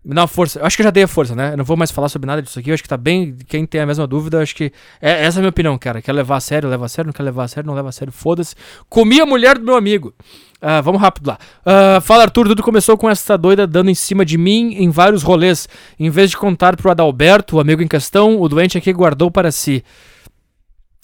Uma 0.08 0.28
força. 0.28 0.60
Eu 0.60 0.66
acho 0.66 0.76
que 0.76 0.82
eu 0.82 0.84
já 0.84 0.90
dei 0.90 1.02
a 1.02 1.08
força, 1.08 1.34
né? 1.34 1.54
Eu 1.54 1.56
não 1.56 1.64
vou 1.64 1.76
mais 1.76 1.90
falar 1.90 2.08
sobre 2.08 2.28
nada 2.28 2.40
disso 2.40 2.56
aqui. 2.60 2.70
Eu 2.70 2.74
acho 2.74 2.82
que 2.82 2.88
tá 2.88 2.96
bem. 2.96 3.36
Quem 3.48 3.66
tem 3.66 3.80
a 3.80 3.86
mesma 3.86 4.06
dúvida, 4.06 4.40
acho 4.40 4.54
que. 4.54 4.70
É, 5.00 5.24
essa 5.24 5.38
é 5.38 5.40
a 5.40 5.42
minha 5.42 5.50
opinião, 5.50 5.76
cara. 5.76 6.00
Quer 6.00 6.12
levar 6.12 6.36
a 6.36 6.40
sério, 6.40 6.68
leva 6.68 6.86
a 6.86 6.88
sério. 6.88 7.08
Não 7.08 7.12
quer 7.12 7.24
levar 7.24 7.42
a 7.42 7.48
sério, 7.48 7.66
não 7.66 7.74
leva 7.74 7.88
a 7.88 7.92
sério. 7.92 8.12
Foda-se. 8.12 8.54
Comi 8.88 9.20
a 9.20 9.26
mulher 9.26 9.58
do 9.58 9.64
meu 9.64 9.74
amigo. 9.74 10.14
Uh, 10.62 10.80
vamos 10.80 11.00
rápido 11.00 11.26
lá. 11.26 11.38
Uh, 11.66 12.00
fala, 12.00 12.22
Arthur. 12.22 12.46
Tudo 12.46 12.62
começou 12.62 12.96
com 12.96 13.10
essa 13.10 13.36
doida 13.36 13.66
dando 13.66 13.90
em 13.90 13.96
cima 13.96 14.24
de 14.24 14.38
mim 14.38 14.74
em 14.74 14.90
vários 14.90 15.24
rolês. 15.24 15.68
Em 15.98 16.08
vez 16.08 16.30
de 16.30 16.36
contar 16.36 16.76
pro 16.76 16.88
Adalberto, 16.88 17.56
o 17.56 17.60
amigo 17.60 17.82
em 17.82 17.88
questão, 17.88 18.40
o 18.40 18.48
doente 18.48 18.78
aqui 18.78 18.92
guardou 18.92 19.28
para 19.28 19.50
si. 19.50 19.82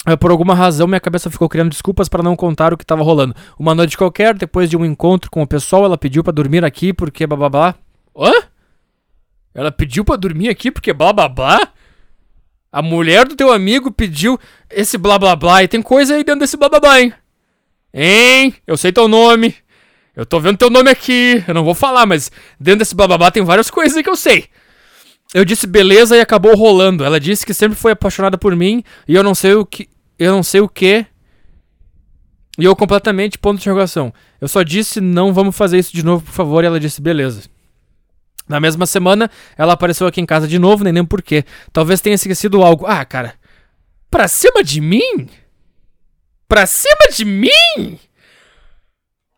Uh, 0.07 0.17
por 0.17 0.31
alguma 0.31 0.55
razão, 0.55 0.87
minha 0.87 1.01
cabeça 1.01 1.29
ficou 1.29 1.49
criando 1.49 1.71
desculpas 1.71 2.07
para 2.07 2.23
não 2.23 2.37
contar 2.37 2.73
o 2.73 2.77
que 2.77 2.85
estava 2.85 3.03
rolando. 3.03 3.35
Uma 3.59 3.75
noite 3.75 3.97
qualquer, 3.97 4.33
depois 4.33 4.69
de 4.69 4.77
um 4.77 4.85
encontro 4.85 5.29
com 5.29 5.41
o 5.41 5.47
pessoal, 5.47 5.83
ela 5.83 5.97
pediu 5.97 6.23
para 6.23 6.31
dormir 6.31 6.63
aqui 6.63 6.93
porque 6.93 7.27
blá 7.27 7.35
blá 7.35 7.49
blá. 7.49 7.75
Hã? 8.17 8.52
Ela 9.53 9.71
pediu 9.71 10.03
para 10.03 10.15
dormir 10.15 10.49
aqui 10.49 10.71
porque 10.71 10.93
blá 10.93 11.13
blá 11.13 11.29
blá? 11.29 11.69
A 12.71 12.81
mulher 12.81 13.27
do 13.27 13.35
teu 13.35 13.51
amigo 13.51 13.91
pediu 13.91 14.39
esse 14.69 14.97
blá 14.97 15.19
blá 15.19 15.35
blá 15.35 15.63
e 15.63 15.67
tem 15.67 15.81
coisa 15.81 16.15
aí 16.15 16.23
dentro 16.23 16.39
desse 16.39 16.57
blá 16.57 16.67
blá 16.69 16.79
blá, 16.79 17.01
hein? 17.01 17.13
Hein? 17.93 18.55
Eu 18.65 18.75
sei 18.75 18.91
teu 18.91 19.07
nome. 19.07 19.55
Eu 20.15 20.25
tô 20.25 20.39
vendo 20.39 20.57
teu 20.57 20.69
nome 20.69 20.89
aqui. 20.89 21.43
Eu 21.47 21.53
não 21.53 21.63
vou 21.63 21.75
falar, 21.75 22.07
mas 22.07 22.31
dentro 22.59 22.79
desse 22.79 22.95
blá 22.95 23.07
blá 23.07 23.17
blá 23.17 23.31
tem 23.31 23.43
várias 23.43 23.69
coisas 23.69 23.95
aí 23.95 24.03
que 24.03 24.09
eu 24.09 24.15
sei. 24.15 24.47
Eu 25.33 25.45
disse 25.45 25.67
beleza 25.67 26.17
e 26.17 26.21
acabou 26.21 26.55
rolando. 26.55 27.03
Ela 27.03 27.19
disse 27.19 27.45
que 27.45 27.53
sempre 27.53 27.77
foi 27.77 27.91
apaixonada 27.91 28.37
por 28.37 28.55
mim 28.55 28.83
e 29.07 29.13
eu 29.13 29.23
não 29.23 29.35
sei 29.35 29.53
o 29.53 29.65
que. 29.65 29.87
Eu 30.17 30.31
não 30.31 30.41
sei 30.41 30.61
o 30.61 30.69
que. 30.69 31.05
E 32.57 32.65
eu 32.65 32.75
completamente 32.75 33.37
ponto 33.37 33.57
de 33.57 33.63
interrogação. 33.63 34.13
Eu 34.41 34.47
só 34.47 34.63
disse 34.63 34.99
não 34.99 35.31
vamos 35.31 35.55
fazer 35.55 35.77
isso 35.77 35.93
de 35.93 36.03
novo, 36.03 36.23
por 36.23 36.31
favor, 36.31 36.63
e 36.63 36.67
ela 36.67 36.79
disse 36.79 37.01
beleza. 37.01 37.52
Na 38.53 38.59
mesma 38.59 38.85
semana, 38.85 39.31
ela 39.57 39.73
apareceu 39.73 40.05
aqui 40.05 40.21
em 40.21 40.27
casa 40.27 40.47
de 40.47 40.59
novo, 40.59 40.83
nem 40.83 40.93
lembro 40.93 41.09
porquê. 41.09 41.43
Talvez 41.71 41.99
tenha 42.01 42.13
esquecido 42.13 42.61
algo. 42.61 42.85
Ah, 42.85 43.03
cara, 43.03 43.33
pra 44.11 44.27
cima 44.27 44.63
de 44.63 44.79
mim? 44.79 45.27
Pra 46.47 46.67
cima 46.67 47.09
de 47.11 47.25
mim? 47.25 47.97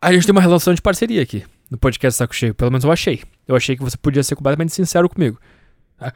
A 0.02 0.12
gente 0.12 0.26
tem 0.26 0.32
uma 0.32 0.42
relação 0.42 0.74
de 0.74 0.82
parceria 0.82 1.22
aqui 1.22 1.46
no 1.70 1.78
podcast 1.78 2.18
Saco 2.18 2.36
Cheio. 2.36 2.54
Pelo 2.54 2.70
menos 2.70 2.84
eu 2.84 2.92
achei. 2.92 3.22
Eu 3.48 3.56
achei 3.56 3.74
que 3.74 3.82
você 3.82 3.96
podia 3.96 4.22
ser 4.22 4.36
completamente 4.36 4.74
sincero 4.74 5.08
comigo. 5.08 5.40
Tá? 5.96 6.12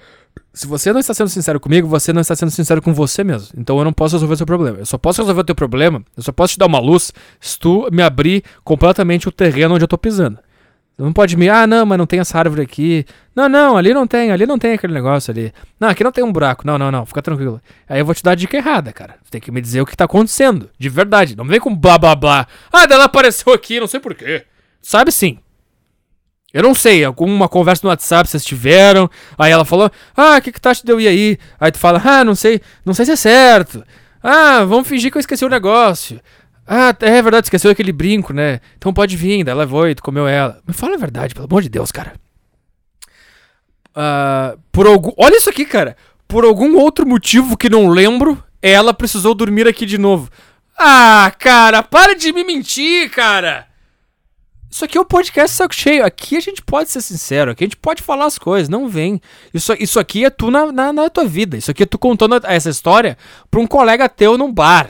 Se 0.53 0.67
você 0.67 0.93
não 0.93 1.01
está 1.01 1.15
sendo 1.15 1.31
sincero 1.31 1.59
comigo, 1.59 1.89
você 1.89 2.13
não 2.13 2.21
está 2.21 2.37
sendo 2.37 2.51
sincero 2.51 2.83
com 2.83 2.93
você 2.93 3.25
mesmo. 3.25 3.49
Então 3.57 3.79
eu 3.79 3.85
não 3.87 3.95
posso 3.95 4.17
resolver 4.17 4.35
o 4.35 4.37
seu 4.37 4.47
problema. 4.47 4.77
Eu 4.77 4.85
só 4.85 4.99
posso 4.99 5.23
resolver 5.23 5.41
o 5.41 5.45
teu 5.45 5.55
problema, 5.55 6.05
eu 6.15 6.23
só 6.23 6.33
posso 6.33 6.53
te 6.53 6.59
dar 6.59 6.67
uma 6.67 6.79
luz 6.79 7.15
se 7.41 7.59
tu 7.59 7.89
me 7.91 8.03
abrir 8.03 8.45
completamente 8.63 9.27
o 9.27 9.33
terreno 9.33 9.75
onde 9.75 9.85
eu 9.85 9.89
tô 9.89 9.97
pisando. 9.97 10.39
Não 11.05 11.13
pode 11.13 11.37
me, 11.37 11.49
ah, 11.49 11.67
não, 11.67 11.87
mas 11.87 11.97
não 11.97 12.07
tem 12.07 12.21
essa 12.21 12.39
árvore 12.39 12.61
aqui. 12.61 13.07
Não, 13.35 13.49
não, 13.49 13.77
ali 13.77 13.95
não 13.95 14.07
tem, 14.07 14.31
ali 14.31 14.45
não 14.45 14.59
tem 14.59 14.75
aquele 14.75 14.93
negócio 14.93 15.31
ali. 15.31 15.53
Não, 15.79 15.89
aqui 15.89 16.05
não 16.05 16.13
tem 16.13 16.23
um 16.23 16.31
buraco. 16.31 16.67
Não, 16.67 16.77
não, 16.77 16.91
não, 16.91 17.07
fica 17.07 17.23
tranquilo. 17.23 17.61
Aí 17.89 18.01
eu 18.01 18.05
vou 18.05 18.15
te 18.15 18.23
dar 18.23 18.33
a 18.33 18.35
dica 18.35 18.57
errada, 18.57 18.93
cara. 18.93 19.17
Você 19.23 19.31
tem 19.31 19.41
que 19.41 19.51
me 19.51 19.61
dizer 19.61 19.81
o 19.81 19.87
que 19.87 19.97
tá 19.97 20.05
acontecendo, 20.05 20.69
de 20.79 20.89
verdade. 20.89 21.37
Não 21.37 21.47
vem 21.47 21.59
com 21.59 21.75
blá 21.75 21.97
blá 21.97 22.15
blá. 22.15 22.47
Ah, 22.71 22.87
dela 22.87 23.05
apareceu 23.05 23.53
aqui, 23.53 23.81
não 23.81 23.87
sei 23.87 23.99
porquê. 23.99 24.45
Sabe 24.83 25.11
sim. 25.11 25.39
Eu 26.53 26.63
não 26.63 26.75
sei, 26.75 27.05
alguma 27.05 27.49
conversa 27.49 27.83
no 27.85 27.91
WhatsApp 27.91 28.29
vocês 28.29 28.45
tiveram. 28.45 29.09
Aí 29.39 29.53
ela 29.53 29.65
falou: 29.65 29.91
Ah, 30.17 30.37
o 30.37 30.43
que 30.43 30.53
que 30.53 30.61
tá 30.61 30.73
de 30.73 30.83
eu 30.87 31.01
ir 31.01 31.09
aí? 31.09 31.39
Aí 31.59 31.71
tu 31.71 31.79
fala: 31.79 32.03
Ah, 32.05 32.25
não 32.25 32.35
sei, 32.35 32.61
não 32.85 32.93
sei 32.93 33.07
se 33.07 33.13
é 33.13 33.17
certo. 33.17 33.85
Ah, 34.23 34.65
vamos 34.65 34.87
fingir 34.87 35.11
que 35.11 35.17
eu 35.17 35.21
esqueci 35.21 35.45
o 35.45 35.49
negócio. 35.49 36.21
Ah, 36.67 36.95
é 37.01 37.23
verdade, 37.23 37.47
esqueceu 37.47 37.71
aquele 37.71 37.93
brinco, 37.93 38.33
né? 38.33 38.61
Então 38.77 38.93
pode 38.93 39.17
vir, 39.17 39.43
daí 39.43 39.53
ela 39.53 39.91
e 39.91 39.95
tu 39.95 40.03
comeu 40.03 40.29
ela. 40.29 40.61
Me 40.67 40.73
fala 40.73 40.95
a 40.95 40.99
verdade, 40.99 41.35
pelo 41.35 41.47
amor 41.47 41.63
de 41.63 41.69
Deus, 41.69 41.91
cara. 41.91 42.13
Uh, 43.91 44.59
por 44.71 44.87
algum. 44.87 45.13
Olha 45.17 45.37
isso 45.37 45.51
aqui, 45.51 45.65
cara. 45.65 45.97
Por 46.29 46.45
algum 46.45 46.79
outro 46.79 47.07
motivo 47.07 47.57
que 47.57 47.69
não 47.69 47.89
lembro, 47.89 48.43
ela 48.63 48.95
precisou 48.95 49.35
dormir 49.35 49.67
aqui 49.67 49.85
de 49.85 49.99
novo. 49.99 50.31
Ah, 50.79 51.33
cara, 51.39 51.83
para 51.83 52.15
de 52.15 52.33
me 52.33 52.45
mentir, 52.45 53.11
cara. 53.11 53.67
Isso 54.71 54.85
aqui 54.85 54.97
é 54.97 55.01
o 55.01 55.03
um 55.03 55.07
podcast 55.07 55.57
saco 55.57 55.75
cheio. 55.75 56.05
Aqui 56.05 56.37
a 56.37 56.41
gente 56.41 56.63
pode 56.63 56.89
ser 56.89 57.01
sincero, 57.01 57.51
aqui 57.51 57.65
a 57.65 57.67
gente 57.67 57.77
pode 57.77 58.03
falar 58.03 58.27
as 58.27 58.39
coisas, 58.39 58.69
não 58.69 58.89
vem. 58.89 59.21
Isso, 59.53 59.75
isso 59.81 59.99
aqui 59.99 60.25
é 60.25 60.31
tu 60.31 60.51
na, 60.51 60.71
na, 60.71 60.93
na 60.93 61.11
tua 61.11 61.25
vida. 61.25 61.57
Isso 61.57 61.71
aqui 61.71 61.83
é 61.83 61.87
tu 61.87 61.99
contando 61.99 62.41
essa 62.45 62.71
história 62.71 63.19
pra 63.51 63.61
um 63.61 63.67
colega 63.67 64.09
teu 64.09 64.39
num 64.39 64.53
bar. 64.53 64.89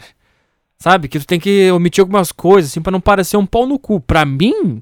Sabe? 0.83 1.09
Que 1.09 1.19
tu 1.19 1.27
tem 1.27 1.39
que 1.39 1.71
omitir 1.71 2.01
algumas 2.01 2.33
coisas, 2.33 2.71
assim, 2.71 2.81
pra 2.81 2.91
não 2.91 3.01
parecer 3.01 3.37
um 3.37 3.45
pau 3.45 3.67
no 3.67 3.79
cu. 3.79 4.01
Pra 4.01 4.25
mim, 4.25 4.81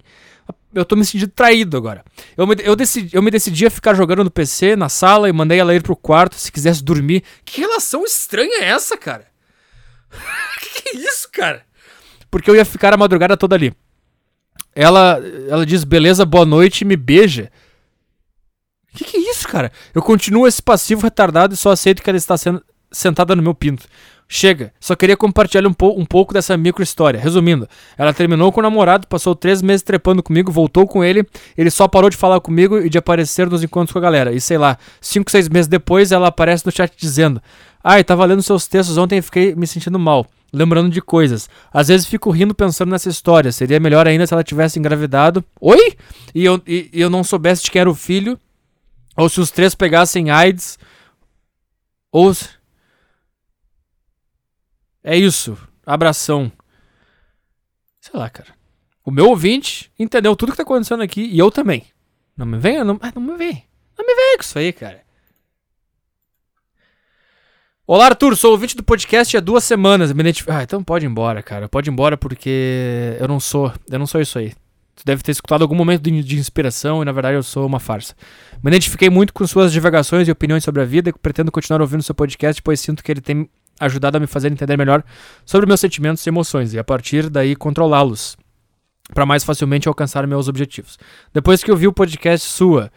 eu 0.73 0.85
tô 0.85 0.95
me 0.95 1.05
sentindo 1.05 1.31
traído 1.31 1.77
agora. 1.77 2.05
Eu 2.37 2.47
me, 2.47 2.55
eu, 2.61 2.77
decidi, 2.77 3.17
eu 3.17 3.21
me 3.21 3.31
decidi 3.31 3.67
a 3.67 3.71
ficar 3.71 3.95
jogando 3.95 4.23
no 4.23 4.31
PC, 4.31 4.77
na 4.77 4.89
sala, 4.89 5.29
e 5.29 5.33
mandei 5.33 5.59
ela 5.59 5.75
ir 5.75 5.83
pro 5.83 5.97
quarto 5.97 6.37
se 6.37 6.53
quisesse 6.53 6.85
dormir. 6.85 7.25
Que 7.45 7.61
relação 7.61 8.05
estranha 8.05 8.63
é 8.63 8.67
essa, 8.67 8.97
cara? 8.97 9.27
que, 10.61 10.83
que 10.83 10.97
é 10.97 11.01
isso, 11.01 11.29
cara? 11.33 11.65
Porque 12.31 12.49
eu 12.49 12.55
ia 12.55 12.65
ficar 12.65 12.95
a 12.95 12.97
madrugada 12.97 13.37
toda 13.37 13.57
ali. 13.57 13.75
Ela, 14.75 15.21
ela 15.49 15.67
diz, 15.67 15.83
beleza, 15.83 16.25
boa 16.25 16.47
noite, 16.47 16.85
me 16.85 16.97
beija. 16.97 17.51
Que 18.95 19.05
que 19.05 19.17
é 19.17 19.31
isso, 19.31 19.49
cara? 19.49 19.73
Eu 19.93 20.03
continuo 20.03 20.47
esse 20.47 20.63
passivo 20.63 21.03
retardado 21.03 21.55
e 21.55 21.57
só 21.57 21.73
aceito 21.73 22.03
que 22.03 22.09
ela 22.09 22.17
está 22.17 22.37
sendo 22.37 22.63
sentada 22.91 23.35
no 23.35 23.43
meu 23.43 23.55
pinto. 23.55 23.87
Chega, 24.31 24.75
só 24.79 24.95
queria 24.95 25.17
compartilhar 25.17 25.67
um, 25.67 25.73
po 25.73 25.99
um 25.99 26.05
pouco 26.05 26.35
dessa 26.35 26.55
micro 26.55 26.83
história. 26.83 27.19
Resumindo, 27.19 27.67
ela 27.97 28.13
terminou 28.13 28.53
com 28.53 28.61
o 28.61 28.63
namorado, 28.63 29.07
passou 29.07 29.35
três 29.35 29.63
meses 29.63 29.83
trepando 29.83 30.23
comigo, 30.23 30.53
voltou 30.53 30.87
com 30.87 31.03
ele, 31.03 31.27
ele 31.57 31.71
só 31.71 31.89
parou 31.89 32.11
de 32.11 32.17
falar 32.17 32.39
comigo 32.41 32.79
e 32.79 32.91
de 32.91 32.99
aparecer 32.99 33.49
nos 33.49 33.63
encontros 33.63 33.93
com 33.93 33.99
a 33.99 34.03
galera. 34.03 34.33
E 34.33 34.41
sei 34.41 34.59
lá, 34.59 34.77
cinco, 35.01 35.31
seis 35.31 35.49
meses 35.49 35.67
depois 35.67 36.13
ela 36.13 36.29
aparece 36.29 36.67
no 36.67 36.71
chat 36.71 36.93
dizendo: 36.95 37.41
Ai, 37.83 38.05
tava 38.05 38.27
lendo 38.27 38.43
seus 38.43 38.67
textos 38.67 38.99
ontem 38.99 39.19
e 39.19 39.23
fiquei 39.23 39.55
me 39.55 39.67
sentindo 39.67 39.99
mal, 39.99 40.27
lembrando 40.53 40.91
de 40.91 41.01
coisas. 41.01 41.49
Às 41.73 41.89
vezes 41.89 42.07
fico 42.07 42.31
rindo 42.31 42.55
pensando 42.55 42.91
nessa 42.91 43.09
história. 43.09 43.51
Seria 43.51 43.81
melhor 43.81 44.07
ainda 44.07 44.27
se 44.27 44.35
ela 44.35 44.45
tivesse 44.45 44.79
engravidado. 44.79 45.43
Oi? 45.59 45.97
E 46.35 46.45
eu, 46.45 46.61
e, 46.67 46.91
e 46.93 47.01
eu 47.01 47.09
não 47.09 47.25
soubesse 47.25 47.65
de 47.65 47.71
quem 47.71 47.81
era 47.81 47.91
o 47.91 47.95
filho. 47.95 48.39
Ou 49.17 49.29
se 49.29 49.41
os 49.41 49.51
três 49.51 49.75
pegassem 49.75 50.31
AIDS 50.31 50.79
Ouça. 52.11 52.58
É 55.03 55.17
isso. 55.17 55.57
Abração. 55.85 56.51
Sei 58.01 58.19
lá, 58.19 58.29
cara. 58.29 58.55
O 59.05 59.11
meu 59.11 59.29
ouvinte 59.29 59.91
entendeu 59.99 60.37
tudo 60.37 60.53
que 60.53 60.57
tá 60.57 60.63
acontecendo 60.63 61.03
aqui 61.03 61.23
e 61.23 61.39
eu 61.39 61.51
também. 61.51 61.87
Não 62.37 62.47
me 62.47 62.59
venha, 62.59 62.85
não, 62.85 62.99
ah, 63.01 63.13
não 63.15 63.23
me 63.23 63.37
vem. 63.37 63.65
Não 63.97 64.07
me 64.07 64.15
venha 64.15 64.37
com 64.37 64.43
isso 64.43 64.59
aí, 64.59 64.73
cara. 64.73 65.03
Olá, 67.87 68.05
Arthur, 68.05 68.37
sou 68.37 68.51
ouvinte 68.51 68.77
do 68.77 68.83
podcast 68.83 69.35
há 69.35 69.41
duas 69.41 69.65
semanas. 69.65 70.13
Me 70.13 70.21
identif... 70.21 70.47
Ah, 70.51 70.63
então 70.63 70.85
pode 70.85 71.07
ir 71.07 71.09
embora, 71.09 71.43
cara. 71.43 71.69
Pode 71.71 71.89
ir 71.89 71.93
embora 71.93 72.19
porque 72.19 73.17
eu 73.19 73.27
não 73.27 73.41
sou. 73.41 73.73
Eu 73.91 73.99
não 73.99 74.07
sou 74.07 74.21
isso 74.21 74.39
aí. 74.39 74.53
Tu 74.95 75.05
deve 75.07 75.23
ter 75.23 75.33
escutado 75.33 75.63
algum 75.63 75.75
momento 75.75 76.03
de, 76.03 76.23
de 76.23 76.39
inspiração 76.39 77.01
e 77.01 77.05
na 77.07 77.13
verdade 77.13 77.37
eu 77.37 77.43
sou 77.43 77.65
uma 77.65 77.81
farsa. 77.81 78.15
Me 78.63 78.71
identifiquei 78.71 79.09
muito 79.09 79.33
com 79.33 79.47
suas 79.47 79.73
divagações 79.73 80.29
e 80.29 80.31
opiniões 80.31 80.65
sobre 80.65 80.83
a 80.83 80.85
vida 80.85 81.09
e 81.09 81.13
pretendo 81.13 81.51
continuar 81.51 81.81
ouvindo 81.81 82.03
seu 82.03 82.15
podcast, 82.15 82.61
pois 82.61 82.79
sinto 82.79 83.03
que 83.03 83.11
ele 83.11 83.21
tem 83.23 83.49
ajudado 83.81 84.17
a 84.17 84.21
me 84.21 84.27
fazer 84.27 84.51
entender 84.51 84.77
melhor 84.77 85.03
sobre 85.45 85.67
meus 85.67 85.81
sentimentos 85.81 86.25
e 86.27 86.29
emoções 86.29 86.75
e 86.75 86.79
a 86.79 86.85
partir 86.85 87.29
daí 87.29 87.55
controlá-los 87.55 88.37
para 89.15 89.25
mais 89.25 89.45
facilmente 89.45 89.89
alcançar 89.89 90.27
meus 90.27 90.49
objetivos. 90.49 90.99
Depois 91.33 91.63
que 91.63 91.71
eu 91.71 91.77
vi 91.77 91.87
o 91.87 91.93
podcast 91.93 92.47
sua 92.47 92.91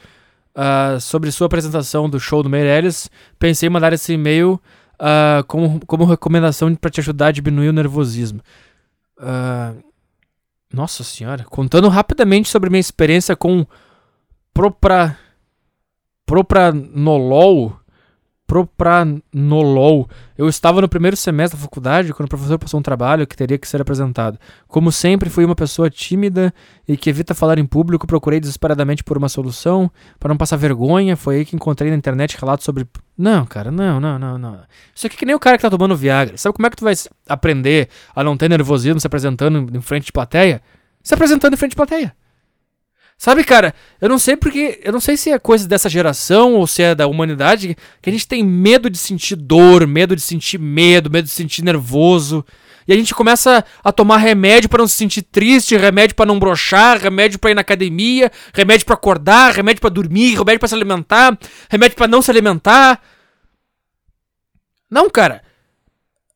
uh, 0.55 0.99
sobre 0.99 1.31
sua 1.31 1.47
apresentação 1.47 2.09
do 2.09 2.19
show 2.19 2.43
do 2.43 2.49
Meirelles, 2.49 3.09
pensei 3.39 3.67
em 3.67 3.71
mandar 3.71 3.93
esse 3.93 4.13
e-mail 4.13 4.61
uh, 4.99 5.43
como, 5.47 5.79
como 5.85 6.05
recomendação 6.05 6.73
para 6.75 6.91
te 6.91 6.99
ajudar 6.99 7.27
a 7.27 7.31
diminuir 7.31 7.69
o 7.69 7.73
nervosismo. 7.73 8.41
Uh, 9.17 9.81
nossa 10.73 11.03
senhora, 11.03 11.43
contando 11.43 11.87
rapidamente 11.89 12.49
sobre 12.49 12.69
minha 12.69 12.79
experiência 12.79 13.35
com 13.35 13.65
propra 14.53 15.17
propranolol 16.25 17.80
propranolol. 18.51 20.09
Eu 20.37 20.49
estava 20.49 20.81
no 20.81 20.89
primeiro 20.89 21.15
semestre 21.15 21.57
da 21.57 21.63
faculdade 21.63 22.13
quando 22.13 22.25
o 22.25 22.29
professor 22.29 22.59
passou 22.59 22.81
um 22.81 22.83
trabalho 22.83 23.25
que 23.25 23.33
teria 23.33 23.57
que 23.57 23.65
ser 23.65 23.79
apresentado. 23.79 24.37
Como 24.67 24.91
sempre, 24.91 25.29
fui 25.29 25.45
uma 25.45 25.55
pessoa 25.55 25.89
tímida 25.89 26.53
e 26.85 26.97
que 26.97 27.09
evita 27.09 27.33
falar 27.33 27.57
em 27.59 27.65
público, 27.65 28.05
procurei 28.05 28.41
desesperadamente 28.41 29.05
por 29.05 29.17
uma 29.17 29.29
solução 29.29 29.89
para 30.19 30.27
não 30.27 30.35
passar 30.35 30.57
vergonha. 30.57 31.15
Foi 31.15 31.37
aí 31.37 31.45
que 31.45 31.55
encontrei 31.55 31.89
na 31.89 31.95
internet 31.95 32.37
relatos 32.37 32.65
sobre. 32.65 32.85
Não, 33.17 33.45
cara, 33.45 33.71
não, 33.71 34.01
não, 34.01 34.19
não, 34.19 34.37
não. 34.37 34.59
Isso 34.93 35.07
aqui 35.07 35.15
é 35.15 35.19
que 35.19 35.25
nem 35.25 35.35
o 35.35 35.39
cara 35.39 35.55
que 35.55 35.61
tá 35.61 35.69
tomando 35.69 35.95
Viagra. 35.95 36.35
Sabe 36.35 36.53
como 36.53 36.67
é 36.67 36.69
que 36.69 36.75
tu 36.75 36.83
vai 36.83 36.93
aprender 37.29 37.87
a 38.13 38.21
não 38.21 38.35
ter 38.35 38.49
nervosismo 38.49 38.99
se 38.99 39.07
apresentando 39.07 39.65
em 39.73 39.81
frente 39.81 40.07
de 40.07 40.11
plateia? 40.11 40.61
Se 41.01 41.13
apresentando 41.13 41.53
em 41.53 41.57
frente 41.57 41.71
de 41.71 41.77
plateia. 41.77 42.13
Sabe, 43.21 43.43
cara, 43.43 43.75
eu 44.01 44.09
não 44.09 44.17
sei 44.17 44.35
porque. 44.35 44.81
Eu 44.83 44.91
não 44.91 44.99
sei 44.99 45.15
se 45.15 45.29
é 45.29 45.37
coisa 45.37 45.67
dessa 45.67 45.87
geração 45.87 46.55
ou 46.55 46.65
se 46.65 46.81
é 46.81 46.95
da 46.95 47.05
humanidade 47.05 47.77
que 48.01 48.09
a 48.09 48.11
gente 48.11 48.27
tem 48.27 48.43
medo 48.43 48.89
de 48.89 48.97
sentir 48.97 49.35
dor, 49.35 49.85
medo 49.85 50.15
de 50.15 50.21
sentir 50.23 50.57
medo, 50.57 51.07
medo 51.07 51.25
de 51.25 51.31
sentir 51.31 51.61
nervoso. 51.61 52.43
E 52.87 52.91
a 52.91 52.95
gente 52.95 53.13
começa 53.13 53.63
a 53.83 53.91
tomar 53.91 54.17
remédio 54.17 54.67
para 54.67 54.79
não 54.79 54.87
se 54.87 54.97
sentir 54.97 55.21
triste, 55.21 55.77
remédio 55.77 56.15
para 56.15 56.25
não 56.25 56.39
brochar, 56.39 56.99
remédio 56.99 57.37
para 57.37 57.51
ir 57.51 57.53
na 57.53 57.61
academia, 57.61 58.31
remédio 58.55 58.87
para 58.87 58.95
acordar, 58.95 59.53
remédio 59.53 59.81
para 59.81 59.91
dormir, 59.91 60.35
remédio 60.35 60.59
para 60.59 60.69
se 60.69 60.73
alimentar, 60.73 61.37
remédio 61.69 61.95
para 61.95 62.07
não 62.07 62.23
se 62.23 62.31
alimentar. 62.31 62.99
Não, 64.89 65.07
cara. 65.11 65.43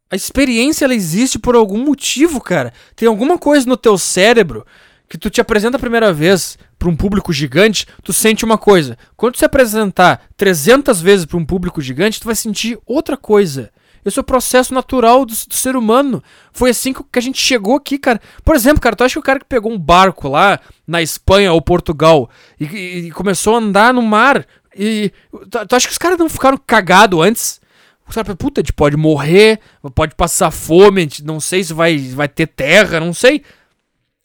A 0.08 0.16
experiência 0.16 0.86
ela 0.86 0.94
existe 0.94 1.40
por 1.40 1.56
algum 1.56 1.84
motivo, 1.84 2.40
cara. 2.40 2.72
Tem 2.96 3.08
alguma 3.08 3.40
coisa 3.40 3.68
no 3.68 3.76
teu 3.76 3.98
cérebro 3.98 4.64
que 5.10 5.18
tu 5.18 5.32
te 5.32 5.42
apresenta 5.42 5.78
a 5.78 5.80
primeira 5.80 6.14
vez 6.14 6.60
para 6.78 6.90
um 6.90 6.96
público 6.96 7.32
gigante, 7.34 7.88
tu 8.04 8.14
sente 8.14 8.46
uma 8.46 8.58
coisa. 8.58 8.98
Quando 9.16 9.38
se 9.38 9.46
apresentar 9.46 10.24
300 10.38 11.02
vezes 11.02 11.26
para 11.26 11.38
um 11.38 11.46
público 11.46 11.82
gigante, 11.82 12.20
tu 12.20 12.26
vai 12.26 12.36
sentir 12.36 12.78
outra 12.86 13.18
coisa. 13.18 13.72
Esse 14.06 14.20
é 14.20 14.22
o 14.22 14.26
processo 14.26 14.72
natural 14.74 15.26
do, 15.26 15.34
do, 15.34 15.54
ser 15.54 15.76
humano. 15.76 16.22
Foi 16.52 16.70
assim 16.70 16.94
que 16.94 17.04
a 17.18 17.22
gente 17.22 17.42
chegou 17.42 17.76
aqui, 17.76 17.98
cara. 17.98 18.22
Por 18.44 18.56
exemplo, 18.56 18.80
cara, 18.80 18.96
tu 18.96 19.04
acha 19.04 19.14
que 19.14 19.20
o 19.20 19.24
cara 19.24 19.40
que 19.40 19.46
pegou 19.46 19.72
um 19.72 19.80
barco 19.80 20.30
lá 20.30 20.60
na 20.86 21.02
Espanha 21.02 21.52
ou 21.52 21.62
Portugal 21.62 22.30
e, 22.60 22.66
e, 22.66 23.08
e 23.08 23.12
começou 23.12 23.56
a 23.56 23.58
andar 23.58 23.94
no 23.94 24.04
mar 24.04 24.46
e 24.76 25.12
tu, 25.50 25.66
tu 25.66 25.76
acha 25.76 25.88
que 25.88 25.94
os 25.94 25.98
caras 25.98 26.20
não 26.20 26.30
ficaram 26.30 26.58
cagados 26.58 27.20
antes? 27.20 27.62
Os 28.08 28.14
caras, 28.14 28.36
puta, 28.36 28.62
a 28.62 28.64
gente 28.64 28.74
pode 28.74 28.96
morrer, 28.96 29.60
pode 29.96 30.14
passar 30.14 30.52
fome, 30.52 31.02
a 31.02 31.04
gente 31.04 31.24
não 31.24 31.40
sei 31.40 31.64
se 31.64 31.74
vai, 31.74 31.98
vai 31.98 32.28
ter 32.28 32.46
terra, 32.46 33.00
não 33.00 33.14
sei. 33.14 33.42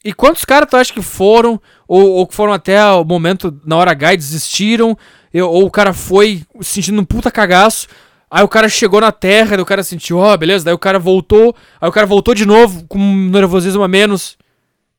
E 0.03 0.13
quantos 0.13 0.45
caras 0.45 0.69
tu 0.69 0.77
acha 0.77 0.93
que 0.93 1.01
foram, 1.01 1.61
ou, 1.91 2.09
ou 2.11 2.25
que 2.25 2.33
foram 2.33 2.53
até 2.53 2.81
o 2.85 3.03
momento, 3.03 3.59
na 3.65 3.75
hora 3.75 3.91
H, 3.91 4.15
desistiram, 4.15 4.97
ou 5.33 5.65
o 5.65 5.69
cara 5.69 5.91
foi 5.91 6.41
sentindo 6.61 7.01
um 7.01 7.03
puta 7.03 7.29
cagaço, 7.29 7.85
aí 8.29 8.41
o 8.41 8.47
cara 8.47 8.69
chegou 8.69 9.01
na 9.01 9.11
terra, 9.11 9.57
daí 9.57 9.59
o 9.59 9.65
cara 9.65 9.83
sentiu, 9.83 10.17
ó, 10.17 10.33
oh, 10.33 10.37
beleza, 10.37 10.63
daí 10.63 10.73
o 10.73 10.79
cara 10.79 10.97
voltou, 10.97 11.53
aí 11.81 11.89
o 11.89 11.91
cara 11.91 12.07
voltou 12.07 12.33
de 12.33 12.45
novo, 12.45 12.85
com 12.87 12.97
um 12.97 13.29
nervosismo 13.29 13.83
a 13.83 13.89
menos. 13.89 14.37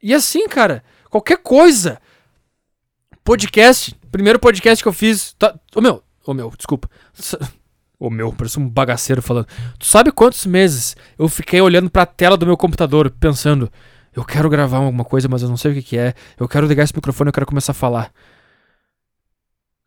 E 0.02 0.12
assim, 0.12 0.46
cara, 0.46 0.84
qualquer 1.08 1.38
coisa. 1.38 1.98
Podcast, 3.24 3.96
primeiro 4.10 4.38
podcast 4.38 4.84
que 4.84 4.88
eu 4.88 4.92
fiz. 4.92 5.32
Tá, 5.38 5.54
ô 5.74 5.80
meu, 5.80 6.02
ô 6.26 6.34
meu, 6.34 6.52
desculpa. 6.54 6.90
Ô 7.98 8.10
meu, 8.10 8.32
parece 8.32 8.58
um 8.58 8.68
bagaceiro 8.68 9.22
falando. 9.22 9.46
Tu 9.78 9.86
sabe 9.86 10.10
quantos 10.10 10.44
meses 10.44 10.96
eu 11.16 11.28
fiquei 11.28 11.60
olhando 11.60 11.88
pra 11.88 12.04
tela 12.04 12.36
do 12.36 12.44
meu 12.44 12.56
computador, 12.56 13.08
pensando 13.12 13.70
eu 14.14 14.24
quero 14.24 14.48
gravar 14.48 14.78
alguma 14.78 15.04
coisa, 15.04 15.28
mas 15.28 15.42
eu 15.42 15.48
não 15.48 15.56
sei 15.56 15.72
o 15.72 15.74
que, 15.74 15.82
que 15.82 15.98
é. 15.98 16.14
Eu 16.38 16.48
quero 16.48 16.66
ligar 16.66 16.84
esse 16.84 16.94
microfone, 16.94 17.28
eu 17.28 17.32
quero 17.32 17.46
começar 17.46 17.72
a 17.72 17.74
falar. 17.74 18.12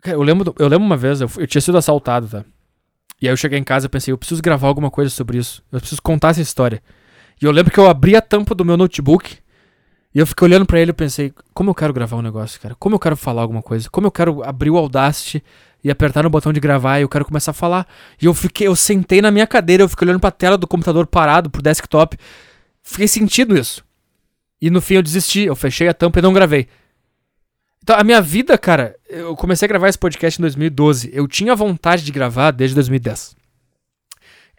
Eu 0.03 0.21
lembro, 0.21 0.53
eu 0.59 0.67
lembro 0.67 0.85
uma 0.85 0.97
vez, 0.97 1.21
eu, 1.21 1.29
eu 1.37 1.47
tinha 1.47 1.61
sido 1.61 1.77
assaltado, 1.77 2.27
tá? 2.27 2.45
E 3.21 3.27
aí 3.27 3.33
eu 3.33 3.37
cheguei 3.37 3.57
em 3.57 3.63
casa 3.63 3.85
e 3.85 3.89
pensei, 3.89 4.11
eu 4.11 4.17
preciso 4.17 4.41
gravar 4.41 4.67
alguma 4.67 4.91
coisa 4.91 5.09
sobre 5.09 5.37
isso. 5.37 5.63
Eu 5.71 5.79
preciso 5.79 6.01
contar 6.01 6.29
essa 6.29 6.41
história. 6.41 6.81
E 7.41 7.45
eu 7.45 7.51
lembro 7.51 7.71
que 7.71 7.79
eu 7.79 7.89
abri 7.89 8.15
a 8.15 8.21
tampa 8.21 8.53
do 8.53 8.65
meu 8.65 8.77
notebook 8.77 9.37
e 10.13 10.19
eu 10.19 10.25
fiquei 10.25 10.47
olhando 10.47 10.65
para 10.65 10.79
ele 10.79 10.91
e 10.91 10.93
pensei, 10.93 11.33
como 11.53 11.69
eu 11.69 11.75
quero 11.75 11.93
gravar 11.93 12.15
um 12.17 12.21
negócio, 12.21 12.59
cara? 12.59 12.73
Como 12.75 12.95
eu 12.95 12.99
quero 12.99 13.17
falar 13.17 13.41
alguma 13.41 13.61
coisa? 13.61 13.89
Como 13.89 14.07
eu 14.07 14.11
quero 14.11 14.43
abrir 14.43 14.69
o 14.69 14.77
Audacity 14.77 15.43
e 15.83 15.91
apertar 15.91 16.23
no 16.23 16.29
botão 16.29 16.53
de 16.53 16.59
gravar 16.59 16.99
e 16.99 17.01
eu 17.03 17.09
quero 17.09 17.25
começar 17.25 17.51
a 17.51 17.53
falar? 17.53 17.87
E 18.21 18.25
eu 18.25 18.33
fiquei, 18.33 18.65
eu 18.65 18.75
sentei 18.75 19.21
na 19.21 19.29
minha 19.29 19.45
cadeira, 19.45 19.83
eu 19.83 19.89
fiquei 19.89 20.07
olhando 20.07 20.19
para 20.19 20.29
a 20.29 20.31
tela 20.31 20.57
do 20.57 20.67
computador 20.67 21.05
parado, 21.05 21.49
pro 21.49 21.61
desktop. 21.61 22.17
Fiquei 22.81 23.07
sentindo 23.07 23.57
isso. 23.57 23.84
E 24.65 24.69
no 24.71 24.81
fim 24.81 24.95
eu 24.95 25.03
desisti, 25.03 25.41
eu 25.41 25.55
fechei 25.55 25.87
a 25.87 25.93
tampa 25.93 26.17
e 26.17 26.23
não 26.23 26.33
gravei. 26.33 26.67
Então, 27.83 27.95
a 27.95 28.03
minha 28.03 28.19
vida, 28.19 28.57
cara, 28.57 28.95
eu 29.07 29.35
comecei 29.35 29.67
a 29.67 29.69
gravar 29.69 29.87
esse 29.89 29.99
podcast 29.99 30.41
em 30.41 30.41
2012. 30.41 31.11
Eu 31.13 31.27
tinha 31.27 31.55
vontade 31.55 32.03
de 32.03 32.11
gravar 32.11 32.49
desde 32.49 32.73
2010. 32.73 33.35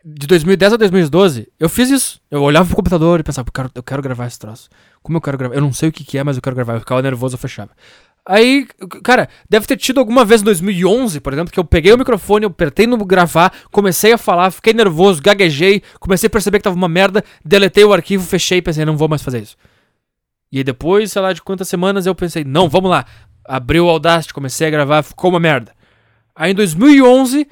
De 0.04 0.28
2010 0.28 0.74
a 0.74 0.76
2012, 0.76 1.48
eu 1.58 1.68
fiz 1.68 1.90
isso. 1.90 2.20
Eu 2.30 2.40
olhava 2.44 2.68
pro 2.68 2.76
computador 2.76 3.18
e 3.18 3.24
pensava, 3.24 3.48
quero, 3.52 3.68
eu 3.74 3.82
quero 3.82 4.00
gravar 4.00 4.28
esse 4.28 4.38
troço. 4.38 4.68
Como 5.02 5.16
eu 5.16 5.20
quero 5.20 5.36
gravar? 5.36 5.56
Eu 5.56 5.60
não 5.60 5.72
sei 5.72 5.88
o 5.88 5.92
que, 5.92 6.04
que 6.04 6.16
é, 6.16 6.22
mas 6.22 6.36
eu 6.36 6.42
quero 6.42 6.54
gravar. 6.54 6.74
Eu 6.74 6.80
ficava 6.80 7.02
nervoso, 7.02 7.34
eu 7.34 7.38
fechava. 7.40 7.72
Aí, 8.24 8.68
cara, 9.02 9.28
deve 9.50 9.66
ter 9.66 9.76
tido 9.76 9.98
alguma 9.98 10.24
vez 10.24 10.40
em 10.40 10.44
2011, 10.44 11.18
por 11.18 11.32
exemplo, 11.32 11.52
que 11.52 11.58
eu 11.58 11.64
peguei 11.64 11.92
o 11.92 11.98
microfone, 11.98 12.44
eu 12.44 12.50
apertei 12.50 12.86
no 12.86 12.96
gravar, 13.04 13.52
comecei 13.72 14.12
a 14.12 14.18
falar, 14.18 14.52
fiquei 14.52 14.72
nervoso, 14.72 15.20
gaguejei, 15.20 15.82
comecei 15.98 16.28
a 16.28 16.30
perceber 16.30 16.58
que 16.58 16.64
tava 16.64 16.76
uma 16.76 16.88
merda, 16.88 17.24
deletei 17.44 17.82
o 17.82 17.92
arquivo, 17.92 18.24
fechei 18.24 18.58
e 18.58 18.62
pensei, 18.62 18.84
não 18.84 18.96
vou 18.96 19.08
mais 19.08 19.20
fazer 19.20 19.42
isso. 19.42 19.56
E 20.56 20.64
depois, 20.64 21.12
sei 21.12 21.20
lá 21.20 21.34
de 21.34 21.42
quantas 21.42 21.68
semanas, 21.68 22.06
eu 22.06 22.14
pensei, 22.14 22.42
não, 22.42 22.66
vamos 22.66 22.90
lá. 22.90 23.04
Abri 23.44 23.78
o 23.78 23.90
Audacity, 23.90 24.32
comecei 24.32 24.66
a 24.66 24.70
gravar, 24.70 25.02
ficou 25.02 25.28
uma 25.28 25.38
merda. 25.38 25.70
Aí 26.34 26.52
em 26.52 26.54
2011, 26.54 27.46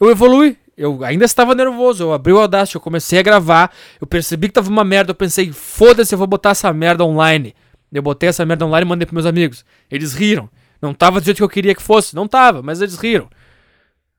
eu 0.00 0.10
evolui. 0.10 0.56
Eu 0.76 1.04
ainda 1.04 1.24
estava 1.24 1.54
nervoso, 1.54 2.02
eu 2.02 2.12
abri 2.12 2.32
o 2.32 2.40
Audacity, 2.40 2.74
eu 2.74 2.80
comecei 2.80 3.20
a 3.20 3.22
gravar, 3.22 3.72
eu 4.00 4.08
percebi 4.08 4.48
que 4.48 4.54
tava 4.54 4.68
uma 4.70 4.82
merda, 4.82 5.12
eu 5.12 5.14
pensei, 5.14 5.52
foda-se, 5.52 6.12
eu 6.12 6.18
vou 6.18 6.26
botar 6.26 6.50
essa 6.50 6.72
merda 6.72 7.04
online. 7.04 7.54
Eu 7.92 8.02
botei 8.02 8.28
essa 8.28 8.44
merda 8.44 8.66
online 8.66 8.84
e 8.84 8.88
mandei 8.88 9.06
pros 9.06 9.14
meus 9.14 9.26
amigos. 9.26 9.64
Eles 9.88 10.12
riram. 10.12 10.50
Não 10.82 10.92
tava 10.92 11.20
do 11.20 11.24
jeito 11.24 11.36
que 11.36 11.44
eu 11.44 11.48
queria 11.48 11.76
que 11.76 11.82
fosse, 11.82 12.16
não 12.16 12.26
tava, 12.26 12.60
mas 12.60 12.80
eles 12.80 12.96
riram. 12.98 13.28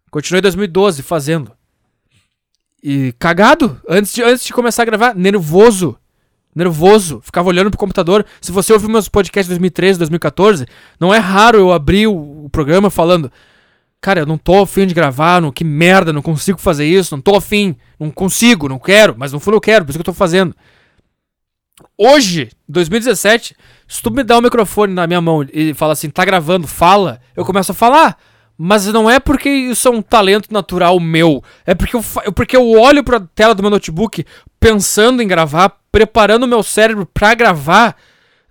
Continuei 0.10 0.40
em 0.40 0.44
2012 0.44 1.03
fazendo. 1.03 1.52
E 2.82 3.14
cagado, 3.20 3.82
antes 3.86 4.14
de, 4.14 4.24
antes 4.24 4.45
de 4.45 4.53
começar 4.53 4.84
a 4.84 4.86
gravar, 4.86 5.14
nervoso 5.14 5.98
nervoso, 6.56 7.22
ficava 7.24 7.48
olhando 7.48 7.70
pro 7.70 7.80
computador. 7.80 8.26
Se 8.42 8.52
você 8.52 8.74
ouviu 8.74 8.90
meus 8.90 9.08
podcasts 9.08 9.48
de 9.48 9.54
2013, 9.54 10.00
2014, 10.00 10.66
não 11.00 11.14
é 11.14 11.18
raro 11.18 11.58
eu 11.58 11.72
abrir 11.72 12.08
o, 12.08 12.46
o, 12.46 12.50
programa 12.50 12.90
falando: 12.90 13.32
Cara, 14.02 14.22
eu 14.22 14.26
não 14.26 14.38
tô 14.38 14.64
afim 14.64 14.88
de 14.88 14.94
gravar, 14.94 15.42
não, 15.42 15.52
que 15.52 15.64
merda, 15.64 16.12
não 16.14 16.22
consigo 16.22 16.60
fazer 16.60 16.86
isso, 16.86 17.16
não 17.16 17.22
tô 17.22 17.36
afim, 17.36 17.76
não 18.00 18.10
consigo, 18.12 18.68
não 18.68 18.80
quero, 18.80 19.16
mas 19.18 19.32
no 19.32 19.40
fundo 19.40 19.58
eu 19.58 19.62
quero, 19.62 19.86
por 19.86 19.92
isso 19.92 20.00
que 20.00 20.02
eu 20.02 20.14
tô 20.14 20.14
fazendo. 20.14 20.56
Hoje, 21.98 22.50
2017, 22.68 23.56
se 23.88 24.02
tu 24.02 24.12
me 24.12 24.24
dá 24.24 24.36
o 24.36 24.40
um 24.40 24.42
microfone 24.42 24.94
na 24.94 25.08
minha 25.08 25.22
mão 25.22 25.46
e 25.54 25.74
fala 25.74 25.94
assim, 25.94 26.10
tá 26.10 26.26
gravando, 26.26 26.68
fala, 26.68 27.22
eu 27.36 27.46
começo 27.46 27.72
a 27.72 27.76
falar. 27.76 28.18
Mas 28.61 28.86
não 28.88 29.10
é 29.10 29.22
porque 29.22 29.49
isso 29.49 29.88
é 29.88 29.91
um 29.91 30.02
talento 30.02 30.52
natural 30.52 30.99
meu. 30.99 31.41
É 31.65 31.73
porque 31.73 31.95
eu, 31.95 32.03
porque 32.36 32.57
eu 32.57 32.69
olho 32.72 33.02
pra 33.06 33.22
tela 33.34 33.56
do 33.56 33.64
meu 33.64 33.69
notebook 33.69 34.26
pensando 34.60 35.23
em 35.23 35.27
gravar, 35.27 35.77
preparando 35.90 36.44
o 36.44 36.48
meu 36.48 36.61
cérebro 36.61 37.06
pra 37.06 37.34
gravar. 37.34 37.95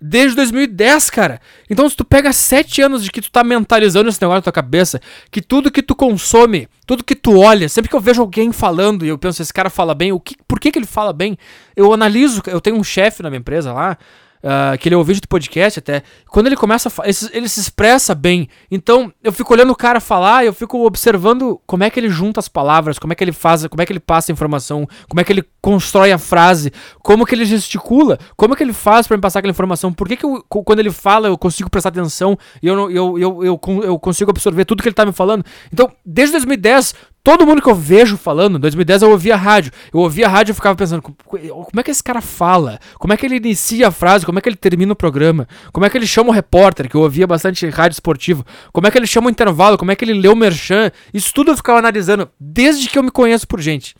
Desde 0.01 0.35
2010, 0.35 1.09
cara. 1.09 1.41
Então, 1.69 1.87
se 1.87 1.95
tu 1.95 2.05
pega 2.05 2.31
sete 2.33 2.81
anos 2.81 3.03
de 3.03 3.11
que 3.11 3.21
tu 3.21 3.29
tá 3.29 3.43
mentalizando 3.43 4.09
esse 4.09 4.19
negócio 4.19 4.37
na 4.37 4.41
tua 4.41 4.53
cabeça, 4.53 4.99
que 5.29 5.41
tudo 5.41 5.69
que 5.69 5.83
tu 5.83 5.93
consome, 5.93 6.69
tudo 6.87 7.03
que 7.03 7.15
tu 7.15 7.37
olha, 7.37 7.67
sempre 7.67 7.89
que 7.89 7.95
eu 7.95 7.99
vejo 7.99 8.21
alguém 8.21 8.51
falando 8.53 9.05
e 9.05 9.09
eu 9.09 9.17
penso, 9.17 9.41
esse 9.41 9.53
cara 9.53 9.69
fala 9.69 9.93
bem, 9.93 10.13
o 10.13 10.19
que, 10.19 10.35
por 10.47 10.57
que, 10.57 10.71
que 10.71 10.79
ele 10.79 10.85
fala 10.87 11.11
bem? 11.11 11.37
Eu 11.75 11.93
analiso, 11.93 12.41
eu 12.47 12.61
tenho 12.61 12.77
um 12.77 12.83
chefe 12.83 13.21
na 13.21 13.29
minha 13.29 13.41
empresa 13.41 13.73
lá, 13.73 13.97
uh, 14.43 14.77
que 14.77 14.89
ele 14.89 14.95
ouviu 14.95 15.15
de 15.15 15.27
podcast 15.27 15.79
até, 15.79 16.03
quando 16.27 16.47
ele 16.47 16.55
começa 16.55 16.89
a 16.89 17.07
ele, 17.07 17.17
ele 17.33 17.49
se 17.49 17.59
expressa 17.59 18.13
bem. 18.15 18.47
Então, 18.69 19.11
eu 19.23 19.31
fico 19.31 19.53
olhando 19.53 19.71
o 19.71 19.75
cara 19.75 19.99
falar, 19.99 20.45
eu 20.45 20.53
fico 20.53 20.85
observando 20.85 21.59
como 21.65 21.83
é 21.83 21.89
que 21.89 21.99
ele 21.99 22.09
junta 22.09 22.39
as 22.39 22.47
palavras, 22.47 22.97
como 22.99 23.13
é 23.13 23.15
que 23.15 23.23
ele 23.23 23.31
faz, 23.31 23.65
como 23.67 23.81
é 23.81 23.85
que 23.85 23.91
ele 23.91 23.99
passa 23.99 24.31
a 24.31 24.33
informação, 24.33 24.87
como 25.07 25.19
é 25.19 25.23
que 25.23 25.31
ele 25.31 25.43
constrói 25.61 26.11
a 26.11 26.17
frase, 26.17 26.71
como 27.03 27.25
que 27.25 27.35
ele 27.35 27.45
gesticula, 27.45 28.17
como 28.35 28.53
é 28.53 28.57
que 28.57 28.63
ele 28.63 28.73
faz 28.73 29.07
para 29.07 29.17
me 29.17 29.21
passar 29.21 29.39
aquela 29.39 29.51
informação, 29.51 29.93
por 29.93 30.07
que, 30.07 30.15
que 30.15 30.25
eu, 30.25 30.43
quando 30.47 30.79
ele 30.79 30.91
fala 30.91 31.27
eu 31.27 31.37
consigo 31.37 31.69
prestar 31.69 31.89
atenção 31.89 32.37
e 32.61 32.67
eu, 32.67 32.91
eu, 32.91 33.19
eu, 33.19 33.43
eu, 33.43 33.59
eu 33.83 33.99
consigo 33.99 34.31
absorver 34.31 34.65
tudo 34.65 34.81
que 34.81 34.89
ele 34.89 34.95
tá 34.95 35.05
me 35.05 35.11
falando. 35.11 35.43
Então, 35.71 35.91
desde 36.05 36.33
2010, 36.33 36.93
Todo 37.29 37.45
mundo 37.45 37.61
que 37.61 37.69
eu 37.69 37.75
vejo 37.75 38.17
falando, 38.17 38.57
em 38.57 38.59
2010 38.59 39.03
eu 39.03 39.11
ouvia 39.11 39.35
rádio. 39.35 39.71
Eu 39.93 39.99
ouvia 39.99 40.27
rádio 40.27 40.51
e 40.51 40.55
ficava 40.55 40.75
pensando, 40.75 40.99
como 40.99 41.79
é 41.79 41.83
que 41.83 41.91
esse 41.91 42.03
cara 42.03 42.21
fala? 42.21 42.79
Como 42.97 43.13
é 43.13 43.17
que 43.17 43.23
ele 43.23 43.35
inicia 43.35 43.89
a 43.89 43.91
frase? 43.91 44.25
Como 44.25 44.39
é 44.39 44.41
que 44.41 44.49
ele 44.49 44.55
termina 44.55 44.93
o 44.93 44.95
programa? 44.95 45.47
Como 45.71 45.85
é 45.85 45.91
que 45.91 45.95
ele 45.95 46.07
chama 46.07 46.29
o 46.29 46.31
repórter, 46.31 46.89
que 46.89 46.95
eu 46.95 47.01
ouvia 47.01 47.27
bastante 47.27 47.69
rádio 47.69 47.93
esportivo? 47.93 48.43
Como 48.73 48.87
é 48.87 48.89
que 48.89 48.97
ele 48.97 49.05
chama 49.05 49.27
o 49.27 49.29
intervalo? 49.29 49.77
Como 49.77 49.91
é 49.91 49.95
que 49.95 50.03
ele 50.03 50.19
lê 50.19 50.27
o 50.27 50.35
merchan? 50.35 50.91
Isso 51.13 51.31
tudo 51.31 51.51
eu 51.51 51.55
ficava 51.55 51.77
analisando 51.77 52.31
desde 52.39 52.89
que 52.89 52.97
eu 52.97 53.03
me 53.03 53.11
conheço 53.11 53.47
por 53.47 53.61
gente. 53.61 53.95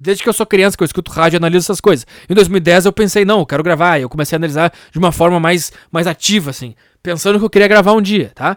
Desde 0.00 0.22
que 0.22 0.28
eu 0.28 0.32
sou 0.32 0.46
criança, 0.46 0.76
que 0.76 0.84
eu 0.84 0.86
escuto 0.86 1.10
rádio 1.10 1.38
e 1.38 1.38
analiso 1.38 1.64
essas 1.64 1.80
coisas. 1.80 2.06
Em 2.30 2.34
2010 2.34 2.84
eu 2.84 2.92
pensei, 2.92 3.24
não, 3.24 3.40
eu 3.40 3.46
quero 3.46 3.64
gravar. 3.64 3.98
Eu 3.98 4.08
comecei 4.08 4.36
a 4.36 4.38
analisar 4.38 4.72
de 4.92 4.98
uma 5.00 5.10
forma 5.10 5.40
mais, 5.40 5.72
mais 5.90 6.06
ativa, 6.06 6.50
assim. 6.50 6.76
Pensando 7.02 7.40
que 7.40 7.44
eu 7.44 7.50
queria 7.50 7.66
gravar 7.66 7.92
um 7.92 8.00
dia, 8.00 8.30
tá? 8.36 8.56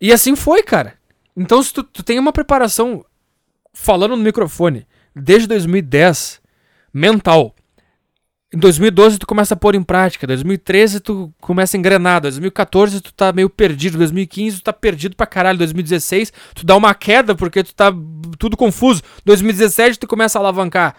E 0.00 0.10
assim 0.10 0.34
foi, 0.34 0.62
cara. 0.62 1.03
Então, 1.36 1.62
se 1.62 1.72
tu, 1.72 1.82
tu 1.82 2.02
tem 2.02 2.18
uma 2.18 2.32
preparação 2.32 3.04
falando 3.72 4.16
no 4.16 4.22
microfone 4.22 4.86
desde 5.14 5.48
2010, 5.48 6.40
mental. 6.92 7.54
Em 8.52 8.58
2012 8.58 9.18
tu 9.18 9.26
começa 9.26 9.54
a 9.54 9.56
pôr 9.56 9.74
em 9.74 9.82
prática, 9.82 10.28
2013 10.28 11.00
tu 11.00 11.34
começa 11.40 11.76
a 11.76 11.78
engrenar, 11.78 12.20
2014 12.20 13.00
tu 13.00 13.12
tá 13.12 13.32
meio 13.32 13.50
perdido, 13.50 13.98
2015 13.98 14.58
tu 14.58 14.62
tá 14.62 14.72
perdido 14.72 15.16
pra 15.16 15.26
caralho, 15.26 15.58
2016 15.58 16.32
tu 16.54 16.64
dá 16.64 16.76
uma 16.76 16.94
queda 16.94 17.34
porque 17.34 17.64
tu 17.64 17.74
tá 17.74 17.92
tudo 18.38 18.56
confuso, 18.56 19.02
2017 19.24 19.98
tu 19.98 20.06
começa 20.06 20.38
a 20.38 20.40
alavancar. 20.40 20.94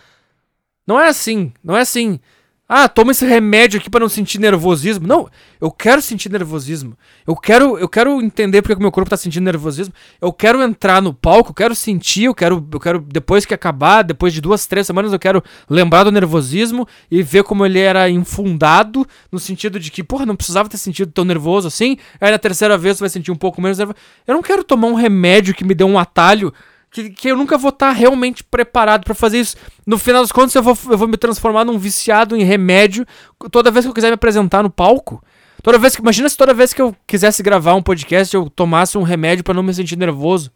Não 0.85 0.99
é 0.99 1.07
assim, 1.07 1.53
não 1.63 1.77
é 1.77 1.81
assim. 1.81 2.19
Ah, 2.67 2.89
toma 2.89 3.11
esse 3.11 3.23
remédio 3.23 3.79
aqui 3.79 3.91
para 3.91 3.99
não 3.99 4.09
sentir 4.09 4.39
nervosismo. 4.39 5.07
Não, 5.07 5.29
eu 5.61 5.69
quero 5.69 6.01
sentir 6.01 6.31
nervosismo. 6.31 6.97
Eu 7.25 7.35
quero, 7.35 7.77
eu 7.77 7.87
quero 7.87 8.19
entender 8.19 8.63
porque 8.63 8.73
o 8.73 8.79
meu 8.79 8.91
corpo 8.91 9.07
tá 9.07 9.15
sentindo 9.15 9.43
nervosismo. 9.43 9.93
Eu 10.19 10.33
quero 10.33 10.63
entrar 10.63 10.99
no 10.99 11.13
palco, 11.13 11.51
eu 11.51 11.53
quero 11.53 11.75
sentir, 11.75 12.23
eu 12.23 12.33
quero, 12.33 12.67
eu 12.71 12.79
quero 12.79 12.99
depois 13.01 13.45
que 13.45 13.53
acabar, 13.53 14.01
depois 14.01 14.33
de 14.33 14.41
duas, 14.41 14.65
três 14.65 14.87
semanas, 14.87 15.13
eu 15.13 15.19
quero 15.19 15.43
lembrar 15.69 16.05
do 16.05 16.11
nervosismo 16.11 16.87
e 17.11 17.21
ver 17.21 17.43
como 17.43 17.63
ele 17.63 17.77
era 17.77 18.09
infundado 18.09 19.07
no 19.31 19.37
sentido 19.37 19.79
de 19.79 19.91
que, 19.91 20.03
porra, 20.03 20.25
não 20.25 20.35
precisava 20.35 20.67
ter 20.67 20.77
sentido 20.77 21.11
tão 21.11 21.23
nervoso 21.23 21.67
assim. 21.67 21.97
Aí 22.19 22.31
na 22.31 22.39
terceira 22.39 22.79
vez 22.79 22.97
você 22.97 23.01
vai 23.01 23.09
sentir 23.09 23.31
um 23.31 23.35
pouco 23.35 23.61
menos 23.61 23.77
nervoso. 23.77 23.97
Eu 24.25 24.33
não 24.33 24.41
quero 24.41 24.63
tomar 24.63 24.87
um 24.87 24.95
remédio 24.95 25.53
que 25.53 25.63
me 25.63 25.75
dê 25.75 25.83
um 25.83 25.99
atalho 25.99 26.51
que, 26.95 27.09
que 27.09 27.27
eu 27.27 27.35
nunca 27.35 27.57
vou 27.57 27.69
estar 27.69 27.89
tá 27.89 27.91
realmente 27.91 28.41
preparado 28.41 29.03
para 29.03 29.13
fazer 29.13 29.39
isso. 29.39 29.57
No 29.85 29.97
final 29.97 30.21
das 30.21 30.31
contas, 30.31 30.55
eu 30.55 30.63
vou, 30.63 30.77
eu 30.89 30.97
vou 30.97 31.09
me 31.09 31.17
transformar 31.17 31.65
num 31.65 31.77
viciado 31.77 32.37
em 32.37 32.43
remédio 32.43 33.05
toda 33.51 33.69
vez 33.69 33.83
que 33.83 33.89
eu 33.89 33.93
quiser 33.93 34.07
me 34.07 34.13
apresentar 34.13 34.63
no 34.63 34.69
palco. 34.69 35.21
Toda 35.61 35.77
vez 35.77 35.93
que, 35.93 36.01
imagina 36.01 36.29
se 36.29 36.37
toda 36.37 36.53
vez 36.53 36.71
que 36.71 36.81
eu 36.81 36.95
quisesse 37.05 37.43
gravar 37.43 37.75
um 37.75 37.83
podcast 37.83 38.33
eu 38.33 38.49
tomasse 38.49 38.97
um 38.97 39.03
remédio 39.03 39.43
para 39.43 39.53
não 39.53 39.61
me 39.61 39.73
sentir 39.73 39.97
nervoso. 39.97 40.51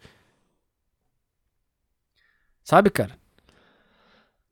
Sabe, 2.64 2.90
cara? 2.90 3.18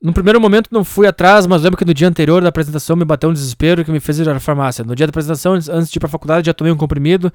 No 0.02 0.12
primeiro 0.12 0.40
momento 0.40 0.68
não 0.70 0.84
fui 0.84 1.06
atrás, 1.06 1.46
mas 1.46 1.62
lembro 1.62 1.78
que 1.78 1.86
no 1.86 1.94
dia 1.94 2.06
anterior 2.06 2.42
da 2.42 2.50
apresentação 2.50 2.96
me 2.96 3.04
bateu 3.04 3.30
um 3.30 3.32
desespero 3.32 3.82
que 3.82 3.90
me 3.90 3.98
fez 3.98 4.18
ir 4.18 4.28
à 4.28 4.38
farmácia. 4.38 4.84
No 4.84 4.94
dia 4.94 5.06
da 5.06 5.10
apresentação, 5.10 5.54
antes 5.54 5.90
de 5.90 5.96
ir 5.96 6.00
pra 6.00 6.08
faculdade, 6.08 6.46
já 6.46 6.52
tomei 6.52 6.72
um 6.72 6.76
comprimido. 6.76 7.32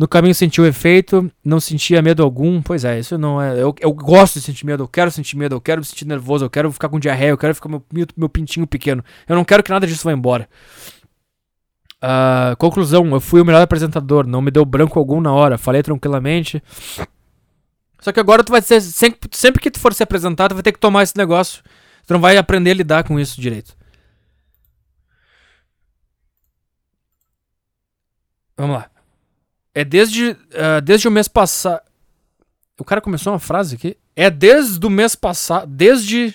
No 0.00 0.08
caminho 0.08 0.34
senti 0.34 0.62
o 0.62 0.64
efeito, 0.64 1.30
não 1.44 1.60
sentia 1.60 2.00
medo 2.00 2.22
algum. 2.22 2.62
Pois 2.62 2.86
é, 2.86 2.98
isso 2.98 3.18
não 3.18 3.38
é. 3.38 3.52
Eu, 3.60 3.74
eu 3.80 3.92
gosto 3.92 4.38
de 4.38 4.46
sentir 4.46 4.64
medo, 4.64 4.84
eu 4.84 4.88
quero 4.88 5.10
sentir 5.10 5.36
medo, 5.36 5.56
eu 5.56 5.60
quero 5.60 5.82
me 5.82 5.84
sentir 5.84 6.06
nervoso, 6.06 6.42
eu 6.42 6.48
quero 6.48 6.72
ficar 6.72 6.88
com 6.88 6.98
diarreia, 6.98 7.28
eu 7.28 7.36
quero 7.36 7.54
ficar 7.54 7.68
com 7.68 7.82
meu, 7.92 8.06
meu 8.16 8.28
pintinho 8.30 8.66
pequeno. 8.66 9.04
Eu 9.28 9.36
não 9.36 9.44
quero 9.44 9.62
que 9.62 9.70
nada 9.70 9.86
disso 9.86 10.02
vá 10.02 10.10
embora. 10.10 10.48
Uh, 12.02 12.56
conclusão, 12.56 13.06
eu 13.10 13.20
fui 13.20 13.42
o 13.42 13.44
melhor 13.44 13.60
apresentador, 13.60 14.26
não 14.26 14.40
me 14.40 14.50
deu 14.50 14.64
branco 14.64 14.98
algum 14.98 15.20
na 15.20 15.34
hora, 15.34 15.58
falei 15.58 15.82
tranquilamente. 15.82 16.62
Só 18.00 18.10
que 18.10 18.20
agora 18.20 18.42
tu 18.42 18.52
vai 18.52 18.62
ser. 18.62 18.80
Sempre, 18.80 19.28
sempre 19.34 19.60
que 19.60 19.70
tu 19.70 19.78
for 19.78 19.92
se 19.92 20.02
apresentar, 20.02 20.48
tu 20.48 20.54
vai 20.54 20.62
ter 20.62 20.72
que 20.72 20.80
tomar 20.80 21.02
esse 21.02 21.14
negócio. 21.14 21.62
Tu 22.06 22.14
não 22.14 22.20
vai 22.22 22.38
aprender 22.38 22.70
a 22.70 22.74
lidar 22.74 23.04
com 23.04 23.20
isso 23.20 23.38
direito. 23.38 23.76
Vamos 28.56 28.76
lá. 28.76 28.99
É 29.74 29.84
desde, 29.84 30.30
uh, 30.30 30.80
desde 30.82 31.06
o 31.08 31.10
mês 31.10 31.28
passado. 31.28 31.82
O 32.78 32.84
cara 32.84 33.00
começou 33.00 33.32
uma 33.32 33.38
frase 33.38 33.76
aqui. 33.76 33.96
É 34.16 34.30
desde 34.30 34.84
o 34.84 34.90
mês 34.90 35.14
passado. 35.14 35.66
Desde. 35.66 36.34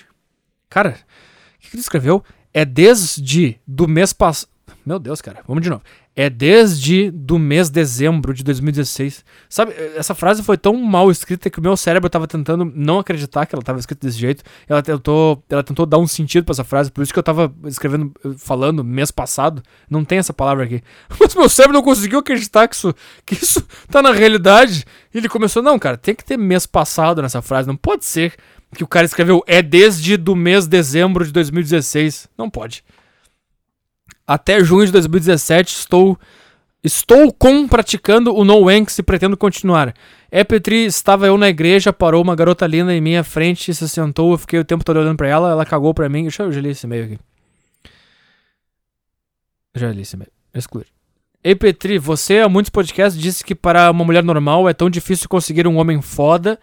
Cara, 0.70 0.90
o 0.90 1.60
que, 1.60 1.70
que 1.70 1.76
ele 1.76 1.82
escreveu? 1.82 2.24
É 2.53 2.64
desde 2.64 3.60
do 3.68 3.88
mês 3.88 4.14
passado. 4.14 4.49
Meu 4.86 4.99
Deus, 4.99 5.20
cara. 5.20 5.41
Vamos 5.48 5.64
de 5.64 5.70
novo. 5.70 5.82
É 6.16 6.30
desde 6.30 7.10
do 7.10 7.40
mês 7.40 7.68
de 7.68 7.74
dezembro 7.74 8.34
de 8.36 8.44
2016. 8.44 9.26
Sabe, 9.49 9.74
essa 9.95 10.14
frase 10.14 10.44
foi 10.44 10.57
tão 10.57 10.76
mal 10.76 11.10
escrita 11.10 11.49
que 11.49 11.57
o 11.57 11.62
meu 11.62 11.76
cérebro 11.76 12.07
tava 12.07 12.28
tentando 12.28 12.72
não 12.76 12.99
acreditar 12.99 13.48
que 13.48 13.56
ela 13.56 13.64
tava 13.64 13.80
escrita 13.80 14.06
desse 14.06 14.20
jeito. 14.20 14.44
Ela 14.70 14.84
tentou, 14.84 15.44
ela 15.49 15.64
tentou 15.64 15.88
dar 15.88 15.98
um 15.98 16.06
sentido 16.06 16.45
para 16.45 16.53
essa 16.53 16.64
frase, 16.64 16.91
por 16.91 17.02
isso 17.02 17.12
que 17.12 17.18
eu 17.18 17.24
tava 17.24 17.52
escrevendo, 17.66 18.14
falando 18.38 18.84
mês 18.84 19.10
passado. 19.10 19.64
Não 19.90 20.06
tem 20.06 20.20
essa 20.20 20.34
palavra 20.34 20.66
aqui. 20.66 20.84
Mas 21.20 21.34
meu 21.34 21.49
cérebro 21.49 21.74
não 21.74 21.84
conseguiu 21.84 22.20
acreditar 22.20 22.68
que 22.68 22.76
isso, 22.76 22.94
que 23.26 23.34
isso 23.34 23.66
tá 23.90 24.03
na 24.03 24.12
realidade. 24.12 24.86
E 25.12 25.18
ele 25.18 25.28
começou, 25.28 25.64
não, 25.64 25.80
cara, 25.80 25.98
tem 25.98 26.14
que 26.14 26.24
ter 26.24 26.38
mês 26.38 26.68
passado 26.68 27.24
nessa 27.24 27.41
frase. 27.41 27.68
Não 27.68 27.76
pode 27.76 28.06
ser 28.06 28.36
que 28.76 28.84
o 28.84 28.88
cara 28.88 29.06
escreveu 29.06 29.44
é 29.48 29.64
desde 29.64 30.16
do 30.16 30.36
mês 30.36 30.66
de 30.66 30.70
dezembro 30.70 31.26
de 31.26 31.32
2016. 31.32 32.30
Não 32.38 32.52
pode. 32.52 32.84
Até 34.28 34.64
junho 34.64 34.86
de 34.86 34.92
2017 34.92 35.76
estou 35.76 36.18
estou 36.84 37.34
com 37.34 37.68
praticando 37.68 38.36
o 38.36 38.46
no 38.46 38.60
wanks 38.60 39.00
e 39.00 39.04
pretendo 39.04 39.36
continuar. 39.36 39.94
É 40.30 40.44
Petri, 40.44 40.86
estava 40.86 41.26
eu 41.26 41.38
na 41.38 41.50
igreja, 41.50 41.92
parou 41.92 42.22
uma 42.22 42.36
garota 42.36 42.68
linda 42.68 42.94
em 42.94 43.02
minha 43.02 43.24
frente, 43.24 43.74
se 43.74 43.90
sentou, 43.90 44.34
eu 44.34 44.38
fiquei 44.38 44.60
o 44.60 44.66
tempo 44.66 44.86
todo 44.86 44.98
olhando 44.98 45.18
para 45.18 45.28
ela, 45.28 45.50
ela 45.50 45.66
cagou 45.66 45.94
para 45.94 46.08
mim. 46.08 46.24
Deixa 46.24 46.44
eu 46.44 46.52
já 46.52 46.62
li 46.62 46.70
esse 46.70 46.86
e-mail 46.86 47.06
aqui. 47.06 47.20
Já 49.76 49.92
li 49.92 50.02
esse 50.02 50.16
e-mail. 50.16 50.32
Excluir. 50.54 50.86
Ei 51.44 51.56
Petri, 51.56 51.98
você 51.98 52.40
há 52.40 52.50
muitos 52.50 52.70
podcasts 52.70 53.22
disse 53.22 53.44
que 53.44 53.54
para 53.54 53.92
uma 53.92 54.04
mulher 54.04 54.24
normal 54.24 54.68
é 54.70 54.74
tão 54.74 54.90
difícil 54.90 55.30
conseguir 55.30 55.68
um 55.68 55.78
homem 55.78 56.02
foda 56.02 56.60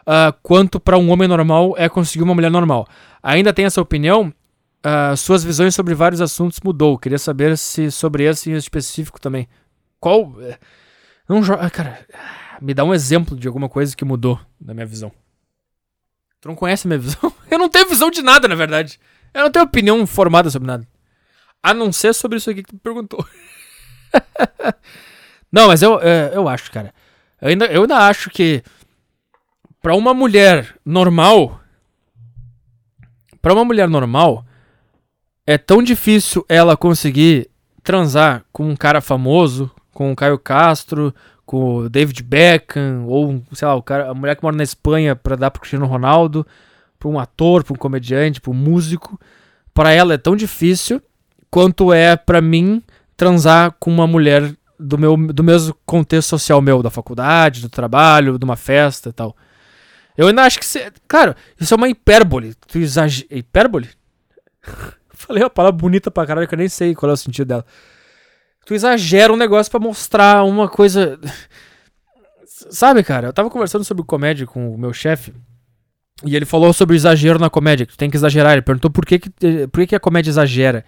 uh, 0.00 0.34
quanto 0.42 0.80
para 0.80 0.98
um 0.98 1.10
homem 1.10 1.28
normal 1.28 1.74
é 1.76 1.88
conseguir 1.88 2.24
uma 2.24 2.34
mulher 2.34 2.50
normal. 2.50 2.86
Ainda 3.22 3.52
tem 3.52 3.64
essa 3.64 3.80
opinião? 3.80 4.32
Uh, 4.84 5.16
suas 5.16 5.42
visões 5.42 5.74
sobre 5.74 5.94
vários 5.94 6.20
assuntos 6.20 6.60
mudou. 6.62 6.98
Queria 6.98 7.18
saber 7.18 7.56
se 7.56 7.90
sobre 7.90 8.24
esse 8.24 8.50
em 8.50 8.54
específico 8.54 9.20
também. 9.20 9.48
Qual. 9.98 10.34
Eh, 10.42 10.58
não 11.28 11.42
joga. 11.42 11.68
Cara, 11.70 12.06
me 12.60 12.74
dá 12.74 12.84
um 12.84 12.94
exemplo 12.94 13.36
de 13.36 13.48
alguma 13.48 13.68
coisa 13.68 13.96
que 13.96 14.04
mudou 14.04 14.38
na 14.60 14.74
minha 14.74 14.86
visão. 14.86 15.10
Tu 16.40 16.48
não 16.48 16.54
conhece 16.54 16.86
a 16.86 16.88
minha 16.88 16.98
visão? 16.98 17.32
Eu 17.50 17.58
não 17.58 17.68
tenho 17.68 17.88
visão 17.88 18.10
de 18.10 18.22
nada, 18.22 18.46
na 18.46 18.54
verdade. 18.54 19.00
Eu 19.32 19.44
não 19.44 19.50
tenho 19.50 19.64
opinião 19.64 20.06
formada 20.06 20.50
sobre 20.50 20.68
nada. 20.68 20.86
A 21.62 21.72
não 21.72 21.90
ser 21.90 22.12
sobre 22.12 22.36
isso 22.36 22.50
aqui 22.50 22.62
que 22.62 22.70
tu 22.70 22.78
perguntou. 22.78 23.26
não, 25.50 25.68
mas 25.68 25.82
eu, 25.82 25.98
eh, 26.00 26.30
eu 26.34 26.46
acho, 26.46 26.70
cara. 26.70 26.94
Eu 27.40 27.48
ainda, 27.48 27.64
eu 27.66 27.82
ainda 27.82 27.96
acho 28.06 28.28
que. 28.28 28.62
Pra 29.80 29.96
uma 29.96 30.12
mulher 30.12 30.76
normal. 30.84 31.60
Pra 33.40 33.54
uma 33.54 33.64
mulher 33.64 33.88
normal 33.88 34.44
é 35.46 35.58
tão 35.58 35.82
difícil 35.82 36.44
ela 36.48 36.76
conseguir 36.76 37.50
transar 37.82 38.44
com 38.52 38.68
um 38.68 38.76
cara 38.76 39.00
famoso, 39.00 39.70
com 39.92 40.10
o 40.10 40.16
Caio 40.16 40.38
Castro, 40.38 41.14
com 41.44 41.76
o 41.76 41.88
David 41.88 42.22
Beckham, 42.22 43.04
ou, 43.06 43.42
sei 43.52 43.68
lá, 43.68 43.74
o 43.74 43.82
cara, 43.82 44.10
a 44.10 44.14
mulher 44.14 44.36
que 44.36 44.42
mora 44.42 44.56
na 44.56 44.62
Espanha 44.62 45.14
para 45.14 45.36
dar 45.36 45.50
pro 45.50 45.60
Cristiano 45.60 45.86
Ronaldo, 45.86 46.46
pra 46.98 47.08
um 47.08 47.18
ator, 47.18 47.62
pra 47.62 47.74
um 47.74 47.76
comediante, 47.76 48.40
pra 48.40 48.50
um 48.50 48.54
músico. 48.54 49.20
Para 49.74 49.92
ela 49.92 50.14
é 50.14 50.18
tão 50.18 50.34
difícil 50.34 51.02
quanto 51.50 51.92
é 51.92 52.16
para 52.16 52.40
mim 52.40 52.82
transar 53.16 53.72
com 53.78 53.90
uma 53.90 54.06
mulher 54.06 54.54
do, 54.78 54.96
meu, 54.96 55.16
do 55.16 55.44
mesmo 55.44 55.76
contexto 55.84 56.30
social 56.30 56.60
meu, 56.62 56.82
da 56.82 56.90
faculdade, 56.90 57.60
do 57.60 57.68
trabalho, 57.68 58.38
de 58.38 58.44
uma 58.44 58.56
festa 58.56 59.10
e 59.10 59.12
tal. 59.12 59.36
Eu 60.16 60.28
ainda 60.28 60.42
acho 60.42 60.58
que. 60.58 60.66
Cê, 60.66 60.92
claro, 61.06 61.34
isso 61.60 61.74
é 61.74 61.76
uma 61.76 61.88
hipérbole. 61.88 62.54
Tu 62.66 62.78
exager... 62.78 63.26
Hipérbole? 63.30 63.88
Falei 65.26 65.42
uma 65.42 65.50
palavra 65.50 65.76
bonita 65.76 66.10
pra 66.10 66.26
caralho 66.26 66.46
que 66.46 66.54
eu 66.54 66.58
nem 66.58 66.68
sei 66.68 66.94
qual 66.94 67.10
é 67.10 67.12
o 67.14 67.16
sentido 67.16 67.48
dela. 67.48 67.64
Tu 68.66 68.74
exagera 68.74 69.32
um 69.32 69.36
negócio 69.36 69.70
para 69.70 69.80
mostrar 69.80 70.44
uma 70.44 70.68
coisa. 70.68 71.18
Sabe, 72.70 73.02
cara, 73.02 73.28
eu 73.28 73.32
tava 73.32 73.50
conversando 73.50 73.84
sobre 73.84 74.04
comédia 74.04 74.46
com 74.46 74.74
o 74.74 74.78
meu 74.78 74.92
chefe. 74.92 75.32
E 76.24 76.36
ele 76.36 76.44
falou 76.44 76.72
sobre 76.72 76.96
exagero 76.96 77.38
na 77.38 77.50
comédia, 77.50 77.84
que 77.84 77.92
tu 77.92 77.98
tem 77.98 78.10
que 78.10 78.16
exagerar. 78.16 78.52
Ele 78.52 78.62
perguntou 78.62 78.90
por 78.90 79.04
que, 79.04 79.18
que, 79.18 79.30
por 79.70 79.80
que, 79.80 79.86
que 79.88 79.96
a 79.96 80.00
comédia 80.00 80.30
exagera. 80.30 80.84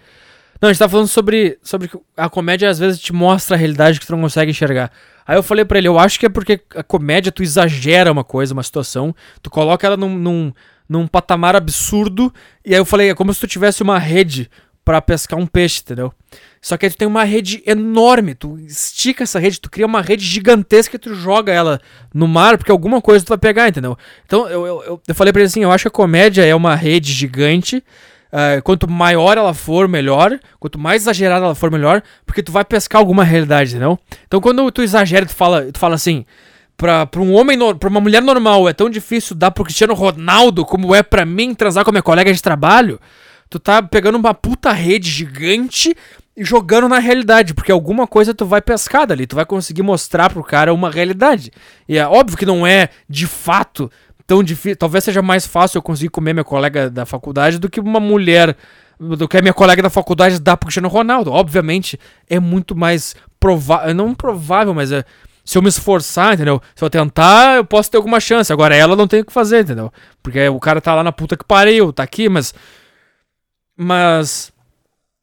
Não, 0.59 0.69
a 0.69 0.73
gente 0.73 0.79
tá 0.79 0.89
falando 0.89 1.07
sobre, 1.07 1.59
sobre 1.61 1.89
a 2.15 2.29
comédia 2.29 2.69
às 2.69 2.79
vezes 2.79 2.99
te 2.99 3.13
mostra 3.13 3.55
a 3.55 3.59
realidade 3.59 3.99
que 3.99 4.07
tu 4.07 4.11
não 4.11 4.21
consegue 4.21 4.51
enxergar. 4.51 4.91
Aí 5.25 5.37
eu 5.37 5.43
falei 5.43 5.65
para 5.65 5.77
ele, 5.77 5.87
eu 5.87 5.99
acho 5.99 6.19
que 6.19 6.25
é 6.25 6.29
porque 6.29 6.61
a 6.73 6.81
comédia 6.81 7.31
tu 7.31 7.43
exagera 7.43 8.11
uma 8.11 8.23
coisa, 8.23 8.53
uma 8.53 8.63
situação, 8.63 9.13
tu 9.41 9.49
coloca 9.49 9.85
ela 9.85 9.97
num, 9.97 10.17
num, 10.17 10.53
num 10.87 11.07
patamar 11.07 11.55
absurdo, 11.55 12.33
e 12.65 12.73
aí 12.73 12.79
eu 12.79 12.85
falei, 12.85 13.09
é 13.09 13.15
como 13.15 13.33
se 13.33 13.39
tu 13.39 13.47
tivesse 13.47 13.83
uma 13.83 13.99
rede 13.99 14.49
para 14.87 15.01
pescar 15.01 15.37
um 15.37 15.45
peixe, 15.45 15.81
entendeu? 15.81 16.13
Só 16.61 16.77
que 16.77 16.85
aí 16.85 16.89
tu 16.89 16.97
tem 16.97 17.07
uma 17.07 17.25
rede 17.25 17.61
enorme, 17.65 18.33
tu 18.33 18.57
estica 18.59 19.23
essa 19.23 19.37
rede, 19.37 19.59
tu 19.59 19.69
cria 19.69 19.85
uma 19.85 20.01
rede 20.01 20.23
gigantesca 20.25 20.95
e 20.95 20.99
tu 20.99 21.13
joga 21.13 21.51
ela 21.51 21.81
no 22.13 22.25
mar, 22.25 22.57
porque 22.57 22.71
alguma 22.71 23.01
coisa 23.01 23.25
tu 23.25 23.29
vai 23.29 23.37
pegar, 23.37 23.67
entendeu? 23.67 23.97
Então 24.25 24.47
eu, 24.47 24.65
eu, 24.65 25.01
eu, 25.05 25.15
falei 25.15 25.33
pra 25.33 25.41
ele 25.41 25.47
assim, 25.47 25.61
eu 25.61 25.71
acho 25.71 25.83
que 25.83 25.87
a 25.89 25.91
comédia 25.91 26.45
é 26.45 26.55
uma 26.55 26.73
rede 26.73 27.11
gigante, 27.11 27.83
uh, 28.31 28.61
quanto 28.63 28.89
maior 28.89 29.37
ela 29.37 29.53
for, 29.53 29.89
melhor, 29.89 30.39
quanto 30.57 30.79
mais 30.79 31.01
exagerada 31.01 31.43
ela 31.43 31.55
for, 31.55 31.69
melhor, 31.69 32.01
porque 32.25 32.41
tu 32.41 32.53
vai 32.53 32.63
pescar 32.63 32.99
alguma 32.99 33.25
realidade, 33.25 33.71
entendeu? 33.71 33.99
Então 34.25 34.39
quando 34.39 34.71
tu 34.71 34.81
exagera, 34.81 35.25
tu 35.25 35.35
fala, 35.35 35.69
tu 35.69 35.79
fala 35.79 35.95
assim, 35.95 36.25
pra, 36.77 37.05
pra 37.07 37.19
um 37.19 37.33
homem, 37.33 37.57
pra 37.75 37.89
uma 37.89 37.99
mulher 37.99 38.21
normal, 38.21 38.69
é 38.69 38.73
tão 38.73 38.89
difícil 38.89 39.35
dar 39.35 39.51
pro 39.51 39.63
Cristiano 39.63 39.95
Ronaldo 39.95 40.63
como 40.63 40.93
é 40.93 41.01
pra 41.01 41.25
mim 41.25 41.55
transar 41.55 41.83
com 41.83 41.89
a 41.89 41.93
minha 41.93 42.03
colega 42.03 42.31
de 42.31 42.41
trabalho, 42.41 42.99
tu 43.49 43.59
tá 43.59 43.81
pegando 43.81 44.17
uma 44.17 44.33
puta 44.33 44.71
rede 44.71 45.09
gigante 45.09 45.95
e 46.35 46.43
jogando 46.43 46.87
na 46.87 46.99
realidade, 46.99 47.55
porque 47.55 47.71
alguma 47.71 48.05
coisa 48.05 48.33
tu 48.33 48.45
vai 48.45 48.61
pescar 48.61 49.07
dali, 49.07 49.25
tu 49.25 49.35
vai 49.35 49.45
conseguir 49.45 49.81
mostrar 49.81 50.29
pro 50.29 50.43
cara 50.43 50.71
uma 50.71 50.91
realidade. 50.91 51.51
E 51.89 51.97
é 51.97 52.07
óbvio 52.07 52.37
que 52.37 52.45
não 52.45 52.65
é 52.65 52.89
de 53.09 53.25
fato 53.25 53.91
tão 54.27 54.43
difícil, 54.43 54.77
talvez 54.77 55.03
seja 55.03 55.21
mais 55.21 55.47
fácil 55.47 55.79
eu 55.79 55.81
conseguir 55.81 56.09
comer 56.09 56.33
minha 56.33 56.43
colega 56.43 56.91
da 56.91 57.05
faculdade 57.05 57.57
do 57.57 57.69
que 57.69 57.79
uma 57.79 57.99
mulher 57.99 58.55
do 58.99 59.27
que 59.27 59.37
a 59.37 59.41
minha 59.41 59.53
colega 59.53 59.81
da 59.81 59.89
faculdade 59.89 60.39
dá 60.39 60.57
pro 60.57 60.67
Cristiano 60.67 60.87
Ronaldo. 60.87 61.31
Obviamente 61.31 61.99
é 62.29 62.39
muito 62.39 62.75
mais 62.75 63.15
provável, 63.39 63.93
não 63.93 64.13
provável, 64.13 64.73
mas 64.73 64.91
é 64.91 65.05
se 65.47 65.57
eu 65.57 65.61
me 65.61 65.69
esforçar, 65.69 66.33
entendeu? 66.33 66.61
Se 66.75 66.83
eu 66.83 66.89
tentar, 66.89 67.55
eu 67.55 67.63
posso 67.63 67.89
ter 67.89 67.95
alguma 67.95 68.19
chance. 68.19 68.51
Agora 68.51 68.75
ela 68.75 68.97
não 68.97 69.07
tem 69.07 69.21
o 69.21 69.25
que 69.25 69.31
fazer, 69.31 69.61
entendeu? 69.61 69.93
Porque 70.21 70.45
o 70.49 70.59
cara 70.59 70.81
tá 70.81 70.93
lá 70.93 71.01
na 71.01 71.11
puta 71.13 71.37
que 71.37 71.45
pariu, 71.45 71.93
tá 71.93 72.03
aqui, 72.03 72.27
mas 72.27 72.53
mas 73.77 74.51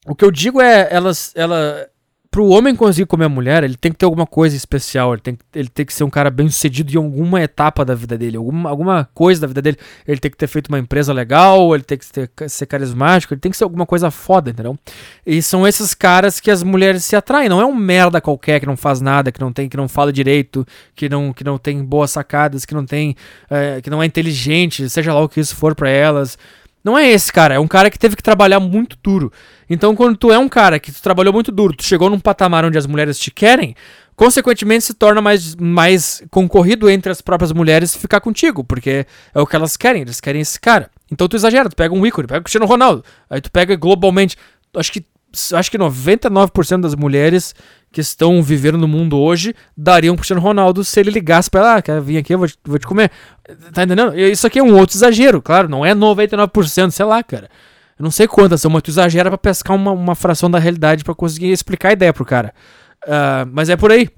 o 0.07 0.15
que 0.15 0.25
eu 0.25 0.31
digo 0.31 0.59
é, 0.59 0.87
elas, 0.89 1.31
ela, 1.35 1.87
pro 2.35 2.49
homem 2.49 2.75
conseguir 2.75 3.05
comer 3.05 3.23
a 3.23 3.29
mulher, 3.29 3.63
ele 3.63 3.77
tem 3.77 3.93
que 3.93 3.97
ter 3.97 4.03
alguma 4.03 4.27
coisa 4.27 4.57
especial, 4.57 5.13
ele 5.13 5.21
tem, 5.21 5.37
ele 5.55 5.69
tem 5.69 5.85
que 5.85 5.93
ser 5.93 6.03
um 6.03 6.09
cara 6.09 6.29
bem 6.29 6.49
sucedido 6.49 6.91
em 6.91 6.97
alguma 6.97 7.41
etapa 7.41 7.85
da 7.85 7.95
vida 7.95 8.17
dele, 8.17 8.35
alguma, 8.35 8.69
alguma 8.69 9.09
coisa 9.13 9.39
da 9.39 9.47
vida 9.47 9.61
dele. 9.61 9.77
Ele 10.05 10.19
tem 10.19 10.29
que 10.29 10.35
ter 10.35 10.47
feito 10.47 10.67
uma 10.67 10.77
empresa 10.77 11.13
legal, 11.13 11.73
ele 11.73 11.85
tem 11.85 11.97
que 11.97 12.05
ter, 12.11 12.29
ser 12.49 12.65
carismático, 12.65 13.33
ele 13.33 13.39
tem 13.39 13.49
que 13.49 13.55
ser 13.57 13.63
alguma 13.63 13.85
coisa 13.85 14.11
foda, 14.11 14.49
entendeu? 14.49 14.77
E 15.25 15.41
são 15.41 15.65
esses 15.65 15.93
caras 15.93 16.41
que 16.41 16.51
as 16.51 16.61
mulheres 16.61 17.05
se 17.05 17.15
atraem, 17.15 17.47
não 17.47 17.61
é 17.61 17.65
um 17.65 17.73
merda 17.73 18.19
qualquer 18.19 18.59
que 18.59 18.65
não 18.65 18.75
faz 18.75 18.99
nada, 18.99 19.31
que 19.31 19.39
não 19.39 19.53
tem, 19.53 19.69
que 19.69 19.77
não 19.77 19.87
fala 19.87 20.11
direito, 20.11 20.67
que 20.93 21.07
não, 21.07 21.31
que 21.31 21.45
não 21.45 21.57
tem 21.57 21.81
boas 21.85 22.11
sacadas, 22.11 22.65
que 22.65 22.73
não 22.73 22.85
tem, 22.85 23.15
é, 23.49 23.79
que 23.79 23.89
não 23.89 24.03
é 24.03 24.05
inteligente, 24.05 24.89
seja 24.89 25.13
lá 25.13 25.21
o 25.21 25.29
que 25.29 25.39
isso 25.39 25.55
for 25.55 25.73
para 25.73 25.89
elas. 25.89 26.37
Não 26.85 26.95
é 26.95 27.09
esse 27.09 27.33
cara, 27.33 27.55
é 27.55 27.59
um 27.59 27.67
cara 27.67 27.89
que 27.89 27.97
teve 27.97 28.15
que 28.15 28.21
trabalhar 28.21 28.59
muito 28.59 28.95
duro. 29.01 29.33
Então, 29.67 29.95
quando 29.95 30.15
tu 30.15 30.31
é 30.31 30.37
um 30.37 30.47
cara 30.47 30.79
que 30.79 30.91
trabalhou 30.91 31.33
muito 31.33 31.51
duro, 31.51 31.75
tu 31.75 31.83
chegou 31.83 32.11
num 32.11 32.19
patamar 32.19 32.63
onde 32.63 32.77
as 32.77 32.85
mulheres 32.85 33.17
te 33.17 33.31
querem, 33.31 33.75
consequentemente 34.15 34.85
se 34.85 34.93
torna 34.93 35.19
mais, 35.19 35.55
mais 35.55 36.23
concorrido 36.29 36.87
entre 36.87 37.11
as 37.11 37.21
próprias 37.21 37.51
mulheres 37.51 37.95
ficar 37.95 38.21
contigo, 38.21 38.63
porque 38.63 39.07
é 39.33 39.41
o 39.41 39.47
que 39.47 39.55
elas 39.55 39.75
querem, 39.75 40.03
eles 40.03 40.21
querem 40.21 40.41
esse 40.41 40.59
cara. 40.59 40.91
Então 41.11 41.27
tu 41.27 41.35
exagera, 41.35 41.67
tu 41.67 41.75
pega 41.75 41.91
um 41.91 42.05
ícone, 42.05 42.27
pega 42.27 42.41
o 42.41 42.43
Cristiano 42.43 42.67
Ronaldo, 42.67 43.03
aí 43.27 43.41
tu 43.41 43.51
pega 43.51 43.75
globalmente, 43.75 44.37
acho 44.75 44.91
que 44.91 45.03
acho 45.53 45.71
que 45.71 45.77
99% 45.77 46.81
das 46.81 46.95
mulheres 46.95 47.55
que 47.95 48.01
estão 48.01 48.43
vivendo 48.43 48.77
no 48.77 48.89
mundo 48.89 49.17
hoje 49.17 49.55
dariam 49.75 50.15
pro 50.15 50.19
Cristiano 50.19 50.41
Ronaldo 50.41 50.83
se 50.83 50.99
ele 50.99 51.09
ligasse 51.09 51.49
pra 51.49 51.61
ela, 51.61 51.75
ah, 51.75 51.81
quer 51.81 52.01
vir 52.01 52.17
aqui, 52.17 52.33
eu 52.33 52.37
vou 52.37 52.45
te, 52.45 52.57
vou 52.65 52.77
te 52.77 52.85
comer. 52.85 53.09
Tá 53.73 53.83
entendendo? 53.83 54.13
Isso 54.19 54.45
aqui 54.45 54.59
é 54.59 54.63
um 54.63 54.77
outro 54.77 54.97
exagero, 54.97 55.41
claro, 55.41 55.69
não 55.69 55.85
é 55.85 55.95
99%, 55.95 56.91
sei 56.91 57.05
lá, 57.05 57.23
cara. 57.23 57.49
Eu 57.97 58.03
não 58.03 58.11
sei 58.11 58.27
quantas 58.27 58.59
são, 58.59 58.69
mas 58.69 58.81
tu 58.81 58.91
exagera 58.91 59.29
pra 59.29 59.37
pescar 59.37 59.77
uma, 59.77 59.93
uma 59.93 60.13
fração 60.13 60.51
da 60.51 60.59
realidade 60.59 61.05
para 61.05 61.15
conseguir 61.15 61.53
explicar 61.53 61.87
a 61.87 61.93
ideia 61.93 62.11
pro 62.11 62.25
cara. 62.25 62.53
Uh, 63.05 63.47
mas 63.49 63.69
é 63.69 63.77
por 63.77 63.93
aí. 63.93 64.09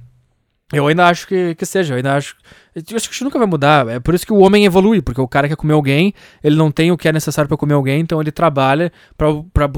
Eu 0.73 0.87
ainda 0.87 1.05
acho 1.05 1.27
que, 1.27 1.53
que 1.53 1.63
seja, 1.63 1.93
eu 1.93 1.97
ainda 1.97 2.15
acho. 2.15 2.35
Eu 2.73 2.97
acho 2.97 3.07
que 3.07 3.13
isso 3.13 3.23
nunca 3.23 3.37
vai 3.37 3.47
mudar. 3.47 3.87
É 3.89 3.99
por 3.99 4.15
isso 4.15 4.25
que 4.25 4.33
o 4.33 4.39
homem 4.39 4.65
evolui, 4.65 5.03
porque 5.03 5.21
o 5.21 5.27
cara 5.27 5.47
quer 5.47 5.55
comer 5.55 5.73
alguém, 5.73 6.15
ele 6.43 6.55
não 6.55 6.71
tem 6.71 6.91
o 6.91 6.97
que 6.97 7.07
é 7.07 7.13
necessário 7.13 7.47
para 7.47 7.57
comer 7.57 7.75
alguém, 7.75 8.01
então 8.01 8.19
ele 8.19 8.31
trabalha 8.31 8.91
pra 9.15 9.69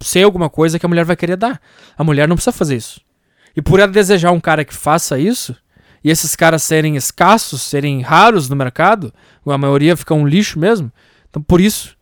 ser 0.00 0.24
alguma 0.24 0.50
coisa 0.50 0.76
que 0.76 0.84
a 0.84 0.88
mulher 0.88 1.04
vai 1.04 1.14
querer 1.14 1.36
dar. 1.36 1.60
A 1.96 2.02
mulher 2.02 2.26
não 2.26 2.34
precisa 2.34 2.50
fazer 2.50 2.74
isso. 2.74 3.00
E 3.58 3.60
por 3.60 3.80
ela 3.80 3.90
desejar 3.90 4.30
um 4.30 4.38
cara 4.38 4.64
que 4.64 4.72
faça 4.72 5.18
isso, 5.18 5.52
e 6.04 6.12
esses 6.12 6.36
caras 6.36 6.62
serem 6.62 6.94
escassos, 6.94 7.60
serem 7.60 8.02
raros 8.02 8.48
no 8.48 8.54
mercado, 8.54 9.12
a 9.44 9.58
maioria 9.58 9.96
fica 9.96 10.14
um 10.14 10.24
lixo 10.24 10.60
mesmo. 10.60 10.92
Então 11.28 11.42
por 11.42 11.60
isso 11.60 11.96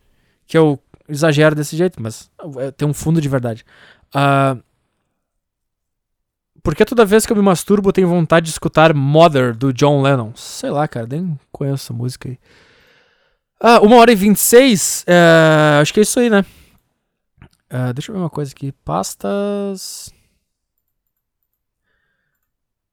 que 0.45 0.55
eu 0.55 0.79
exagero 1.09 1.55
desse 1.55 1.75
jeito, 1.75 1.99
mas 1.99 2.29
é, 2.57 2.69
tem 2.69 2.87
um 2.87 2.93
fundo 2.93 3.19
de 3.19 3.27
verdade. 3.27 3.65
Uh, 4.09 4.61
por 6.61 6.75
que 6.75 6.85
toda 6.85 7.03
vez 7.03 7.25
que 7.25 7.31
eu 7.31 7.35
me 7.35 7.41
masturbo 7.41 7.89
eu 7.89 7.93
tenho 7.93 8.07
vontade 8.07 8.45
de 8.45 8.51
escutar 8.51 8.93
Mother 8.93 9.55
do 9.57 9.73
John 9.73 10.03
Lennon? 10.03 10.33
Sei 10.35 10.69
lá, 10.69 10.87
cara, 10.87 11.07
nem 11.09 11.39
conheço 11.51 11.85
essa 11.85 11.93
música 11.93 12.29
aí. 12.29 12.37
Ah, 13.59 13.79
uma 13.79 13.95
hora 13.95 14.11
e 14.11 14.15
26. 14.15 15.05
É, 15.07 15.79
acho 15.81 15.91
que 15.91 16.01
é 16.01 16.03
isso 16.03 16.19
aí, 16.19 16.29
né? 16.29 16.45
Uh, 17.73 17.91
deixa 17.95 18.11
eu 18.11 18.13
ver 18.15 18.21
uma 18.21 18.29
coisa 18.29 18.51
aqui. 18.51 18.71
Pastas. 18.71 20.15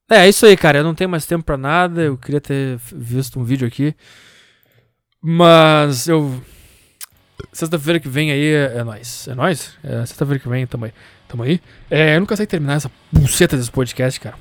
É, 0.09 0.17
é 0.25 0.29
isso 0.29 0.45
aí, 0.45 0.55
cara. 0.55 0.79
Eu 0.79 0.83
não 0.83 0.95
tenho 0.95 1.09
mais 1.09 1.25
tempo 1.25 1.43
pra 1.43 1.57
nada. 1.57 2.01
Eu 2.01 2.17
queria 2.17 2.41
ter 2.41 2.77
visto 2.93 3.39
um 3.39 3.43
vídeo 3.43 3.67
aqui. 3.67 3.95
Mas 5.21 6.07
eu. 6.07 6.41
Sexta-feira 7.51 7.99
que 7.99 8.07
vem 8.07 8.31
aí 8.31 8.53
é, 8.53 8.77
é 8.77 8.83
nóis. 8.83 9.27
É 9.27 9.35
nóis? 9.35 9.77
É, 9.83 10.05
Sexta-feira 10.05 10.39
que 10.39 10.47
vem 10.47 10.67
tamo 10.67 10.85
aí. 10.85 10.93
Tamo 11.27 11.43
aí. 11.43 11.59
É, 11.89 12.15
eu 12.15 12.19
nunca 12.19 12.35
sei 12.35 12.45
terminar 12.45 12.75
essa 12.75 12.91
buceta 13.11 13.57
desse 13.57 13.71
podcast, 13.71 14.19
cara. 14.19 14.35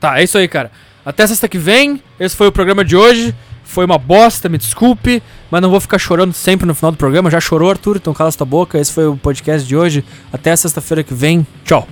Tá, 0.00 0.18
é 0.18 0.24
isso 0.24 0.38
aí, 0.38 0.48
cara. 0.48 0.72
Até 1.04 1.26
sexta 1.26 1.48
que 1.48 1.58
vem. 1.58 2.02
Esse 2.18 2.36
foi 2.36 2.46
o 2.46 2.52
programa 2.52 2.84
de 2.84 2.96
hoje. 2.96 3.34
Foi 3.64 3.84
uma 3.84 3.98
bosta, 3.98 4.48
me 4.48 4.58
desculpe. 4.58 5.22
Mas 5.50 5.60
não 5.60 5.70
vou 5.70 5.80
ficar 5.80 5.98
chorando 5.98 6.32
sempre 6.32 6.66
no 6.66 6.74
final 6.74 6.90
do 6.90 6.98
programa. 6.98 7.30
Já 7.30 7.40
chorou, 7.40 7.70
Arthur? 7.70 7.96
Então 7.96 8.14
cala 8.14 8.32
tua 8.32 8.46
boca. 8.46 8.78
Esse 8.78 8.92
foi 8.92 9.06
o 9.06 9.16
podcast 9.16 9.66
de 9.66 9.76
hoje. 9.76 10.04
Até 10.32 10.54
sexta-feira 10.56 11.04
que 11.04 11.14
vem. 11.14 11.46
Tchau. 11.64 11.86